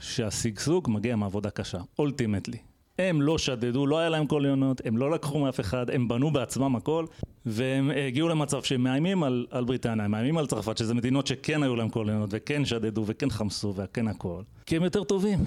[0.00, 2.69] שהשגשוג מגיע מעבודה קשה, אולטימטלי.
[3.02, 6.76] הם לא שדדו, לא היה להם קוליונות, הם לא לקחו מאף אחד, הם בנו בעצמם
[6.76, 7.04] הכל,
[7.46, 11.62] והם הגיעו למצב שהם מאיימים על, על בריטניה, הם מאיימים על צרפת, שזה מדינות שכן
[11.62, 14.42] היו להם קוליונות, וכן שדדו, וכן חמסו, וכן הכל.
[14.66, 15.38] כי הם יותר טובים.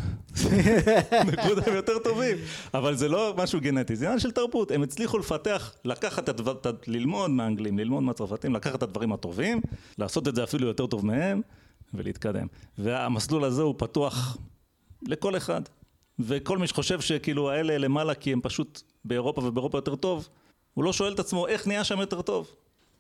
[1.31, 2.37] נקודה, הם יותר טובים.
[2.73, 4.71] אבל זה לא משהו גנטי, זה עניין של תרבות.
[4.71, 6.55] הם הצליחו לפתח, לקחת את הדבר,
[6.87, 9.61] ללמוד מהאנגלים, ללמוד מהצרפתים, לקחת את הדברים הטובים,
[9.97, 11.41] לעשות את זה אפילו יותר טוב מהם,
[11.93, 12.47] ולהתקדם.
[12.77, 14.37] והמסלול הזה הוא פתוח
[15.07, 15.61] לכל אחד.
[16.19, 20.29] וכל מי שחושב שכאילו האלה למעלה כי הם פשוט באירופה ובאירופה יותר טוב,
[20.73, 22.47] הוא לא שואל את עצמו איך נהיה שם יותר טוב.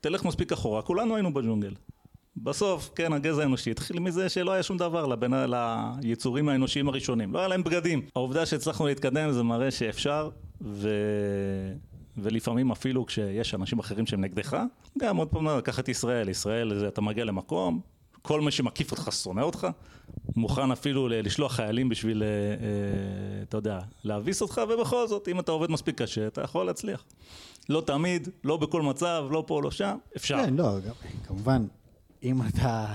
[0.01, 1.73] תלך מספיק אחורה, כולנו היינו בג'ונגל.
[2.37, 5.33] בסוף, כן, הגזע האנושי התחיל מזה שלא היה שום דבר לבין,
[6.01, 7.33] ליצורים האנושיים הראשונים.
[7.33, 8.01] לא היה להם בגדים.
[8.15, 10.29] העובדה שהצלחנו להתקדם זה מראה שאפשר,
[10.61, 10.89] ו...
[12.17, 14.57] ולפעמים אפילו כשיש אנשים אחרים שהם נגדך,
[14.99, 16.29] גם עוד פעם לקחת ישראל.
[16.29, 17.81] ישראל זה אתה מגיע למקום,
[18.27, 19.67] כל מי שמקיף אותך שונא אותך,
[20.35, 25.51] מוכן אפילו לשלוח חיילים בשביל, אה, אה, אתה יודע, להביס אותך, ובכל זאת, אם אתה
[25.51, 27.05] עובד מספיק קשה, אתה יכול להצליח.
[27.69, 30.37] לא תמיד, לא בכל מצב, לא פה, לא שם, אפשר.
[30.45, 30.77] כן, לא,
[31.27, 31.65] כמובן,
[32.23, 32.93] אם אתה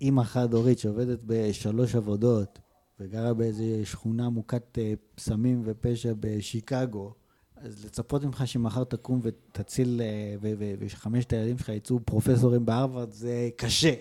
[0.00, 2.58] אימא חד-הורית שעובדת בשלוש עבודות
[3.00, 7.14] וגרה באיזה שכונה מוכת אה, סמים ופשע בשיקגו,
[7.56, 13.94] אז לצפות ממך שמחר תקום ותציל, אה, ושחמשת הילדים שלך יצאו פרופסורים בהרווארד, זה קשה.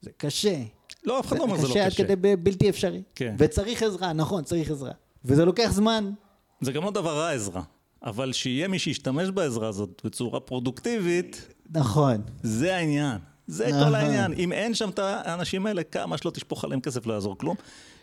[0.00, 0.62] זה קשה.
[1.04, 2.04] לא, אף אחד לא אומר זה זה לא קשה עד קשה.
[2.04, 3.02] כדי ב- בלתי אפשרי.
[3.14, 3.34] כן.
[3.38, 4.92] וצריך עזרה, נכון, צריך עזרה.
[5.24, 6.10] וזה לוקח זמן.
[6.60, 7.62] זה גם לא דבר רע עזרה,
[8.02, 12.22] אבל שיהיה מי שישתמש בעזרה הזאת בצורה פרודוקטיבית, נכון.
[12.42, 13.18] זה העניין.
[13.46, 13.88] זה נכון.
[13.88, 14.32] כל העניין.
[14.32, 17.56] אם אין שם את האנשים האלה, כמה שלא תשפוך עליהם כסף לא יעזור כלום.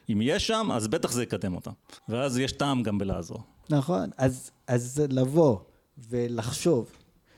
[0.09, 1.71] אם יש שם, אז בטח זה יקדם אותם.
[2.09, 3.43] ואז יש טעם גם בלעזור.
[3.69, 5.57] נכון, אז, אז לבוא
[6.09, 6.89] ולחשוב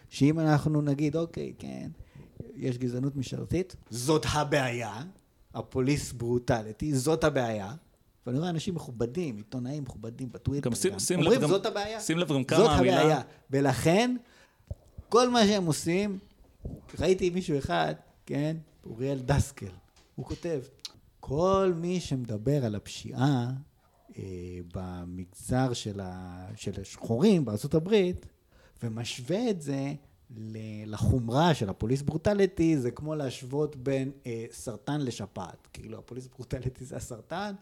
[0.09, 1.89] שאם אנחנו נגיד, אוקיי, כן,
[2.59, 5.01] יש גזענות משטרתית, זאת הבעיה,
[5.53, 7.73] הפוליס ברוטליטי, זאת הבעיה.
[8.27, 11.99] ואני רואה אנשים מכובדים, עיתונאים מכובדים בטוויטר, גם שים- שים לב אומרים, גם- זאת הבעיה.
[12.01, 13.21] שים לב גם כמה זאת המילה- הבעיה.
[13.51, 14.15] ולכן,
[15.09, 16.19] כל מה שהם עושים,
[16.99, 17.93] ראיתי מישהו אחד,
[18.25, 19.71] כן, אוריאל דסקל,
[20.15, 20.61] הוא כותב,
[21.19, 23.51] כל מי שמדבר על הפשיעה
[24.17, 24.23] אה,
[24.73, 28.25] במגזר של, ה, של השחורים בארצות הברית,
[28.83, 29.93] ומשווה את זה
[30.85, 35.67] לחומרה של הפוליס ברוטליטי, זה כמו להשוות בין אה, סרטן לשפעת.
[35.73, 37.53] כאילו, הפוליס ברוטליטי זה הסרטן,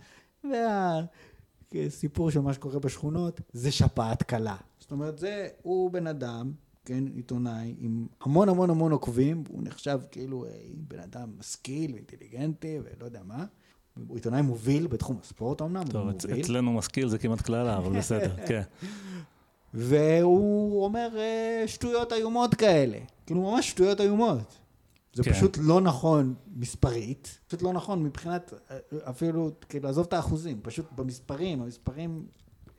[1.74, 4.56] והסיפור של מה שקורה בשכונות זה שפעת קלה.
[4.80, 6.52] זאת אומרת, זה, הוא בן אדם,
[6.86, 12.80] כן, עיתונאי, עם המון המון המון עוקבים, הוא נחשב כאילו אה, בן אדם משכיל ואינטליגנטי
[12.84, 13.46] ולא יודע מה.
[14.08, 16.42] הוא עיתונאי מוביל בתחום הספורט אמנם, הוא טוב, מוביל.
[16.42, 18.62] אצלנו משכיל זה כמעט קללה, אבל בסדר, כן.
[19.78, 22.98] והוא אומר אה, שטויות איומות כאלה.
[23.26, 24.58] כאילו, ממש שטויות איומות.
[25.14, 25.34] זה כן.
[25.34, 28.78] פשוט לא נכון מספרית, פשוט לא נכון מבחינת, אה,
[29.10, 32.26] אפילו, כאילו, עזוב את האחוזים, פשוט במספרים, המספרים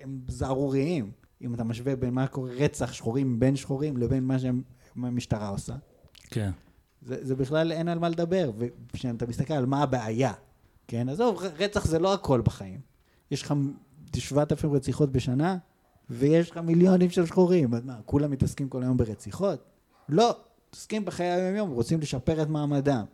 [0.00, 1.10] הם זערוריים.
[1.42, 5.74] אם אתה משווה בין מה קורה רצח שחורים בין שחורים לבין מה שהמשטרה עושה.
[6.30, 6.50] כן.
[7.02, 10.32] זה, זה בכלל אין על מה לדבר, וכשאתה מסתכל על מה הבעיה,
[10.88, 12.80] כן, עזוב, רצח זה לא הכל בחיים.
[13.30, 13.54] יש לך
[14.16, 15.56] 7,000 רציחות בשנה,
[16.10, 19.60] ויש לך מיליונים של שחורים, אז מה, כולם מתעסקים כל היום ברציחות?
[20.09, 20.36] לא,
[20.68, 23.05] מתעסקים בחיי היום-יום, רוצים לשפר את מעמדם.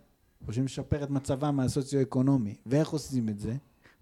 [0.47, 2.55] רוצים לשפר את מצבם הסוציו-אקונומי.
[2.67, 3.55] ואיך עושים את זה?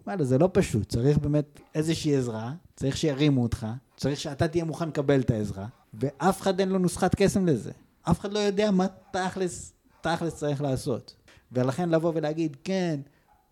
[0.07, 3.67] וואלה, זה לא פשוט, צריך באמת איזושהי עזרה, צריך שירימו אותך,
[3.97, 7.73] צריך שאתה תהיה מוכן לקבל את העזרה, ואף אחד אין לו נוסחת קסם לזה.
[8.03, 11.15] אף אחד לא יודע מה תכלס, תכלס צריך לעשות.
[11.53, 13.01] ולכן לבוא ולהגיד, כן,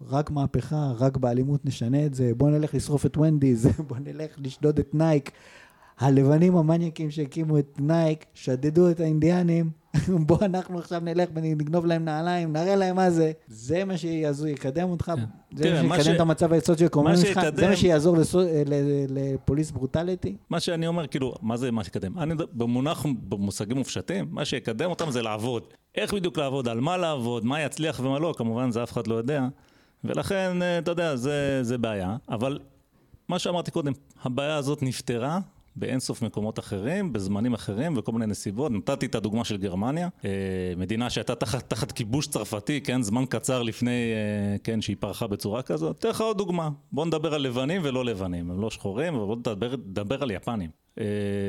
[0.08, 4.78] רק מהפכה, רק באלימות נשנה את זה, בוא נלך לשרוף את Wendy's, בוא נלך לשדוד
[4.78, 5.30] את Nike.
[5.98, 9.70] הלבנים המניאקים שהקימו את Nike, שדדו את האינדיאנים,
[10.26, 13.32] בוא אנחנו עכשיו נלך ונגנוב להם נעליים, נראה להם מה זה.
[13.48, 15.24] זה מה שיקדם אותך, כן.
[15.56, 18.16] זה מה שיקדם את המצב הסוציו-אקונומי שלך, זה מה שיעזור
[19.08, 20.36] לפוליס ברוטליטי.
[20.50, 22.18] מה שאני אומר, כאילו, מה זה מה שיקדם?
[22.18, 25.62] אני, במונח, במושגים מופשטים, מה שיקדם אותם זה לעבוד.
[25.94, 29.14] איך בדיוק לעבוד, על מה לעבוד, מה יצליח ומה לא, כמובן זה אף אחד לא
[29.14, 29.46] יודע.
[30.04, 32.16] ולכן, אה, אתה יודע, זה, זה בעיה.
[32.28, 32.58] אבל
[33.28, 33.92] מה שאמרתי קודם,
[34.24, 35.38] הבעיה הזאת נפתרה
[35.76, 38.72] באינסוף מקומות אחרים, בזמנים אחרים וכל מיני נסיבות.
[38.72, 40.30] נתתי את הדוגמה של גרמניה, אה,
[40.76, 45.62] מדינה שהייתה תחת, תחת כיבוש צרפתי, כן, זמן קצר לפני, אה, כן, שהיא פרחה בצורה
[45.62, 45.98] כזאת.
[45.98, 46.70] אתן לך עוד דוגמה.
[46.92, 50.70] בוא נדבר על לבנים ולא לבנים, הם לא שחורים, אבל בוא נדבר, נדבר על יפנים.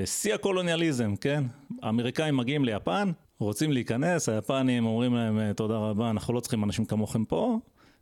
[0.06, 1.44] שיא הקולוניאליזם, כן?
[1.82, 7.26] האמריקאים מגיעים ליפן, רוצים להיכנס, היפנים אומרים להם תודה רבה, אנחנו לא צריכים אנשים כמוכם
[7.26, 7.60] פה.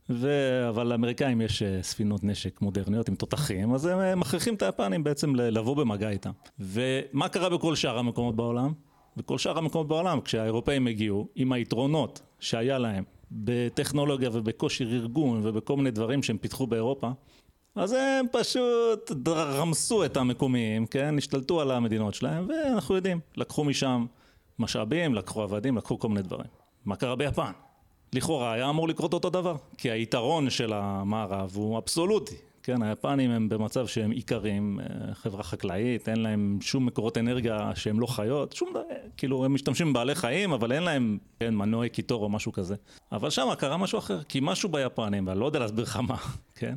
[0.10, 0.30] ו...
[0.69, 5.03] אבל לאמריקאים יש אה, ספינות נשק מודרניות עם תותחים, אז הם אה, מכריחים את היפנים
[5.03, 6.31] בעצם לבוא במגע איתם.
[6.60, 8.73] ומה קרה בכל שאר המקומות בעולם?
[9.18, 15.91] בכל שאר המקומות בעולם, כשהאירופאים הגיעו, עם היתרונות שהיה להם בטכנולוגיה ובכושר ארגון ובכל מיני
[15.91, 17.10] דברים שהם פיתחו באירופה,
[17.76, 21.18] אז הם פשוט רמסו את המקומיים, כן?
[21.18, 24.06] השתלטו על המדינות שלהם, ואנחנו יודעים, לקחו משם
[24.60, 26.49] משאבים, לקחו עבדים, לקחו כל מיני דברים.
[26.86, 27.52] מה קרה ביפן?
[28.14, 32.36] לכאורה היה אמור לקרות אותו דבר, כי היתרון של המערב הוא אבסולוטי.
[32.64, 37.99] כן, היפנים הם במצב שהם איכרים, אה, חברה חקלאית, אין להם שום מקורות אנרגיה שהם
[37.99, 38.81] לא חיות, שום דבר,
[39.18, 42.76] כאילו הם משתמשים בבעלי חיים, אבל אין להם, כן, מנועי קיטור או משהו כזה.
[43.11, 46.18] אבל שם קרה משהו אחר, כי משהו ביפנים, ואני לא יודע להסביר לך מה,
[46.60, 46.76] כן?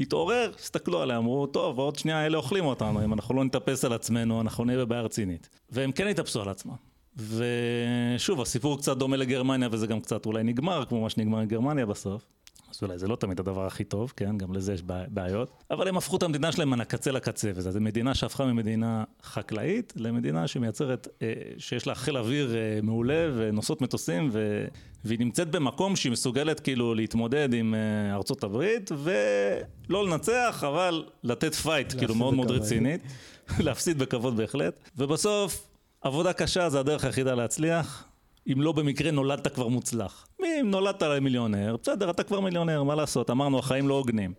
[0.00, 3.92] התעורר, הסתכלו עליה, אמרו, טוב, עוד שנייה אלה אוכלים אותנו, אם אנחנו לא נתאפס על
[3.92, 5.48] עצמנו, אנחנו נהיה בבעיה רצינית.
[5.70, 6.74] והם כן התאפסו על עצמם.
[7.16, 11.86] ושוב, הסיפור קצת דומה לגרמניה, וזה גם קצת אולי נגמר, כמו מה שנגמר עם גרמניה
[11.86, 12.22] בסוף.
[12.70, 14.38] אז אולי זה לא תמיד הדבר הכי טוב, כן?
[14.38, 15.50] גם לזה יש בעי- בעיות.
[15.70, 20.46] אבל הם הפכו את המדינה שלהם מן הקצה לקצה, וזו מדינה שהפכה ממדינה חקלאית למדינה
[20.48, 24.64] שמייצרת, אה, שיש לה חיל אוויר אה, מעולה ונושאות מטוסים, ו...
[25.04, 31.54] והיא נמצאת במקום שהיא מסוגלת כאילו להתמודד עם אה, ארצות הברית, ולא לנצח, אבל לתת
[31.54, 32.50] פייט, כאילו מאוד מאוד.
[32.50, 33.00] רצינית.
[33.64, 34.90] להפסיד בכבוד בהחלט.
[34.98, 35.66] ובסוף,
[36.04, 38.04] עבודה קשה זה הדרך היחידה להצליח.
[38.52, 40.26] אם לא במקרה נולדת כבר מוצלח.
[40.42, 43.30] אם נולדת מיליונר, בסדר, אתה כבר מיליונר, מה לעשות?
[43.30, 44.32] אמרנו, החיים לא הוגנים.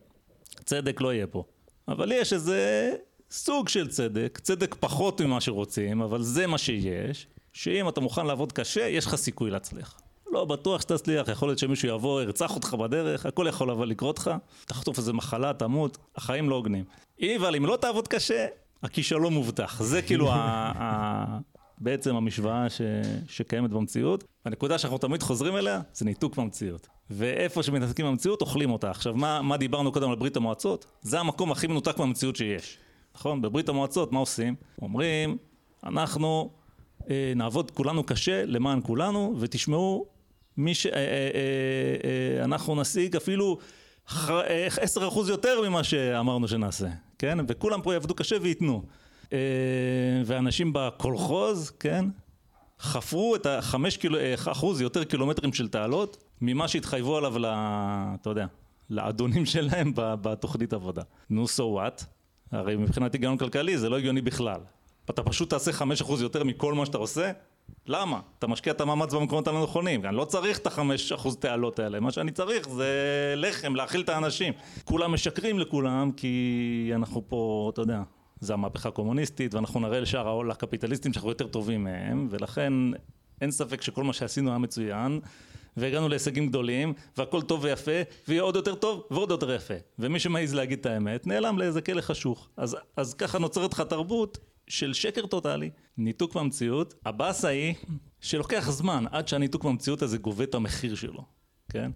[0.65, 1.43] צדק לא יהיה פה.
[1.87, 2.91] אבל יש איזה
[3.31, 8.51] סוג של צדק, צדק פחות ממה שרוצים, אבל זה מה שיש, שאם אתה מוכן לעבוד
[8.51, 9.99] קשה, יש לך סיכוי להצליח.
[10.31, 14.31] לא בטוח שתצליח, יכול להיות שמישהו יבוא, ירצח אותך בדרך, הכל יכול אבל לקרות לך,
[14.65, 16.83] תחטוף איזה מחלה, תמות, החיים לא הוגנים.
[17.35, 18.45] אבל אם לא תעבוד קשה,
[18.83, 19.83] הכישלון מובטח.
[19.83, 21.39] זה כאילו ה...
[21.77, 22.81] בעצם המשוואה ש...
[23.27, 24.23] שקיימת במציאות.
[24.45, 26.87] הנקודה שאנחנו תמיד חוזרים אליה, זה ניתוק מהמציאות.
[27.09, 28.89] ואיפה שמתעסקים במציאות, אוכלים אותה.
[28.89, 30.85] עכשיו, מה, מה דיברנו קודם על ברית המועצות?
[31.01, 32.77] זה המקום הכי מנותק מהמציאות שיש.
[33.15, 33.41] נכון?
[33.41, 34.55] בברית המועצות, מה עושים?
[34.81, 35.37] אומרים,
[35.83, 36.49] אנחנו
[37.09, 40.05] אה, נעבוד כולנו קשה למען כולנו, ותשמעו,
[40.57, 40.85] מי ש...
[40.85, 41.09] אה, אה, אה,
[42.39, 43.57] אה, אנחנו נשיג אפילו
[44.07, 46.87] ח- אה, 10% יותר ממה שאמרנו שנעשה,
[47.19, 47.37] כן?
[47.47, 48.83] וכולם פה יעבדו קשה וייתנו.
[49.33, 49.37] אה,
[50.25, 52.05] ואנשים בקולחוז, כן?
[52.79, 58.29] חפרו את החמש קילו, אה, אחוז יותר קילומטרים של תעלות ממה שהתחייבו עליו, ל, אתה
[58.29, 58.45] יודע,
[58.89, 61.01] לאדונים שלהם בתוכנית עבודה.
[61.29, 62.03] נו, so what?
[62.51, 64.59] הרי מבחינת היגיון כלכלי זה לא הגיוני בכלל.
[65.09, 67.31] אתה פשוט תעשה חמש אחוז יותר מכל מה שאתה עושה?
[67.87, 68.19] למה?
[68.39, 70.05] אתה משקיע את המאמץ במקומות הלא נכונים.
[70.05, 72.93] אני לא צריך את החמש אחוז תעלות האלה, מה שאני צריך זה
[73.37, 74.53] לחם, להאכיל את האנשים.
[74.83, 78.01] כולם משקרים לכולם כי אנחנו פה, אתה יודע,
[78.39, 82.73] זה המהפכה הקומוניסטית ואנחנו נראה לשאר העול הקפיטליסטים שאנחנו יותר טובים מהם ולכן
[83.41, 85.19] אין ספק שכל מה שעשינו היה מצוין
[85.77, 90.55] והגענו להישגים גדולים והכל טוב ויפה ויהיה עוד יותר טוב ועוד יותר יפה ומי שמעז
[90.55, 95.25] להגיד את האמת נעלם לאיזה כלא חשוך אז, אז ככה נוצרת לך תרבות של שקר
[95.25, 96.93] טוטאלי, ניתוק מהמציאות.
[97.05, 97.73] הבאסה היא
[98.21, 101.25] שלוקח זמן עד שהניתוק מהמציאות הזה גובה את המחיר שלו,
[101.69, 101.91] כן?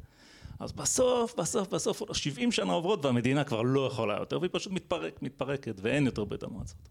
[0.60, 5.22] אז בסוף, בסוף, בסוף, 70 שנה עוברות והמדינה כבר לא יכולה יותר, והיא פשוט מתפרק,
[5.22, 6.90] מתפרקת, ואין יותר ברית המועצות.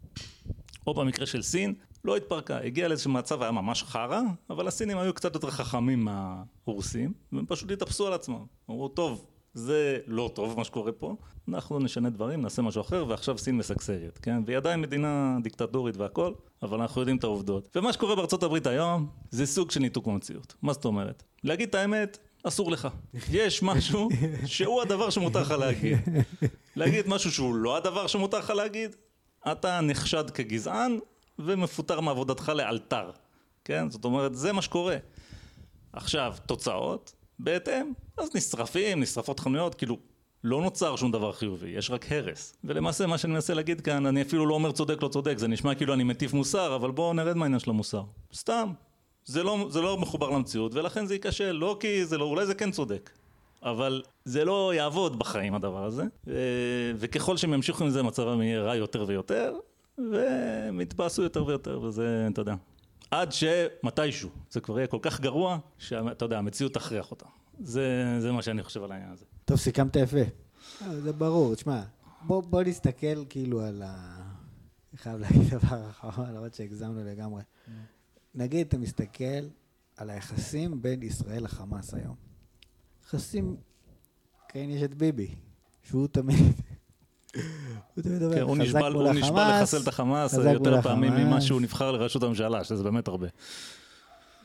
[0.87, 1.75] או במקרה של סין,
[2.05, 7.13] לא התפרקה, הגיעה לאיזשהו מצב, היה ממש חרא, אבל הסינים היו קצת יותר חכמים מהרוסים,
[7.33, 8.45] והם פשוט התאפסו על עצמם.
[8.71, 11.17] אמרו, טוב, זה לא טוב מה שקורה פה,
[11.49, 14.43] אנחנו נשנה דברים, נעשה משהו אחר, ועכשיו סין משגשגת, כן?
[14.47, 16.33] והיא עדיין מדינה דיקטטורית והכל,
[16.63, 17.77] אבל אנחנו יודעים את העובדות.
[17.77, 20.55] ומה שקורה בארצות הברית היום, זה סוג של ניתוק במציאות.
[20.63, 21.23] מה זאת אומרת?
[21.45, 22.89] להגיד את האמת, אסור לך.
[23.33, 24.09] יש משהו
[24.47, 25.99] שהוא הדבר שמותר לך להגיד.
[26.77, 28.97] להגיד משהו שהוא לא הדבר שמותר לך להגיד,
[29.53, 30.99] אתה נחשד כגזען
[31.39, 33.11] ומפוטר מעבודתך לאלתר.
[33.65, 33.91] כן?
[33.91, 34.97] זאת אומרת, זה מה שקורה.
[35.93, 39.99] עכשיו, תוצאות, בהתאם, אז נשרפים, נשרפות חנויות, כאילו,
[40.45, 42.57] לא נוצר שום דבר חיובי, יש רק הרס.
[42.65, 45.75] ולמעשה מה שאני מנסה להגיד כאן, אני אפילו לא אומר צודק לא צודק, זה נשמע
[45.75, 48.03] כאילו אני מטיף מוסר, אבל בואו נרד מהעניין של המוסר.
[48.35, 48.73] סתם.
[49.29, 52.55] זה לא, זה לא מחובר למציאות, ולכן זה ייכשל, לא כי זה לא, אולי זה
[52.55, 53.11] כן צודק.
[53.63, 56.03] אבל זה לא יעבוד בחיים הדבר הזה.
[56.97, 59.55] וככל שהם ימשיכו עם זה מצבם יהיה רע יותר ויותר,
[59.99, 62.55] והם יתבאסו יותר ויותר, וזה, אתה יודע.
[63.11, 67.27] עד שמתישהו זה כבר יהיה כל כך גרוע, שאתה יודע, המציאות תכריח אותם.
[67.61, 69.25] זה, זה מה שאני חושב על העניין הזה.
[69.45, 70.17] טוב, סיכמת יפה.
[70.83, 71.83] אה, זה ברור, תשמע,
[72.23, 74.17] בוא, בוא נסתכל כאילו על ה...
[74.93, 77.43] אני חייב להגיד דבר אחרון, למרות שהגזמנו לגמרי.
[78.35, 79.49] נגיד אתה מסתכל
[79.97, 82.15] על היחסים בין ישראל לחמאס היום.
[83.05, 83.57] יחסים,
[84.49, 85.35] כן, יש את ביבי,
[85.83, 86.37] שהוא תמיד...
[87.95, 90.83] הוא תמיד אומר, כן, הוא חזק נשבע, מול הוא נשבע החמאס, לחסל את החמאס יותר
[90.83, 91.27] פעמים החמאס.
[91.27, 93.27] ממה שהוא נבחר לראשות הממשלה, שזה באמת הרבה.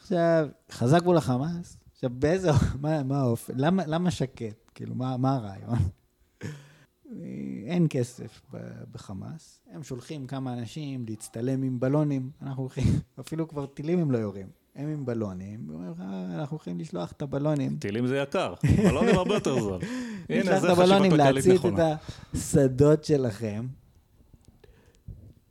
[0.02, 4.72] עכשיו, חזק מול החמאס, עכשיו באיזה, מה, מה האופן, למה, למה שקט?
[4.76, 5.80] כאילו, מה, מה הרעיון?
[7.68, 8.42] אין כסף
[8.92, 12.84] בחמאס, הם שולחים כמה אנשים להצטלם עם בלונים, אנחנו הולכים,
[13.20, 17.78] אפילו כבר טילים הם לא יורים, הם עם בלונים, "אה, אנחנו הולכים לשלוח את הבלונים.
[17.78, 19.82] טילים זה יקר, בלונים הרבה יותר זול.
[20.30, 21.96] הנה, זה חשיבה כלכלית להצית את נכונה.
[22.34, 23.68] השדות שלכם.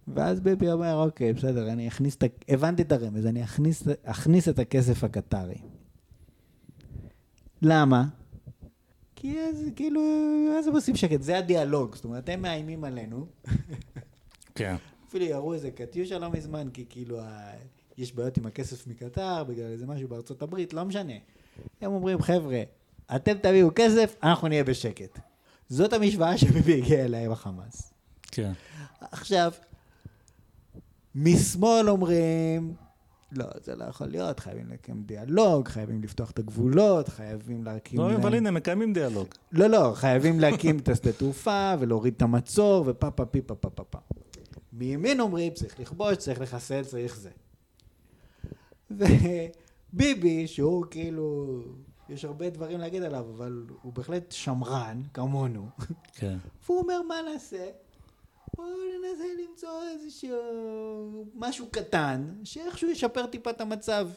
[0.08, 2.26] ואז ביבי אומר, אוקיי, בסדר, אני אכניס את ה...
[2.48, 5.54] הבנתי את הרמז, אני אכניס, אכניס את הכסף הקטרי.
[7.62, 8.04] למה?
[9.22, 10.00] כי אז כאילו,
[10.58, 13.26] אז הם עושים שקט, זה הדיאלוג, זאת אומרת, הם מאיימים עלינו.
[14.54, 14.76] כן.
[15.08, 17.52] אפילו ירו איזה קטיושה לא מזמן, כי כאילו ה...
[17.98, 21.12] יש בעיות עם הכסף מקטר, בגלל איזה משהו בארצות הברית, לא משנה.
[21.80, 22.62] הם אומרים, חבר'ה,
[23.16, 25.18] אתם תביאו כסף, אנחנו נהיה בשקט.
[25.68, 27.92] זאת המשוואה שביבי הגיע אליה עם החמאס.
[28.22, 28.52] כן.
[29.00, 29.52] עכשיו,
[31.14, 32.74] משמאל אומרים,
[33.36, 38.00] לא, זה לא יכול להיות, חייבים לקיים דיאלוג, חייבים לפתוח את הגבולות, חייבים להקים...
[38.00, 39.26] לא, אבל הנה, מקיימים דיאלוג.
[39.52, 43.70] לא, לא, חייבים להקים את השדה תעופה ולהוריד את המצור ופה פה פי פה פה
[43.70, 43.98] פה פה.
[44.72, 47.30] מימין אומרים, צריך לכבוש, צריך לחסל, צריך זה.
[48.90, 51.58] וביבי, שהוא כאילו,
[52.08, 55.66] יש הרבה דברים להגיד עליו, אבל הוא בהחלט שמרן, כמונו,
[56.12, 56.36] כן.
[56.66, 57.66] והוא אומר, מה נעשה?
[58.56, 64.08] בואו ננסה למצוא איזשהו משהו קטן, שאיכשהו ישפר טיפה את המצב.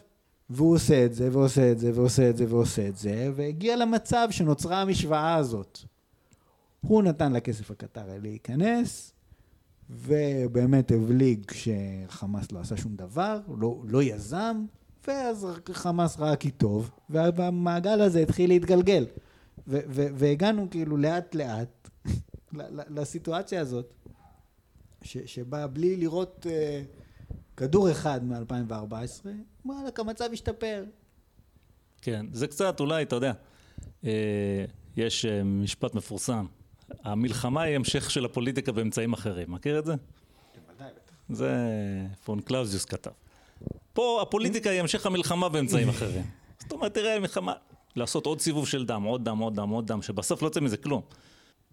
[0.49, 4.27] והוא עושה את זה, ועושה את זה, ועושה את זה, ועושה את זה, והגיע למצב
[4.31, 5.79] שנוצרה המשוואה הזאת.
[6.81, 9.13] הוא נתן לכסף הקטרי להיכנס,
[9.89, 14.65] ובאמת הבליג שחמאס לא עשה שום דבר, לא, לא יזם,
[15.07, 19.05] ואז חמאס ראה כי טוב, והמעגל הזה התחיל להתגלגל.
[19.67, 21.89] והגענו כאילו לאט לאט
[22.95, 23.93] לסיטואציה הזאת,
[25.05, 26.49] ש- שבה בלי לראות אה,
[27.57, 29.27] כדור אחד מ-2014,
[29.65, 30.83] וואלה, המצב השתפר.
[32.01, 33.33] כן, זה קצת, אולי, אתה יודע,
[34.05, 34.65] אה,
[34.97, 36.45] יש אה, משפט מפורסם,
[37.03, 39.51] המלחמה היא המשך של הפוליטיקה באמצעים אחרים.
[39.51, 39.95] מכיר את זה?
[41.29, 41.57] זה
[42.23, 43.11] פון קלאוזביץ כתב.
[43.93, 46.23] פה הפוליטיקה היא המשך המלחמה באמצעים אחרים.
[46.61, 47.53] זאת אומרת, תראה, מלחמה,
[47.95, 50.77] לעשות עוד סיבוב של דם, עוד דם, עוד דם, עוד דם, שבסוף לא יוצא מזה
[50.77, 51.01] כלום.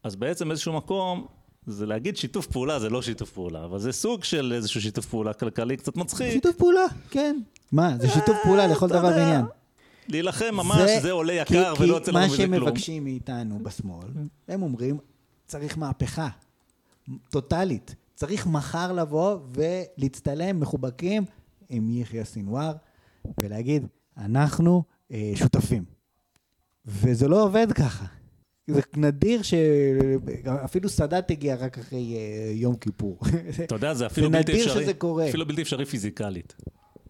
[0.03, 1.27] אז בעצם באיזשהו מקום,
[1.67, 5.33] זה להגיד שיתוף פעולה, זה לא שיתוף פעולה, אבל זה סוג של איזשהו שיתוף פעולה
[5.33, 6.33] כלכלי קצת מצחיק.
[6.33, 7.41] שיתוף פעולה, כן.
[7.73, 9.45] מה, זה שיתוף פעולה לכל דבר ועניין.
[10.09, 12.51] להילחם ממש, זה עולה יקר כי- ולא יוצא לנו מזה כלום.
[12.51, 14.07] מה שמבקשים מאיתנו בשמאל,
[14.49, 14.99] הם אומרים,
[15.47, 16.29] צריך מהפכה
[17.31, 17.95] טוטאלית.
[18.15, 21.25] צריך מחר לבוא ולהצטלם מחובקים
[21.69, 22.73] עם יחיא סינואר
[23.41, 23.87] ולהגיד,
[24.19, 24.83] אנחנו
[25.13, 25.85] אה, שותפים.
[26.87, 28.05] וזה לא עובד ככה.
[28.67, 33.19] זה נדיר שאפילו סאדאת הגיע רק אחרי אה, יום כיפור.
[33.65, 34.83] אתה יודע, זה אפילו זה בלתי נדיר אפשרי.
[34.83, 35.29] שזה קורה.
[35.29, 36.55] אפילו בלתי אפשרי פיזיקלית.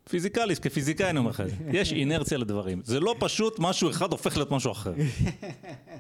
[0.09, 1.55] פיזיקלית, כפיזיקאי אני אומר לך זה.
[1.73, 2.81] יש אינרציה לדברים.
[2.85, 4.95] זה לא פשוט משהו אחד הופך להיות משהו אחר.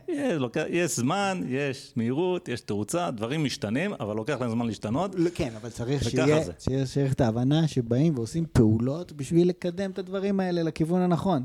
[0.09, 5.15] יש, יש זמן, יש מהירות, יש תאוצה, דברים משתנים, אבל לוקח להם זמן להשתנות.
[5.15, 6.53] לא, כן, אבל צריך וככה שיהיה, זה.
[6.59, 11.45] שיהיה, שיהיה את ההבנה שבאים ועושים פעולות בשביל לקדם את הדברים האלה לכיוון הנכון.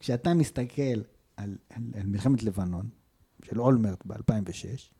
[0.00, 2.88] כשאתה מסתכל על, על, על מלחמת לבנון,
[3.46, 4.94] של אולמרט ב-2006,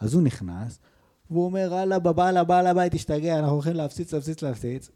[0.00, 0.78] אז הוא נכנס,
[1.30, 4.90] והוא אומר, בבעלה, בעל הבית השתגע, אנחנו הולכים להפציץ, להפציץ, להפציץ,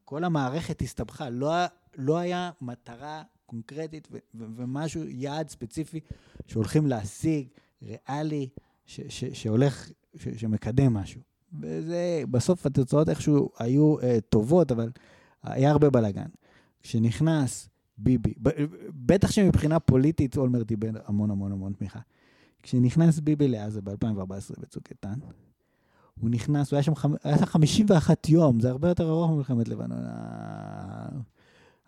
[0.00, 1.52] וכל המערכת הסתבכה, לא,
[1.96, 6.00] לא היה מטרה קונקרטית ומשהו, יעד ספציפי
[6.46, 7.48] שהולכים להשיג,
[7.82, 8.48] ריאלי,
[8.86, 11.20] שהולך, ש- שמקדם משהו.
[11.60, 14.90] וזה, בסוף התוצאות איכשהו היו אה, טובות, אבל
[15.42, 16.28] היה הרבה בלאגן.
[16.82, 17.68] כשנכנס
[18.02, 18.34] ביבי,
[19.06, 22.00] בטח שמבחינה פוליטית אולמרט איבד המון המון המון תמיכה.
[22.62, 25.14] כשנכנס ביבי לעזה ב-2014 בצוק איתן,
[26.20, 29.68] הוא נכנס, הוא היה שם חמ- היה שם 51 יום, זה הרבה יותר ארוך ממלחמת
[29.68, 29.98] לבנון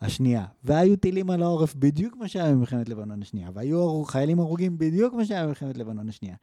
[0.01, 0.47] השנייה.
[0.65, 5.25] והיו טילים על העורף בדיוק כמו שהיה במלחמת לבנון השנייה, והיו חיילים הרוגים בדיוק כמו
[5.25, 6.36] שהיה במלחמת לבנון השנייה.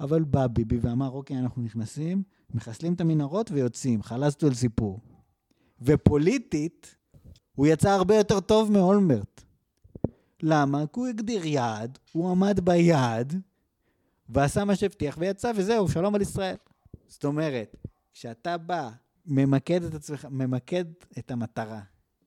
[0.00, 2.22] אבל בא ביבי ואמר, אוקיי, אנחנו נכנסים,
[2.54, 5.00] מחסלים את המנהרות ויוצאים, חלסנו על סיפור.
[5.82, 6.96] ופוליטית,
[7.54, 9.42] הוא יצא הרבה יותר טוב מאולמרט.
[10.42, 10.84] למה?
[10.92, 13.40] כי הוא הגדיר יעד, הוא עמד ביעד,
[14.28, 16.56] ועשה מה שהבטיח ויצא, וזהו, שלום על ישראל.
[17.08, 17.76] זאת אומרת,
[18.12, 18.90] כשאתה בא,
[19.26, 20.84] ממקד את עצמך, ממקד
[21.18, 21.80] את המטרה,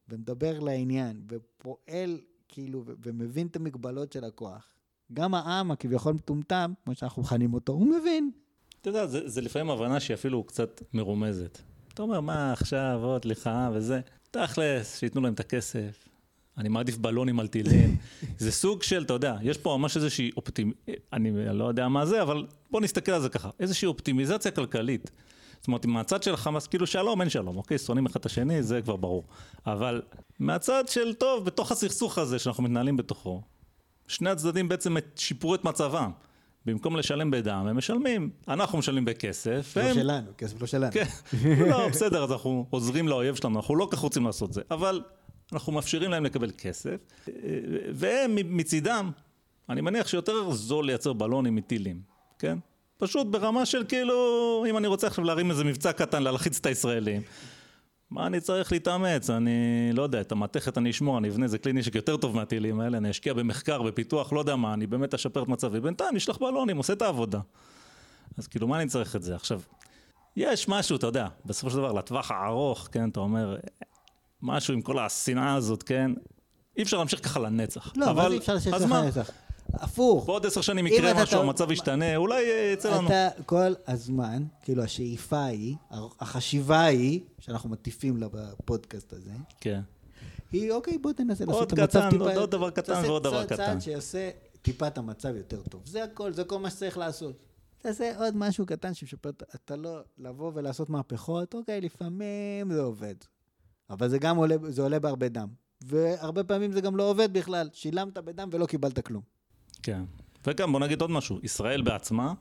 [0.09, 4.67] ומדבר לעניין, ופועל כאילו, ומבין את המגבלות של הכוח,
[5.13, 8.31] גם העם הכביכול מטומטם, כמו שאנחנו מכנים אותו, הוא מבין.
[8.81, 11.61] אתה יודע, זה, זה לפעמים הבנה שהיא אפילו קצת מרומזת.
[11.93, 14.01] אתה אומר, מה עכשיו, עוד ליחה וזה.
[14.31, 16.07] תכלס, שייתנו להם את הכסף.
[16.57, 17.97] אני מעדיף בלונים על טילים.
[18.37, 20.71] זה סוג של, אתה יודע, יש פה ממש איזושהי אופטימ...
[21.13, 23.49] אני לא יודע מה זה, אבל בוא נסתכל על זה ככה.
[23.59, 25.11] איזושהי אופטימיזציה כלכלית.
[25.59, 27.77] זאת אומרת, מהצד של החמאס, כאילו שלום, אין שלום, אוקיי?
[27.77, 29.23] שונאים אחד את השני, זה כבר ברור.
[29.65, 30.01] אבל
[30.39, 33.41] מהצד של, טוב, בתוך הסכסוך הזה שאנחנו מתנהלים בתוכו,
[34.07, 36.11] שני הצדדים בעצם שיפרו את מצבם.
[36.67, 38.29] במקום לשלם בדם, הם משלמים.
[38.47, 39.93] אנחנו משלמים בכסף, לא והם...
[39.93, 40.91] שלנו, כסף לא שלנו.
[40.91, 41.05] כן,
[41.69, 45.01] לא, בסדר, אז אנחנו עוזרים לאויב שלנו, אנחנו לא כך רוצים לעשות זה, אבל
[45.53, 46.95] אנחנו מאפשרים להם לקבל כסף,
[47.93, 49.11] והם מצידם,
[49.69, 52.01] אני מניח שיותר זול לייצר בלונים מטילים,
[52.39, 52.57] כן?
[52.97, 57.21] פשוט ברמה של כאילו, אם אני רוצה עכשיו להרים איזה מבצע קטן, להלחיץ את הישראלים.
[58.11, 59.29] מה אני צריך להתאמץ?
[59.29, 62.79] אני לא יודע, את המתכת אני אשמור, אני אבנה איזה כלי נשק יותר טוב מהטילים
[62.79, 65.79] האלה, אני אשקיע במחקר, בפיתוח, לא יודע מה, אני באמת אשפר את מצבי.
[65.79, 67.39] בינתיים נשלח בלונים, עושה את העבודה.
[68.37, 69.35] אז כאילו, מה אני צריך את זה?
[69.35, 69.61] עכשיו,
[70.35, 73.57] יש משהו, אתה יודע, בסופו של דבר, לטווח הארוך, כן, אתה אומר,
[74.41, 76.11] משהו עם כל השנאה הזאת, כן,
[76.77, 77.93] אי אפשר להמשיך ככה לנצח.
[77.95, 79.01] לא, אבל אי אפשר לשבת אז לך מה?
[79.01, 79.31] נצח.
[79.73, 80.25] הפוך.
[80.25, 83.07] בעוד עשר שנים יקרה אתה- משהו, המצב ישתנה, אולי אה, יצא לנו.
[83.07, 85.75] אתה כל הזמן, כאילו השאיפה היא,
[86.19, 89.31] החשיבה היא, שאנחנו מטיפים לה בפודקאסט הזה,
[89.61, 89.81] כן.
[90.51, 92.23] היא אוקיי, בוא תנסה לעשות את המצב קטן, טיפה...
[92.23, 93.55] עוד- עוד דבר קטן תעשה ועוד דבר קטן.
[93.55, 94.29] צעד שיעשה
[94.61, 95.81] טיפה את המצב יותר טוב.
[95.85, 97.35] זה הכל, זה כל מה שצריך לעשות.
[97.77, 103.15] תעשה עוד משהו קטן שמשפר, את- אתה לא לבוא ולעשות מהפכות, אוקיי, לפעמים זה עובד.
[103.89, 105.47] אבל זה גם עולה, זה עולה בהרבה דם.
[105.81, 107.69] והרבה פעמים זה גם לא עובד בכלל.
[107.73, 109.36] שילמת בדם ולא קיבלת כלום.
[109.87, 110.03] כן.
[110.47, 112.33] וגם בוא נגיד עוד משהו, ישראל בעצמה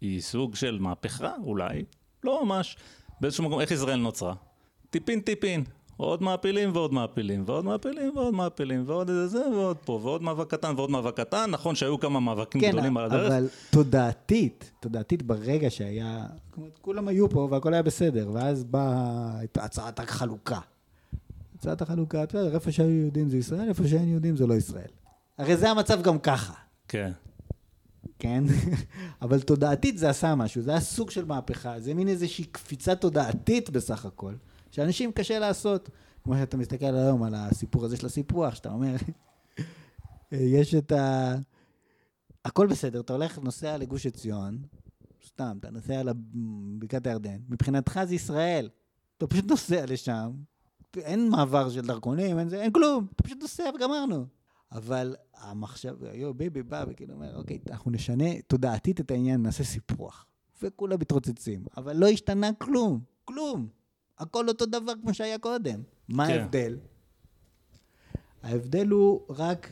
[0.00, 1.84] היא סוג של מהפכה אולי,
[2.24, 2.76] לא ממש,
[3.20, 4.34] באיזשהו מקום, איך ישראל נוצרה?
[4.90, 5.64] טיפין טיפין,
[5.96, 10.50] עוד מעפילים ועוד מעפילים, ועוד מעפילים ועוד מעפילים, ועוד איזה זה ועוד פה, ועוד מאבק
[10.50, 15.22] קטן ועוד מאבק קטן, נכון שהיו כמה מאבקים גדולים על הדרך, כן, אבל תודעתית, תודעתית
[15.22, 20.60] ברגע שהיה, כמו, כולם היו פה והכל היה בסדר, ואז באה הצעת החלוקה.
[21.58, 25.03] הצעת החלוקה, בסדר, איפה שהיו יהודים זה ישראל, איפה שאין יהודים זה לא ישראל.
[25.38, 26.54] הרי זה המצב גם ככה,
[26.88, 27.12] כן,
[28.18, 28.44] כן?
[29.22, 33.70] אבל תודעתית זה עשה משהו, זה היה סוג של מהפכה, זה מין איזושהי קפיצה תודעתית
[33.70, 34.34] בסך הכל,
[34.70, 35.90] שאנשים קשה לעשות.
[36.24, 38.94] כמו שאתה מסתכל היום על הסיפור הזה של הסיפוח, שאתה אומר,
[40.32, 41.34] יש את ה...
[42.44, 44.58] הכל בסדר, אתה הולך, נוסע לגוש עציון,
[45.26, 48.68] סתם, אתה נוסע לבקעת הירדן, מבחינתך זה ישראל.
[49.18, 50.30] אתה פשוט נוסע לשם,
[50.96, 54.26] אין מעבר של דרכונים, אין, זה, אין כלום, אתה פשוט נוסע וגמרנו.
[54.74, 60.26] אבל המחשב, יו, ביבי בא וכאילו אומר, אוקיי, אנחנו נשנה תודעתית את העניין, נעשה סיפוח.
[60.62, 63.68] וכולם מתרוצצים, אבל לא השתנה כלום, כלום.
[64.18, 65.82] הכל אותו דבר כמו שהיה קודם.
[66.08, 66.32] מה כן.
[66.40, 66.78] ההבדל?
[68.42, 69.70] ההבדל הוא רק,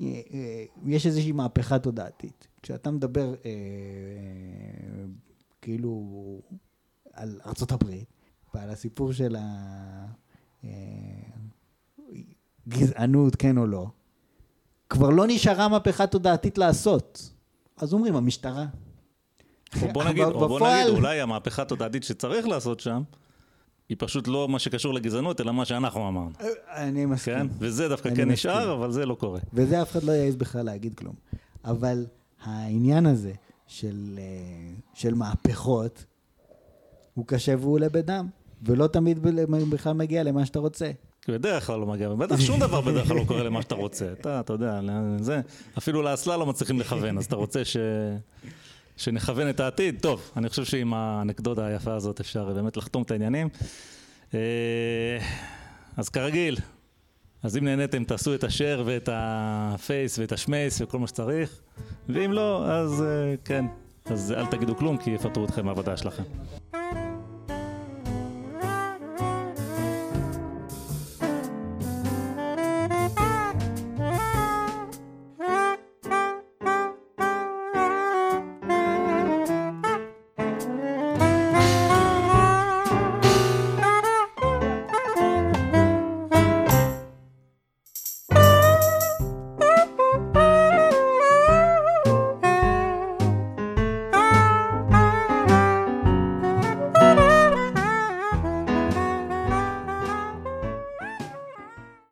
[0.00, 2.48] אה, אה, יש איזושהי מהפכה תודעתית.
[2.62, 3.50] כשאתה מדבר אה,
[5.62, 6.02] כאילו
[7.12, 8.08] על ארצות הברית
[8.54, 9.36] ועל הסיפור של
[12.66, 13.86] הגזענות, כן או לא,
[14.90, 17.30] כבר לא נשארה מהפכה תודעתית לעשות.
[17.76, 18.66] אז אומרים, המשטרה.
[19.82, 23.02] או בוא נגיד, או בוא נגיד, אולי המהפכה התודעתית שצריך לעשות שם,
[23.88, 26.30] היא פשוט לא מה שקשור לגזענות, אלא מה שאנחנו אמרנו,
[26.68, 27.34] אני מסכים.
[27.34, 27.46] כן?
[27.58, 28.30] וזה דווקא כן.
[28.30, 29.40] נשאר, אבל זה לא קורה.
[29.52, 31.14] וזה אף אחד לא יעז בכלל להגיד כלום.
[31.64, 32.06] אבל
[32.44, 33.32] העניין הזה
[33.66, 36.04] של, אה, של מהפכות,
[37.14, 38.28] הוא קשה והוא עולה בדם,
[38.62, 39.18] ולא תמיד
[39.70, 40.90] בכלל מגיע למה שאתה רוצה.
[41.28, 44.12] בדרך כלל לא מגיע, בטח שום דבר בדרך כלל לא קורה למה שאתה רוצה.
[44.12, 44.80] אתה, אתה יודע,
[45.20, 45.40] זה,
[45.78, 47.76] אפילו לאסלה לא מצליחים לכוון, אז אתה רוצה ש...
[48.96, 49.98] שנכוון את העתיד.
[50.00, 53.48] טוב, אני חושב שעם האנקדוטה היפה הזאת אפשר באמת לחתום את העניינים.
[54.34, 55.18] אה,
[55.96, 56.56] אז כרגיל,
[57.42, 61.60] אז אם נהניתם תעשו את השare ואת הפייס ואת השמייס וכל מה שצריך,
[62.08, 63.64] ואם לא, אז אה, כן,
[64.04, 66.22] אז אל תגידו כלום כי יפטרו אתכם מהעבודה שלכם.